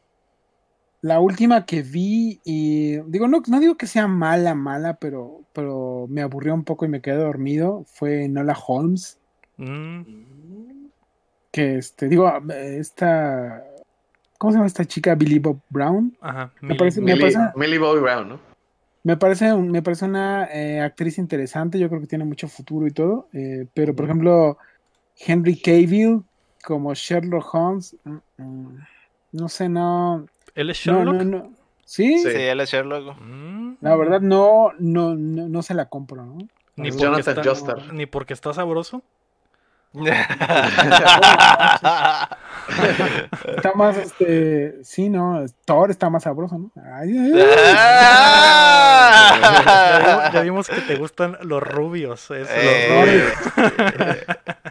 la 1.03 1.21
última 1.21 1.65
que 1.65 1.83
vi, 1.83 2.41
y 2.45 2.97
digo, 3.07 3.29
no, 3.29 3.43
no 3.47 3.61
digo 3.61 3.77
que 3.77 3.87
sea 3.87 4.09
mala, 4.09 4.55
mala, 4.57 4.95
pero, 4.95 5.43
pero 5.53 6.07
me 6.09 6.23
aburrió 6.23 6.53
un 6.55 6.65
poco 6.65 6.85
y 6.85 6.89
me 6.89 7.01
quedé 7.01 7.17
dormido. 7.17 7.85
Fue 7.87 8.29
Nola 8.29 8.57
Holmes. 8.67 9.19
Mm, 9.57 10.03
Que 11.53 11.77
este, 11.79 12.09
digo, 12.09 12.31
esta. 12.51 13.65
¿Cómo 14.39 14.53
se 14.53 14.57
llama 14.59 14.67
esta 14.67 14.85
chica? 14.85 15.15
Billy 15.15 15.39
Bob 15.39 15.61
Brown. 15.71 16.17
ajá. 16.21 16.53
Me 16.61 16.69
Millie- 16.69 16.79
parece- 16.79 17.01
me 17.01 17.13
Millie, 17.15 17.33
parece- 17.33 17.53
Millie 17.57 17.79
Bobby 17.79 18.01
Brown, 18.01 18.29
¿no? 18.29 18.41
Me 19.05 19.17
parece, 19.17 19.55
me 19.55 19.81
parece 19.83 20.05
una 20.05 20.49
eh, 20.53 20.81
actriz 20.81 21.19
interesante, 21.19 21.79
yo 21.79 21.89
creo 21.89 22.01
que 22.01 22.07
tiene 22.07 22.25
mucho 22.25 22.47
futuro 22.49 22.87
y 22.87 22.91
todo, 22.91 23.29
eh, 23.33 23.67
pero 23.73 23.95
por 23.97 24.05
ejemplo, 24.05 24.59
Henry 25.27 25.61
Cavill 25.61 26.23
como 26.69 26.93
Sherlock 26.93 27.55
Holmes, 27.55 27.97
mm, 28.05 28.17
mm, 28.43 28.79
no 29.33 29.49
sé, 29.49 29.71
no, 29.71 30.27
¿Él 30.55 30.69
es 30.69 30.77
Sherlock? 30.77 31.15
no, 31.15 31.25
no, 31.25 31.53
¿Sí? 31.87 32.19
Sí. 32.19 32.31
Sí, 32.31 32.37
él 32.37 32.61
es 32.61 32.71
Sherlock. 32.71 33.19
Mm, 33.23 33.77
la 33.81 33.97
verdad 33.97 34.21
no, 34.21 34.73
no, 34.79 35.15
no, 35.15 35.49
no 35.49 35.63
se 35.63 35.73
la 35.73 35.89
compro, 35.89 36.27
¿no? 36.27 36.37
Ni 36.77 36.91
porque 36.91 37.03
Jonathan 37.05 37.39
está- 37.39 37.43
Joestar. 37.43 37.95
Ni 37.95 38.05
porque 38.05 38.35
está 38.35 38.53
sabroso. 38.53 39.03
Está 43.57 43.73
más, 43.75 43.97
este, 43.97 44.85
sí, 44.85 45.09
¿no? 45.09 45.43
Thor 45.65 45.91
está 45.91 46.11
más 46.11 46.25
sabroso, 46.25 46.59
¿no? 46.59 46.71
Ay, 46.95 47.17
ay, 47.17 47.33
ay. 47.35 47.47
Ya 49.41 49.99
vimos, 49.99 50.33
ya 50.33 50.41
vimos 50.43 50.69
que 50.69 50.81
te 50.83 50.97
gustan 50.97 51.39
los 51.43 51.63
rubios. 51.63 52.31
eso. 52.31 52.51
Eh, 52.53 53.33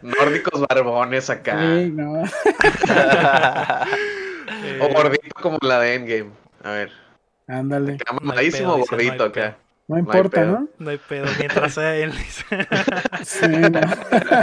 Nórdicos 0.04 0.62
barbones 0.68 1.30
acá. 1.32 1.60
Sí, 1.60 1.92
no. 1.92 2.22
O 4.80 4.88
gordito 4.94 5.42
como 5.42 5.58
la 5.62 5.80
de 5.80 5.96
Endgame. 5.96 6.30
A 6.64 6.70
ver. 6.72 6.92
Ándale. 7.48 7.98
Mamadísimo 8.22 8.78
gordito 8.78 9.24
acá. 9.24 9.58
No 9.88 9.98
importa. 9.98 10.44
¿no? 10.44 10.68
No 10.80 10.90
hay 10.90 10.98
pedo, 10.98 11.28
mientras 11.40 11.74
sea 11.74 11.96
él. 11.96 12.12
dice. 12.12 12.46
Sí, 13.24 13.48
no. 13.48 13.82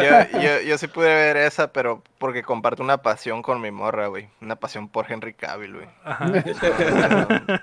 yo, 0.02 0.40
yo, 0.40 0.60
yo 0.66 0.78
sí 0.78 0.86
pude 0.88 1.06
ver 1.08 1.36
esa, 1.36 1.72
pero 1.72 2.02
porque 2.18 2.42
comparto 2.42 2.82
una 2.82 2.98
pasión 2.98 3.42
con 3.42 3.60
mi 3.60 3.70
morra, 3.70 4.06
güey. 4.08 4.28
Una 4.40 4.56
pasión 4.56 4.88
por 4.88 5.10
Henry 5.10 5.34
Cavill, 5.34 5.74
güey. 5.74 5.88
Ajá. 6.04 6.26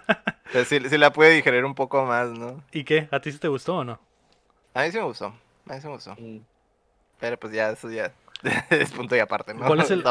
O 0.51 0.53
sea, 0.53 0.65
sí, 0.65 0.81
sí 0.89 0.97
la 0.97 1.13
pude 1.13 1.29
digerir 1.29 1.63
un 1.63 1.73
poco 1.75 2.05
más, 2.05 2.29
¿no? 2.29 2.61
¿Y 2.73 2.83
qué? 2.83 3.07
¿A 3.09 3.21
ti 3.21 3.31
sí 3.31 3.37
te 3.39 3.47
gustó 3.47 3.77
o 3.77 3.83
no? 3.85 3.99
A 4.73 4.83
mí 4.83 4.91
sí 4.91 4.97
me 4.97 5.05
gustó. 5.05 5.27
A 5.27 5.73
mí 5.73 5.79
sí 5.79 5.87
me 5.87 5.93
gustó. 5.93 6.13
Mm. 6.19 6.39
Pero 7.21 7.37
pues 7.39 7.53
ya, 7.53 7.69
eso 7.69 7.89
ya 7.89 8.11
es 8.69 8.91
punto 8.91 9.15
y 9.15 9.19
aparte, 9.19 9.53
¿no? 9.53 9.65
¿Cuál 9.65 9.79
es 9.79 9.91
el- 9.91 10.03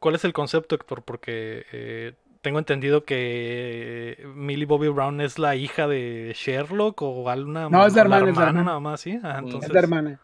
¿Cuál 0.00 0.14
es 0.16 0.24
el 0.24 0.32
concepto, 0.32 0.74
Héctor? 0.74 1.02
Porque 1.04 1.64
eh, 1.70 2.14
tengo 2.42 2.58
entendido 2.58 3.04
que 3.04 4.16
eh, 4.18 4.26
Millie 4.34 4.66
Bobby 4.66 4.88
Brown 4.88 5.20
es 5.20 5.38
la 5.38 5.56
hija 5.56 5.86
de 5.88 6.32
Sherlock 6.36 7.00
o 7.02 7.30
alguna 7.30 7.68
No, 7.70 7.86
es 7.86 7.94
la 7.94 8.02
hermana, 8.02 8.28
es 8.30 8.36
la 8.36 8.42
hermana. 8.48 8.64
nada 8.64 8.80
más, 8.80 9.00
¿sí? 9.00 9.12
Entonces, 9.12 9.64
Es 9.64 9.72
la 9.72 9.78
hermana. 9.80 10.20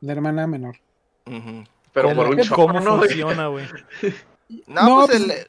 La 0.00 0.12
hermana 0.12 0.46
menor. 0.46 0.76
Pero 1.24 2.08
¿cómo, 2.10 2.14
por 2.24 2.28
un 2.34 2.46
cómo 2.48 2.80
¿no? 2.80 2.98
funciona, 2.98 3.48
güey? 3.48 3.66
No, 4.66 4.88
No, 5.00 5.06
pues, 5.06 5.18
pues- 5.24 5.40
el... 5.40 5.48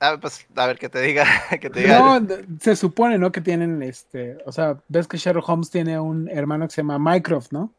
Ah, 0.00 0.18
pues, 0.20 0.46
a 0.56 0.66
ver, 0.66 0.78
que 0.78 0.88
te 0.88 1.00
diga, 1.00 1.24
que 1.60 1.70
te 1.70 1.80
diga. 1.80 2.18
No, 2.20 2.26
se 2.60 2.74
supone, 2.76 3.16
¿no? 3.16 3.30
Que 3.30 3.40
tienen 3.40 3.82
este. 3.82 4.36
O 4.44 4.52
sea, 4.52 4.76
ves 4.88 5.06
que 5.06 5.16
Sherlock 5.16 5.48
Holmes 5.48 5.70
tiene 5.70 5.98
un 6.00 6.28
hermano 6.28 6.66
que 6.66 6.74
se 6.74 6.82
llama 6.82 6.98
Mycroft, 6.98 7.52
¿no? 7.52 7.72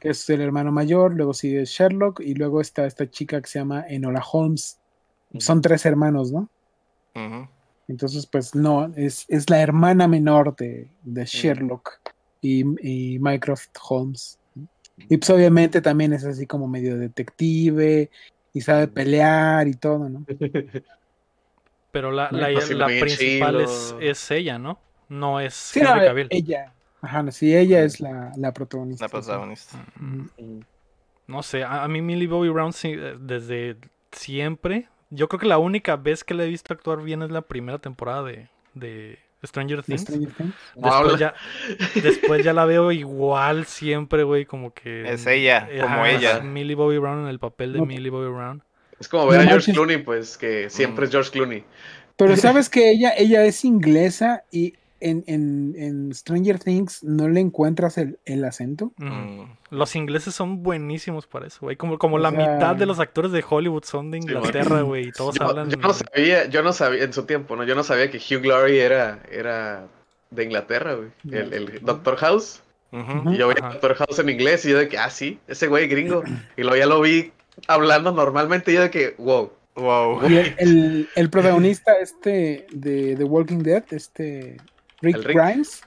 Que 0.00 0.08
es 0.08 0.28
el 0.30 0.40
hermano 0.40 0.72
mayor, 0.72 1.12
luego 1.14 1.34
sigue 1.34 1.64
Sherlock 1.66 2.20
y 2.20 2.34
luego 2.34 2.60
está 2.62 2.86
esta 2.86 3.08
chica 3.10 3.40
que 3.42 3.46
se 3.48 3.58
llama 3.58 3.84
Enola 3.86 4.24
Holmes. 4.32 4.80
Son 5.38 5.60
tres 5.60 5.84
hermanos, 5.86 6.32
¿no? 6.32 6.48
Entonces, 7.88 8.26
pues 8.26 8.54
no, 8.54 8.92
es, 8.96 9.24
es 9.28 9.48
la 9.48 9.60
hermana 9.60 10.08
menor 10.08 10.56
de, 10.56 10.88
de 11.02 11.24
Sherlock 11.24 12.00
y, 12.40 12.64
y 12.86 13.18
Mycroft 13.18 13.70
Holmes. 13.88 14.38
Y 15.08 15.16
pues 15.16 15.30
obviamente 15.30 15.80
también 15.80 16.12
es 16.12 16.24
así 16.24 16.46
como 16.46 16.66
medio 16.66 16.98
detective 16.98 18.10
y 18.52 18.60
sabe 18.60 18.88
pelear 18.88 19.68
y 19.68 19.74
todo, 19.74 20.08
¿no? 20.08 20.24
Pero 21.92 22.10
la, 22.10 22.30
la, 22.30 22.86
principal 22.86 23.60
es, 23.60 23.94
es 24.00 24.30
ella, 24.30 24.58
¿no? 24.58 24.78
No 25.08 25.40
es 25.40 25.54
Sí, 25.54 25.80
no, 25.80 25.90
Henry 25.92 26.06
Cavill. 26.06 26.26
ella. 26.30 26.72
Ajá, 27.00 27.22
no, 27.22 27.30
sí, 27.30 27.54
ella 27.54 27.82
es 27.84 28.00
la, 28.00 28.32
la 28.36 28.52
protagonista. 28.52 29.04
La 29.04 29.08
protagonista. 29.08 29.86
Mm. 29.96 30.60
No 31.26 31.42
sé, 31.42 31.62
a, 31.64 31.84
a 31.84 31.88
mí 31.88 32.02
Millie 32.02 32.26
Bobby 32.26 32.48
Brown 32.48 32.72
sí, 32.72 32.92
eh, 32.92 33.16
desde 33.18 33.76
siempre. 34.12 34.88
Yo 35.10 35.28
creo 35.28 35.38
que 35.40 35.46
la 35.46 35.58
única 35.58 35.96
vez 35.96 36.24
que 36.24 36.34
la 36.34 36.44
he 36.44 36.48
visto 36.48 36.72
actuar 36.74 37.02
bien 37.02 37.22
es 37.22 37.30
la 37.30 37.42
primera 37.42 37.78
temporada 37.78 38.22
de, 38.24 38.48
de 38.74 39.18
Stranger 39.44 39.78
De 39.78 39.82
Things. 39.84 40.00
Stranger 40.02 40.32
Things. 40.32 40.54
Después 40.74 41.18
ya, 41.18 41.34
después 42.02 42.44
ya 42.44 42.52
la 42.52 42.64
veo 42.64 42.90
igual 42.92 43.66
siempre, 43.66 44.24
güey, 44.24 44.44
como 44.46 44.72
que... 44.74 45.08
Es 45.12 45.26
ella, 45.26 45.68
eh, 45.70 45.80
como 45.80 46.04
ella. 46.06 46.38
es 46.38 46.44
Millie 46.44 46.74
Bobby 46.74 46.98
Brown 46.98 47.20
en 47.22 47.28
el 47.28 47.38
papel 47.38 47.72
de 47.74 47.78
No. 47.78 47.86
Millie 47.86 48.10
Bobby 48.10 48.30
Brown. 48.32 48.62
Es 48.98 49.08
como 49.08 49.26
ver 49.26 49.36
No 49.36 49.42
a 49.42 49.46
George 49.46 49.70
manches. 49.70 49.74
Clooney, 49.74 49.98
pues, 49.98 50.36
que 50.38 50.70
siempre 50.70 51.02
Mm. 51.02 51.06
es 51.06 51.10
George 51.12 51.30
Clooney. 51.30 51.64
Pero 52.16 52.36
sabes 52.36 52.68
que 52.68 52.90
ella, 52.90 53.12
ella 53.16 53.44
es 53.44 53.64
inglesa 53.64 54.42
y 54.50 54.74
en, 55.00 55.24
en, 55.26 55.74
en 55.76 56.14
Stranger 56.14 56.58
Things 56.58 57.02
no 57.04 57.28
le 57.28 57.40
encuentras 57.40 57.98
el, 57.98 58.18
el 58.24 58.44
acento. 58.44 58.92
Mm. 58.96 59.42
Los 59.70 59.94
ingleses 59.96 60.34
son 60.34 60.62
buenísimos 60.62 61.26
para 61.26 61.46
eso, 61.46 61.58
güey. 61.62 61.76
Como, 61.76 61.98
como 61.98 62.16
O 62.16 62.18
la 62.18 62.30
sea- 62.30 62.54
mitad 62.54 62.76
de 62.76 62.86
los 62.86 62.98
actores 63.00 63.32
de 63.32 63.44
Hollywood 63.48 63.84
son 63.84 64.10
de 64.10 64.18
Inglaterra, 64.18 64.82
güey. 64.82 65.08
y 65.08 65.12
todos 65.12 65.34
Yo, 65.38 65.44
hablan... 65.46 65.68
yo 65.70 65.76
no 65.76 65.92
sabía, 65.92 66.46
yo 66.46 66.62
no 66.62 66.72
sabía, 66.72 67.04
en 67.04 67.12
su 67.12 67.24
tiempo, 67.24 67.56
¿no? 67.56 67.64
Yo 67.64 67.74
no 67.74 67.82
sabía 67.82 68.10
que 68.10 68.18
Hugh 68.18 68.42
Glory 68.42 68.78
era, 68.78 69.20
era 69.30 69.86
de 70.30 70.44
Inglaterra, 70.44 70.94
güey. 70.94 71.08
El, 71.30 71.52
el 71.52 71.80
Doctor 71.82 72.16
House. 72.16 72.62
Y 72.92 73.36
yo 73.36 73.48
vi 73.48 73.54
Ajá. 73.58 73.68
a 73.68 73.72
Doctor 73.72 73.94
House 73.96 74.18
en 74.20 74.28
inglés 74.30 74.64
y 74.64 74.70
yo 74.70 74.78
de 74.78 74.88
que, 74.88 74.96
ah, 74.96 75.10
sí, 75.10 75.38
ese 75.48 75.66
güey 75.66 75.86
gringo. 75.88 76.22
Y 76.56 76.62
luego 76.62 76.76
ya 76.76 76.86
lo 76.86 77.00
vi 77.02 77.32
hablando 77.68 78.12
normalmente 78.12 78.70
y 78.72 78.74
yo 78.76 78.80
de 78.82 78.90
que, 78.90 79.14
wow. 79.18 79.52
Wow. 79.74 80.26
Y 80.30 80.36
el, 80.38 80.54
el, 80.58 81.08
el 81.14 81.28
protagonista 81.28 81.92
este 82.00 82.66
de 82.72 83.14
The 83.16 83.24
Walking 83.24 83.58
Dead, 83.58 83.84
este 83.90 84.56
Rick, 85.06 85.16
El 85.16 85.24
Rick. 85.24 85.36
Grimes, 85.38 85.82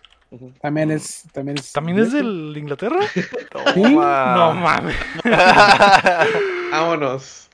también 0.61 0.91
es 0.91 1.23
también 1.33 1.57
es 1.57 1.71
¿También 1.71 1.99
es 1.99 2.13
inglés. 2.13 2.53
de 2.53 2.59
Inglaterra? 2.59 2.99
No 3.75 4.53
mames. 4.53 4.95
Vámonos. 6.71 7.45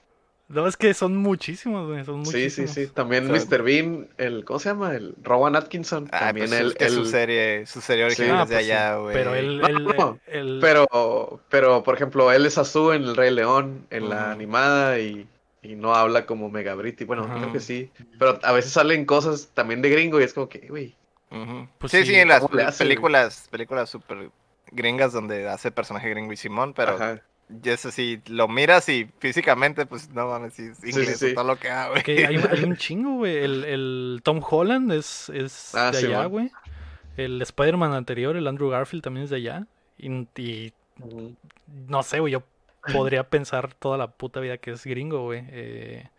No, 0.47 0.68
es 0.68 0.78
que 0.78 0.93
son 0.93 1.18
muchísimos, 1.18 1.88
güey. 1.88 2.05
Son 2.05 2.24
Sí, 2.24 2.32
muchísimos. 2.38 2.72
sí, 2.72 2.86
sí. 2.86 2.91
También 2.93 3.30
O 3.32 3.36
sea, 3.36 3.45
Mr. 3.49 3.63
Bean, 3.63 4.07
el, 4.18 4.45
¿cómo 4.45 4.59
se 4.59 4.70
llama? 4.70 4.93
El 4.93 5.16
Rowan 5.24 5.55
Atkinson. 5.55 6.07
Ah, 6.11 6.20
también 6.28 6.49
pues 6.49 6.59
él, 6.61 6.68
es 6.68 6.76
que 6.76 6.89
su 6.89 7.05
serie, 7.05 7.66
su 7.66 7.82
serie 7.82 8.05
original 8.05 8.38
Ah, 8.39 8.43
es 8.43 8.49
de 8.49 8.55
pues 8.55 8.66
sí. 8.66 8.72
allá, 8.72 8.95
güey. 8.97 9.13
Pero 9.16 9.34
él, 9.36 9.57
No, 9.61 9.68
él- 9.68 9.84
no, 9.97 10.20
él- 10.28 10.59
Pero, 10.61 11.41
pero, 11.49 11.82
por 11.84 11.95
ejemplo, 11.95 12.32
él 12.32 12.45
es 12.45 12.59
Azú 12.59 12.91
en 12.91 13.03
El 13.05 13.16
Rey 13.16 13.32
León, 13.34 13.88
en 13.89 14.07
la 14.09 14.32
animada, 14.32 14.99
y, 14.99 15.28
y 15.63 15.76
no 15.76 15.95
habla 15.95 16.28
como 16.28 16.47
Megabriti. 16.51 17.05
Bueno, 17.05 17.28
creo 17.28 17.51
que 17.51 17.59
sí. 17.59 17.89
Pero 18.20 18.38
a 18.43 18.51
veces 18.51 18.72
salen 18.72 19.05
cosas 19.05 19.49
también 19.55 19.82
de 19.82 19.89
gringo 19.89 20.22
y 20.22 20.26
es 20.26 20.34
como 20.36 20.47
que, 20.47 20.68
güey. 20.68 20.95
Pues 21.77 21.91
sí, 21.91 21.99
sí, 21.99 22.05
sí, 22.13 22.15
en 22.15 22.27
las 22.29 22.41
¿cómo 22.41 22.55
le 22.55 22.63
hace, 22.63 22.83
güey? 22.83 22.89
películas, 22.95 23.47
películas 23.51 23.89
super 23.89 24.29
gringas 24.71 25.13
donde 25.13 25.47
hace 25.49 25.71
personaje 25.71 26.09
gringo 26.09 26.31
y 26.33 26.38
Simón, 26.38 26.73
pero 26.73 26.93
Ajá. 26.95 27.21
eso 27.63 27.91
sí, 27.91 28.21
lo 28.27 28.47
miras 28.47 28.89
y 28.89 29.09
físicamente, 29.19 29.86
pues 29.86 30.09
no 30.09 30.27
mames, 30.27 30.53
sí, 30.53 30.63
es 30.71 30.83
inglés 30.83 31.19
sí, 31.19 31.29
sí. 31.29 31.33
todo 31.36 31.43
lo 31.45 31.57
que 31.57 31.69
haga, 31.69 31.89
güey. 31.89 32.03
que 32.03 32.25
hay, 32.25 32.38
un- 32.38 32.47
hay 32.49 32.63
un 32.63 32.75
chingo, 32.77 33.15
güey. 33.17 33.38
El, 33.38 33.63
el 33.65 34.21
Tom 34.23 34.41
Holland 34.47 34.91
es, 34.91 35.29
es 35.29 35.75
Ah, 35.75 35.91
de 35.91 35.99
sí, 35.99 36.05
allá, 36.07 36.19
man. 36.19 36.29
güey. 36.29 36.51
El 37.17 37.41
Spider-Man 37.41 37.93
anterior, 37.93 38.36
el 38.36 38.47
Andrew 38.47 38.69
Garfield, 38.69 39.03
también 39.03 39.23
es 39.25 39.29
de 39.29 39.38
allá. 39.38 39.67
Y, 39.97 40.73
no 41.88 42.03
sé, 42.03 42.19
güey. 42.19 42.33
Yo 42.33 42.43
podría 42.91 43.29
pensar 43.29 43.73
toda 43.73 43.97
la 43.97 44.07
puta 44.11 44.39
vida 44.39 44.57
que 44.57 44.71
es 44.71 44.86
gringo, 44.86 45.23
güey. 45.23 45.43
Eh, 45.49 46.09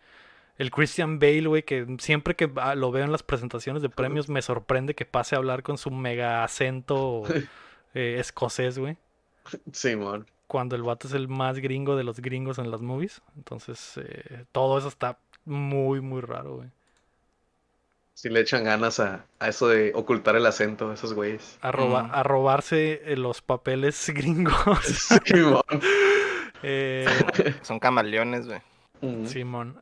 el 0.57 0.71
Christian 0.71 1.19
Bale, 1.19 1.47
güey, 1.47 1.63
que 1.63 1.85
siempre 1.99 2.35
que 2.35 2.49
lo 2.75 2.91
veo 2.91 3.03
en 3.05 3.11
las 3.11 3.23
presentaciones 3.23 3.81
de 3.81 3.89
premios 3.89 4.27
me 4.29 4.41
sorprende 4.41 4.95
que 4.95 5.05
pase 5.05 5.35
a 5.35 5.37
hablar 5.39 5.63
con 5.63 5.77
su 5.77 5.91
mega 5.91 6.43
acento 6.43 7.23
eh, 7.93 8.17
escocés, 8.19 8.77
güey. 8.79 8.97
Simón. 9.71 10.25
cuando 10.47 10.75
el 10.75 10.83
vato 10.83 11.07
es 11.07 11.13
el 11.13 11.27
más 11.27 11.59
gringo 11.59 11.95
de 11.95 12.03
los 12.03 12.19
gringos 12.19 12.57
en 12.59 12.69
las 12.71 12.81
movies. 12.81 13.21
Entonces, 13.37 13.93
eh, 13.97 14.45
todo 14.51 14.77
eso 14.77 14.87
está 14.87 15.19
muy, 15.45 16.01
muy 16.01 16.21
raro, 16.21 16.55
güey. 16.57 16.69
Sí 18.13 18.29
le 18.29 18.39
echan 18.39 18.63
ganas 18.63 18.99
a, 18.99 19.25
a 19.39 19.47
eso 19.49 19.67
de 19.67 19.91
ocultar 19.93 20.35
el 20.35 20.45
acento 20.47 20.87
de 20.89 20.95
esos 20.95 21.13
güeyes. 21.13 21.59
A, 21.61 21.71
roba- 21.71 22.03
Mm. 22.03 22.11
a 22.15 22.23
robarse 22.23 23.01
eh, 23.05 23.15
los 23.15 23.41
papeles 23.43 24.09
gringos. 24.13 24.79
Simón. 25.25 25.61
Eh, 26.63 27.05
Son 27.61 27.79
camaleones, 27.79 28.47
güey. 28.47 28.59
Ujú. 29.01 29.27
Simón. 29.27 29.81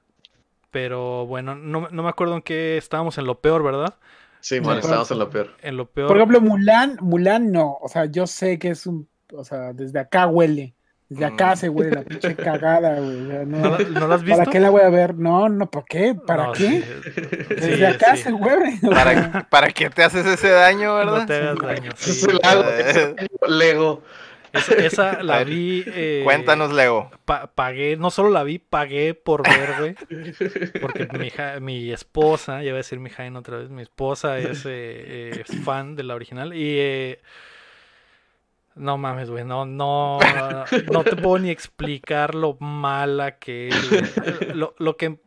Pero 0.76 1.26
bueno, 1.26 1.56
no, 1.56 1.88
no 1.90 2.04
me 2.04 2.10
acuerdo 2.10 2.36
en 2.36 2.42
qué 2.42 2.76
estábamos 2.76 3.18
en 3.18 3.26
lo 3.26 3.40
peor, 3.40 3.64
¿verdad? 3.64 3.94
Sí. 4.42 4.58
estamos 4.58 5.10
en 5.10 5.20
lo 5.20 5.30
peor. 5.30 5.52
En 5.62 5.78
lo 5.78 5.86
peor. 5.90 6.10
Por 6.10 6.18
ejemplo, 6.18 6.42
Mulan, 6.42 6.98
Mulan 7.00 7.50
no, 7.54 7.78
o 7.82 7.88
sea, 7.88 8.04
yo 8.08 8.28
sé 8.28 8.60
que 8.60 8.72
es 8.72 8.86
un, 8.86 9.08
o 9.34 9.46
sea, 9.46 9.72
desde 9.72 10.00
acá 10.00 10.28
huele, 10.28 10.76
desde 11.08 11.24
acá 11.24 11.54
Mm. 11.54 11.56
se 11.56 11.70
huele 11.70 11.92
la 11.92 12.04
pinche 12.04 12.36
cagada, 12.36 13.00
güey. 13.00 13.22
o 13.22 13.28
sea, 13.30 13.46
¿No, 13.46 13.58
no, 13.70 13.78
no 13.80 14.08
la 14.10 14.16
has 14.16 14.24
visto? 14.24 14.38
¿Para 14.38 14.52
qué 14.52 14.60
la 14.60 14.70
voy 14.70 14.82
a 14.82 14.90
ver? 14.90 15.16
No, 15.16 15.48
no, 15.48 15.72
¿para 15.72 15.86
qué? 15.88 16.14
¿Para 16.14 16.48
No, 16.48 16.52
qué? 16.52 16.82
sí, 16.82 16.84
Desde 17.56 17.78
sí, 17.78 17.86
acá 17.86 18.18
sí. 18.18 18.24
se 18.24 18.34
huele. 18.34 18.78
¿Para, 18.82 19.48
¿Para 19.50 19.70
qué 19.70 19.90
te 19.90 20.04
haces 20.04 20.26
ese 20.26 20.50
daño, 20.50 20.94
verdad? 20.96 21.20
No 21.22 21.26
te 21.26 21.36
hagas 21.36 21.58
daño. 21.58 21.92
Lego. 23.48 24.04
Esa, 24.56 24.74
esa 24.76 25.24
la 25.24 25.38
ver, 25.40 25.48
vi. 25.48 25.84
eh, 25.88 26.22
Cuéntanos, 26.24 26.72
Lego. 26.74 27.12
pa- 27.26 27.48
pagué, 27.48 27.98
no 27.98 28.10
solo 28.12 28.30
la 28.30 28.44
vi, 28.44 28.60
pagué 28.60 29.14
por 29.14 29.44
ver, 29.44 29.70
güey. 29.80 29.96
Porque 30.82 31.08
mi, 31.18 31.28
hija- 31.28 31.60
mi 31.60 31.92
esposa, 31.92 32.58
ya 32.64 32.72
voy 32.72 32.76
a 32.76 32.78
decir 32.78 33.00
mi 33.00 33.10
Jaime 33.10 33.38
otra 33.40 33.58
vez, 33.58 33.70
mi 33.70 33.82
esposa 33.82 34.38
es, 34.40 34.66
eh, 34.66 34.70
eh, 34.72 35.44
es 35.48 35.64
fan 35.64 35.96
de 35.96 36.04
la 36.04 36.16
original 36.16 36.54
y 36.54 36.78
eh, 36.80 37.20
no 38.76 38.98
mames, 38.98 39.30
güey, 39.30 39.46
no, 39.46 39.66
no, 39.66 40.20
no 40.92 41.04
te 41.06 41.16
puedo 41.16 41.40
ni 41.40 41.50
explicar 41.50 42.36
lo 42.36 42.58
mala 42.60 43.38
que 43.40 43.70
es. 43.70 44.56
Lo, 44.56 44.76
lo 44.80 44.98
que 44.98 45.20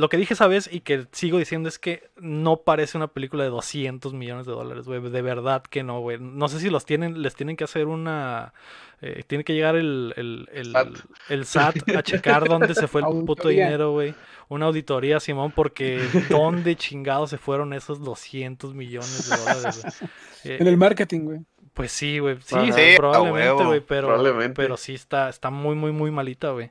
lo 0.00 0.08
que 0.08 0.16
dije 0.16 0.34
esa 0.34 0.46
vez 0.46 0.68
y 0.72 0.80
que 0.80 1.06
sigo 1.12 1.38
diciendo 1.38 1.68
es 1.68 1.78
que 1.78 2.10
no 2.16 2.62
parece 2.62 2.96
una 2.96 3.08
película 3.08 3.44
de 3.44 3.50
200 3.50 4.14
millones 4.14 4.46
de 4.46 4.52
dólares, 4.52 4.86
güey. 4.86 5.00
De 5.00 5.22
verdad 5.22 5.62
que 5.62 5.82
no, 5.82 6.00
güey. 6.00 6.18
No 6.18 6.48
sé 6.48 6.58
si 6.58 6.70
los 6.70 6.84
tienen, 6.86 7.22
les 7.22 7.34
tienen 7.34 7.56
que 7.56 7.64
hacer 7.64 7.86
una... 7.86 8.54
Eh, 9.02 9.22
tiene 9.26 9.44
que 9.44 9.54
llegar 9.54 9.76
el, 9.76 10.12
el, 10.16 10.48
el, 10.52 10.72
SAT. 10.72 10.88
el 11.30 11.44
SAT 11.46 11.88
a 11.96 12.02
checar 12.02 12.48
dónde 12.48 12.74
se 12.74 12.86
fue 12.86 13.00
el 13.02 13.24
puto 13.24 13.48
dinero, 13.48 13.92
güey. 13.92 14.14
Una 14.48 14.66
auditoría, 14.66 15.20
Simón, 15.20 15.52
porque 15.52 16.00
dónde 16.28 16.76
chingados 16.76 17.30
se 17.30 17.38
fueron 17.38 17.72
esos 17.72 18.00
200 18.02 18.74
millones 18.74 19.30
de 19.30 19.36
dólares, 19.36 19.82
güey. 19.82 20.10
Eh, 20.44 20.58
En 20.60 20.66
el 20.66 20.76
marketing, 20.76 21.20
güey. 21.20 21.40
pues 21.72 21.92
sí, 21.92 22.18
güey. 22.18 22.36
Sí, 22.44 22.72
sí, 22.72 22.82
probablemente, 22.96 23.64
güey. 23.64 23.80
Pero, 23.80 24.08
Probablemente. 24.08 24.54
pero 24.54 24.76
sí 24.76 24.94
está, 24.94 25.28
está 25.28 25.50
muy, 25.50 25.74
muy, 25.76 25.92
muy 25.92 26.10
malita, 26.10 26.50
güey. 26.50 26.70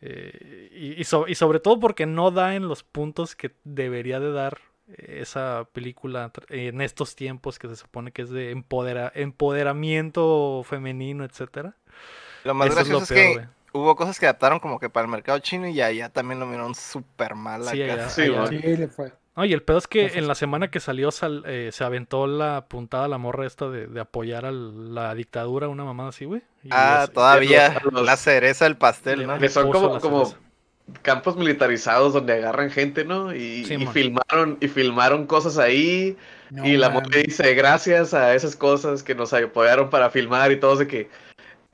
Eh, 0.00 0.68
y, 0.72 1.00
y 1.00 1.04
so- 1.04 1.26
y 1.26 1.34
sobre 1.34 1.58
todo 1.60 1.80
porque 1.80 2.06
no 2.06 2.30
da 2.30 2.54
en 2.54 2.68
los 2.68 2.82
puntos 2.82 3.34
que 3.34 3.52
debería 3.64 4.20
de 4.20 4.30
dar 4.32 4.58
eh, 4.88 5.18
esa 5.22 5.66
película 5.72 6.30
en 6.48 6.80
estos 6.80 7.16
tiempos 7.16 7.58
que 7.58 7.68
se 7.68 7.76
supone 7.76 8.12
que 8.12 8.22
es 8.22 8.30
de 8.30 8.52
empodera- 8.54 9.10
empoderamiento 9.14 10.62
femenino, 10.64 11.24
etcétera. 11.24 11.76
Lo 12.44 12.54
más 12.54 12.68
Eso 12.68 12.80
es 12.80 12.88
lo 12.88 12.98
gracioso 13.00 13.14
es, 13.14 13.38
que 13.38 13.48
hubo 13.78 13.96
cosas 13.96 14.18
que 14.20 14.26
adaptaron 14.26 14.60
como 14.60 14.78
que 14.78 14.88
para 14.90 15.04
el 15.06 15.10
mercado 15.10 15.38
chino 15.40 15.66
y 15.66 15.80
allá 15.80 16.08
también 16.10 16.40
lo 16.40 16.46
miraron 16.46 16.74
súper 16.74 17.34
mal. 17.34 17.64
Sí, 17.64 17.82
allá- 17.82 18.08
Sí, 18.10 18.22
allá-. 18.22 18.48
Sí, 18.48 18.76
le 18.76 18.88
fue. 18.88 19.12
No, 19.36 19.44
y 19.44 19.52
el 19.52 19.62
pedo 19.62 19.76
es 19.78 19.86
que 19.86 20.00
Entonces- 20.00 20.22
en 20.22 20.28
la 20.28 20.34
semana 20.34 20.70
que 20.70 20.80
salió 20.80 21.10
sal- 21.10 21.44
eh, 21.46 21.68
se 21.72 21.84
aventó 21.84 22.26
la 22.26 22.64
puntada 22.68 23.04
a 23.04 23.08
la 23.08 23.18
morra 23.18 23.46
esta 23.46 23.68
de, 23.68 23.86
de 23.86 24.00
apoyar 24.00 24.46
a 24.46 24.50
la 24.50 25.14
dictadura, 25.14 25.68
una 25.68 25.84
mamada 25.84 26.08
así, 26.08 26.24
güey. 26.24 26.42
Ah, 26.70 27.02
es- 27.04 27.12
todavía 27.12 27.76
los- 27.90 28.02
la 28.04 28.16
cereza 28.16 28.64
del 28.64 28.76
pastel, 28.76 29.26
¿no? 29.26 29.38
Que 29.38 29.48
son 29.50 29.70
como, 29.70 29.98
campos 31.02 31.36
militarizados 31.36 32.12
donde 32.12 32.34
agarran 32.34 32.70
gente, 32.70 33.04
¿no? 33.04 33.34
Y, 33.34 33.64
Sí, 33.64 33.74
y 33.74 33.78
man. 33.84 33.92
filmaron, 33.92 34.58
y 34.60 34.68
filmaron 34.68 35.26
cosas 35.26 35.58
ahí. 35.58 36.16
No 36.50 36.64
y 36.64 36.76
la 36.76 36.90
mujer 36.90 37.26
dice, 37.26 37.54
gracias 37.54 38.14
a 38.14 38.34
esas 38.34 38.54
cosas 38.54 39.02
que 39.02 39.16
nos 39.16 39.32
apoyaron 39.32 39.90
para 39.90 40.10
filmar 40.10 40.52
y 40.52 40.60
todo, 40.60 40.76
de 40.76 40.86
que... 40.86 41.10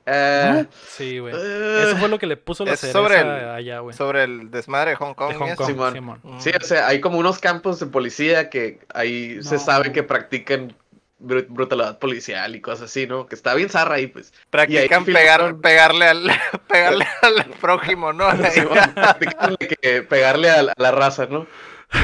eh, 0.05 0.65
Sí, 0.87 1.19
güey. 1.19 1.33
eh, 1.35 1.83
Eso 1.87 1.97
fue 1.97 2.09
lo 2.09 2.19
que 2.19 2.27
le 2.27 2.37
puso 2.37 2.65
la 2.65 2.75
cereza 2.75 2.99
sobre 2.99 3.19
el- 3.21 3.29
allá, 3.49 3.79
güey. 3.79 3.95
Sobre 3.95 4.23
el 4.23 4.51
desmadre 4.51 4.91
de 4.91 4.95
Hong 4.97 5.13
Kong. 5.13 5.29
De 5.33 5.35
Hong. 5.35 5.55
Kong, 5.55 5.67
Simón. 5.67 5.93
Simón. 5.93 6.19
Mm. 6.23 6.39
Sí, 6.39 6.51
o 6.59 6.63
sea, 6.63 6.87
hay 6.87 6.99
como 7.01 7.17
unos 7.17 7.39
campos 7.39 7.79
de 7.79 7.85
policía 7.87 8.49
que 8.49 8.79
ahí 8.93 9.41
se 9.43 9.55
No. 9.55 9.61
sabe 9.61 9.91
que 9.91 10.03
practican 10.03 10.75
bru- 11.21 11.45
brutalidad 11.47 11.99
policial 11.99 12.55
y 12.55 12.61
cosas 12.61 12.89
así, 12.89 13.07
¿no? 13.07 13.27
Que 13.27 13.35
está 13.35 13.53
bien 13.53 13.69
zarra 13.69 13.95
ahí, 13.95 14.07
pues. 14.07 14.33
Practican 14.49 14.81
Y 14.81 14.83
ahí 14.83 15.03
pegar, 15.05 15.41
filmaron- 15.41 15.61
pegarle 15.61 16.05
al 16.07 16.31
pegarle 16.67 17.07
al 17.21 17.45
prójimo, 17.61 18.11
¿no? 18.13 18.29
Sí, 18.51 18.61
bueno, 18.61 18.93
practican 18.93 19.55
que 19.57 20.01
pegarle 20.03 20.49
a 20.49 20.63
la, 20.63 20.71
a 20.73 20.81
la 20.81 20.91
raza, 20.91 21.27
¿no? 21.27 21.47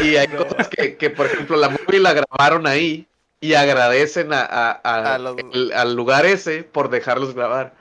Y 0.03 0.15
hay 0.17 0.27
cosas 0.27 0.67
que, 0.69 0.97
que, 0.97 1.09
por 1.09 1.25
ejemplo, 1.25 1.57
la 1.57 1.67
movie 1.69 1.99
la 1.99 2.13
grabaron 2.13 2.67
ahí 2.67 3.07
y 3.41 3.55
agradecen 3.55 4.33
a, 4.33 4.41
a- 4.41 4.79
a- 4.83 5.15
A 5.15 5.17
los- 5.17 5.35
el- 5.53 5.71
al 5.73 5.95
lugar 5.95 6.25
ese 6.27 6.63
por 6.63 6.89
dejarlos 6.89 7.33
grabar. 7.33 7.73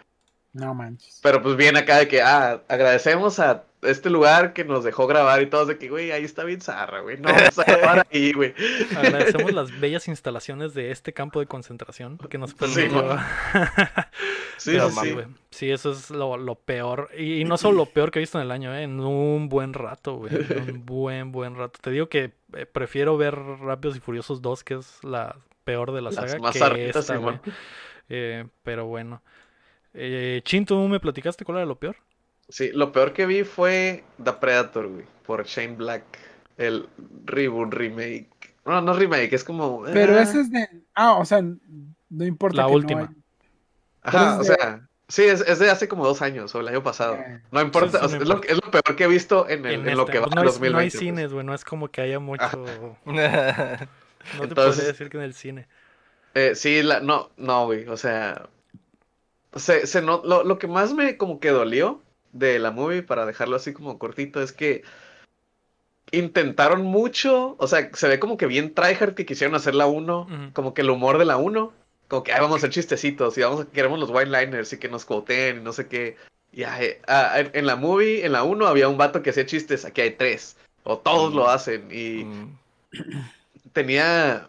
No 0.53 0.75
manches. 0.75 1.21
Pero 1.23 1.43
pues 1.43 1.57
viene 1.57 1.81
acá 1.81 1.99
de 1.99 2.09
que, 2.09 2.23
ah, 2.23 2.63
agradecemos 2.69 3.39
a 3.39 3.65
este 3.83 4.11
lugar 4.11 4.55
que 4.55 4.65
nos 4.65 4.83
dejó 4.83 5.07
grabar 5.07 5.41
y 5.41 5.47
todos 5.47 5.69
de 5.69 5.79
que, 5.79 5.89
güey, 5.89 6.11
ahí 6.11 6.25
está 6.25 6.43
bien 6.43 6.61
zarra, 6.61 7.01
güey. 7.01 7.19
No 7.19 7.29
vamos 7.33 7.59
a 7.59 7.65
grabar 7.65 8.07
ahí, 8.11 8.33
güey. 8.33 8.55
Agradecemos 8.97 9.53
las 9.53 9.79
bellas 9.79 10.09
instalaciones 10.09 10.75
de 10.75 10.91
este 10.91 11.13
campo 11.13 11.39
de 11.39 11.47
concentración 11.47 12.19
que 12.19 12.39
nos 12.39 12.51
Sí, 12.51 12.57
permitió. 12.59 13.19
Sí, 14.59 14.73
sí, 14.73 14.81
sí, 14.81 15.01
sí. 15.03 15.13
güey. 15.13 15.27
Sí, 15.51 15.71
eso 15.71 15.93
es 15.93 16.11
lo, 16.11 16.37
lo 16.37 16.57
peor. 16.57 17.11
Y, 17.17 17.41
y 17.41 17.45
no 17.45 17.57
solo 17.57 17.77
lo 17.77 17.87
peor 17.87 18.11
que 18.11 18.19
he 18.19 18.21
visto 18.21 18.39
en 18.39 18.43
el 18.43 18.51
año, 18.51 18.75
¿eh? 18.75 18.83
En 18.83 18.99
un 18.99 19.49
buen 19.49 19.73
rato, 19.73 20.17
güey. 20.17 20.35
En 20.35 20.63
un 20.63 20.87
buen, 20.87 21.31
buen 21.31 21.55
rato. 21.55 21.79
Te 21.81 21.93
digo 21.93 22.09
que 22.09 22.33
eh, 22.55 22.67
prefiero 22.67 23.17
ver 23.17 23.37
Rápidos 23.37 23.97
y 23.97 24.01
Furiosos 24.01 24.43
2, 24.43 24.65
que 24.65 24.75
es 24.75 25.05
la 25.05 25.37
peor 25.63 25.93
de 25.93 26.01
la 26.03 26.11
Las 26.11 26.17
saga, 26.17 26.39
más 26.41 26.57
que 26.57 26.89
esta, 26.89 27.17
güey. 27.17 27.37
Simón. 27.37 27.41
Eh, 28.09 28.47
pero 28.65 28.87
bueno. 28.87 29.23
Eh, 29.95 30.41
Chin, 30.45 30.65
¿tú 30.67 30.77
me 30.89 31.01
platicaste 31.01 31.45
cuál 31.45 31.59
era 31.59 31.67
lo 31.67 31.79
peor? 31.79 31.97
Sí, 32.49 32.71
lo 32.73 32.93
peor 32.93 33.13
que 33.13 33.27
vi 33.27 33.45
fue 33.45 34.05
The 34.23 34.33
Predator, 34.35 34.89
güey, 34.89 35.05
por 35.27 35.45
Shane 35.45 35.77
Black. 35.77 36.03
El 36.57 36.89
reboot, 37.25 37.73
remake. 37.75 38.29
No, 38.65 38.81
no 38.81 38.93
remake, 38.93 39.33
es 39.33 39.45
como... 39.45 39.83
Pero 39.85 40.17
ah, 40.19 40.23
ese 40.23 40.41
es 40.41 40.51
de. 40.51 40.69
Ah, 40.95 41.15
o 41.15 41.25
sea, 41.25 41.41
no 41.43 42.25
importa. 42.25 42.57
La 42.59 42.65
que 42.65 42.71
no 42.71 42.75
última. 42.77 43.15
Ajá, 44.03 44.37
o 44.37 44.39
de- 44.41 44.45
sea... 44.45 44.85
Sí, 45.11 45.23
es, 45.23 45.41
es 45.41 45.59
de 45.59 45.71
hace 45.71 45.89
como 45.89 46.05
dos 46.07 46.21
años, 46.21 46.55
o 46.55 46.61
el 46.61 46.69
año 46.69 46.83
pasado. 46.83 47.15
Eh, 47.15 47.41
No 47.51 47.63
importa, 47.63 47.99
sí, 48.01 48.05
o 48.05 48.09
sea, 48.11 48.19
no 48.19 48.23
es, 48.25 48.29
lo, 48.29 48.35
importa. 48.35 48.53
es 48.53 48.61
lo 48.63 48.71
peor 48.71 48.97
que 48.97 49.05
he 49.05 49.09
visto 49.09 49.49
en, 49.49 49.65
el- 49.65 49.75
En 49.81 49.89
en 49.89 49.97
lo 49.97 50.05
que 50.05 50.19
va 50.19 50.27
pues 50.27 50.33
en 50.33 50.37
no, 50.37 50.41
hay, 50.43 50.47
2020. 50.49 50.73
no 50.73 50.79
hay 50.81 50.91
cines, 50.91 51.33
güey. 51.33 51.47
No 51.47 51.55
es 51.55 51.65
como 51.65 51.89
que 51.89 52.01
haya 52.03 52.19
mucho. 52.19 52.45
No 53.07 53.15
te 53.15 54.45
Entonces- 54.45 54.55
podría 54.75 54.87
decir 54.89 55.09
que 55.09 55.17
en 55.17 55.23
el 55.23 55.33
cine. 55.35 55.69
Eh, 56.35 56.55
sí, 56.55 56.83
la, 56.83 57.01
no, 57.01 57.31
no, 57.37 57.65
güey, 57.67 57.87
o 57.89 57.97
sea... 57.97 58.49
Se, 59.57 59.87
se 59.87 60.03
no, 60.03 60.21
lo, 60.25 60.45
lo 60.45 60.59
que 60.59 60.67
más 60.67 60.93
me 60.93 61.17
como 61.17 61.41
que 61.41 61.51
dolió 61.51 62.01
de 62.33 62.59
la 62.59 62.71
movie, 62.71 63.03
para 63.03 63.27
dejarlo 63.27 63.57
así 63.57 63.73
como 63.73 63.99
cortito, 63.99 64.43
es 64.43 64.53
que 64.53 64.83
intentaron 66.11 66.83
mucho, 66.85 67.57
o 67.59 67.67
sea, 67.67 67.91
se 67.95 68.09
ve 68.09 68.19
como 68.19 68.37
que 68.37 68.47
bien 68.47 68.75
tryhard 68.75 69.15
que 69.15 69.27
quisieron 69.27 69.55
hacer 69.55 69.75
la 69.75 69.87
1, 69.87 70.23
Ujú. 70.23 70.53
como 70.53 70.75
que 70.75 70.83
el 70.83 70.91
humor 70.91 71.19
de 71.19 71.25
la 71.27 71.37
1, 71.37 71.73
como 72.09 72.23
que 72.23 72.33
"Ay, 72.33 72.41
vamos 72.41 72.55
a 72.55 72.59
hacer 72.59 72.71
chistecitos 72.71 73.37
y 73.37 73.43
vamos 73.43 73.61
a, 73.63 73.67
queremos 73.67 73.99
los 73.99 74.11
liners 74.11 74.73
y 74.73 74.79
que 74.79 74.89
nos 74.89 75.05
quoteen 75.05 75.59
y 75.59 75.61
no 75.61 75.73
sé 75.73 75.87
qué. 75.89 76.17
Y 76.53 76.63
ay, 76.63 76.93
ah, 77.07 77.35
en, 77.53 77.67
la 77.67 77.77
movie, 77.77 78.25
en 78.25 78.33
la 78.33 78.43
1 78.43 78.67
había 78.67 78.89
un 78.89 78.97
vato 78.97 79.23
que 79.23 79.31
hacía 79.31 79.45
chistes, 79.45 79.85
aquí 79.85 80.01
hay 80.01 80.13
tres, 80.13 80.57
o 80.85 80.99
todos 80.99 81.33
Mm. 81.33 81.37
lo 81.37 81.49
hacen 81.51 81.89
y 81.91 82.25
Mm. 82.25 82.59
tenía, 83.75 84.49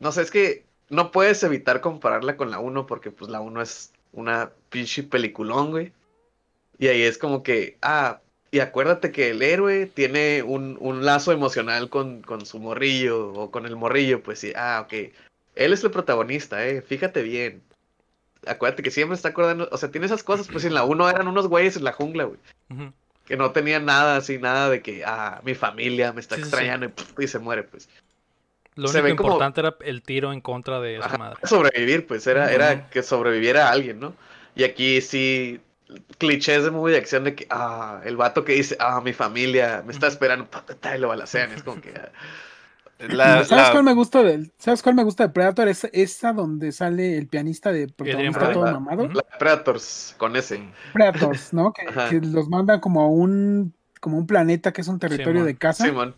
no 0.00 0.12
sé, 0.12 0.22
es 0.22 0.30
que 0.30 0.64
no 0.90 1.10
puedes 1.12 1.42
evitar 1.42 1.80
compararla 1.80 2.36
con 2.36 2.50
la 2.50 2.58
1 2.58 2.86
porque 2.86 3.10
pues 3.10 3.30
la 3.30 3.40
1 3.40 3.62
es 3.62 3.92
una 4.12 4.50
pinche 4.70 5.02
peliculón, 5.02 5.70
güey. 5.70 5.92
Y 6.78 6.88
ahí 6.88 7.02
es 7.02 7.18
como 7.18 7.42
que, 7.42 7.76
ah, 7.82 8.20
y 8.50 8.60
acuérdate 8.60 9.12
que 9.12 9.30
el 9.30 9.42
héroe 9.42 9.86
tiene 9.86 10.42
un, 10.42 10.76
un 10.80 11.04
lazo 11.04 11.30
emocional 11.32 11.88
con, 11.90 12.22
con 12.22 12.44
su 12.46 12.58
morrillo 12.58 13.32
o 13.32 13.50
con 13.50 13.66
el 13.66 13.76
morrillo, 13.76 14.22
pues 14.22 14.38
sí, 14.40 14.52
ah, 14.56 14.82
ok. 14.84 15.12
Él 15.56 15.72
es 15.72 15.84
el 15.84 15.90
protagonista, 15.90 16.66
eh, 16.66 16.80
fíjate 16.82 17.22
bien. 17.22 17.62
Acuérdate 18.46 18.82
que 18.82 18.90
siempre 18.90 19.14
está 19.14 19.28
acordando, 19.28 19.68
o 19.70 19.76
sea, 19.76 19.90
tiene 19.90 20.06
esas 20.06 20.22
cosas, 20.22 20.48
pues 20.48 20.64
en 20.64 20.72
la 20.74 20.84
1 20.84 21.10
eran 21.10 21.28
unos 21.28 21.46
güeyes 21.48 21.76
en 21.76 21.84
la 21.84 21.92
jungla, 21.92 22.24
güey. 22.24 22.38
Que 23.26 23.36
no 23.36 23.52
tenían 23.52 23.84
nada 23.84 24.16
así, 24.16 24.38
nada 24.38 24.70
de 24.70 24.80
que, 24.80 25.04
ah, 25.04 25.40
mi 25.44 25.54
familia 25.54 26.12
me 26.12 26.20
está 26.20 26.36
Sí, 26.36 26.40
sí, 26.42 26.48
sí. 26.48 26.48
extrañando 26.56 26.86
y, 27.18 27.24
y 27.24 27.28
se 27.28 27.38
muere, 27.38 27.62
pues. 27.64 27.88
Lo 28.80 28.88
Se 28.88 29.00
único 29.00 29.16
como- 29.16 29.28
importante 29.34 29.60
era 29.60 29.76
el 29.84 30.02
tiro 30.02 30.32
en 30.32 30.40
contra 30.40 30.80
de 30.80 30.96
esa 30.96 31.06
Ajá, 31.06 31.18
madre. 31.18 31.36
sobrevivir, 31.44 32.06
pues 32.06 32.26
era, 32.26 32.50
era 32.52 32.88
que 32.88 33.02
sobreviviera 33.02 33.70
alguien, 33.70 34.00
¿no? 34.00 34.14
Y 34.54 34.64
aquí 34.64 35.00
sí, 35.00 35.60
clichés 36.18 36.64
de 36.64 36.70
movie 36.70 36.92
de 36.92 36.98
acción 36.98 37.24
de 37.24 37.34
que, 37.34 37.46
ah, 37.50 38.00
el 38.04 38.16
vato 38.16 38.44
que 38.44 38.52
dice, 38.52 38.76
ah, 38.80 39.00
mi 39.00 39.12
familia 39.12 39.82
me 39.84 39.92
está 39.92 40.06
esperando, 40.06 40.46
pa, 40.46 40.64
ta, 40.64 40.74
ta, 40.74 40.96
y 40.96 41.00
lo 41.00 41.08
balacean, 41.08 41.50
es 41.52 41.62
como 41.62 41.80
que, 41.80 41.92
ah, 41.96 42.10
La- 43.08 43.44
¿Sabes 43.46 43.50
la- 43.50 43.72
cuál 43.72 43.84
me 43.84 43.94
gusta 43.94 44.22
del, 44.22 44.52
¿Sabes 44.58 44.82
cuál 44.82 44.94
me 44.94 45.04
gusta 45.04 45.24
de 45.26 45.30
Predator? 45.32 45.68
Es 45.68 45.84
esa 45.92 46.34
donde 46.34 46.70
sale 46.70 47.16
el 47.16 47.28
pianista 47.28 47.72
de 47.72 47.88
protagonista 47.88 48.52
todo 48.52 48.66
La- 48.66 48.72
mamado. 48.72 49.04
Ujú. 49.04 49.14
la 49.14 49.22
Predators, 49.38 50.14
con 50.18 50.36
ese. 50.36 50.62
Predators, 50.92 51.54
¿no? 51.54 51.72
Que, 51.72 52.20
los 52.20 52.48
mandan 52.50 52.78
como 52.80 53.00
a 53.00 53.08
un 53.08 53.72
como 54.00 54.18
un 54.18 54.26
planeta 54.26 54.72
que 54.74 54.82
es 54.82 54.88
un 54.88 54.98
territorio 54.98 55.32
Simón. 55.40 55.46
de 55.46 55.56
caza. 55.56 55.84
Simón. 55.86 56.14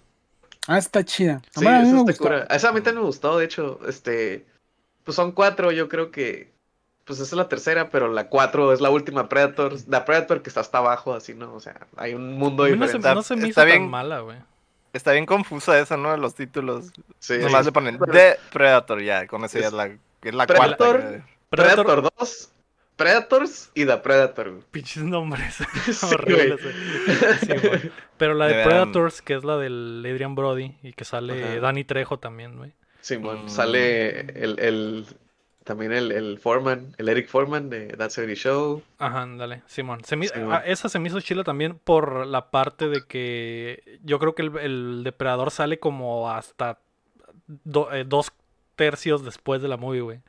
Ah, 0.68 0.78
está 0.78 1.04
chida. 1.04 1.42
Sí, 1.50 1.66
a 1.66 1.80
mí 1.80 1.82
eso 1.82 1.92
me 1.92 1.98
está 1.98 2.12
gustó. 2.12 2.24
cura. 2.24 2.44
Esa 2.50 2.68
a 2.70 2.72
mí 2.72 2.80
también 2.80 3.00
me 3.02 3.06
gustó, 3.06 3.36
de 3.38 3.44
hecho, 3.44 3.80
este, 3.88 4.46
pues 5.04 5.16
son 5.16 5.32
cuatro, 5.32 5.72
yo 5.72 5.88
creo 5.88 6.10
que, 6.10 6.52
pues 7.04 7.18
esa 7.20 7.24
es 7.24 7.32
la 7.34 7.48
tercera, 7.48 7.90
pero 7.90 8.08
la 8.08 8.28
cuatro 8.28 8.72
es 8.72 8.80
la 8.80 8.90
última 8.90 9.28
Predator, 9.28 9.74
la 9.88 10.04
Predator 10.04 10.42
que 10.42 10.50
está 10.50 10.60
hasta 10.60 10.78
abajo, 10.78 11.14
así, 11.14 11.34
¿no? 11.34 11.54
O 11.54 11.60
sea, 11.60 11.86
hay 11.96 12.14
un 12.14 12.34
mundo 12.38 12.64
mí 12.64 12.76
no 12.76 12.86
se, 12.88 12.98
diferente. 12.98 13.14
no 13.14 13.22
se 13.22 13.36
me 13.36 13.48
Está 13.48 13.48
hizo 13.48 13.60
tan 13.62 13.66
bien. 13.66 13.90
mala, 13.90 14.20
güey. 14.20 14.38
Está 14.92 15.12
bien 15.12 15.26
confusa 15.26 15.78
esa, 15.80 15.96
¿no? 15.96 16.16
Los 16.16 16.34
títulos. 16.34 16.92
Sí, 17.18 17.38
Nomás 17.38 17.60
sí. 17.60 17.66
le 17.66 17.72
ponen 17.72 17.98
The 17.98 18.38
Predator 18.52 19.02
ya, 19.02 19.26
con 19.26 19.44
eso 19.44 19.58
ya 19.58 19.66
Es 19.66 19.66
es 19.68 19.72
la, 19.72 19.86
es 19.86 20.34
la 20.34 20.46
Predator. 20.46 21.00
cuarta. 21.00 21.26
Predator, 21.50 21.86
Predator 21.86 22.12
2, 22.18 22.52
Predators 22.96 23.70
y 23.74 23.86
The 23.86 23.96
Predator, 23.98 24.50
güey. 24.50 24.62
pinches 24.70 25.02
nombres 25.02 25.56
Sí, 25.90 26.14
horribles. 26.14 26.60
Sí, 27.40 27.52
güey. 27.68 27.92
Pero 28.22 28.34
la 28.34 28.46
de 28.46 28.62
Predators, 28.64 29.20
que 29.20 29.34
es 29.34 29.42
la 29.42 29.56
del 29.56 30.00
Adrian 30.06 30.36
Brody 30.36 30.76
y 30.84 30.92
que 30.92 31.04
sale 31.04 31.42
Ajá. 31.44 31.60
Danny 31.60 31.82
Trejo 31.82 32.18
también, 32.20 32.56
güey. 32.56 32.72
Simón, 33.00 33.46
Mm. 33.46 33.48
sale 33.48 34.20
el, 34.44 34.60
el 34.60 35.06
también 35.64 35.92
el, 35.92 36.12
el 36.12 36.38
Foreman, 36.38 36.94
el 36.98 37.08
Eric 37.08 37.28
Foreman 37.28 37.68
de 37.68 37.88
That 37.96 38.10
70 38.10 38.34
Show. 38.36 38.82
Ajá, 38.98 39.26
dale, 39.36 39.62
Simón. 39.66 40.04
Se 40.04 40.14
me- 40.14 40.28
Simón. 40.28 40.52
ah, 40.52 40.62
esa 40.64 40.88
se 40.88 41.00
me 41.00 41.08
hizo 41.08 41.20
chila 41.20 41.42
también 41.42 41.78
por 41.82 42.26
la 42.28 42.50
parte 42.52 42.88
de 42.88 43.04
que 43.06 43.98
yo 44.04 44.18
creo 44.20 44.34
que 44.36 44.42
el, 44.42 44.56
el 44.58 45.02
depredador 45.04 45.50
sale 45.50 45.80
como 45.80 46.30
hasta 46.30 46.78
do- 47.46 47.92
eh, 47.92 48.04
dos 48.06 48.30
tercios 48.76 49.24
después 49.24 49.62
de 49.62 49.68
la 49.68 49.76
movie, 49.76 50.00
güey. 50.00 50.20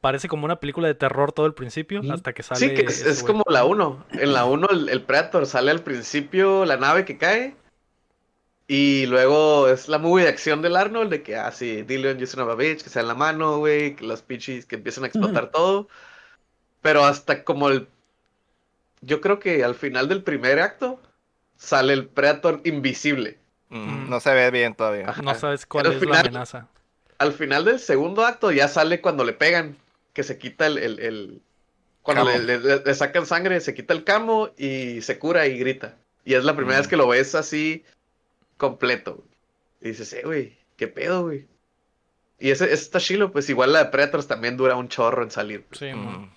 Parece 0.00 0.28
como 0.28 0.44
una 0.44 0.60
película 0.60 0.88
de 0.88 0.94
terror 0.94 1.32
todo 1.32 1.46
el 1.46 1.54
principio 1.54 2.02
hasta 2.12 2.32
que 2.32 2.42
sale. 2.42 2.60
Sí, 2.60 2.74
que 2.74 2.82
es, 2.82 3.00
ese 3.00 3.10
es 3.10 3.22
güey. 3.22 3.32
como 3.32 3.44
la 3.48 3.64
1. 3.64 4.06
En 4.12 4.32
la 4.32 4.44
1 4.44 4.68
el, 4.70 4.88
el 4.88 5.02
Predator 5.02 5.46
sale 5.46 5.70
al 5.70 5.80
principio, 5.80 6.64
la 6.64 6.76
nave 6.76 7.04
que 7.04 7.18
cae. 7.18 7.56
Y 8.68 9.06
luego 9.06 9.68
es 9.68 9.88
la 9.88 9.98
movie 9.98 10.24
de 10.24 10.30
acción 10.30 10.62
del 10.62 10.76
Arnold, 10.76 11.10
de 11.10 11.22
que, 11.22 11.36
ah, 11.36 11.50
sí, 11.50 11.82
Dillion, 11.82 12.18
Jason 12.18 12.40
of 12.40 12.50
a 12.50 12.54
Bitch, 12.54 12.82
que 12.82 12.90
sea 12.90 13.02
en 13.02 13.08
la 13.08 13.14
mano, 13.14 13.58
güey, 13.58 13.96
que 13.96 14.06
los 14.06 14.22
pichis 14.22 14.64
que 14.64 14.76
empiezan 14.76 15.04
a 15.04 15.08
explotar 15.08 15.50
todo. 15.50 15.88
Pero 16.80 17.04
hasta 17.04 17.44
como 17.44 17.68
el... 17.68 17.88
Yo 19.00 19.20
creo 19.20 19.40
que 19.40 19.64
al 19.64 19.74
final 19.74 20.08
del 20.08 20.22
primer 20.22 20.60
acto 20.60 21.00
sale 21.56 21.92
el 21.92 22.06
Predator 22.06 22.60
invisible. 22.64 23.38
Mm, 23.68 24.08
No 24.08 24.20
se 24.20 24.32
ve 24.32 24.50
bien 24.50 24.74
todavía. 24.74 25.10
Ajá. 25.10 25.22
No 25.22 25.34
sabes 25.34 25.66
cuál 25.66 25.84
Pero 25.84 25.96
es 25.96 26.06
la 26.06 26.20
amenaza. 26.20 26.68
Al 27.22 27.32
final 27.32 27.64
del 27.64 27.78
segundo 27.78 28.24
acto 28.24 28.50
ya 28.52 28.68
sale 28.68 29.00
cuando 29.00 29.24
le 29.24 29.32
pegan, 29.32 29.76
que 30.12 30.22
se 30.22 30.38
quita 30.38 30.66
el... 30.66 30.78
el- 30.78 31.00
el- 31.00 31.40
Cuando 32.02 32.24
le, 32.24 32.58
le- 32.58 32.82
le 32.84 32.94
sacan 32.94 33.26
sangre, 33.26 33.60
se 33.60 33.74
quita 33.74 33.94
el 33.94 34.02
camo 34.04 34.50
y 34.58 35.00
se 35.02 35.18
cura 35.20 35.46
y 35.46 35.56
grita. 35.58 35.94
Y 36.24 36.34
es 36.34 36.42
la 36.44 36.56
primera 36.56 36.78
Mm. 36.78 36.80
vez 36.80 36.88
que 36.88 36.96
lo 36.96 37.06
ves 37.08 37.34
así 37.36 37.84
completo. 38.56 39.14
güey. 39.16 39.28
Y 39.82 39.88
dices, 39.90 40.12
eh, 40.12 40.22
güey, 40.24 40.56
¿qué 40.76 40.88
pedo, 40.88 41.22
güey? 41.22 41.46
Y 42.40 42.50
ese, 42.50 42.64
ese 42.66 42.74
está 42.74 42.98
chilo, 42.98 43.30
pues 43.30 43.48
igual 43.50 43.72
la 43.72 43.84
de 43.84 43.90
Predators 43.90 44.26
también 44.26 44.56
dura 44.56 44.74
un 44.76 44.88
chorro 44.88 45.22
en 45.22 45.30
salir. 45.30 45.64
Sí, 45.72 45.92
Mm. 45.92 46.28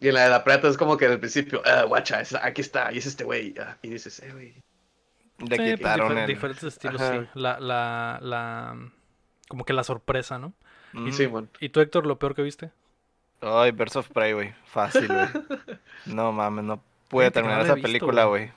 Y 0.00 0.06
en 0.08 0.14
la 0.14 0.22
de 0.24 0.30
la 0.30 0.44
Predators 0.44 0.72
es 0.74 0.78
como 0.78 0.96
que 0.96 1.08
del 1.08 1.18
principio, 1.18 1.60
ah, 1.64 1.82
guacha, 1.82 2.20
es- 2.20 2.34
aquí 2.36 2.60
está, 2.60 2.92
y 2.92 2.98
es 2.98 3.06
este 3.06 3.24
güey. 3.24 3.54
ah, 3.60 3.76
y 3.82 3.88
dices, 3.90 4.20
eh, 4.20 4.30
güey. 4.32 4.54
Le 5.38 5.56
Sí, 5.56 5.62
pues, 5.62 5.76
quitaron 5.78 6.12
difer- 6.12 6.20
el... 6.20 6.26
diferentes 6.28 6.62
estilos, 6.64 7.00
Ajá. 7.02 7.20
sí. 7.22 7.28
La, 7.34 7.58
la, 7.60 8.18
la, 8.22 8.76
como 9.48 9.64
que 9.64 9.72
la 9.72 9.84
sorpresa, 9.84 10.38
¿no? 10.38 10.52
Mm. 10.92 11.10
Sí, 11.12 11.26
mon. 11.26 11.50
¿Y 11.60 11.68
tú, 11.70 11.80
Héctor, 11.80 12.06
lo 12.06 12.18
peor 12.18 12.34
que 12.34 12.42
viste? 12.42 12.70
Ay, 13.40 13.70
Birds 13.70 13.96
of 13.96 14.10
Prey, 14.10 14.32
güey. 14.32 14.54
Fácil, 14.64 15.08
güey. 15.08 15.28
No 16.06 16.32
mames, 16.32 16.64
no 16.64 16.80
pude 17.08 17.26
no 17.26 17.32
terminar 17.32 17.60
esa 17.62 17.74
visto, 17.74 17.86
película, 17.86 18.24
güey. 18.24 18.50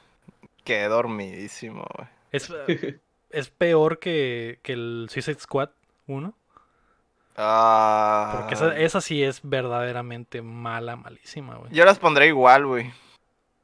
Quedé 0.64 0.88
dormidísimo, 0.88 1.86
güey. 1.96 2.08
Es, 2.32 2.52
es 3.30 3.50
peor 3.50 4.00
que, 4.00 4.60
que 4.64 4.74
el 4.74 5.08
Suicide 5.10 5.40
Squad 5.40 5.70
1. 6.08 6.34
Ah. 7.38 8.34
Porque 8.38 8.54
esa, 8.54 8.78
esa 8.78 9.02
sí 9.02 9.24
es 9.24 9.42
verdaderamente 9.44 10.42
mala, 10.42 10.96
malísima, 10.96 11.56
güey. 11.56 11.72
Yo 11.74 11.86
las 11.86 12.00
pondré 12.00 12.28
igual, 12.28 12.66
güey. 12.68 12.92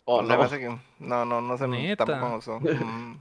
Oh, 0.06 0.22
Se 0.22 0.28
me 0.28 0.38
no. 0.38 0.50
que- 0.50 0.80
No, 1.00 1.26
no, 1.26 1.42
no 1.42 1.58
sé. 1.58 1.68
Neta. 1.68 2.06
Tampoco 2.06 2.30
me 2.30 2.36
gustó. 2.36 2.60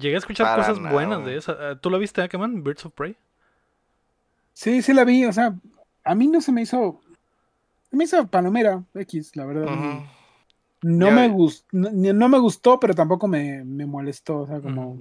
Llegué 0.00 0.14
a 0.14 0.18
escuchar 0.18 0.46
Para 0.46 0.62
cosas 0.62 0.78
nada, 0.80 0.92
buenas 0.92 1.24
de 1.24 1.36
esa. 1.36 1.52
Eh, 1.52 1.76
¿Tú 1.80 1.90
la 1.90 1.98
viste, 1.98 2.22
Ackerman? 2.22 2.62
Birds 2.64 2.86
of 2.86 2.92
Prey. 2.94 3.16
Sí, 4.52 4.82
sí 4.82 4.92
la 4.92 5.04
vi, 5.04 5.24
o 5.24 5.32
sea, 5.32 5.54
a 6.04 6.14
mí 6.14 6.26
no 6.26 6.40
se 6.40 6.52
me 6.52 6.62
hizo. 6.62 7.00
Se 7.90 7.96
me 7.96 8.04
hizo 8.04 8.26
palomera 8.26 8.82
X, 8.94 9.36
la 9.36 9.46
verdad. 9.46 9.68
No 10.82 11.10
me 11.10 11.28
gustó, 11.28 11.66
no, 11.72 11.90
no 11.90 12.28
me 12.28 12.38
gustó, 12.38 12.80
pero 12.80 12.94
tampoco 12.94 13.28
me, 13.28 13.64
me 13.64 13.84
molestó, 13.84 14.40
o 14.40 14.46
sea, 14.46 14.60
como. 14.60 14.98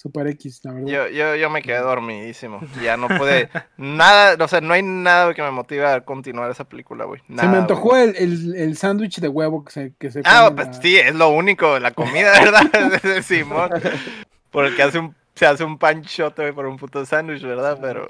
Super 0.00 0.26
X, 0.28 0.60
la 0.64 0.72
verdad. 0.72 0.88
Yo, 0.88 1.08
yo, 1.08 1.36
yo 1.36 1.50
me 1.50 1.62
quedé 1.62 1.78
dormidísimo. 1.78 2.60
Ya 2.82 2.96
no 2.96 3.08
pude. 3.08 3.48
nada, 3.76 4.42
o 4.42 4.48
sea, 4.48 4.60
no 4.60 4.72
hay 4.74 4.82
nada 4.82 5.34
que 5.34 5.42
me 5.42 5.50
motive 5.50 5.86
a 5.86 6.00
continuar 6.00 6.50
esa 6.50 6.64
película, 6.64 7.04
güey. 7.04 7.20
se 7.28 7.46
me 7.48 7.58
antojó 7.58 7.96
el, 7.96 8.16
el, 8.16 8.54
el 8.56 8.76
sándwich 8.76 9.20
de 9.20 9.28
huevo 9.28 9.64
que 9.64 9.72
se, 9.72 9.92
que 9.98 10.10
se 10.10 10.22
Ah, 10.24 10.50
pues 10.54 10.68
la- 10.68 10.72
sí, 10.74 10.96
es 10.96 11.14
lo 11.14 11.28
único, 11.28 11.78
la 11.78 11.90
comida, 11.90 12.32
¿verdad? 12.32 12.62
De 13.02 13.22
Simón. 13.22 13.70
Porque 14.50 14.82
hace 14.82 14.98
un, 14.98 15.14
se 15.34 15.46
hace 15.46 15.64
un 15.64 15.78
panchote, 15.78 16.42
güey, 16.42 16.52
por 16.54 16.66
un 16.66 16.76
puto 16.76 17.04
sándwich, 17.04 17.42
¿verdad? 17.42 17.78
Pero. 17.80 18.08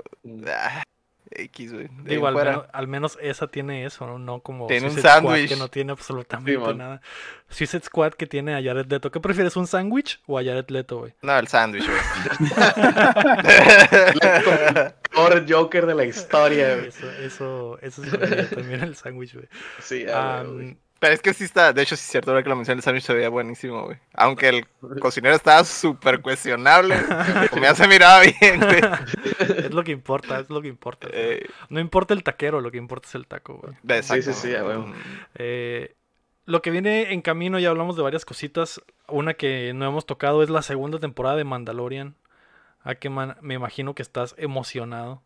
X, 1.44 1.72
güey. 1.72 1.88
Digo, 2.04 2.26
al 2.26 2.34
fuera. 2.34 2.50
menos, 2.50 2.66
al 2.72 2.88
menos 2.88 3.18
esa 3.20 3.46
tiene 3.48 3.84
eso, 3.84 4.06
¿no? 4.06 4.18
No 4.18 4.40
como 4.40 4.66
Tiene 4.66 4.86
un 4.86 4.92
Suicide 4.92 5.08
Squad, 5.10 5.22
sándwich. 5.32 5.48
que 5.48 5.56
no 5.56 5.68
tiene 5.68 5.92
absolutamente 5.92 6.58
man. 6.58 6.78
nada. 6.78 7.00
Suicide 7.48 7.82
Squad 7.84 8.12
que 8.12 8.26
tiene 8.26 8.54
a 8.54 8.62
Jared 8.62 8.86
Leto. 8.86 9.10
¿Qué 9.10 9.20
prefieres, 9.20 9.56
un 9.56 9.66
sándwich 9.66 10.20
o 10.26 10.38
a 10.38 10.44
Jared 10.44 10.68
Leto, 10.68 10.98
güey? 10.98 11.14
No, 11.22 11.36
el 11.38 11.48
sándwich, 11.48 11.84
güey. 11.86 12.50
Peor 15.12 15.44
Joker 15.48 15.86
de 15.86 15.94
la 15.94 16.04
historia, 16.04 16.76
güey. 16.76 16.88
Eso, 16.88 17.10
eso, 17.12 17.78
eso 17.80 18.02
es 18.04 18.50
también 18.50 18.82
el 18.82 18.94
sándwich, 18.94 19.34
güey. 19.34 19.48
Sí, 19.80 20.04
güey. 20.04 20.76
Pero 21.01 21.14
es 21.14 21.22
que 21.22 21.32
sí 21.35 21.44
está, 21.44 21.72
de 21.72 21.82
hecho, 21.82 21.97
sí 21.97 22.02
es 22.05 22.10
cierto, 22.12 22.31
ahora 22.31 22.43
que 22.43 22.51
lo 22.51 22.56
mencioné, 22.56 22.78
el 22.78 22.82
sándwich 22.82 23.05
se 23.05 23.14
veía 23.14 23.31
buenísimo, 23.31 23.85
güey. 23.85 23.97
Aunque 24.14 24.48
el 24.51 24.66
cocinero 25.01 25.35
estaba 25.35 25.64
súper 25.64 26.20
cuestionable, 26.20 26.94
comida 27.51 27.74
se 27.74 27.89
miraba 27.89 28.20
bien, 28.20 28.60
güey. 28.60 28.81
es 29.56 29.72
lo 29.72 29.82
que 29.82 29.93
importa, 29.93 30.39
es 30.40 30.51
lo 30.51 30.60
que 30.60 30.68
importa. 30.68 31.09
Eh, 31.10 31.48
No 31.70 31.81
importa 31.81 32.12
el 32.14 32.22
taquero, 32.22 32.60
lo 32.60 32.70
que 32.70 32.77
importa 32.78 33.09
es 33.09 33.14
el 33.14 33.27
taco, 33.27 33.55
güey. 33.55 33.74
exacto. 33.98 34.22
sí, 34.22 34.32
sí, 34.35 34.48
huevo. 34.52 34.86
Mm. 34.89 34.94
Eh, 35.36 35.94
lo 36.44 36.60
que 36.62 36.70
viene 36.70 37.12
en 37.14 37.22
camino, 37.22 37.59
ya 37.59 37.70
hablamos 37.70 37.97
de 37.97 38.02
varias 38.02 38.24
cositas. 38.27 38.82
Una 39.09 39.35
que 39.35 39.72
no 39.74 39.86
hemos 39.86 40.05
tocado 40.05 40.43
es 40.43 40.51
la 40.51 40.62
segunda 40.62 40.98
temporada 40.98 41.36
de 41.36 41.44
Mandalorian. 41.44 42.14
A 42.82 42.94
que 42.94 43.09
man- 43.09 43.36
me 43.40 43.55
imagino 43.55 43.94
que 43.94 44.02
estás 44.02 44.35
emocionado. 44.36 45.22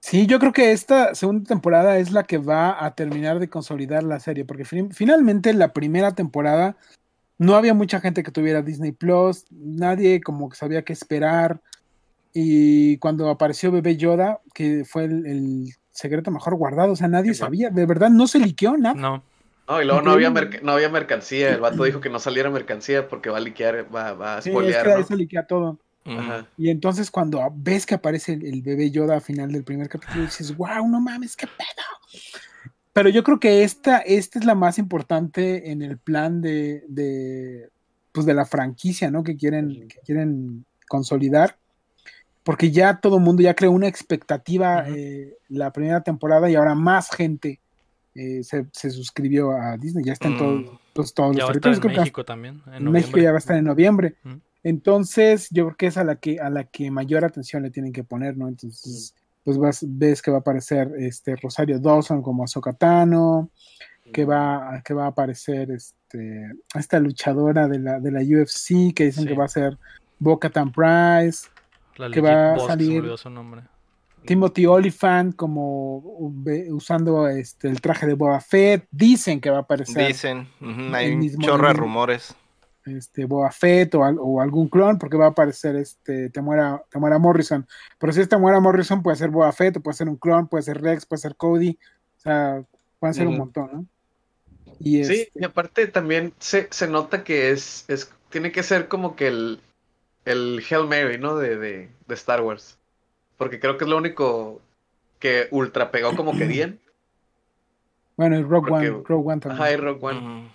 Sí, 0.00 0.26
yo 0.26 0.38
creo 0.38 0.52
que 0.52 0.72
esta 0.72 1.14
segunda 1.14 1.48
temporada 1.48 1.98
es 1.98 2.12
la 2.12 2.22
que 2.24 2.38
va 2.38 2.84
a 2.84 2.94
terminar 2.94 3.38
de 3.40 3.48
consolidar 3.50 4.04
la 4.04 4.20
serie, 4.20 4.44
porque 4.44 4.64
fin- 4.64 4.92
finalmente 4.92 5.52
la 5.52 5.72
primera 5.72 6.12
temporada 6.14 6.76
no 7.36 7.54
había 7.56 7.74
mucha 7.74 8.00
gente 8.00 8.22
que 8.22 8.30
tuviera 8.30 8.62
Disney 8.62 8.92
Plus, 8.92 9.44
nadie 9.50 10.20
como 10.20 10.48
que 10.48 10.56
sabía 10.56 10.82
qué 10.84 10.92
esperar, 10.92 11.60
y 12.32 12.98
cuando 12.98 13.28
apareció 13.28 13.72
Bebé 13.72 13.96
Yoda, 13.96 14.40
que 14.54 14.84
fue 14.84 15.04
el, 15.04 15.26
el 15.26 15.64
secreto 15.90 16.30
mejor 16.30 16.54
guardado, 16.56 16.92
o 16.92 16.96
sea, 16.96 17.08
nadie 17.08 17.34
Sí, 17.34 17.40
sabía, 17.40 17.70
de 17.70 17.86
verdad 17.86 18.10
no 18.10 18.26
se 18.28 18.38
liqueó 18.38 18.76
nada. 18.76 18.94
No, 18.94 19.22
No, 19.66 19.82
y 19.82 19.84
luego 19.84 20.02
no 20.02 20.12
había, 20.12 20.30
no 20.62 20.72
había 20.72 20.88
mercancía. 20.88 21.52
El 21.52 21.60
vato 21.60 21.82
dijo 21.84 22.00
que 22.00 22.08
no 22.10 22.18
saliera 22.20 22.50
mercancía 22.50 23.08
porque 23.08 23.30
va 23.30 23.38
a 23.38 23.40
liquear, 23.40 23.86
va, 23.94 24.12
va 24.12 24.36
a 24.36 24.42
Sí, 24.42 24.50
es 24.50 24.54
spoilear, 24.54 24.84
que 24.86 24.94
¿no? 25.00 25.06
se 25.06 25.16
liquea 25.16 25.46
todo. 25.46 25.78
Ajá. 26.16 26.46
Y 26.56 26.70
entonces 26.70 27.10
cuando 27.10 27.40
ves 27.54 27.84
que 27.86 27.94
aparece 27.94 28.34
el, 28.34 28.46
el 28.46 28.62
bebé 28.62 28.90
Yoda 28.90 29.14
al 29.14 29.20
final 29.22 29.52
del 29.52 29.64
primer 29.64 29.88
capítulo, 29.88 30.22
dices, 30.22 30.56
wow, 30.56 30.88
no 30.88 31.00
mames, 31.00 31.36
qué 31.36 31.46
pedo. 31.46 32.22
Pero 32.92 33.08
yo 33.10 33.22
creo 33.22 33.38
que 33.38 33.62
esta, 33.62 33.98
esta 33.98 34.38
es 34.38 34.44
la 34.44 34.54
más 34.54 34.78
importante 34.78 35.70
en 35.70 35.82
el 35.82 35.98
plan 35.98 36.40
de, 36.40 36.84
de, 36.88 37.68
pues 38.12 38.26
de 38.26 38.34
la 38.34 38.44
franquicia, 38.44 39.10
¿no? 39.10 39.22
Que 39.22 39.36
quieren, 39.36 39.88
que 39.88 39.98
quieren 40.04 40.64
consolidar. 40.88 41.56
Porque 42.42 42.70
ya 42.70 42.98
todo 42.98 43.18
el 43.18 43.22
mundo 43.22 43.42
ya 43.42 43.54
creó 43.54 43.72
una 43.72 43.88
expectativa 43.88 44.88
eh, 44.88 45.36
la 45.48 45.70
primera 45.72 46.02
temporada 46.02 46.48
y 46.50 46.54
ahora 46.54 46.74
más 46.74 47.10
gente 47.10 47.60
eh, 48.14 48.42
se, 48.42 48.66
se 48.72 48.90
suscribió 48.90 49.52
a 49.52 49.76
Disney. 49.76 50.02
Ya 50.04 50.14
está 50.14 50.28
en 50.28 50.34
Mm. 50.34 50.38
todos, 50.38 50.80
pues, 50.94 51.14
todos 51.14 51.36
ya 51.36 51.42
los 51.42 51.50
va 51.50 51.52
a 51.52 51.56
estar 51.56 51.70
territorios. 51.72 51.98
en 51.98 52.02
México 52.02 52.24
también. 52.24 52.62
En 52.72 52.90
México 52.90 53.18
ya 53.18 53.30
va 53.30 53.36
a 53.36 53.38
estar 53.38 53.56
en 53.56 53.64
noviembre. 53.64 54.14
Entonces, 54.62 55.48
yo 55.50 55.66
creo 55.66 55.76
que 55.76 55.86
es 55.86 55.96
a 55.96 56.04
la 56.04 56.16
que, 56.16 56.40
a 56.40 56.50
la 56.50 56.64
que 56.64 56.90
mayor 56.90 57.24
atención 57.24 57.62
le 57.62 57.70
tienen 57.70 57.92
que 57.92 58.04
poner, 58.04 58.36
¿no? 58.36 58.48
Entonces, 58.48 59.14
pues 59.44 59.56
vas, 59.58 59.84
ves 59.86 60.20
que 60.20 60.30
va 60.30 60.38
a 60.38 60.40
aparecer 60.40 60.90
este 60.98 61.36
Rosario 61.36 61.78
Dawson 61.78 62.22
como 62.22 62.44
Ahsoka 62.44 62.72
Tano, 62.72 63.50
que 64.12 64.24
va, 64.24 64.82
que 64.84 64.94
va 64.94 65.04
a 65.04 65.08
aparecer 65.08 65.70
este, 65.70 66.50
esta 66.74 66.98
luchadora 66.98 67.68
de 67.68 67.78
la, 67.78 68.00
de 68.00 68.10
la 68.10 68.20
UFC, 68.20 68.92
que 68.94 69.04
dicen 69.06 69.24
Sí. 69.24 69.28
que 69.28 69.34
va 69.34 69.44
a 69.44 69.48
ser 69.48 69.78
Bo-Katan 70.18 70.72
Price, 70.72 71.48
La 71.96 72.10
que 72.10 72.20
va 72.20 72.54
a 72.54 72.58
salir- 72.58 73.16
su 73.16 73.30
nombre. 73.30 73.62
Timothy 74.26 74.66
Oliphant 74.66 75.34
como 75.36 75.98
usando 76.70 77.28
este, 77.28 77.68
el 77.68 77.80
traje 77.80 78.06
de 78.06 78.14
Boba 78.14 78.40
Fett, 78.40 78.86
dicen 78.90 79.40
que 79.40 79.48
va 79.48 79.58
a 79.58 79.60
aparecer 79.60 80.08
Dicen, 80.08 80.46
hay 80.92 81.12
un 81.12 81.38
chorro 81.38 81.68
de 81.68 81.72
rumores. 81.74 82.34
Este 82.96 83.24
Boba 83.26 83.50
Fett 83.50 83.94
o, 83.94 84.04
al- 84.04 84.18
o 84.20 84.40
algún 84.40 84.68
clon, 84.68 84.98
porque 84.98 85.16
va 85.16 85.26
a 85.26 85.30
aparecer 85.30 85.76
este 85.76 86.30
Temuera, 86.30 86.82
Temuera 86.90 87.18
Morrison. 87.18 87.66
Pero 87.98 88.12
si 88.12 88.20
es 88.20 88.28
Temuera 88.28 88.60
Morrison, 88.60 89.02
puede 89.02 89.16
ser 89.16 89.30
Boba 89.30 89.52
Fett, 89.52 89.76
o 89.76 89.80
puede 89.80 89.96
ser 89.96 90.08
un 90.08 90.16
clon, 90.16 90.48
puede 90.48 90.62
ser 90.62 90.80
Rex, 90.80 91.06
puede 91.06 91.20
ser 91.20 91.36
Cody. 91.36 91.78
O 92.16 92.20
sea, 92.20 92.62
pueden 92.98 93.14
ser 93.14 93.26
un 93.28 93.38
montón, 93.38 93.70
¿no? 93.72 93.86
Y 94.80 95.04
Sí, 95.04 95.12
este, 95.22 95.32
y 95.40 95.44
aparte 95.44 95.86
también 95.88 96.32
se, 96.38 96.68
se 96.70 96.86
nota 96.88 97.24
que 97.24 97.50
es, 97.50 97.84
es, 97.88 98.12
tiene 98.30 98.52
que 98.52 98.62
ser 98.62 98.86
como 98.88 99.16
que 99.16 99.26
el, 99.28 99.60
el 100.24 100.62
Hail 100.70 100.86
Mary, 100.86 101.18
¿no? 101.18 101.36
De, 101.36 101.56
de, 101.56 101.88
de 102.06 102.14
Star 102.14 102.40
Wars. 102.42 102.78
Porque 103.36 103.58
creo 103.60 103.76
que 103.78 103.84
es 103.84 103.90
lo 103.90 103.96
único 103.96 104.60
que 105.18 105.48
ultra 105.50 105.90
pegó 105.90 106.14
como 106.16 106.36
que 106.36 106.44
bien. 106.46 106.80
bueno, 108.16 108.38
y 108.38 108.42
Rogue 108.42 108.68
porque- 108.70 108.90
One, 108.90 109.02
Rogue 109.06 109.28
One 109.32 109.40
también. 109.40 109.62
Ajá, 109.62 109.72
y 109.72 109.76
Rogue 109.76 109.98
One. 110.00 110.52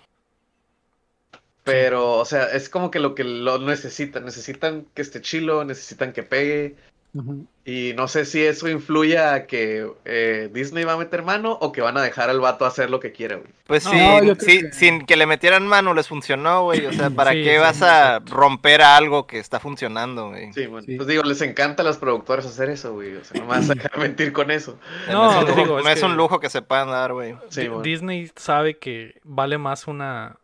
Pero, 1.64 2.12
o 2.18 2.24
sea, 2.24 2.44
es 2.52 2.68
como 2.68 2.90
que 2.90 3.00
lo 3.00 3.14
que 3.14 3.24
lo 3.24 3.58
necesitan. 3.58 4.24
Necesitan 4.24 4.86
que 4.94 5.02
esté 5.02 5.20
chilo, 5.20 5.64
necesitan 5.64 6.12
que 6.12 6.22
pegue. 6.22 6.76
Y 7.64 7.92
no 7.94 8.08
sé 8.08 8.24
si 8.24 8.42
eso 8.44 8.68
influye 8.68 9.18
a 9.18 9.46
que 9.46 9.88
eh, 10.04 10.50
Disney 10.52 10.82
va 10.82 10.94
a 10.94 10.96
meter 10.96 11.22
mano 11.22 11.52
o 11.60 11.70
que 11.70 11.80
van 11.80 11.96
a 11.96 12.02
dejar 12.02 12.28
al 12.28 12.40
vato 12.40 12.66
hacer 12.66 12.90
lo 12.90 12.98
que 12.98 13.12
quiera, 13.12 13.36
güey. 13.36 13.48
Pues 13.68 13.84
No, 13.84 13.92
sí, 13.92 14.32
sí, 14.40 14.60
que- 14.62 14.72
sin 14.72 15.06
que 15.06 15.16
le 15.16 15.24
metieran 15.26 15.64
mano 15.68 15.94
les 15.94 16.08
funcionó, 16.08 16.64
güey. 16.64 16.84
O 16.86 16.92
sea, 16.92 17.10
¿para 17.16 17.30
Sí, 17.30 17.44
qué 17.44 17.52
sí, 17.54 17.58
vas 17.58 17.82
a 17.82 18.16
exacto. 18.16 18.34
romper 18.34 18.82
algo 18.82 19.28
que 19.28 19.38
está 19.38 19.60
funcionando, 19.60 20.30
güey? 20.30 20.52
Sí, 20.52 20.66
bueno. 20.66 20.84
Sí. 20.86 20.96
Pues 20.96 21.06
digo, 21.06 21.22
les 21.22 21.40
encanta 21.40 21.84
a 21.84 21.86
los 21.86 21.98
productores 21.98 22.46
hacer 22.46 22.68
eso, 22.68 22.92
güey. 22.94 23.14
O 23.14 23.24
sea, 23.24 23.40
no 23.40 23.46
me 23.46 23.52
vas 23.58 23.70
a 23.70 23.74
dejar 23.74 23.96
mentir 23.96 24.32
con 24.32 24.50
eso. 24.50 24.76
No, 25.08 25.30
es, 25.30 25.36
un 25.36 25.44
te 25.44 25.50
lujo, 25.52 25.62
digo, 25.62 25.78
es 25.78 25.84
no 25.84 25.90
es 25.92 26.00
que- 26.00 26.06
un 26.06 26.16
lujo 26.16 26.40
que 26.40 26.50
se 26.50 26.62
puedan 26.62 26.88
dar, 26.88 27.12
güey. 27.12 27.36
Bueno. 27.54 27.80
Disney 27.82 28.28
sabe 28.34 28.76
que 28.78 29.20
vale 29.22 29.56
más 29.56 29.86
una, 29.86 30.36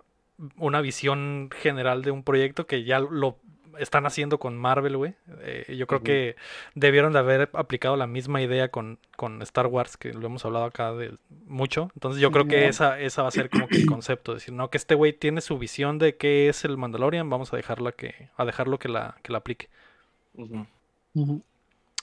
una 0.57 0.81
visión 0.81 1.51
general 1.55 2.03
de 2.03 2.11
un 2.11 2.23
proyecto 2.23 2.67
que 2.67 2.85
ya 2.85 2.99
lo 3.01 3.37
están 3.79 4.05
haciendo 4.05 4.39
con 4.39 4.59
Marvel, 4.59 4.97
güey. 4.97 5.15
Eh, 5.41 5.75
yo 5.79 5.87
creo 5.87 6.03
que 6.03 6.37
debieron 6.75 7.13
de 7.15 7.19
haber 7.21 7.49
aplicado 7.55 7.97
la 7.97 8.07
misma 8.07 8.43
idea 8.43 8.69
con, 8.69 8.99
con 9.17 9.41
Star 9.43 9.69
Wars, 9.69 9.97
que 9.97 10.13
lo 10.13 10.27
hemos 10.27 10.45
hablado 10.45 10.67
acá 10.67 10.93
de 10.93 11.15
mucho. 11.47 11.91
Entonces 11.95 12.21
yo 12.21 12.31
creo 12.31 12.47
que 12.47 12.69
esa, 12.69 13.01
esa 13.01 13.23
va 13.23 13.29
a 13.29 13.31
ser 13.33 13.49
como 13.49 13.69
que 13.69 13.77
el 13.79 13.87
concepto. 13.87 14.35
Decir, 14.35 14.53
no, 14.53 14.69
que 14.69 14.77
este 14.77 14.95
güey 14.95 15.13
tiene 15.15 15.41
su 15.41 15.57
visión 15.59 15.99
de 15.99 16.17
qué 16.17 16.49
es 16.49 16.65
el 16.65 16.77
Mandalorian, 16.77 17.31
vamos 17.31 17.53
a 17.53 17.57
dejarla 17.57 17.93
que, 17.93 18.29
a 18.37 18.45
dejarlo 18.45 18.79
que 18.79 18.89
la, 18.89 19.17
que 19.23 19.33
la 19.33 19.39
aplique. 19.39 19.69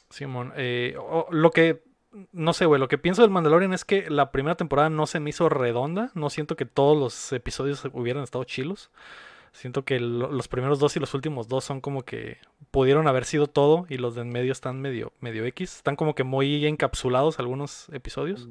Simón, 0.09 0.53
eh, 0.55 0.95
o- 0.97 1.27
lo 1.31 1.51
que, 1.51 1.83
no 2.31 2.53
sé, 2.53 2.65
güey, 2.65 2.79
lo 2.79 2.87
que 2.87 2.97
pienso 2.97 3.21
del 3.21 3.31
Mandalorian 3.31 3.73
es 3.73 3.85
que 3.85 4.09
la 4.09 4.31
primera 4.31 4.55
temporada 4.55 4.89
no 4.89 5.07
se 5.07 5.19
me 5.19 5.29
hizo 5.29 5.49
redonda, 5.49 6.11
no 6.15 6.29
siento 6.29 6.55
que 6.55 6.65
todos 6.65 6.97
los 6.97 7.33
episodios 7.33 7.83
hubieran 7.93 8.23
estado 8.23 8.43
chilos, 8.43 8.91
siento 9.53 9.85
que 9.85 9.99
lo- 9.99 10.31
los 10.31 10.47
primeros 10.47 10.79
dos 10.79 10.95
y 10.97 10.99
los 11.01 11.13
últimos 11.13 11.47
dos 11.47 11.63
son 11.65 11.81
como 11.81 12.03
que 12.03 12.37
pudieron 12.71 13.07
haber 13.07 13.25
sido 13.25 13.47
todo 13.47 13.85
y 13.89 13.97
los 13.97 14.15
de 14.15 14.21
en 14.23 14.29
medio 14.31 14.51
están 14.51 14.81
medio, 14.81 15.13
medio 15.21 15.45
X, 15.45 15.77
están 15.77 15.95
como 15.95 16.15
que 16.15 16.23
muy 16.23 16.65
encapsulados 16.65 17.39
algunos 17.39 17.89
episodios, 17.91 18.49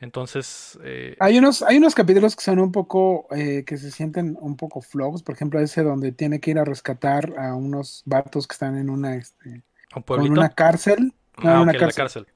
entonces, 0.00 0.78
eh, 0.84 1.16
Hay 1.18 1.38
unos, 1.38 1.62
hay 1.62 1.76
unos 1.78 1.94
capítulos 1.94 2.34
que 2.34 2.42
son 2.42 2.58
un 2.58 2.72
poco, 2.72 3.28
eh, 3.34 3.64
que 3.64 3.76
se 3.76 3.90
sienten 3.92 4.36
un 4.40 4.56
poco 4.56 4.80
flojos, 4.82 5.22
por 5.22 5.34
ejemplo, 5.34 5.60
ese 5.60 5.82
donde 5.84 6.10
tiene 6.12 6.40
que 6.40 6.50
ir 6.50 6.58
a 6.58 6.64
rescatar 6.64 7.34
a 7.38 7.54
unos 7.54 8.02
vatos 8.06 8.46
que 8.48 8.54
están 8.54 8.76
en 8.76 8.90
una, 8.90 9.14
este, 9.16 9.62
un 9.96 10.02
pueblito, 10.02 10.40
una 10.40 10.54
cárcel. 10.54 11.14
No, 11.36 11.50
ah, 11.50 11.60
en 11.62 11.62
una 11.62 11.74
la 11.74 11.76
cárcel. 11.76 11.94
cárcel, 11.94 12.26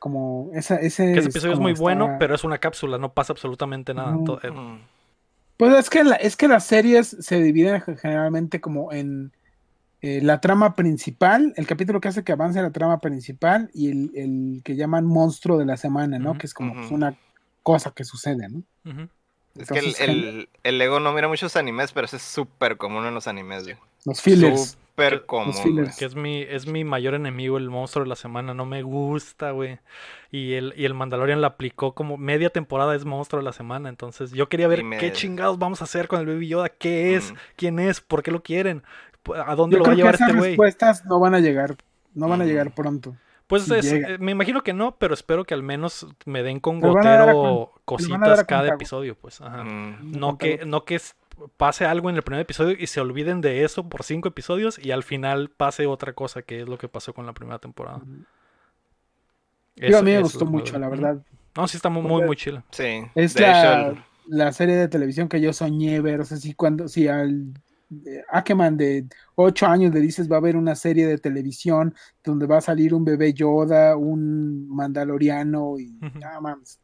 Como 0.00 0.50
esa, 0.54 0.76
ese 0.76 1.04
que 1.12 1.18
ese 1.20 1.28
episodio 1.28 1.52
es 1.52 1.58
muy 1.60 1.72
bueno, 1.74 2.06
pero 2.18 2.34
es 2.34 2.42
una 2.42 2.58
cápsula, 2.58 2.98
no 2.98 3.12
pasa 3.12 3.32
absolutamente 3.32 3.94
nada, 3.94 4.16
to- 4.24 4.40
eh, 4.42 4.50
Mm. 4.50 4.80
Pues 5.56 5.74
es 5.78 5.90
que, 5.90 6.02
la- 6.04 6.16
es 6.16 6.36
que 6.36 6.48
las 6.48 6.64
series 6.64 7.16
se 7.20 7.40
dividen 7.42 7.82
ge- 7.82 7.96
generalmente 7.96 8.60
como 8.62 8.92
en 8.92 9.30
eh, 10.02 10.20
la 10.22 10.40
trama 10.40 10.74
principal, 10.74 11.52
el 11.56 11.66
capítulo 11.66 12.00
que 12.00 12.08
hace 12.08 12.24
que 12.24 12.32
avance 12.32 12.62
la 12.62 12.70
trama 12.70 12.98
principal 13.00 13.70
y 13.74 13.90
el, 13.90 14.10
el 14.14 14.62
que 14.64 14.74
llaman 14.74 15.04
monstruo 15.04 15.58
de 15.58 15.66
la 15.66 15.76
semana, 15.76 16.18
¿no? 16.18 16.32
Que 16.38 16.46
es 16.46 16.54
como 16.54 16.72
pues, 16.72 16.90
una 16.90 17.14
cosa 17.62 17.90
que 17.94 18.04
sucede, 18.04 18.48
¿no? 18.48 18.62
Es 19.58 19.68
que 19.68 19.78
el, 19.80 19.94
el, 19.98 20.48
el 20.62 20.80
ego 20.80 21.00
no 21.00 21.12
mira 21.12 21.28
muchos 21.28 21.56
animes, 21.56 21.92
pero 21.92 22.06
eso 22.06 22.16
es 22.16 22.22
súper 22.22 22.76
común 22.76 23.04
en 23.06 23.14
los 23.14 23.26
animes, 23.26 23.64
güey. 23.64 23.76
los 24.06 24.20
fillers. 24.20 24.78
Súper 24.92 25.24
común, 25.26 25.54
fillers. 25.54 25.88
güey. 25.88 25.98
Que 25.98 26.04
es 26.04 26.14
mi, 26.14 26.42
es 26.42 26.66
mi 26.66 26.84
mayor 26.84 27.14
enemigo, 27.14 27.56
el 27.58 27.68
monstruo 27.70 28.04
de 28.04 28.08
la 28.08 28.16
semana. 28.16 28.54
No 28.54 28.64
me 28.66 28.82
gusta, 28.82 29.50
güey. 29.50 29.78
Y 30.30 30.52
el, 30.54 30.72
y 30.76 30.84
el 30.84 30.94
Mandalorian 30.94 31.40
la 31.40 31.48
aplicó 31.48 31.94
como 31.94 32.16
media 32.16 32.50
temporada 32.50 32.94
es 32.94 33.04
monstruo 33.04 33.40
de 33.40 33.44
la 33.46 33.52
semana. 33.52 33.88
Entonces 33.88 34.30
yo 34.32 34.48
quería 34.48 34.68
ver 34.68 34.84
me- 34.84 34.98
qué 34.98 35.12
chingados 35.12 35.58
vamos 35.58 35.80
a 35.80 35.84
hacer 35.84 36.06
con 36.06 36.20
el 36.20 36.26
Baby 36.26 36.48
Yoda. 36.48 36.68
¿Qué 36.68 37.16
es? 37.16 37.32
Mm. 37.32 37.36
¿Quién 37.56 37.78
es? 37.80 38.00
¿Por 38.00 38.22
qué 38.22 38.30
lo 38.30 38.42
quieren? 38.42 38.82
¿A 39.44 39.54
dónde 39.54 39.74
Yo 39.74 39.78
lo 39.80 39.86
va 39.86 39.92
a 39.92 39.96
llevar 39.96 40.14
esas 40.14 40.28
este 40.28 40.38
güey? 40.38 40.50
respuestas 40.52 41.04
no 41.06 41.18
van 41.18 41.34
a 41.34 41.40
llegar, 41.40 41.76
no 42.14 42.28
van 42.28 42.40
a 42.40 42.44
Ujú. 42.44 42.50
llegar 42.50 42.74
pronto. 42.74 43.16
Pues 43.50 43.64
si 43.64 43.74
es- 43.74 43.92
llega. 43.92 44.08
eh, 44.14 44.18
me 44.18 44.32
imagino 44.32 44.62
que 44.62 44.72
no, 44.72 44.96
pero 44.96 45.12
espero 45.12 45.44
que 45.44 45.52
al 45.52 45.62
menos 45.62 46.06
me 46.24 46.42
den 46.42 46.58
con 46.60 46.80
gotero 46.80 47.72
cositas 47.84 48.44
cada 48.44 48.68
episodio, 48.68 49.14
pues. 49.16 49.42
Ajá. 49.42 49.64
Mm. 49.64 50.12
No 50.18 50.38
que, 50.38 50.64
no 50.64 50.84
que 50.86 50.98
pase 51.58 51.84
algo 51.84 52.08
en 52.10 52.16
el 52.16 52.22
primer 52.22 52.40
episodio 52.42 52.76
y 52.78 52.86
se 52.86 53.00
olviden 53.00 53.40
de 53.42 53.64
eso 53.64 53.88
por 53.88 54.02
cinco 54.04 54.28
episodios 54.28 54.78
y 54.78 54.92
al 54.92 55.02
final 55.02 55.50
pase 55.50 55.86
otra 55.86 56.12
cosa, 56.14 56.40
que 56.42 56.60
es 56.62 56.68
lo 56.68 56.78
que 56.78 56.88
pasó 56.88 57.12
con 57.12 57.26
la 57.26 57.32
primera 57.34 57.58
temporada. 57.58 58.00
Yo 59.76 59.98
a 59.98 60.02
mí 60.02 60.12
me 60.12 60.20
gustó 60.22 60.44
mucho, 60.46 60.78
la 60.78 60.88
verdad. 60.88 61.18
No, 61.56 61.66
sí 61.66 61.76
está 61.76 61.88
muy, 61.88 62.02
muy, 62.02 62.22
muy 62.22 62.36
chila. 62.36 62.62
Sí. 62.70 63.02
Es 63.14 63.38
la, 63.40 63.94
la 64.28 64.52
serie 64.52 64.76
de 64.76 64.88
televisión 64.88 65.28
que 65.28 65.40
yo 65.40 65.52
soñé 65.52 66.00
ver. 66.00 66.20
O 66.20 66.24
sea, 66.24 66.36
si 66.36 66.54
cuando, 66.54 66.86
si 66.88 67.08
al 67.08 67.54
eh, 68.06 68.22
Ackerman 68.30 68.76
de 68.76 69.06
8 69.34 69.66
años 69.66 69.92
le 69.92 70.00
dices 70.00 70.30
va 70.30 70.36
a 70.36 70.38
haber 70.38 70.56
una 70.56 70.74
serie 70.74 71.06
de 71.06 71.18
televisión 71.18 71.94
donde 72.22 72.46
va 72.46 72.58
a 72.58 72.62
salir 72.62 72.94
un 72.94 73.04
bebé 73.04 73.32
Yoda, 73.32 73.96
un 73.96 74.68
mandaloriano 74.68 75.78
y 75.78 75.98
ah, 76.24 76.40
mames. 76.40 76.80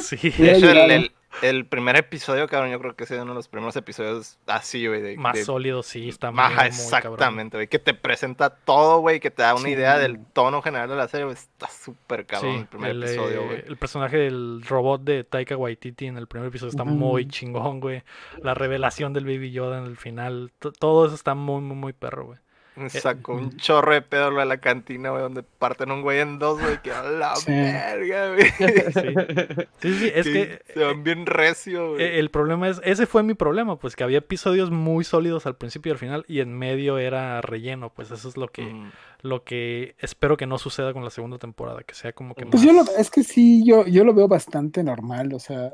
Sí. 0.00 0.16
de 0.38 0.56
hecho, 0.56 0.70
el, 0.70 0.90
el- 0.90 1.10
el 1.42 1.66
primer 1.66 1.96
episodio, 1.96 2.46
cabrón, 2.48 2.70
yo 2.70 2.78
creo 2.80 2.94
que 2.96 3.04
es 3.04 3.10
uno 3.10 3.26
de 3.26 3.34
los 3.34 3.48
primeros 3.48 3.74
episodios 3.76 4.38
así, 4.46 4.86
güey. 4.86 5.02
de- 5.02 5.16
Más 5.16 5.34
de- 5.34 5.44
sólido, 5.44 5.82
sí, 5.82 6.08
está 6.08 6.30
muy, 6.30 6.40
Ajá, 6.40 6.66
exactamente, 6.66 7.56
güey. 7.56 7.68
Que 7.68 7.78
te 7.78 7.94
presenta 7.94 8.50
todo, 8.50 9.00
güey. 9.00 9.20
Que 9.20 9.30
te 9.30 9.42
da 9.42 9.54
una 9.54 9.64
Sí. 9.64 9.70
idea 9.70 9.98
del 9.98 10.24
tono 10.32 10.62
general 10.62 10.88
de 10.88 10.96
la 10.96 11.08
serie, 11.08 11.24
güey. 11.24 11.34
Está 11.36 11.68
súper 11.68 12.26
cabrón. 12.26 12.52
Sí, 12.54 12.60
el 12.60 12.66
primer 12.66 12.90
el, 12.90 13.02
episodio, 13.02 13.40
eh, 13.42 13.46
güey. 13.46 13.64
el 13.66 13.76
personaje 13.76 14.16
del 14.16 14.62
robot 14.66 15.02
de 15.02 15.24
Taika 15.24 15.56
Waititi 15.56 16.06
en 16.06 16.16
el 16.18 16.26
primer 16.26 16.48
episodio 16.48 16.70
está 16.70 16.84
muy 16.84 17.26
chingón, 17.28 17.80
güey. 17.80 18.02
La 18.42 18.54
revelación 18.54 19.12
del 19.12 19.24
Baby 19.24 19.50
Yoda 19.50 19.78
en 19.78 19.84
el 19.84 19.96
final, 19.96 20.52
to- 20.58 20.72
todo 20.72 21.06
eso 21.06 21.14
está 21.14 21.34
muy, 21.34 21.60
muy, 21.60 21.76
muy 21.76 21.92
perro, 21.92 22.26
güey. 22.26 22.38
Me 22.76 22.90
sacó 22.90 23.34
un 23.34 23.56
chorro 23.56 23.92
de 23.94 24.02
pedo 24.02 24.30
de 24.34 24.44
la 24.44 24.58
cantina, 24.58 25.10
güey, 25.10 25.22
donde 25.22 25.42
parten 25.44 25.90
un 25.92 26.02
güey 26.02 26.18
en 26.20 26.38
dos, 26.40 26.60
güey, 26.60 26.82
que 26.82 26.90
a 26.92 27.02
la 27.04 27.36
Sí. 27.36 27.52
verga, 27.52 28.32
güey. 28.34 28.50
Sí, 28.50 29.64
sí, 29.80 29.98
sí, 29.98 30.12
es 30.14 30.26
que 30.26 30.62
se 30.74 30.84
van 30.84 31.04
bien 31.04 31.26
recio, 31.26 31.90
güey. 31.90 32.02
Eh, 32.02 32.18
El 32.18 32.30
problema 32.30 32.68
es, 32.68 32.80
ese 32.84 33.06
fue 33.06 33.22
mi 33.22 33.34
problema, 33.34 33.76
pues 33.78 33.94
que 33.96 34.02
había 34.04 34.18
episodios 34.18 34.70
muy 34.70 35.04
sólidos 35.04 35.46
al 35.46 35.56
principio 35.56 35.90
y 35.90 35.92
al 35.92 35.98
final 35.98 36.24
y 36.26 36.40
en 36.40 36.52
medio 36.56 36.98
era 36.98 37.40
relleno, 37.42 37.90
pues 37.90 38.10
eso 38.10 38.28
es 38.28 38.36
lo 38.36 38.48
que, 38.48 38.62
Mm. 38.64 38.90
lo 39.22 39.44
que 39.44 39.94
espero 40.00 40.36
que 40.36 40.46
no 40.46 40.58
suceda 40.58 40.92
con 40.92 41.04
la 41.04 41.10
segunda 41.10 41.38
temporada, 41.38 41.82
que 41.84 41.94
sea 41.94 42.12
como 42.12 42.34
que 42.34 42.44
Pues 42.46 42.64
más... 42.64 42.64
yo 42.64 42.72
lo, 42.72 42.96
es 42.98 43.10
que 43.10 43.22
sí, 43.22 43.64
yo, 43.64 43.86
yo 43.86 44.04
lo 44.04 44.14
veo 44.14 44.26
bastante 44.28 44.82
normal, 44.82 45.32
o 45.32 45.38
sea, 45.38 45.72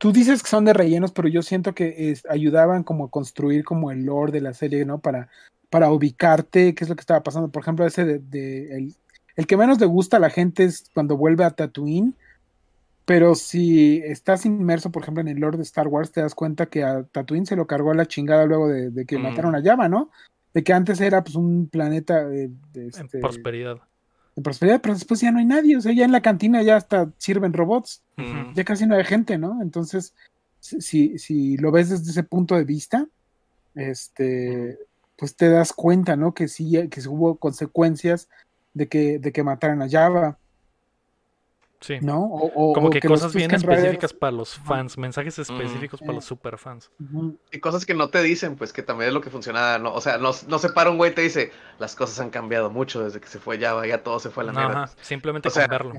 tú 0.00 0.12
dices 0.12 0.42
que 0.42 0.48
son 0.48 0.64
de 0.64 0.72
rellenos, 0.72 1.12
pero 1.12 1.28
yo 1.28 1.42
siento 1.42 1.74
que 1.74 2.10
es- 2.10 2.24
ayudaban 2.28 2.82
como 2.84 3.04
a 3.04 3.10
construir 3.10 3.64
como 3.64 3.90
el 3.90 4.04
lore 4.06 4.32
de 4.32 4.40
la 4.40 4.54
serie, 4.54 4.84
¿no? 4.86 4.98
Para, 4.98 5.28
para 5.68 5.92
ubicarte, 5.92 6.74
qué 6.74 6.84
es 6.84 6.88
lo 6.88 6.96
que 6.96 7.02
estaba 7.02 7.22
pasando. 7.22 7.48
Por 7.50 7.62
ejemplo, 7.62 7.86
ese 7.86 8.06
de, 8.06 8.18
de- 8.18 8.76
el, 8.76 8.94
el 9.36 9.46
que 9.46 9.58
menos 9.58 9.78
le 9.78 9.84
gusta 9.86 10.16
a 10.16 10.20
la 10.20 10.30
gente 10.30 10.64
es 10.64 10.90
cuando 10.94 11.18
vuelve 11.18 11.44
a 11.44 11.50
Tatooine, 11.50 12.14
pero 13.04 13.34
si 13.34 13.98
estás 13.98 14.46
inmerso, 14.46 14.90
por 14.90 15.02
ejemplo, 15.02 15.20
en 15.20 15.28
el 15.28 15.38
lore 15.38 15.58
de 15.58 15.64
Star 15.64 15.86
Wars, 15.88 16.12
te 16.12 16.22
das 16.22 16.34
cuenta 16.34 16.66
que 16.66 16.82
a 16.82 17.02
Tatooine 17.02 17.44
se 17.44 17.56
lo 17.56 17.66
cargó 17.66 17.90
a 17.90 17.94
la 17.94 18.06
chingada 18.06 18.46
luego 18.46 18.68
de, 18.68 18.90
de 18.90 19.04
que 19.04 19.18
mataron 19.18 19.54
a 19.54 19.62
Java, 19.62 19.88
¿no? 19.88 20.10
De 20.54 20.64
que 20.64 20.72
antes 20.72 21.00
era 21.00 21.22
pues 21.22 21.36
un 21.36 21.68
planeta 21.68 22.26
de, 22.26 22.48
de 22.72 22.84
en 22.84 22.88
este, 22.88 23.20
prosperidad. 23.20 23.78
De 24.40 24.44
prosperidad, 24.44 24.80
pero 24.80 24.94
después 24.94 25.20
ya 25.20 25.30
no 25.30 25.38
hay 25.38 25.44
nadie, 25.44 25.76
o 25.76 25.80
sea, 25.80 25.92
ya 25.92 26.04
en 26.04 26.12
la 26.12 26.22
cantina 26.22 26.62
ya 26.62 26.76
hasta 26.76 27.12
sirven 27.18 27.52
robots, 27.52 28.02
ya 28.54 28.64
casi 28.64 28.86
no 28.86 28.96
hay 28.96 29.04
gente, 29.04 29.38
¿no? 29.38 29.62
Entonces, 29.62 30.14
si, 30.58 31.18
si, 31.18 31.56
lo 31.56 31.70
ves 31.70 31.90
desde 31.90 32.10
ese 32.10 32.22
punto 32.22 32.56
de 32.56 32.64
vista, 32.64 33.06
este, 33.74 34.78
pues 35.16 35.36
te 35.36 35.48
das 35.48 35.72
cuenta, 35.72 36.16
¿no? 36.16 36.34
Que 36.34 36.48
sí, 36.48 36.88
que 36.88 37.00
hubo 37.08 37.36
consecuencias 37.36 38.28
de 38.74 38.88
que, 38.88 39.18
de 39.18 39.32
que 39.32 39.42
mataran 39.42 39.82
a 39.82 39.88
Java, 39.88 40.38
Sí. 41.80 41.98
¿no? 42.02 42.20
O, 42.24 42.70
o- 42.70 42.72
Como 42.74 42.88
o 42.88 42.90
que, 42.90 43.00
cosas 43.00 43.34
bien 43.34 43.50
específicas 43.54 44.12
para 44.12 44.32
los 44.32 44.54
fans, 44.58 44.98
mensajes 44.98 45.38
específicos 45.38 46.00
para 46.00 46.12
los 46.12 46.24
superfans. 46.26 46.90
Y 47.50 47.58
cosas 47.60 47.86
que 47.86 47.94
no 47.94 48.10
te 48.10 48.22
dicen, 48.22 48.56
pues 48.56 48.72
que 48.74 48.82
también 48.82 49.08
es 49.08 49.14
lo 49.14 49.22
que 49.22 49.30
funciona. 49.30 49.78
No, 49.78 49.94
o 49.94 50.00
sea, 50.02 50.18
no, 50.18 50.32
no 50.48 50.58
se 50.58 50.68
para 50.68 50.90
un 50.90 50.98
güey 50.98 51.12
y 51.12 51.14
te 51.14 51.22
dice, 51.22 51.52
las 51.78 51.94
cosas 51.96 52.20
han 52.20 52.28
cambiado 52.30 52.68
mucho 52.70 53.02
desde 53.02 53.18
que 53.20 53.28
se 53.28 53.38
fue 53.38 53.58
Java, 53.58 53.86
ya 53.86 54.02
todo 54.02 54.20
se 54.20 54.28
fue 54.30 54.42
a 54.42 54.46
la 54.48 54.52
mierda. 54.52 54.82
Ajá, 54.84 54.94
simplemente 55.00 55.48
O 55.48 55.50
sea, 55.50 55.66
verlo. 55.68 55.94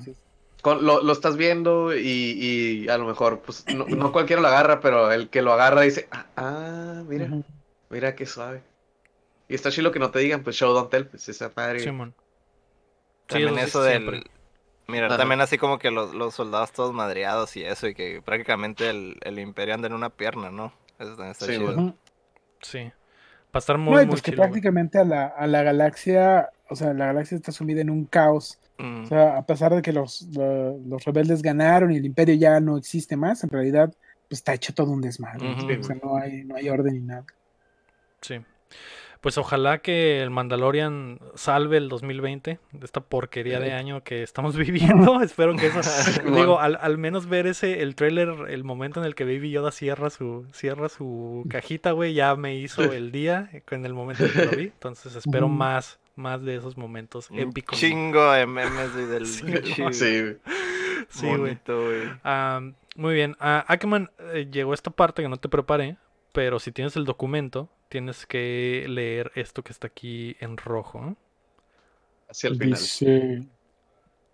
Con- 0.61 0.85
lo, 0.85 1.01
lo 1.01 1.11
estás 1.13 1.35
viendo 1.37 1.95
y, 1.95 2.03
y 2.05 2.87
a 2.89 2.97
lo 2.99 3.05
mejor, 3.07 3.39
pues, 3.39 3.65
no, 3.75 3.85
no 3.87 4.11
cualquiera 4.11 4.39
lo 4.43 4.47
agarra, 4.49 4.79
pero 4.81 5.11
el 5.11 5.29
que 5.29 5.41
lo 5.41 5.51
agarra 5.51 5.81
dice, 5.81 6.07
ah, 6.11 6.27
ah, 6.37 7.03
mira, 7.07 7.27
mira 7.89 8.13
qué 8.13 8.27
suave. 8.27 8.61
Y 9.49 9.55
está 9.55 9.71
chido 9.71 9.91
que 9.91 9.97
no 9.97 10.11
te 10.11 10.19
digan, 10.19 10.43
pues, 10.43 10.55
show 10.57 10.71
don't 10.75 10.91
tell, 10.91 11.07
pues, 11.07 11.27
esa 11.27 11.49
padre. 11.49 11.79
Simón. 11.79 12.13
Sí, 13.27 13.33
También 13.43 13.55
sí, 13.55 13.61
eso 13.61 13.81
del... 13.81 13.97
siempre. 14.03 14.23
Mira, 14.87 15.07
Ajá. 15.07 15.17
también 15.17 15.41
así 15.41 15.57
como 15.57 15.79
que 15.79 15.91
los, 15.91 16.13
los 16.13 16.33
soldados 16.35 16.71
todos 16.73 16.93
madreados 16.93 17.55
y 17.57 17.63
eso, 17.63 17.87
y 17.87 17.95
que 17.95 18.21
prácticamente 18.21 18.89
el, 18.89 19.17
el 19.21 19.39
imperio 19.39 19.73
anda 19.75 19.87
en 19.87 19.93
una 19.93 20.09
pierna, 20.09 20.51
¿no? 20.51 20.73
Eso 20.99 21.11
también 21.11 21.31
está 21.31 21.45
Sí, 21.45 21.53
chido. 21.53 21.95
Sí. 22.61 22.79
Va 22.79 23.57
a 23.57 23.59
estar 23.59 23.77
muy, 23.77 23.93
No, 23.93 24.01
y 24.01 24.05
muy 24.05 24.09
pues 24.09 24.21
que 24.21 24.31
prácticamente 24.33 24.99
a 24.99 25.03
la, 25.03 25.27
a 25.27 25.47
la 25.47 25.63
galaxia, 25.63 26.49
o 26.69 26.75
sea, 26.75 26.93
la 26.93 27.07
galaxia 27.07 27.35
está 27.35 27.51
sumida 27.51 27.81
en 27.81 27.89
un 27.89 28.05
caos. 28.05 28.59
Mm. 28.77 29.03
O 29.03 29.05
sea, 29.07 29.37
a 29.37 29.45
pesar 29.45 29.73
de 29.75 29.81
que 29.81 29.91
los, 29.91 30.21
lo- 30.33 30.77
los 30.79 31.03
rebeldes 31.03 31.41
ganaron 31.41 31.91
y 31.91 31.97
el 31.97 32.05
imperio 32.05 32.35
ya 32.35 32.59
no 32.59 32.77
existe 32.77 33.17
más, 33.17 33.43
en 33.43 33.49
realidad, 33.49 33.93
pues 34.29 34.39
está 34.39 34.53
hecho 34.53 34.73
todo 34.73 34.91
un 34.91 35.01
desmadre. 35.01 35.57
O 35.79 35.83
sea, 35.83 35.95
no 36.01 36.17
hay, 36.17 36.43
no 36.45 36.55
hay 36.55 36.69
orden 36.69 36.93
ni 36.95 37.01
nada. 37.01 37.25
Sí. 38.21 38.39
Pues 39.21 39.37
ojalá 39.37 39.77
que 39.83 40.23
el 40.23 40.31
Mandalorian 40.31 41.19
salve 41.35 41.77
el 41.77 41.89
2020 41.89 42.57
de 42.71 42.85
esta 42.85 43.01
porquería 43.01 43.59
de 43.59 43.71
año 43.73 44.03
que 44.03 44.23
estamos 44.23 44.57
viviendo. 44.57 45.21
Espero 45.21 45.55
que 45.55 45.67
eso, 45.67 45.79
digo, 46.25 46.59
al, 46.59 46.77
al 46.81 46.97
menos 46.97 47.27
ver 47.29 47.45
ese 47.45 47.83
el 47.83 47.95
tráiler, 47.95 48.29
el 48.49 48.63
momento 48.63 48.99
en 48.99 49.05
el 49.05 49.13
que 49.13 49.23
Baby 49.23 49.51
Yoda 49.51 49.71
cierra 49.71 50.09
su 50.09 50.47
cierra 50.53 50.89
su 50.89 51.45
cajita, 51.49 51.91
güey, 51.91 52.15
ya 52.15 52.35
me 52.35 52.55
hizo 52.55 52.81
el 52.83 53.11
día 53.11 53.49
en 53.69 53.85
el 53.85 53.93
momento 53.93 54.25
en 54.25 54.31
que 54.31 54.45
lo 54.45 54.51
vi. 54.51 54.63
Entonces 54.63 55.15
espero 55.15 55.45
Ujú. 55.45 55.55
más 55.55 55.99
más 56.15 56.43
de 56.43 56.55
esos 56.55 56.75
momentos 56.77 57.29
Un 57.29 57.39
épicos. 57.39 57.79
chingo 57.79 58.31
de 58.31 58.45
memes 58.47 58.91
güey, 58.93 59.05
del 59.05 59.27
Sí, 59.27 59.45
Sí. 59.91 60.37
Sí, 61.09 61.25
güey. 61.27 61.37
bonito, 61.37 61.79
güey. 61.85 62.01
Am, 62.23 62.73
muy 62.95 63.13
bien. 63.13 63.35
Ah, 63.39 63.63
Ackerman, 63.67 64.09
eh, 64.33 64.47
llegó 64.51 64.73
esta 64.73 64.91
parte 64.91 65.21
que 65.21 65.29
no 65.29 65.37
te 65.37 65.47
preparé, 65.49 65.97
pero 66.31 66.59
si 66.59 66.71
tienes 66.71 66.95
el 66.95 67.05
documento, 67.05 67.69
tienes 67.91 68.25
que 68.25 68.85
leer 68.87 69.33
esto 69.35 69.63
que 69.63 69.73
está 69.73 69.87
aquí 69.87 70.37
en 70.39 70.55
rojo. 70.55 71.17
Hacia 72.29 72.47
el 72.49 72.57
final. 72.57 72.79
Dice, 72.79 73.43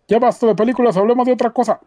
ya 0.08 0.20
basta 0.20 0.46
de 0.46 0.54
películas, 0.54 0.96
hablemos 0.96 1.26
de 1.26 1.34
otra 1.34 1.50
cosa. 1.50 1.82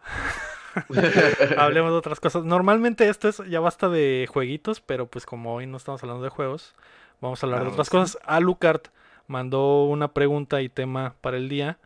Hablemos 1.57 1.91
de 1.91 1.97
otras 1.97 2.19
cosas. 2.19 2.43
Normalmente 2.45 3.07
esto 3.09 3.27
es 3.29 3.41
ya 3.49 3.59
basta 3.59 3.89
de 3.89 4.27
jueguitos, 4.31 4.79
pero 4.81 5.05
pues 5.07 5.25
como 5.25 5.53
hoy 5.55 5.65
no 5.67 5.77
estamos 5.77 6.01
hablando 6.03 6.23
de 6.23 6.29
juegos, 6.29 6.75
vamos 7.19 7.41
a 7.43 7.45
hablar 7.45 7.61
de 7.63 7.67
Ah, 7.67 7.71
otras 7.71 7.87
sí. 7.87 7.91
cosas. 7.91 8.17
Alucard 8.25 8.81
mandó 9.27 9.85
una 9.85 10.13
pregunta 10.13 10.61
y 10.61 10.69
tema 10.69 11.15
para 11.21 11.37
el 11.37 11.47
día. 11.49 11.77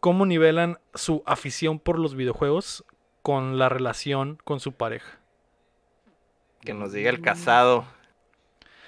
¿Cómo 0.00 0.26
nivelan 0.26 0.78
su 0.94 1.22
afición 1.26 1.78
por 1.78 1.98
los 1.98 2.14
videojuegos 2.14 2.84
con 3.22 3.58
la 3.58 3.68
relación 3.68 4.38
con 4.44 4.60
su 4.60 4.72
pareja? 4.72 5.18
Que 6.60 6.74
nos 6.74 6.92
diga 6.92 7.10
el 7.10 7.20
casado. 7.20 7.84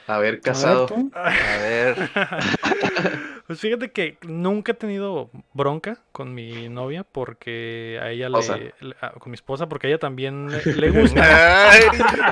A 0.09 0.19
ver, 0.19 0.37
A 0.37 0.41
casado. 0.41 0.87
ver. 0.89 1.07
A 1.15 1.59
ver. 1.59 2.11
Pues 3.49 3.61
fíjate 3.61 3.91
que 3.93 4.19
nunca 4.27 4.73
he 4.73 4.75
tenido 4.75 5.31
bronca 5.55 5.97
con 6.13 6.35
mi 6.35 6.69
novia 6.69 7.03
porque 7.03 7.99
a 8.03 8.11
ella 8.11 8.29
le, 8.29 8.75
le- 8.81 8.97
a- 9.01 9.13
con 9.13 9.31
mi 9.31 9.37
esposa 9.37 9.67
porque 9.71 9.87
a 9.87 9.91
ella 9.91 9.99
también 9.99 10.49
le, 10.67 10.75
le 10.75 10.91
gusta. 10.91 11.71
Ay, 11.71 11.81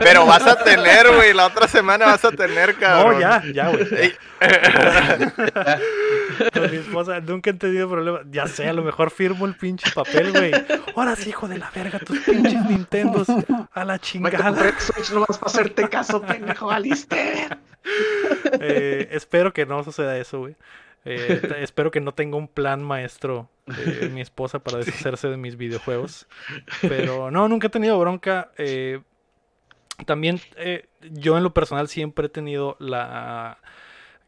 pero 0.01 0.27
vas 0.27 0.47
a 0.47 0.63
tener, 0.63 1.07
güey. 1.15 1.33
La 1.33 1.47
otra 1.47 1.69
semana 1.69 2.05
vas 2.05 2.23
a 2.27 2.33
tener, 2.33 2.75
cabrón. 2.75 3.15
No, 3.15 3.21
ya, 3.21 3.43
ya, 3.55 3.69
güey. 3.71 3.87
Ey. 3.97 4.15
Con 6.53 6.71
mi 6.71 6.77
esposa 6.77 7.21
nunca 7.21 7.49
he 7.49 7.55
tenido 7.55 7.89
problema. 7.89 8.21
Ya 8.31 8.47
sé, 8.47 8.69
a 8.69 8.73
lo 8.75 8.83
mejor 8.83 9.11
firmo 9.11 9.47
el 9.47 9.55
pinche 9.57 9.91
papel, 9.93 10.33
güey. 10.33 10.53
Ahora 10.95 11.17
sí, 11.17 11.31
hijo 11.31 11.49
de 11.49 11.57
la 11.59 11.71
verga, 11.75 11.99
tus 11.99 12.19
pinches 12.21 12.63
Nintendos. 12.69 13.29
A 13.73 13.85
la 13.85 13.99
chingada. 13.99 14.75
Switch 14.79 15.11
nomás 15.13 15.39
para 15.39 15.51
hacerte 15.51 15.89
caso, 15.89 16.21
pendejo, 16.21 16.71
Alister. 16.71 17.57
Eh, 18.61 19.09
espero 19.13 19.53
que 19.53 19.65
no 19.65 19.85
suceda 19.85 20.19
eso, 20.19 20.26
güey. 20.33 20.57
Eh, 21.05 21.41
espero 21.61 21.91
que 21.91 22.01
no 22.01 22.13
tenga 22.13 22.37
un 22.37 22.49
plan 22.49 22.83
maestro 22.83 23.49
eh, 23.67 24.11
mi 24.13 24.21
esposa 24.21 24.59
para 24.59 24.79
deshacerse 24.79 25.29
de 25.29 25.37
mis 25.37 25.57
videojuegos. 25.57 26.27
Pero 26.83 27.31
no, 27.31 27.49
nunca 27.49 27.69
he 27.69 27.71
tenido 27.71 27.99
bronca. 27.99 28.51
eh, 28.59 29.01
también 30.05 30.41
eh, 30.57 30.89
yo 31.01 31.37
en 31.39 31.43
lo 31.43 31.55
personal 31.55 31.89
siempre 31.89 32.27
he 32.27 32.29
tenido 32.29 32.77
la... 32.79 33.59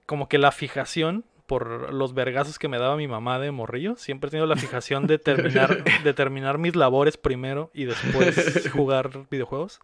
como 0.07 0.29
que 0.29 0.39
la 0.39 0.51
fijación 0.51 1.25
por 1.47 1.93
los 1.93 2.15
vergazos 2.15 2.59
que 2.59 2.69
me 2.69 2.79
daba 2.79 2.97
mi 2.97 3.09
mamá 3.09 3.39
de 3.39 3.51
morrillo. 3.51 3.97
Siempre 3.97 4.29
he 4.29 4.31
tenido 4.31 4.47
la 4.47 4.57
fijación 4.57 5.07
de 5.07 5.19
terminar, 5.19 5.83
de 6.05 6.15
terminar 6.15 6.59
mis 6.59 6.77
labores 6.77 7.17
primero 7.17 7.71
y 7.75 7.85
después 7.87 8.71
jugar 8.73 9.27
videojuegos. 9.31 9.81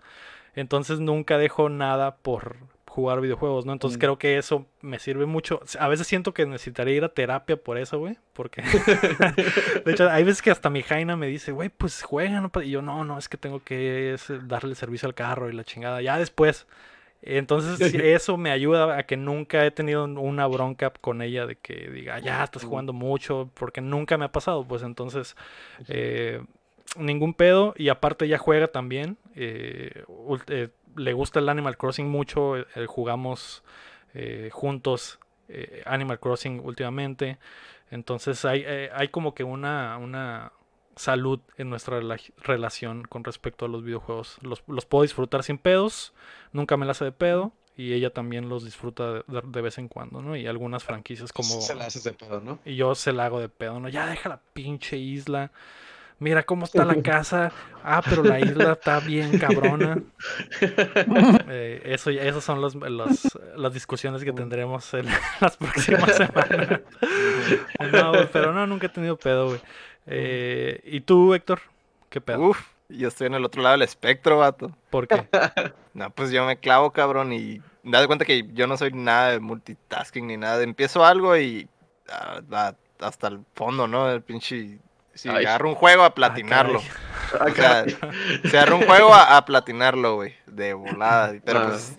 Entonces 0.54 1.00
nunca 1.00 1.38
dejo 1.38 1.68
nada 1.68 2.16
por 2.16 2.56
jugar 2.94 3.20
videojuegos, 3.20 3.66
¿no? 3.66 3.72
Entonces 3.72 3.98
Mm. 3.98 4.00
creo 4.00 4.18
que 4.18 4.38
eso 4.38 4.66
me 4.80 5.00
sirve 5.00 5.26
mucho. 5.26 5.60
A 5.80 5.88
veces 5.88 6.06
siento 6.06 6.32
que 6.32 6.46
necesitaría 6.46 6.94
ir 6.94 7.02
a 7.02 7.08
terapia 7.08 7.56
por 7.56 7.76
eso, 7.76 7.98
güey. 7.98 8.16
Porque... 8.34 8.62
de 9.84 9.92
hecho, 9.92 10.08
hay 10.08 10.22
veces 10.22 10.42
que 10.42 10.52
hasta 10.52 10.70
mi 10.70 10.82
Jaina 10.82 11.16
me 11.16 11.26
dice, 11.26 11.50
güey, 11.50 11.70
pues 11.70 12.02
juega, 12.02 12.40
¿no? 12.40 12.52
Y 12.62 12.70
yo, 12.70 12.82
no, 12.82 13.04
no, 13.04 13.18
es 13.18 13.28
que 13.28 13.36
tengo 13.36 13.60
que 13.64 14.16
darle 14.44 14.76
servicio 14.76 15.08
al 15.08 15.14
carro 15.14 15.50
y 15.50 15.54
la 15.54 15.64
chingada. 15.64 16.02
Ya 16.02 16.18
después. 16.18 16.68
Entonces 17.22 17.80
eso 17.94 18.36
me 18.36 18.50
ayuda 18.52 18.96
a 18.96 19.02
que 19.04 19.16
nunca 19.16 19.64
he 19.66 19.70
tenido 19.72 20.04
una 20.04 20.46
bronca 20.46 20.90
con 21.00 21.20
ella 21.20 21.46
de 21.46 21.56
que 21.56 21.90
diga, 21.90 22.20
ya 22.20 22.44
estás 22.44 22.62
jugando 22.62 22.92
mucho, 22.92 23.50
porque 23.54 23.80
nunca 23.80 24.16
me 24.18 24.26
ha 24.26 24.30
pasado. 24.32 24.64
Pues 24.64 24.82
entonces, 24.82 25.34
eh, 25.88 26.40
ningún 26.96 27.34
pedo. 27.34 27.74
Y 27.76 27.88
aparte 27.88 28.26
ella 28.26 28.38
juega 28.38 28.68
también. 28.68 29.16
eh, 29.34 30.04
eh, 30.46 30.68
le 30.96 31.12
gusta 31.12 31.40
el 31.40 31.48
Animal 31.48 31.76
Crossing 31.76 32.08
mucho. 32.08 32.56
eh, 32.58 32.66
eh, 32.74 32.86
jugamos 32.86 33.62
eh, 34.14 34.50
juntos 34.52 35.18
eh, 35.48 35.82
Animal 35.86 36.18
Crossing 36.20 36.60
últimamente. 36.64 37.38
Entonces 37.90 38.44
hay, 38.44 38.64
hay 38.64 39.08
como 39.08 39.34
que 39.34 39.44
una, 39.44 39.98
una 39.98 40.52
salud 40.96 41.40
en 41.58 41.70
nuestra 41.70 42.00
rela- 42.00 42.32
relación 42.38 43.02
con 43.04 43.24
respecto 43.24 43.64
a 43.66 43.68
los 43.68 43.84
videojuegos. 43.84 44.38
Los, 44.42 44.62
los 44.66 44.86
puedo 44.86 45.02
disfrutar 45.02 45.42
sin 45.42 45.58
pedos. 45.58 46.12
Nunca 46.52 46.76
me 46.76 46.86
la 46.86 46.92
hace 46.92 47.04
de 47.04 47.12
pedo. 47.12 47.52
Y 47.76 47.92
ella 47.92 48.10
también 48.10 48.48
los 48.48 48.64
disfruta 48.64 49.12
de, 49.14 49.24
de- 49.26 49.42
de 49.44 49.60
vez 49.60 49.78
en 49.78 49.88
cuando, 49.88 50.22
¿no? 50.22 50.36
Y 50.36 50.46
algunas 50.46 50.84
franquicias 50.84 51.32
como... 51.32 51.60
Se 51.60 51.74
la 51.74 51.86
haces 51.86 52.04
de 52.04 52.12
pedo, 52.12 52.40
¿no? 52.40 52.60
Y 52.64 52.76
yo 52.76 52.94
se 52.94 53.12
la 53.12 53.26
hago 53.26 53.40
de 53.40 53.48
pedo, 53.48 53.80
¿no? 53.80 53.88
Ya 53.88 54.06
deja 54.06 54.28
la 54.28 54.40
pinche 54.52 54.96
isla. 54.96 55.50
Mira 56.20 56.42
cómo 56.44 56.64
está 56.64 56.84
la 56.84 57.02
casa. 57.02 57.50
Ah, 57.82 58.00
pero 58.08 58.22
la 58.24 58.38
isla 58.40 58.72
está 58.72 59.00
bien 59.00 59.38
cabrona. 59.38 59.98
Eh, 61.48 61.82
eso, 61.84 62.10
ya- 62.10 62.22
esas 62.22 62.42
son 62.44 62.60
los, 62.60 62.74
los- 62.74 63.38
las 63.56 63.72
discusiones 63.74 64.24
que 64.24 64.32
tendremos 64.32 64.92
en 64.94 65.06
las 65.40 65.56
próximas 65.56 66.14
semanas. 66.16 66.80
No, 67.92 68.12
pero 68.32 68.52
no, 68.52 68.66
nunca 68.66 68.86
he 68.86 68.90
tenido 68.90 69.16
pedo, 69.16 69.48
güey. 69.48 69.60
Eh, 70.06 70.80
¿Y 70.84 71.00
tú, 71.02 71.34
Héctor? 71.34 71.60
¿Qué 72.08 72.20
pedo? 72.20 72.40
Uf, 72.48 72.60
yo 72.88 73.08
estoy 73.08 73.26
en 73.26 73.34
el 73.34 73.44
otro 73.44 73.62
lado 73.62 73.72
del 73.74 73.82
espectro, 73.82 74.38
vato. 74.38 74.70
¿Por 74.90 75.06
qué? 75.08 75.26
No, 75.92 76.10
pues 76.10 76.30
yo 76.30 76.44
me 76.46 76.56
clavo, 76.58 76.92
cabrón, 76.92 77.32
y 77.32 77.60
me 77.82 77.96
das 77.98 78.06
cuenta 78.06 78.24
que 78.24 78.48
yo 78.54 78.66
no 78.66 78.76
soy 78.76 78.92
nada 78.92 79.30
de 79.30 79.40
multitasking 79.40 80.26
ni 80.26 80.36
nada. 80.36 80.62
Empiezo 80.62 81.04
algo 81.04 81.36
y 81.36 81.68
ah, 82.08 82.72
hasta 83.00 83.28
el 83.28 83.40
fondo, 83.54 83.86
¿no? 83.86 84.10
El 84.10 84.22
pinche... 84.22 84.78
Si 85.14 85.28
Ay. 85.28 85.44
agarro 85.44 85.68
un 85.70 85.74
juego 85.74 86.02
a 86.02 86.06
Ah, 86.06 86.14
platinarlo. 86.14 86.80
caray. 87.32 87.52
o 87.52 87.54
sea, 87.54 87.84
si 88.42 88.48
agarro 88.56 88.76
un 88.76 88.86
juego 88.86 89.14
a, 89.14 89.36
a 89.36 89.44
platinarlo, 89.44 90.16
güey. 90.16 90.34
De 90.46 90.74
volada. 90.74 91.34
Pero 91.44 91.60
Ah. 91.60 91.66
pues 91.70 91.96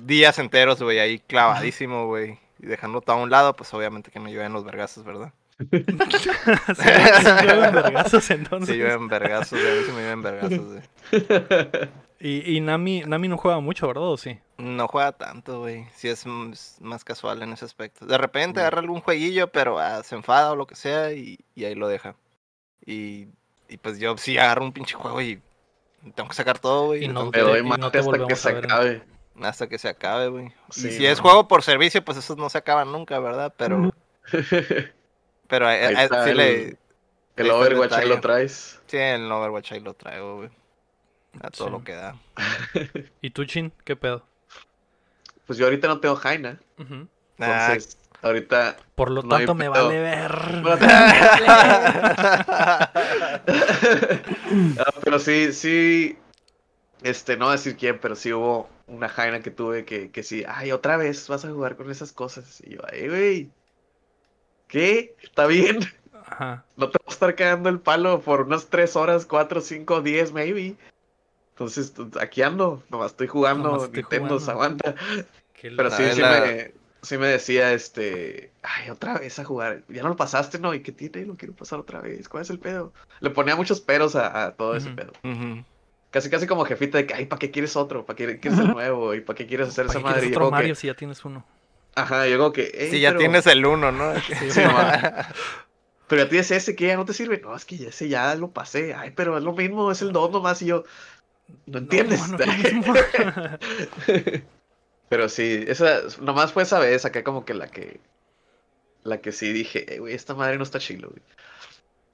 días 0.00 0.38
enteros, 0.38 0.82
güey, 0.82 0.98
ahí 0.98 1.18
clavadísimo, 1.18 2.06
güey. 2.06 2.38
Y 2.58 2.66
dejando 2.66 3.00
todo 3.00 3.16
a 3.16 3.20
un 3.22 3.30
lado, 3.30 3.54
pues 3.56 3.72
obviamente 3.74 4.10
que 4.10 4.18
no 4.20 4.28
llueven 4.28 4.52
los 4.52 4.64
vergazos, 4.64 5.04
¿verdad? 5.04 5.32
Sí, 5.70 5.84
sí 5.84 7.46
llueven 7.46 7.74
vergazos, 7.74 8.30
entonces. 8.30 8.68
Sí 8.74 8.80
llueven 8.80 9.08
vergazos, 9.08 9.58
güey. 9.60 9.72
A 9.72 9.74
mí 9.80 9.82
sí 9.86 9.92
me 9.92 10.00
llueven 10.02 10.22
vergazos, 10.22 10.60
güey. 10.66 11.88
Y, 12.18 12.56
y 12.56 12.60
Nami, 12.60 13.02
Nami 13.06 13.28
no 13.28 13.36
juega 13.36 13.60
mucho, 13.60 13.86
¿verdad? 13.88 14.04
¿O 14.04 14.16
sí? 14.16 14.38
No 14.58 14.88
juega 14.88 15.12
tanto, 15.12 15.60
güey. 15.60 15.86
Sí 15.94 16.08
es 16.08 16.24
más 16.26 17.04
casual 17.04 17.42
en 17.42 17.52
ese 17.52 17.66
aspecto. 17.66 18.06
De 18.06 18.16
repente 18.16 18.60
agarra 18.60 18.80
algún 18.80 19.00
jueguillo, 19.02 19.48
pero 19.48 19.78
ah, 19.78 20.02
se 20.02 20.14
enfada 20.14 20.52
o 20.52 20.56
lo 20.56 20.66
que 20.66 20.76
sea 20.76 21.12
y, 21.12 21.38
y 21.54 21.64
ahí 21.64 21.74
lo 21.74 21.88
deja. 21.88 22.14
Y, 22.84 23.28
y 23.68 23.76
pues 23.78 23.98
yo 23.98 24.16
sí 24.18 24.38
agarro 24.38 24.64
un 24.64 24.72
pinche 24.72 24.94
juego 24.94 25.20
y 25.20 25.40
tengo 26.14 26.28
que 26.28 26.34
sacar 26.36 26.58
todo, 26.58 26.86
güey. 26.86 27.04
Y 27.04 27.08
no 27.08 27.30
que- 27.30 27.40
doy 27.40 27.60
y 27.60 27.62
no 27.62 27.68
mate 27.70 27.90
te 27.90 27.98
hasta 27.98 28.26
que 28.26 28.36
se 28.36 28.48
acabe. 28.50 29.02
hasta 29.42 29.68
que 29.68 29.78
se 29.78 29.88
acabe, 29.88 30.28
güey. 30.28 30.52
Sí, 30.70 30.88
y 30.88 30.92
si 30.92 31.02
no. 31.04 31.08
es 31.08 31.20
juego 31.20 31.48
por 31.48 31.62
servicio, 31.62 32.04
pues 32.04 32.18
esos 32.18 32.36
no 32.36 32.48
se 32.50 32.58
acaban 32.58 32.92
nunca, 32.92 33.18
¿verdad? 33.18 33.52
Pero, 33.56 33.92
pero 35.48 35.66
a- 35.66 35.70
Ahí 35.72 35.94
a- 35.94 36.04
está 36.04 36.24
sí 36.24 36.30
el- 36.30 36.36
le... 36.36 36.62
El 37.36 37.44
el 37.44 37.50
Overwatch 37.50 37.92
ahí 37.92 38.08
lo 38.08 38.18
traes. 38.20 38.80
Sí, 38.86 38.96
en 38.96 39.30
Overwatch 39.30 39.72
ahí 39.72 39.80
lo 39.80 39.92
traigo, 39.92 40.36
güey. 40.36 40.50
A 41.42 41.50
todo 41.50 41.66
Sí. 41.66 41.72
lo 41.72 41.84
que 41.84 41.92
da. 41.92 42.16
¿Y 43.20 43.28
tú, 43.28 43.44
Chin? 43.44 43.72
¿Qué 43.84 43.94
pedo? 43.94 44.24
Pues 45.46 45.58
yo 45.58 45.66
ahorita 45.66 45.86
no 45.86 46.00
tengo 46.00 46.16
Jaina. 46.16 46.58
Ah, 46.78 46.94
Entonces, 47.74 47.98
ahorita. 48.22 48.76
Por 48.94 49.10
lo 49.10 49.22
No 49.22 49.28
tanto, 49.36 49.54
me 49.54 49.70
pedo. 49.70 49.84
vale 49.86 50.00
ver. 50.00 50.32
Ah, 54.78 54.90
pero 55.04 55.18
sí, 55.18 55.52
sí. 55.52 56.16
Este, 57.02 57.36
no 57.36 57.44
voy 57.46 57.52
a 57.52 57.56
decir 57.56 57.76
quién, 57.76 57.98
pero 58.00 58.16
sí 58.16 58.32
hubo 58.32 58.68
una 58.86 59.08
Jaina 59.08 59.40
que 59.40 59.50
tuve 59.50 59.84
que, 59.84 60.10
que 60.10 60.22
sí. 60.22 60.44
Ay, 60.48 60.72
otra 60.72 60.96
vez 60.96 61.28
vas 61.28 61.44
a 61.44 61.50
jugar 61.50 61.76
con 61.76 61.90
esas 61.90 62.12
cosas. 62.12 62.60
Y 62.64 62.74
yo, 62.74 62.80
ay, 62.90 63.08
güey. 63.08 63.50
¿Qué? 64.68 65.14
¿Está 65.22 65.46
bien? 65.46 65.78
Ajá. 66.26 66.64
No 66.76 66.90
te 66.90 66.98
va 66.98 67.04
a 67.06 67.12
estar 67.12 67.34
cagando 67.36 67.68
el 67.68 67.78
palo 67.80 68.20
por 68.20 68.40
unas 68.42 68.66
3 68.66 68.96
horas, 68.96 69.26
4, 69.26 69.60
5, 69.60 70.00
10, 70.00 70.32
maybe. 70.32 70.74
Entonces, 71.52 71.92
aquí 72.20 72.42
ando. 72.42 72.82
Nomás 72.90 73.12
estoy 73.12 73.28
jugando. 73.28 73.68
Nomás 73.70 73.84
estoy 73.84 74.02
Nintendo, 74.02 74.40
jugando. 74.40 74.52
aguanta. 74.52 74.94
Qué 75.54 75.70
Pero 75.70 75.90
sí, 75.90 76.02
sí 76.12 76.20
la- 76.20 76.40
me, 76.40 76.72
sí 77.02 77.18
me 77.18 77.26
decía, 77.28 77.72
este, 77.72 78.50
ay, 78.62 78.90
otra 78.90 79.18
vez 79.18 79.38
a 79.38 79.44
jugar. 79.44 79.82
Ya 79.88 80.02
no 80.02 80.08
lo 80.08 80.16
pasaste, 80.16 80.58
¿no? 80.58 80.74
¿Y 80.74 80.80
qué 80.80 80.92
tiene? 80.92 81.24
Lo 81.26 81.36
quiero 81.36 81.54
pasar 81.54 81.78
otra 81.78 82.00
vez. 82.00 82.28
¿Cuál 82.28 82.42
es 82.42 82.50
el 82.50 82.58
pedo? 82.58 82.92
Le 83.20 83.30
ponía 83.30 83.54
muchos 83.56 83.80
peros 83.80 84.16
a, 84.16 84.44
a 84.46 84.52
todo 84.54 84.76
ese 84.76 84.90
pedo. 84.90 85.12
Casi, 86.10 86.30
casi 86.30 86.46
como 86.46 86.64
jefita 86.64 86.98
de 86.98 87.06
que, 87.06 87.14
ay, 87.14 87.26
¿para 87.26 87.38
qué 87.38 87.50
quieres 87.50 87.76
otro? 87.76 88.06
¿Para 88.06 88.16
qué 88.16 88.38
quieres 88.40 88.58
el 88.60 88.68
nuevo? 88.68 89.14
¿Y 89.14 89.20
para 89.20 89.36
qué 89.36 89.46
quieres 89.46 89.68
hacer 89.68 89.86
¿Para 89.86 89.98
esa 89.98 90.08
madre? 90.08 90.26
Otro 90.28 90.40
como 90.40 90.50
que- 90.50 90.56
Mario 90.62 90.74
si 90.74 90.86
ya 90.86 90.94
tienes 90.94 91.24
uno? 91.24 91.44
Ajá, 91.94 92.26
yo 92.26 92.36
como 92.38 92.52
que, 92.52 92.70
"Ey, 92.74 92.90
Sí, 92.90 93.00
ya 93.00 93.10
pero- 93.10 93.20
tienes 93.20 93.46
el 93.46 93.64
uno, 93.66 93.90
¿no? 93.92 94.12
Sí, 94.50 94.60
mamá. 94.60 95.28
Pero 96.08 96.22
a 96.22 96.28
ti 96.28 96.38
es 96.38 96.50
ese 96.52 96.76
que 96.76 96.86
ya 96.86 96.96
no 96.96 97.04
te 97.04 97.12
sirve. 97.12 97.40
No, 97.42 97.56
es 97.56 97.64
que 97.64 97.76
ya 97.76 97.88
ese 97.88 98.08
ya 98.08 98.34
lo 98.36 98.50
pasé. 98.50 98.94
Ay, 98.94 99.10
pero 99.16 99.36
es 99.36 99.42
lo 99.42 99.52
mismo, 99.54 99.90
es 99.90 100.02
el 100.02 100.12
2 100.12 100.30
nomás. 100.30 100.62
Y 100.62 100.66
yo, 100.66 100.84
no 101.66 101.78
entiendes. 101.78 102.20
No, 102.28 102.38
no. 102.38 102.44
Pero 105.08 105.28
sí, 105.28 105.64
esa, 105.68 106.00
nomás 106.20 106.52
fue 106.52 106.64
esa 106.64 106.78
vez 106.78 107.04
acá 107.04 107.22
como 107.22 107.44
que 107.44 107.54
la 107.54 107.68
que, 107.68 108.00
la 109.04 109.20
que 109.20 109.32
sí 109.32 109.52
dije, 109.52 109.94
"Eh, 109.94 109.98
güey, 110.00 110.14
esta 110.14 110.34
madre 110.34 110.56
no 110.58 110.64
está 110.64 110.78
chilo, 110.78 111.08
güey. 111.10 111.22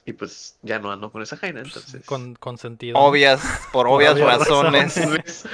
Y 0.05 0.13
pues 0.15 0.59
ya 0.63 0.79
no 0.81 0.91
ando 0.91 1.13
con 1.13 1.23
esa 1.23 1.37
jaina, 1.37 1.61
entonces. 1.61 2.05
Con, 2.05 2.35
con 2.35 2.59
sentido. 2.59 2.99
Obvias, 2.99 3.41
por 3.73 3.87
obvias 3.89 4.15
obvias 4.15 4.39
razones. 4.41 4.97
razones. 4.97 5.45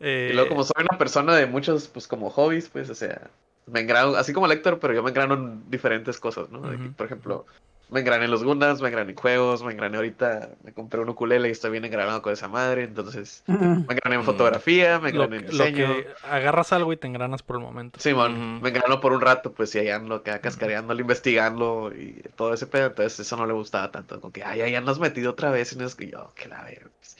Eh, 0.00 0.28
Y 0.30 0.34
luego, 0.34 0.50
como 0.50 0.64
soy 0.64 0.84
una 0.90 0.98
persona 0.98 1.34
de 1.34 1.46
muchos, 1.46 1.88
pues 1.88 2.06
como 2.06 2.28
hobbies, 2.28 2.68
pues, 2.68 2.90
o 2.90 2.94
sea, 2.94 3.30
me 3.66 3.80
engrano, 3.80 4.16
así 4.16 4.34
como 4.34 4.46
Lector, 4.46 4.78
pero 4.78 4.92
yo 4.92 5.02
me 5.02 5.10
engrano 5.10 5.34
en 5.34 5.70
diferentes 5.70 6.20
cosas, 6.20 6.50
¿no? 6.50 6.60
Por 6.96 7.06
ejemplo, 7.06 7.46
me 7.88 8.00
engrané 8.00 8.24
en 8.24 8.30
los 8.30 8.42
Gundams, 8.42 8.80
me 8.80 8.88
engrané 8.88 9.10
en 9.12 9.16
juegos, 9.16 9.62
me 9.62 9.72
engrané 9.72 9.96
ahorita, 9.96 10.50
me 10.64 10.72
compré 10.72 11.00
un 11.00 11.08
ukulele 11.10 11.48
y 11.48 11.52
estoy 11.52 11.70
bien 11.70 11.84
engranado 11.84 12.22
con 12.22 12.32
esa 12.32 12.48
madre, 12.48 12.84
entonces, 12.84 13.44
me 13.46 13.94
engrané 13.94 14.16
en 14.16 14.20
Mm. 14.22 14.24
fotografía, 14.24 14.98
me 14.98 15.12
lo, 15.12 15.24
engrané 15.24 15.36
en 15.36 15.46
que- 15.50 15.56
lo 15.56 15.64
diseño. 15.64 15.86
que 15.94 16.06
agarras 16.22 16.72
algo 16.72 16.92
y 16.92 16.96
te 16.96 17.06
engranas 17.06 17.42
por 17.42 17.56
el 17.56 17.62
momento. 17.62 18.00
Simón, 18.00 18.32
Ujú. 18.32 18.62
me 18.62 18.68
engrano 18.70 19.00
por 19.00 19.12
un 19.12 19.20
rato, 19.20 19.52
pues, 19.52 19.74
y 19.74 19.78
ahí 19.78 19.90
ando 19.90 20.16
acá 20.16 20.40
cascareándolo, 20.40 21.00
investigando 21.00 21.92
y 21.94 22.22
todo 22.36 22.54
ese 22.54 22.66
pedo, 22.66 22.86
entonces 22.86 23.20
eso 23.20 23.36
no 23.36 23.46
le 23.46 23.52
gustaba 23.52 23.90
tanto, 23.90 24.20
como 24.20 24.32
que, 24.32 24.42
ay, 24.42 24.62
ay, 24.62 24.72
ya 24.72 24.80
nos 24.80 24.98
metido 24.98 25.30
otra 25.32 25.50
vez, 25.50 25.72
y 25.72 25.76
no 25.76 25.84
es 25.86 25.94
que 25.94 26.08
yo, 26.10 26.32
que 26.34 26.48
la 26.48 26.62
verga, 26.64 26.90
pues. 26.98 27.16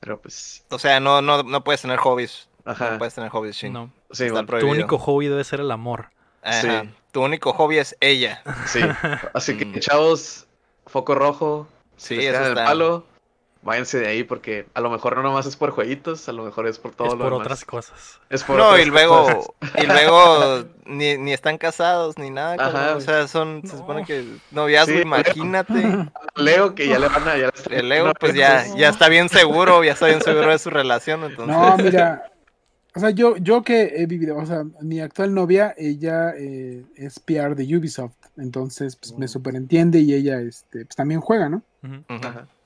Pero 0.00 0.20
pues, 0.20 0.64
O 0.70 0.78
sea, 0.78 0.98
no, 1.00 1.20
no, 1.20 1.42
no 1.42 1.62
puedes 1.62 1.82
tener 1.82 1.98
hobbies. 1.98 2.48
ajá, 2.64 2.92
No 2.92 2.98
puedes 2.98 3.14
tener 3.14 3.28
hobbies, 3.30 3.56
Shin. 3.56 3.72
No. 3.74 3.90
sí, 4.12 4.28
Tu 4.28 4.66
único 4.66 4.98
hobby 4.98 5.28
debe 5.28 5.44
ser 5.44 5.60
el 5.60 5.70
amor. 5.70 6.10
Ajá. 6.42 6.60
Sí. 6.82 6.90
Tu 7.12 7.22
único 7.22 7.52
hobby 7.52 7.78
es 7.78 7.96
ella. 8.00 8.42
sí, 8.66 8.80
así 9.34 9.56
que, 9.56 9.64
Mm. 9.66 9.78
chavos, 9.80 10.46
foco 10.86 11.14
rojo, 11.14 11.66
Sí, 11.96 12.16
quedan 12.18 12.44
el 12.44 12.54
palo, 12.54 13.04
váyanse 13.62 13.98
de 13.98 14.06
ahí 14.08 14.24
porque 14.24 14.64
a 14.72 14.80
lo 14.80 14.88
mejor 14.88 15.16
no 15.16 15.22
nomás 15.22 15.44
es 15.44 15.54
por 15.56 15.70
jueguitos, 15.70 16.26
a 16.30 16.32
lo 16.32 16.44
mejor 16.44 16.66
es 16.66 16.78
por 16.78 16.92
todo 16.94 17.08
es 17.08 17.12
lo 17.14 17.18
por 17.18 17.32
demás. 17.32 17.40
otras 17.46 17.64
cosas. 17.66 18.20
Es 18.30 18.42
por 18.44 18.56
No, 18.56 18.68
otras 18.68 18.86
y 18.86 18.90
luego, 18.90 19.24
cosas. 19.26 19.82
y 19.82 19.86
luego 19.86 20.64
ni, 20.86 21.18
ni 21.18 21.32
están 21.34 21.58
casados 21.58 22.16
ni 22.16 22.30
nada. 22.30 22.54
Ajá, 22.58 22.72
cabrón. 22.72 22.96
o 22.96 23.00
sea, 23.02 23.28
son, 23.28 23.60
se 23.66 23.76
supone 23.76 24.04
que 24.06 24.24
noviazgo, 24.52 24.94
Sí, 24.94 25.02
imagínate. 25.02 25.74
Leo 26.36 26.74
que 26.74 26.88
ya 26.88 26.98
le 26.98 27.08
van 27.08 27.28
a 27.28 27.36
ya 27.36 27.48
le 27.48 27.52
está- 27.54 27.74
El 27.74 27.88
Leo, 27.90 28.14
pues 28.14 28.34
ya, 28.34 28.64
ya 28.76 28.88
está 28.88 29.08
bien 29.08 29.28
seguro, 29.28 29.84
ya 29.84 29.92
está 29.92 30.06
bien 30.06 30.22
seguro 30.22 30.48
de 30.50 30.58
su 30.58 30.70
relación, 30.70 31.24
entonces. 31.24 31.54
No, 31.54 31.76
mira. 31.76 32.30
O 32.94 33.00
sea, 33.00 33.10
yo, 33.10 33.36
yo 33.36 33.62
que 33.62 34.02
he 34.02 34.06
vivido, 34.06 34.36
o 34.36 34.46
sea, 34.46 34.64
mi 34.80 35.00
actual 35.00 35.32
novia, 35.32 35.74
ella 35.78 36.34
eh, 36.36 36.84
es 36.96 37.20
PR 37.20 37.54
de 37.54 37.76
Ubisoft, 37.76 38.16
entonces 38.36 38.96
pues, 38.96 39.16
me 39.16 39.26
Mm. 39.26 39.28
superentiende 39.28 40.00
y 40.00 40.12
ella 40.14 40.40
este, 40.40 40.84
pues, 40.84 40.96
también 40.96 41.20
juega, 41.20 41.48
¿no? 41.48 41.62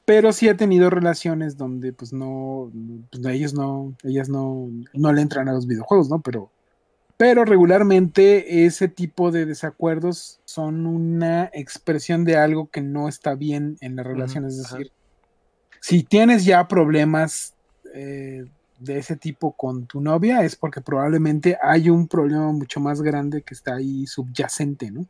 Pero 0.06 0.32
sí 0.32 0.48
ha 0.48 0.56
tenido 0.56 0.90
relaciones 0.90 1.56
donde 1.56 1.92
pues 1.92 2.12
no, 2.12 2.70
pues, 3.10 3.22
no, 3.22 3.28
ellos 3.30 3.54
no, 3.54 3.94
ellas 4.02 4.28
no, 4.28 4.70
no 4.92 5.12
le 5.12 5.22
entran 5.22 5.48
a 5.48 5.52
los 5.52 5.66
videojuegos, 5.66 6.08
¿no? 6.08 6.20
Pero, 6.20 6.50
pero 7.16 7.44
regularmente 7.44 8.64
ese 8.66 8.88
tipo 8.88 9.30
de 9.30 9.46
desacuerdos 9.46 10.40
son 10.44 10.86
una 10.86 11.50
expresión 11.52 12.24
de 12.24 12.36
algo 12.36 12.68
que 12.70 12.80
no 12.80 13.08
está 13.08 13.34
bien 13.34 13.76
en 13.80 13.96
la 13.96 14.02
relación. 14.02 14.44
es 14.46 14.58
decir, 14.58 14.90
si 15.80 16.02
tienes 16.02 16.44
ya 16.44 16.66
problemas 16.68 17.54
eh, 17.94 18.44
de 18.78 18.98
ese 18.98 19.16
tipo 19.16 19.52
con 19.52 19.86
tu 19.86 20.00
novia, 20.00 20.42
es 20.42 20.56
porque 20.56 20.80
probablemente 20.80 21.56
hay 21.62 21.88
un 21.90 22.08
problema 22.08 22.50
mucho 22.52 22.80
más 22.80 23.00
grande 23.00 23.42
que 23.42 23.54
está 23.54 23.76
ahí 23.76 24.06
subyacente, 24.06 24.90
¿no? 24.90 25.06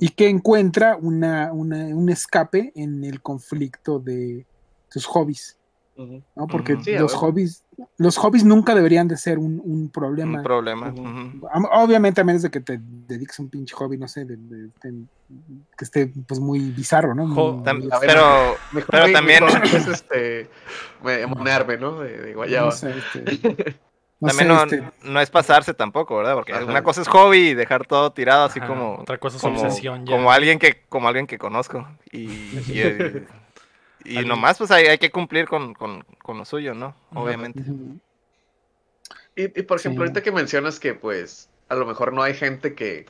Y 0.00 0.08
que 0.08 0.28
encuentra 0.28 0.96
una, 0.96 1.52
una- 1.52 1.86
un 1.94 2.08
escape 2.08 2.72
en 2.74 3.04
el 3.04 3.20
conflicto 3.20 3.98
de 3.98 4.46
sus 4.88 5.06
hobbies, 5.06 5.56
Ujú. 5.96 6.22
¿no? 6.34 6.46
Porque 6.48 6.74
Ujú. 6.74 6.82
Sí, 6.84 6.94
a 6.94 7.00
los 7.00 7.14
hobbies, 7.14 7.62
los 7.98 8.16
hobbies 8.16 8.44
nunca 8.44 8.74
deberían 8.74 9.06
de 9.06 9.16
ser 9.16 9.38
un, 9.38 9.60
un 9.64 9.88
problema. 9.90 10.38
Un 10.38 10.44
problema. 10.44 10.88
Ujú. 10.90 11.46
Am- 11.52 11.68
Obviamente 11.72 12.20
a 12.20 12.24
menos 12.24 12.42
de 12.42 12.50
que 12.50 12.60
te 12.60 12.80
dediques 12.80 13.38
a 13.38 13.42
un 13.42 13.48
pinche 13.50 13.74
hobby, 13.76 13.96
no 13.96 14.08
sé, 14.08 14.24
de- 14.24 14.36
de- 14.36 14.70
de- 14.82 15.04
que 15.78 15.84
esté 15.84 16.12
pues 16.26 16.40
muy 16.40 16.58
bizarro, 16.70 17.14
¿no? 17.14 17.28
Jo- 17.32 17.52
Muy- 17.54 17.64
Tam- 17.64 17.78
muy- 17.78 17.88
pero, 18.00 18.56
Mejor 18.72 18.90
Pero 18.90 19.12
también- 19.12 19.44
es 19.64 19.86
este 19.86 20.48
me- 21.02 21.26
monearme, 21.26 21.76
¿no? 21.78 22.00
De, 22.00 22.16
de 22.18 22.34
guayaba. 22.34 22.66
no 22.66 22.72
sé, 22.72 22.90
este, 22.98 23.20
no 24.20 24.28
también 24.28 24.48
sé, 24.48 24.54
no, 24.54 24.62
este, 24.64 24.82
no 25.10 25.20
es 25.20 25.30
pasarse 25.30 25.74
tampoco, 25.74 26.16
¿verdad? 26.16 26.34
Porque 26.34 26.52
Ajá. 26.54 26.64
una 26.64 26.82
cosa 26.82 27.02
es 27.02 27.08
hobby 27.08 27.50
y 27.50 27.54
dejar 27.54 27.86
todo 27.86 28.12
tirado 28.12 28.44
así 28.46 28.58
Ajá, 28.58 28.68
como, 28.68 28.96
Otra 28.96 29.18
cosa 29.18 29.36
es 29.36 29.42
como, 29.42 29.60
obsesión 29.60 30.04
ya. 30.06 30.12
como 30.16 30.32
alguien 30.32 30.58
que, 30.58 30.82
como 30.88 31.06
alguien 31.08 31.26
que 31.26 31.38
conozco. 31.38 31.86
Y, 32.10 32.26
y, 32.68 33.24
y 34.04 34.24
nomás 34.24 34.58
pues 34.58 34.70
hay, 34.70 34.86
hay 34.86 34.98
que 34.98 35.10
cumplir 35.10 35.48
con, 35.48 35.74
con, 35.74 36.04
con 36.22 36.38
lo 36.38 36.44
suyo, 36.44 36.74
¿no? 36.74 36.94
Obviamente. 37.14 37.62
Y, 39.36 39.44
y, 39.44 39.62
por 39.62 39.78
ejemplo, 39.78 40.02
Sí. 40.02 40.08
ahorita 40.08 40.22
que 40.22 40.32
mencionas 40.32 40.78
que 40.78 40.94
pues 40.94 41.48
a 41.68 41.74
lo 41.74 41.86
mejor 41.86 42.12
no 42.12 42.22
hay 42.22 42.34
gente 42.34 42.74
que 42.74 43.06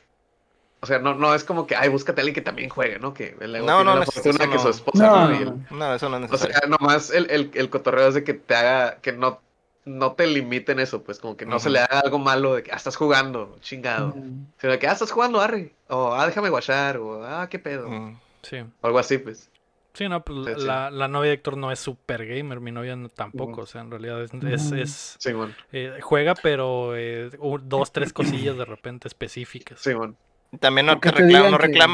o 0.81 0.87
sea, 0.87 0.99
no, 0.99 1.15
no 1.15 1.33
es 1.33 1.43
como 1.43 1.65
que, 1.65 1.75
ay, 1.75 1.89
búscate 1.89 2.19
a 2.19 2.21
alguien 2.21 2.35
que 2.35 2.41
también 2.41 2.69
juegue, 2.69 2.99
¿no? 2.99 3.11
Que 3.13 3.35
el 3.39 3.53
No, 3.53 3.65
tiene 3.65 3.65
no, 3.65 3.83
la 3.85 3.95
no, 3.95 4.03
fortuna 4.05 4.43
eso 4.43 4.51
que 4.51 4.59
su 4.59 4.63
no. 4.65 4.69
esposa 4.69 5.07
No, 5.07 5.15
¿no? 5.15 5.29
No, 5.29 5.35
el- 5.35 5.45
no. 5.45 5.65
No, 5.71 5.95
eso 5.95 6.09
no 6.09 6.17
es 6.17 6.23
O 6.23 6.27
necesario. 6.33 6.55
sea, 6.59 6.69
nomás 6.69 7.09
el, 7.09 7.29
el, 7.31 7.51
el 7.55 7.69
cotorreo 7.71 8.07
es 8.09 8.13
de 8.13 8.23
que 8.23 8.35
te 8.35 8.53
haga, 8.53 8.97
que 9.01 9.11
no, 9.11 9.41
no 9.85 10.11
te 10.13 10.27
limiten 10.27 10.79
eso, 10.79 11.01
pues 11.01 11.17
como 11.19 11.37
que 11.37 11.47
no 11.47 11.57
se 11.59 11.69
Ujú. 11.69 11.73
le 11.73 11.79
haga 11.79 12.01
algo 12.01 12.19
malo 12.19 12.53
de 12.53 12.61
que, 12.63 12.71
ah, 12.71 12.75
estás 12.75 12.97
jugando, 12.97 13.57
chingado. 13.61 14.09
Ujú. 14.09 14.27
Sino 14.59 14.73
de 14.73 14.77
que, 14.77 14.87
ah, 14.87 14.91
estás 14.91 15.11
jugando, 15.11 15.41
arre. 15.41 15.73
O, 15.87 16.13
ah, 16.13 16.27
déjame 16.27 16.49
guachar, 16.49 16.97
o, 16.97 17.23
ah, 17.25 17.47
qué 17.49 17.57
pedo. 17.57 17.89
Mm. 17.89 18.19
Sí. 18.43 18.57
O 18.81 18.85
algo 18.87 18.99
así, 18.99 19.17
pues. 19.17 19.49
Sí, 19.95 20.07
no, 20.09 20.23
pues 20.23 20.45
Sí, 20.45 20.53
sí. 20.61 20.65
la, 20.67 20.91
la 20.91 21.07
novia 21.07 21.29
de 21.29 21.35
Héctor 21.35 21.57
no 21.57 21.71
es 21.71 21.79
super 21.79 22.25
gamer, 22.25 22.59
mi 22.59 22.71
novia 22.71 22.95
no- 22.95 23.09
tampoco, 23.09 23.61
o 23.61 23.65
sea, 23.65 23.81
en 23.81 23.91
realidad 23.91 24.21
es, 24.23 24.33
es- 24.33 24.65
Ujú. 24.67 24.75
es, 24.75 25.15
Simón, 25.19 25.55
eh, 25.71 25.97
juega, 26.01 26.35
pero 26.35 26.95
eh, 26.95 27.29
dos, 27.63 27.91
tres 27.91 28.13
cosillas 28.13 28.57
de 28.57 28.65
repente 28.65 29.07
específicas. 29.07 29.79
Simón. 29.79 30.15
También 30.59 30.85
no, 30.85 31.01
que 31.01 31.09
te 31.09 31.15
te 31.17 31.23
reclama, 31.23 31.49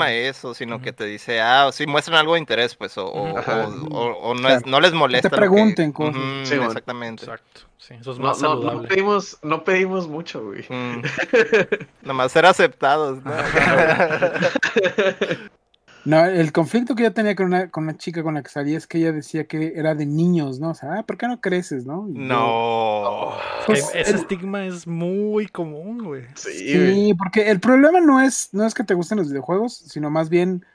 no 0.06 0.12
que- 0.12 0.28
eso, 0.28 0.54
sino 0.54 0.82
que 0.82 0.94
te 0.94 1.06
dice, 1.06 1.42
ah, 1.42 1.70
sí, 1.72 1.88
muestran 1.88 2.20
algo 2.20 2.34
de 2.34 2.40
interés, 2.42 2.76
pues, 2.76 2.96
o, 2.98 3.08
o, 3.08 3.38
Ajá. 3.38 3.66
o- 3.68 3.88
o- 3.88 4.18
o 4.30 4.34
no, 4.36 4.42
Claro. 4.42 4.58
es, 4.58 4.66
no 4.68 4.80
les 4.82 4.94
molesta. 4.94 5.30
que- 5.32 5.36
pregunten 5.36 5.92
cosas. 5.92 6.16
Ujú, 6.18 6.26
Sí, 6.44 6.56
bueno. 6.58 6.72
exactamente. 6.72 7.24
Exacto, 7.24 7.62
sí, 7.78 7.96
eso 8.00 8.12
es 8.12 8.20
No, 8.20 8.28
más 8.28 8.42
no, 8.42 8.56
no 8.56 8.84
pedimos, 8.84 9.40
no 9.42 9.64
pedimos 9.64 10.08
mucho, 10.08 10.44
güey. 10.46 10.64
Mm. 10.70 11.02
Nomás 12.04 12.32
ser 12.34 12.46
aceptados, 12.46 13.20
¿no? 16.06 16.26
El 16.26 16.52
conflicto 16.52 16.96
que 16.96 17.04
yo 17.04 17.14
tenía 17.14 17.36
con 17.36 17.48
una, 17.48 17.70
con 17.70 17.84
una 17.84 17.98
chica 17.98 18.24
con 18.24 18.34
la 18.34 18.42
que 18.44 18.50
salía 18.50 18.78
es 18.78 18.88
que 18.88 18.98
ella 18.98 19.12
decía 19.12 19.46
que 19.46 19.74
era 19.76 19.94
de 19.96 20.06
niños, 20.06 20.60
¿no? 20.60 20.72
O 20.72 20.74
sea, 20.74 21.00
ah, 21.00 21.04
¿por 21.04 21.18
qué 21.18 21.28
no 21.28 21.40
creces, 21.42 21.86
no? 21.86 22.08
Y 22.10 22.14
yo, 22.14 22.20
no. 22.22 23.32
Pues, 23.68 23.90
Que 23.92 24.02
ese 24.02 24.10
el- 24.12 24.16
estigma 24.18 24.66
es 24.66 24.88
muy 24.88 25.48
común, 25.48 26.04
güey. 26.04 26.24
Sí. 26.36 26.52
Sí, 26.52 27.14
porque 27.18 27.50
el 27.50 27.60
problema 27.60 28.00
no 28.02 28.20
es, 28.22 28.50
no 28.54 28.66
es 28.66 28.74
que 28.74 28.84
te 28.84 28.94
gusten 28.94 29.18
los 29.20 29.30
videojuegos, 29.30 29.76
sino 29.76 30.10
más 30.10 30.30
bien 30.30 30.66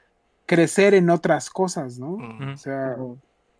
crecer 0.45 0.93
en 0.93 1.09
otras 1.09 1.49
cosas, 1.49 1.99
¿no? 1.99 2.17
O 2.53 2.57
sea, 2.57 2.95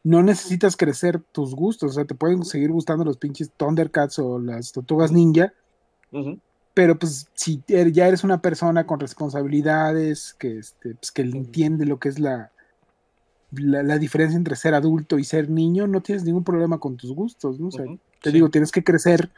no 0.03 0.23
necesitas 0.23 0.77
crecer 0.77 1.19
tus 1.33 1.53
gustos, 1.53 1.91
o 1.91 1.93
sea, 1.93 2.05
te 2.05 2.15
pueden 2.15 2.45
seguir 2.45 2.71
gustando 2.71 3.03
los 3.03 3.17
pinches 3.17 3.51
Thundercats 3.57 4.19
o 4.19 4.39
las 4.39 4.71
Tortugas 4.71 5.11
Ninja, 5.11 5.51
Ujú. 6.13 6.39
Pero 6.77 6.95
pues 6.95 7.27
si 7.33 7.63
er- 7.69 7.91
ya 7.91 8.07
eres 8.07 8.23
una 8.23 8.39
persona 8.39 8.85
con 8.85 8.99
responsabilidades, 8.99 10.35
que, 10.37 10.59
este, 10.59 10.93
pues, 10.93 11.11
que 11.11 11.23
entiende 11.23 11.87
lo 11.87 11.97
que 11.97 12.09
es 12.09 12.19
la, 12.19 12.51
la, 13.49 13.81
la 13.81 13.97
diferencia 13.97 14.37
entre 14.37 14.55
ser 14.55 14.75
adulto 14.75 15.17
y 15.17 15.23
ser 15.23 15.49
niño, 15.49 15.87
no 15.87 16.01
tienes 16.01 16.23
ningún 16.23 16.43
problema 16.43 16.77
con 16.77 16.95
tus 16.95 17.11
gustos, 17.13 17.59
¿no? 17.59 17.69
O 17.69 17.71
sea, 17.71 17.85
Ujú. 17.85 17.99
te 18.21 18.29
Sí. 18.29 18.33
digo, 18.35 18.49
tienes 18.51 18.71
que 18.71 18.83
crecer 18.83 19.31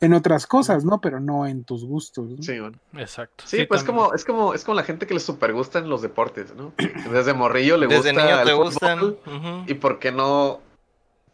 en 0.00 0.12
otras 0.14 0.46
cosas, 0.46 0.84
¿no? 0.84 1.00
Pero 1.00 1.18
no 1.18 1.46
en 1.48 1.64
tus 1.64 1.84
gustos. 1.84 2.30
¿no? 2.30 2.42
Sí. 2.44 2.52
Exacto. 2.96 3.42
Sí, 3.44 3.64
pues 3.66 3.82
también. 3.84 4.04
como, 4.04 4.14
es 4.14 4.24
como, 4.24 4.54
es 4.54 4.62
como 4.64 4.76
la 4.76 4.84
gente 4.84 5.08
que 5.08 5.14
le 5.14 5.20
super 5.20 5.52
gustan 5.52 5.88
los 5.88 6.00
deportes, 6.00 6.54
¿no? 6.54 6.74
Desde 7.12 7.34
morrillo 7.34 7.76
le 7.76 7.88
Desde 7.88 8.12
gusta 8.12 8.24
niño 8.24 8.38
el 8.40 8.46
te 8.46 8.52
fútbol, 8.52 9.18
gustan. 9.24 9.64
¿Y 9.66 9.74
por 9.74 9.98
qué 9.98 10.12
no? 10.12 10.60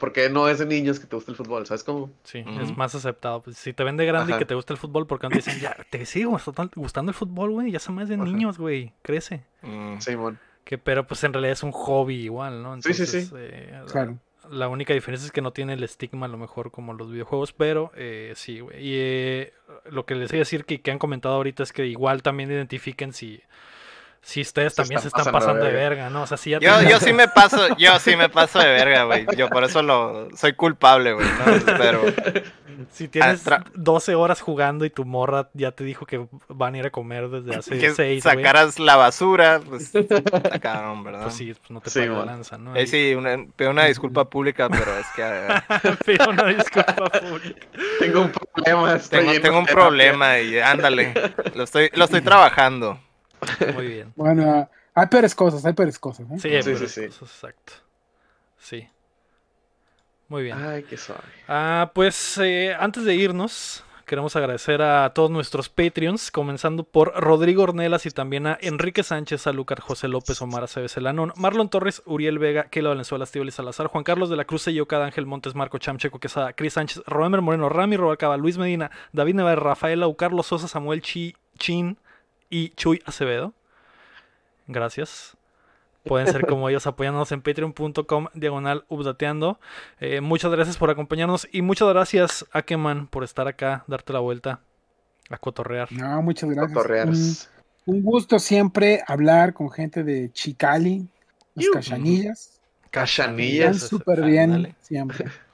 ¿Por 0.01 0.13
qué 0.13 0.29
no 0.31 0.49
es 0.49 0.59
de 0.59 0.67
niños 0.67 0.99
que 0.99 1.07
te 1.07 1.15
gusta 1.15 1.31
el 1.31 1.37
fútbol? 1.37 1.67
¿Sabes 1.67 1.85
cómo? 1.85 2.11
Sí, 2.25 2.43
es 2.61 2.77
más 2.77 2.95
aceptado. 2.95 3.43
Pues, 3.43 3.57
si 3.59 3.73
te 3.73 3.85
ven 3.85 3.97
de 3.97 4.07
grande 4.07 4.35
y 4.35 4.39
que 4.39 4.47
te 4.47 4.55
gusta 4.57 4.73
el 4.73 4.79
fútbol, 4.79 5.07
porque 5.07 5.27
antes 5.27 5.45
dicen, 5.45 5.61
ya, 5.61 5.77
te 5.91 6.05
sigue 6.07 6.25
gustando, 6.25 7.11
el 7.11 7.15
fútbol, 7.15 7.51
güey, 7.53 7.71
ya 7.71 7.79
son 7.79 7.95
más 7.95 8.09
de 8.09 8.17
Ajá. 8.17 8.25
niños, 8.25 8.59
güey, 8.59 8.93
crece. 9.03 9.45
Mm. 9.63 9.99
Simón. 10.01 10.39
Que, 10.65 10.79
pero 10.79 11.07
pues 11.07 11.23
en 11.25 11.33
realidad 11.33 11.53
es 11.53 11.63
un 11.63 11.73
hobby 11.73 12.17
igual, 12.17 12.63
¿no? 12.63 12.81
Sí, 12.83 12.95
sí, 12.95 13.07
sí. 13.07 13.19
Entonces, 13.19 13.33
eh, 13.53 13.71
la- 13.73 13.85
Claro. 13.85 14.19
La 14.51 14.69
única 14.69 14.95
diferencia 14.95 15.27
es 15.27 15.33
que 15.33 15.43
no 15.43 15.53
tiene 15.53 15.75
el 15.75 15.85
estigma 15.85 16.27
a 16.27 16.29
lo 16.29 16.37
mejor 16.39 16.71
como 16.73 16.93
los 16.95 17.11
videojuegos, 17.13 17.53
pero 17.53 17.93
eh, 17.95 18.33
sí, 18.35 18.59
güey. 18.61 18.79
Y 18.85 18.95
eh, 18.97 19.53
lo 19.91 20.07
que 20.07 20.15
les 20.17 20.31
voy 20.31 20.39
a 20.39 20.41
decir 20.41 20.65
que, 20.65 20.81
que 20.81 20.91
han 20.91 20.99
comentado 20.99 21.35
ahorita 21.37 21.63
es 21.63 21.73
que 21.73 21.87
igual 21.87 22.23
también 22.23 22.51
identifiquen 22.51 23.13
si, 23.13 23.43
si 24.23 24.43
ustedes 24.43 24.75
Se 24.75 24.83
también 24.83 24.99
están 24.99 25.03
se 25.03 25.09
están 25.19 25.33
pasando 25.33 25.33
de 25.33 25.41
pasando 25.63 25.65
de 25.67 25.73
verga. 25.73 25.89
verga, 26.05 26.11
¿no? 26.11 26.23
O 26.23 26.27
sea, 26.27 26.37
si 26.37 26.51
ya 26.51 26.59
Yo, 26.61 26.83
yo 26.83 27.01
sí 27.01 27.13
me 27.13 27.27
paso, 27.29 27.77
yo 27.77 27.99
sí 27.99 28.17
me 28.17 28.29
paso 28.29 28.59
de 28.59 28.67
verga, 28.67 29.05
güey. 29.05 29.27
Yo 29.37 29.49
por 29.49 29.65
eso 29.65 29.83
lo 29.83 30.29
soy 30.37 30.53
culpable, 30.53 31.13
güey, 31.15 31.27
¿no? 31.27 31.75
Pero 31.79 32.03
si 32.93 33.09
tienes 33.09 33.45
tra- 33.47 33.65
12 33.75 34.15
horas 34.15 34.41
jugando 34.43 34.85
y 34.85 34.91
tu 34.91 35.05
morra 35.07 35.49
ya 35.55 35.73
te 35.73 35.85
dijo 35.85 36.05
que 36.07 36.27
van 36.49 36.75
a 36.75 36.79
ir 36.79 36.87
a 36.87 36.91
comer 36.91 37.29
desde 37.31 37.57
hace 37.59 37.79
que 37.79 37.91
6, 37.93 38.23
güey, 38.23 38.37
sacaras 38.37 38.79
la 38.79 38.97
basura, 38.97 39.61
pues 39.67 39.93
está 39.95 40.59
cabrón, 40.61 41.03
¿verdad? 41.03 41.23
pues 41.23 41.35
sí, 41.35 41.55
pues 41.55 41.71
no 41.71 41.81
te 41.81 41.89
Sí, 41.91 42.01
man. 42.01 42.27
lanza, 42.27 42.59
¿no? 42.59 42.77
Eh, 42.77 42.87
sí, 42.87 43.15
una, 43.15 43.37
pido 43.57 43.71
una 43.71 43.87
disculpa 43.87 44.29
pública, 44.29 44.69
pero 44.69 44.97
es 44.99 45.07
que 45.17 46.05
Pido 46.05 46.29
una 46.31 46.45
disculpa 46.45 46.95
pública. 46.95 47.67
Tengo 47.99 48.21
un 48.21 48.33
problema. 48.33 48.95
estoy 48.97 49.19
tengo, 49.27 49.41
tengo 49.41 49.59
un 49.61 49.67
problema 49.67 50.39
y 50.39 50.59
ándale, 50.59 51.15
lo 51.55 51.65
estoy, 51.65 51.91
lo 51.95 52.05
estoy 52.05 52.21
trabajando. 52.21 52.99
Muy 53.75 53.87
bien. 53.87 54.13
Bueno, 54.17 54.51
ah, 54.51 54.71
hay 54.95 55.07
peores 55.07 55.35
cosas, 55.35 55.65
hay 55.65 55.73
peores 55.73 55.99
cosas. 55.99 56.27
¿eh? 56.31 56.39
Sí, 56.39 56.51
Sí, 56.63 56.77
sí, 56.77 56.89
sí. 56.89 57.05
eso 57.05 57.25
es 57.25 57.31
exacto. 57.31 57.73
Sí. 58.59 58.87
Muy 60.29 60.45
bien. 60.45 60.57
Ay, 60.63 60.85
qué 60.85 60.97
suave. 60.97 61.23
Ah, 61.49 61.91
pues 61.95 62.39
eh, 62.39 62.75
antes 62.79 63.05
de 63.05 63.15
irnos, 63.17 63.83
queremos 64.07 64.37
agradecer 64.37 64.81
a 64.81 65.13
todos 65.13 65.31
nuestros 65.31 65.69
Patreons, 65.69 66.31
comenzando 66.31 66.85
por 66.85 67.13
Rodrigo 67.21 67.65
Ornelas 67.65 68.07
y 68.07 68.11
también 68.11 68.47
a 68.47 68.59
Enrique 68.61 69.03
Sánchez, 69.03 69.47
a 69.49 69.53
Lucar 69.53 69.81
José 69.81 70.07
López, 70.07 70.41
Omar 70.43 70.63
Aceves 70.65 70.97
Elanón, 70.97 71.33
Marlon 71.37 71.69
Torres, 71.69 72.03
Uriel 72.07 72.39
Vega, 72.39 72.65
Keila 72.65 72.91
Valenzuela, 72.91 73.25
Estíbal 73.25 73.51
Salazar, 73.51 73.89
Juan 73.89 74.05
Carlos 74.05 74.31
de 74.31 74.37
la 74.37 74.45
Cruz 74.45 74.67
Yocada, 74.67 75.07
Ángel 75.07 75.27
Montes, 75.27 75.55
Marco 75.57 75.79
Chamcheco 75.79 76.21
Quesada, 76.21 76.53
Cris 76.53 76.75
Sánchez, 76.75 77.03
Roemer 77.07 77.41
Moreno, 77.41 77.69
Rami 77.69 77.97
Robacaba, 77.97 78.37
Luis 78.37 78.57
Medina, 78.57 78.91
David 79.13 79.35
Navarro, 79.35 79.63
Rafael 79.63 80.03
Au, 80.03 80.15
Carlos 80.15 80.47
Sosa, 80.47 80.69
Samuel 80.69 81.03
Chi, 81.03 81.35
Chin 81.59 81.97
y 82.51 82.71
Chuy 82.71 83.01
Acevedo. 83.07 83.55
Gracias. 84.67 85.37
Pueden 86.05 86.29
ser 86.29 86.47
como 86.47 86.69
ellos 86.69 86.87
apoyándonos 86.87 87.31
en 87.33 87.43
patreon.com 87.43 88.27
diagonal 88.35 88.85
updateando. 88.89 89.61
Eh, 90.01 90.21
muchas 90.21 90.51
gracias 90.51 90.77
por 90.77 90.91
acompañarnos 90.91 91.47
y 91.53 91.63
muchas 91.63 91.89
gracias 91.89 92.47
a 92.53 92.63
Keman 92.63 93.07
por 93.07 93.23
estar 93.23 93.47
acá, 93.49 93.85
darte 93.87 94.13
la 94.13 94.21
vuelta 94.21 94.61
a 95.29 95.37
cotorrear. 95.37 95.93
No, 95.93 96.23
muchas 96.23 96.51
gracias. 96.51 97.51
Un, 97.87 97.97
un 97.97 98.03
gusto 98.03 98.39
siempre 98.39 99.03
hablar 99.07 99.53
con 99.53 99.71
gente 99.71 100.03
de 100.03 100.33
Chicali, 100.33 101.07
las 101.55 101.69
cachanillas. 101.69 102.61
Cachanillas. 102.91 103.77
Están 103.77 103.89
súper 103.89 104.23
bien 104.25 104.75
siempre. 104.81 105.27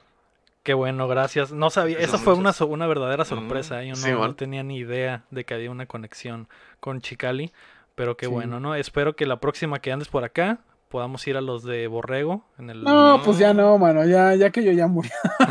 Qué 0.67 0.75
bueno, 0.75 1.07
gracias. 1.07 1.53
No 1.53 1.71
sabía, 1.71 1.97
Eso 1.99 2.17
esa 2.17 2.19
fue 2.19 2.35
una, 2.35 2.51
una 2.69 2.89
verdadera 2.89 3.25
sorpresa. 3.25 3.85
¿eh? 3.85 3.87
Yo 3.87 3.91
no, 3.91 3.97
Sí, 3.97 4.11
no 4.11 4.19
man. 4.19 4.35
tenía 4.35 4.65
ni 4.65 4.79
idea 4.79 5.23
de 5.31 5.45
que 5.45 5.55
había 5.55 5.71
una 5.71 5.87
conexión 5.87 6.49
con 6.81 7.01
Chicali, 7.01 7.53
pero 7.95 8.17
qué 8.17 8.27
Sí. 8.27 8.33
bueno, 8.33 8.59
¿no? 8.59 8.75
Espero 8.75 9.15
que 9.15 9.27
la 9.27 9.39
próxima 9.39 9.79
que 9.79 9.93
andes 9.93 10.09
por 10.09 10.25
acá 10.25 10.59
podamos 10.89 11.25
ir 11.29 11.37
a 11.37 11.41
los 11.41 11.63
de 11.63 11.87
Borrego 11.87 12.43
en 12.59 12.71
el... 12.71 12.83
No, 12.83 13.21
pues 13.25 13.39
ya 13.39 13.55
no, 13.55 13.79
mano, 13.79 14.05
ya, 14.07 14.35
ya 14.35 14.51
que 14.51 14.65
yo 14.65 14.73
ya 14.73 14.89
murió. 14.89 15.13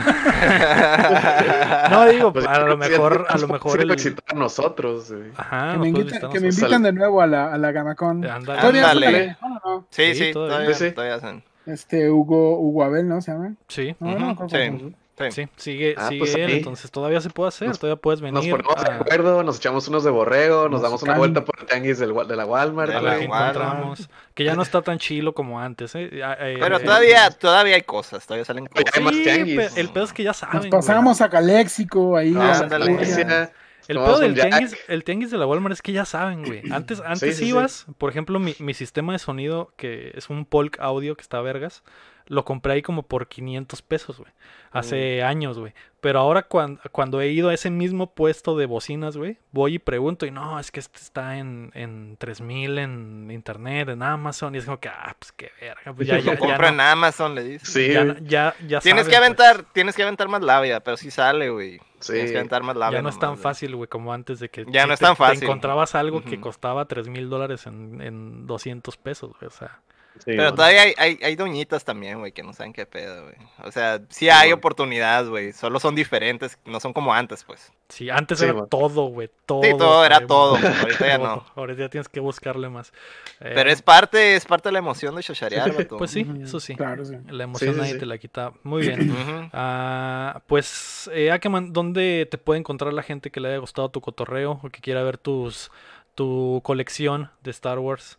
No, 1.91 2.07
digo, 2.09 2.33
Pues, 2.33 2.45
a 2.45 2.59
lo 2.59 2.75
mejor, 2.77 3.25
a 3.29 3.37
lo 3.37 3.47
mejor 3.47 3.79
el... 3.81 3.91
a 3.91 4.33
nosotros. 4.33 5.13
Ajá, 5.37 5.71
que, 5.71 5.77
nos 5.77 5.81
me 5.81 5.87
invitan, 5.89 6.07
visitar 6.07 6.29
que 6.31 6.39
me 6.41 6.45
nosotros. 6.47 6.71
invitan 6.71 6.83
de 6.83 6.91
nuevo 6.93 7.21
a 7.21 7.27
la, 7.27 7.53
a 7.53 7.57
la 7.57 7.71
Gamacon. 7.71 8.25
Ándale. 8.25 8.59
Todavía 8.59 9.37
no, 9.41 9.49
no, 9.63 9.87
Sí, 9.89 10.13
Sí, 10.13 10.25
sí, 10.25 10.33
todavía. 10.33 10.55
todavía, 10.57 10.75
Sí, 10.75 10.85
sí. 10.89 10.91
todavía 10.93 11.15
hacen. 11.15 11.43
Este 11.65 12.11
Hugo, 12.11 12.59
Hugo 12.59 12.83
Abel, 12.83 13.07
¿no? 13.07 13.21
Se 13.21 13.31
llama. 13.31 13.53
Sí, 13.67 13.95
No, 13.99 14.35
creo 14.35 14.47
que 14.47 14.77
sí. 14.79 14.95
Sí. 15.31 15.47
Sigue, 15.55 15.95
Ah, 15.97 16.07
sigue 16.09 16.19
pues 16.19 16.35
él, 16.35 16.51
entonces 16.51 16.91
todavía 16.91 17.21
se 17.21 17.29
puede 17.29 17.47
hacer, 17.49 17.67
Nos- 17.69 17.79
todavía 17.79 18.01
puedes 18.01 18.21
Nos 18.21 18.33
venir 18.33 18.51
ponemos 18.51 18.75
de 18.83 18.91
a... 18.91 18.95
acuerdo, 18.95 19.43
nos 19.43 19.57
echamos 19.57 19.87
unos 19.87 20.03
de 20.03 20.09
borrego, 20.11 20.67
nos 20.69 20.81
damos 20.81 21.01
una 21.03 21.17
vuelta 21.17 21.45
por 21.45 21.59
el 21.59 21.65
tianguis 21.65 21.99
del, 21.99 22.13
de 22.27 22.35
la 22.35 22.45
Walmart. 22.45 22.91
De 22.91 22.97
a 22.97 23.01
la. 23.01 23.17
Walmart. 23.17 23.55
encontramos. 23.55 24.09
Que 24.33 24.43
ya 24.43 24.55
no 24.55 24.61
está 24.61 24.81
tan 24.81 24.97
chilo 24.99 25.33
como 25.33 25.59
antes, 25.59 25.95
¿eh? 25.95 26.09
Eh, 26.11 26.57
Pero 26.59 26.77
eh, 26.77 26.79
todavía, 26.83 27.29
todavía 27.31 27.75
hay 27.75 27.83
cosas, 27.83 28.25
todavía 28.25 28.45
salen 28.45 28.65
cosas. 28.67 28.85
hay 28.93 29.03
más 29.03 29.15
Sí, 29.15 29.23
tianguis. 29.23 29.77
el 29.77 29.89
pedo 29.89 30.03
es 30.03 30.13
que 30.13 30.23
ya 30.23 30.33
saben. 30.33 30.55
Nos 30.55 30.61
güey. 30.63 30.71
pasamos 30.71 31.21
a 31.21 31.29
Caléxico, 31.29 32.17
ahí. 32.17 32.31
Vamos 32.33 32.59
a 32.61 32.65
a 32.65 32.79
la 32.79 33.51
El 33.87 33.97
pedo 33.97 34.19
del 34.19 34.33
tianguis, 34.33 34.75
el 34.87 35.03
tianguis 35.03 35.29
de 35.31 35.37
la 35.37 35.45
Walmart 35.45 35.73
es 35.73 35.81
que 35.81 35.91
ya 35.91 36.05
saben, 36.05 36.43
güey. 36.43 36.63
Antes, 36.71 37.01
antes 37.01 37.37
sí, 37.37 37.43
sí. 37.43 37.49
ibas, 37.49 37.85
por 37.99 38.09
ejemplo, 38.09 38.39
mi, 38.39 38.55
mi 38.59 38.73
sistema 38.73 39.13
de 39.13 39.19
sonido, 39.19 39.71
que 39.77 40.11
es 40.15 40.29
un 40.29 40.45
Polk 40.45 40.77
Audio 40.79 41.15
que 41.15 41.21
está 41.21 41.39
vergas, 41.41 41.83
lo 42.27 42.43
compré 42.45 42.73
ahí 42.73 42.81
como 42.81 43.03
por 43.03 43.27
500 43.27 43.81
pesos, 43.81 44.17
güey. 44.19 44.31
Hace 44.71 45.23
años, 45.23 45.57
güey. 45.57 45.73
Pero 46.01 46.19
ahora 46.19 46.43
cuando, 46.43 46.81
cuando 46.91 47.21
he 47.21 47.29
ido 47.29 47.47
a 47.49 47.53
ese 47.53 47.69
mismo 47.69 48.13
puesto 48.13 48.57
de 48.57 48.65
bocinas, 48.65 49.15
güey, 49.15 49.37
voy 49.51 49.75
y 49.75 49.79
pregunto 49.79 50.25
y 50.25 50.31
no, 50.31 50.59
es 50.59 50.69
que 50.69 50.79
este 50.81 50.99
está 50.99 51.37
en, 51.37 51.71
en 51.75 52.17
3000 52.17 52.77
en 52.79 53.31
internet, 53.31 53.87
en 53.89 54.03
Amazon. 54.03 54.53
Y 54.53 54.57
es 54.57 54.65
como 54.65 54.79
que, 54.79 54.89
ah, 54.89 55.15
pues 55.17 55.31
qué 55.31 55.51
verga. 55.61 55.93
Pues 55.93 56.07
ya, 56.07 56.15
Lo 56.17 56.21
ya, 56.21 56.33
ya, 56.33 56.37
compra 56.39 56.69
en 56.69 56.77
no- 56.77 56.83
Amazon, 56.83 57.35
le 57.35 57.43
dices. 57.43 57.69
Sí, 57.69 57.93
ya, 57.93 58.17
ya, 58.21 58.53
ya 58.67 58.79
Tienes 58.81 58.81
saben, 58.81 58.95
que 58.97 59.03
pues. 59.03 59.17
aventar, 59.17 59.65
tienes 59.73 59.95
que 59.95 60.03
aventar 60.03 60.27
más 60.27 60.41
labia, 60.41 60.81
pero 60.81 60.97
sí 60.97 61.09
sale, 61.11 61.49
güey. 61.49 61.79
Sí. 62.01 62.13
Tienes 62.13 62.31
que 62.31 62.37
aventar 62.37 62.61
más 62.63 62.75
labia. 62.75 62.99
Ya 62.99 63.01
no 63.01 63.09
es 63.09 63.17
tan 63.17 63.37
fácil, 63.37 63.75
güey, 63.77 63.87
como 63.87 64.11
antes 64.13 64.39
de 64.39 64.49
que 64.49 64.65
Ya 64.69 64.81
si 64.81 64.87
no 64.89 64.93
es 64.93 64.99
te- 64.99 65.05
tan 65.05 65.13
te 65.13 65.17
fácil. 65.19 65.43
encontrabas 65.45 65.95
algo 65.95 66.21
que 66.23 66.39
costaba 66.41 66.85
3 66.85 67.07
mil 67.07 67.29
dólares 67.29 67.65
en, 67.65 68.01
en 68.01 68.45
200 68.45 68.97
pesos, 68.97 69.31
güey. 69.39 69.47
O 69.47 69.51
sea, 69.51 69.79
Sí, 70.19 70.31
Pero 70.37 70.53
todavía 70.53 70.83
hay, 70.83 70.93
hay, 70.97 71.19
hay 71.21 71.35
doñitas 71.35 71.83
también, 71.83 72.19
güey, 72.19 72.31
que 72.31 72.41
no 72.41 72.53
saben 72.53 72.71
qué 72.71 72.85
pedo, 72.85 73.23
güey. 73.23 73.35
O 73.63 73.71
sea, 73.71 74.01
sí 74.09 74.29
hay 74.29 74.53
oportunidades, 74.53 75.27
güey. 75.29 75.51
Solo 75.51 75.79
son 75.79 75.93
diferentes, 75.93 76.57
no 76.65 76.79
son 76.79 76.93
como 76.93 77.13
antes, 77.13 77.43
pues. 77.43 77.73
sí, 77.89 78.09
antes 78.09 78.39
Sí, 78.39 78.45
era 78.45 78.65
todo, 78.67 79.07
güey. 79.07 79.29
Todo. 79.45 79.61
Sí, 79.63 79.71
todo 79.77 80.05
era 80.05 80.17
güey, 80.19 80.27
todo. 80.27 80.57
todo, 80.57 80.67
Ahorita 80.81 81.07
ya 81.07 81.17
no. 81.17 81.45
Ahorita 81.55 81.81
ya 81.81 81.89
tienes 81.89 82.07
que 82.07 82.21
buscarle 82.21 82.69
más. 82.69 82.93
Eh, 83.41 83.51
Pero 83.55 83.69
es 83.69 83.81
parte, 83.81 84.35
es 84.37 84.45
parte 84.45 84.69
de 84.69 84.73
la 84.73 84.79
emoción 84.79 85.15
de 85.15 85.21
chacharear, 85.23 85.73
vato. 85.77 85.97
Pues 85.97 86.11
sí, 86.11 86.25
eso 86.41 86.61
sí. 86.61 86.75
Claro, 86.75 87.03
sí. 87.05 87.17
La 87.27 87.43
emoción 87.43 87.71
Sí, 87.71 87.75
sí, 87.75 87.81
nadie 87.81 87.93
sí. 87.93 87.99
te 87.99 88.05
la 88.05 88.17
quita. 88.17 88.53
Muy 88.63 88.83
bien. 88.83 89.49
Ah, 89.51 90.41
pues, 90.47 91.09
eh, 91.13 91.31
Akeman, 91.31 91.73
¿dónde 91.73 92.25
te 92.31 92.37
puede 92.37 92.59
encontrar 92.59 92.93
la 92.93 93.03
gente 93.03 93.31
que 93.31 93.39
le 93.41 93.49
haya 93.49 93.57
gustado 93.57 93.89
tu 93.89 93.99
cotorreo 94.01 94.61
o 94.63 94.69
que 94.69 94.79
quiera 94.79 95.03
ver 95.03 95.17
tus 95.17 95.71
tu 96.15 96.61
colección 96.63 97.31
de 97.43 97.51
Star 97.51 97.79
Wars? 97.79 98.17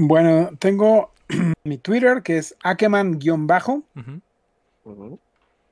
Bueno, 0.00 0.50
tengo 0.58 1.12
mi 1.64 1.78
Twitter 1.78 2.22
que 2.22 2.38
es 2.38 2.56
Akeman-bajo 2.62 3.82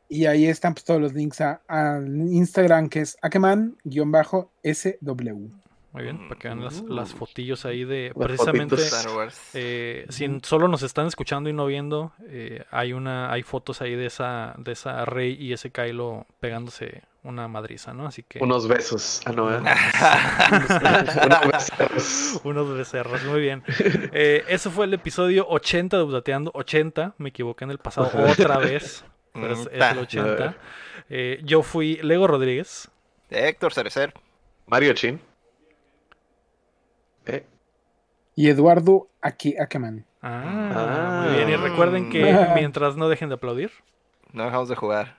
y 0.09 0.27
ahí 0.27 0.47
están 0.47 0.75
pues, 0.75 0.85
todos 0.85 1.01
los 1.01 1.13
links 1.15 1.41
a- 1.41 1.61
al 1.69 2.07
Instagram 2.33 2.89
que 2.89 3.01
es 3.01 3.17
Akeman-SW. 3.23 5.51
Muy 5.93 6.03
bien, 6.03 6.29
para 6.29 6.39
que 6.39 6.49
vean 6.49 6.63
las, 6.63 6.83
Mm. 6.83 6.91
las 6.93 7.15
fotillos 7.15 7.65
ahí 7.65 7.85
de 7.85 8.13
Las 8.15 8.27
precisamente 8.29 8.77
fotitos. 8.77 8.93
Star 8.99 9.17
Wars. 9.17 9.41
eh, 9.55 10.05
si 10.11 10.29
solo 10.43 10.69
nos 10.69 10.83
están 10.83 11.07
escuchando 11.07 11.49
y 11.49 11.55
no 11.55 11.65
viendo, 11.67 12.13
eh, 12.29 12.65
hay 12.71 12.93
una 12.93 13.33
hay 13.33 13.43
fotos 13.43 13.81
ahí 13.81 13.95
de 13.95 14.07
esa 14.07 14.55
de 14.59 14.73
esa 14.73 15.07
Rey 15.07 15.35
y 15.41 15.55
ese 15.55 15.71
Kylo 15.71 16.27
pegándose 16.39 17.03
una 17.27 17.49
madriza, 17.49 17.93
¿no? 17.93 18.07
Así 18.07 18.23
que 18.23 18.39
Unos 18.43 18.67
besos. 18.69 19.21
Ah, 19.27 19.33
no, 19.33 19.53
¿eh? 19.55 19.59
Unos 20.53 20.69
besos. 21.53 22.41
unos 22.45 22.77
becerros, 22.77 23.25
muy 23.25 23.41
bien. 23.41 23.63
Eh, 24.13 24.45
eso 24.49 24.71
fue 24.71 24.87
el 24.87 24.95
episodio 24.95 25.47
80 25.49 25.97
de 25.97 26.03
Updateando, 26.05 26.51
80, 26.55 27.15
me 27.19 27.29
equivoqué 27.31 27.65
en 27.65 27.71
el 27.73 27.79
pasado 27.79 28.11
otra 28.31 28.59
vez, 28.59 29.05
pero 29.33 29.53
es, 29.53 29.69
es 29.73 29.85
el 29.93 29.99
80. 29.99 30.55
Eh, 31.11 31.41
yo 31.45 31.63
fui 31.63 31.97
Lego 32.03 32.27
Rodríguez. 32.27 32.91
Héctor 33.31 33.73
Cerecer. 33.75 34.15
Mario 34.67 34.93
Chin. 34.95 35.21
Eh, 37.27 37.45
Y 38.35 38.49
Eduardo 38.49 39.09
Aki 39.21 39.57
Akeman. 39.59 40.05
Ah, 40.23 40.43
Ah. 40.75 41.25
muy 41.27 41.37
bien. 41.37 41.51
Y 41.51 41.57
recuerden 41.57 42.11
que 42.11 42.49
mientras 42.55 42.97
no 42.97 43.09
dejen 43.09 43.29
de 43.29 43.35
aplaudir. 43.37 43.71
No 44.33 44.45
dejamos 44.45 44.69
de 44.69 44.77
jugar. 44.77 45.17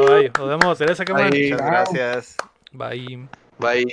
Bye, 0.00 0.30
bye. 0.30 0.32
Nos 0.38 0.48
vemos. 0.48 0.78
Teresa. 0.78 1.04
Muchas 1.08 1.66
gracias. 1.66 2.36
Bye. 2.72 3.28
bye. 3.58 3.84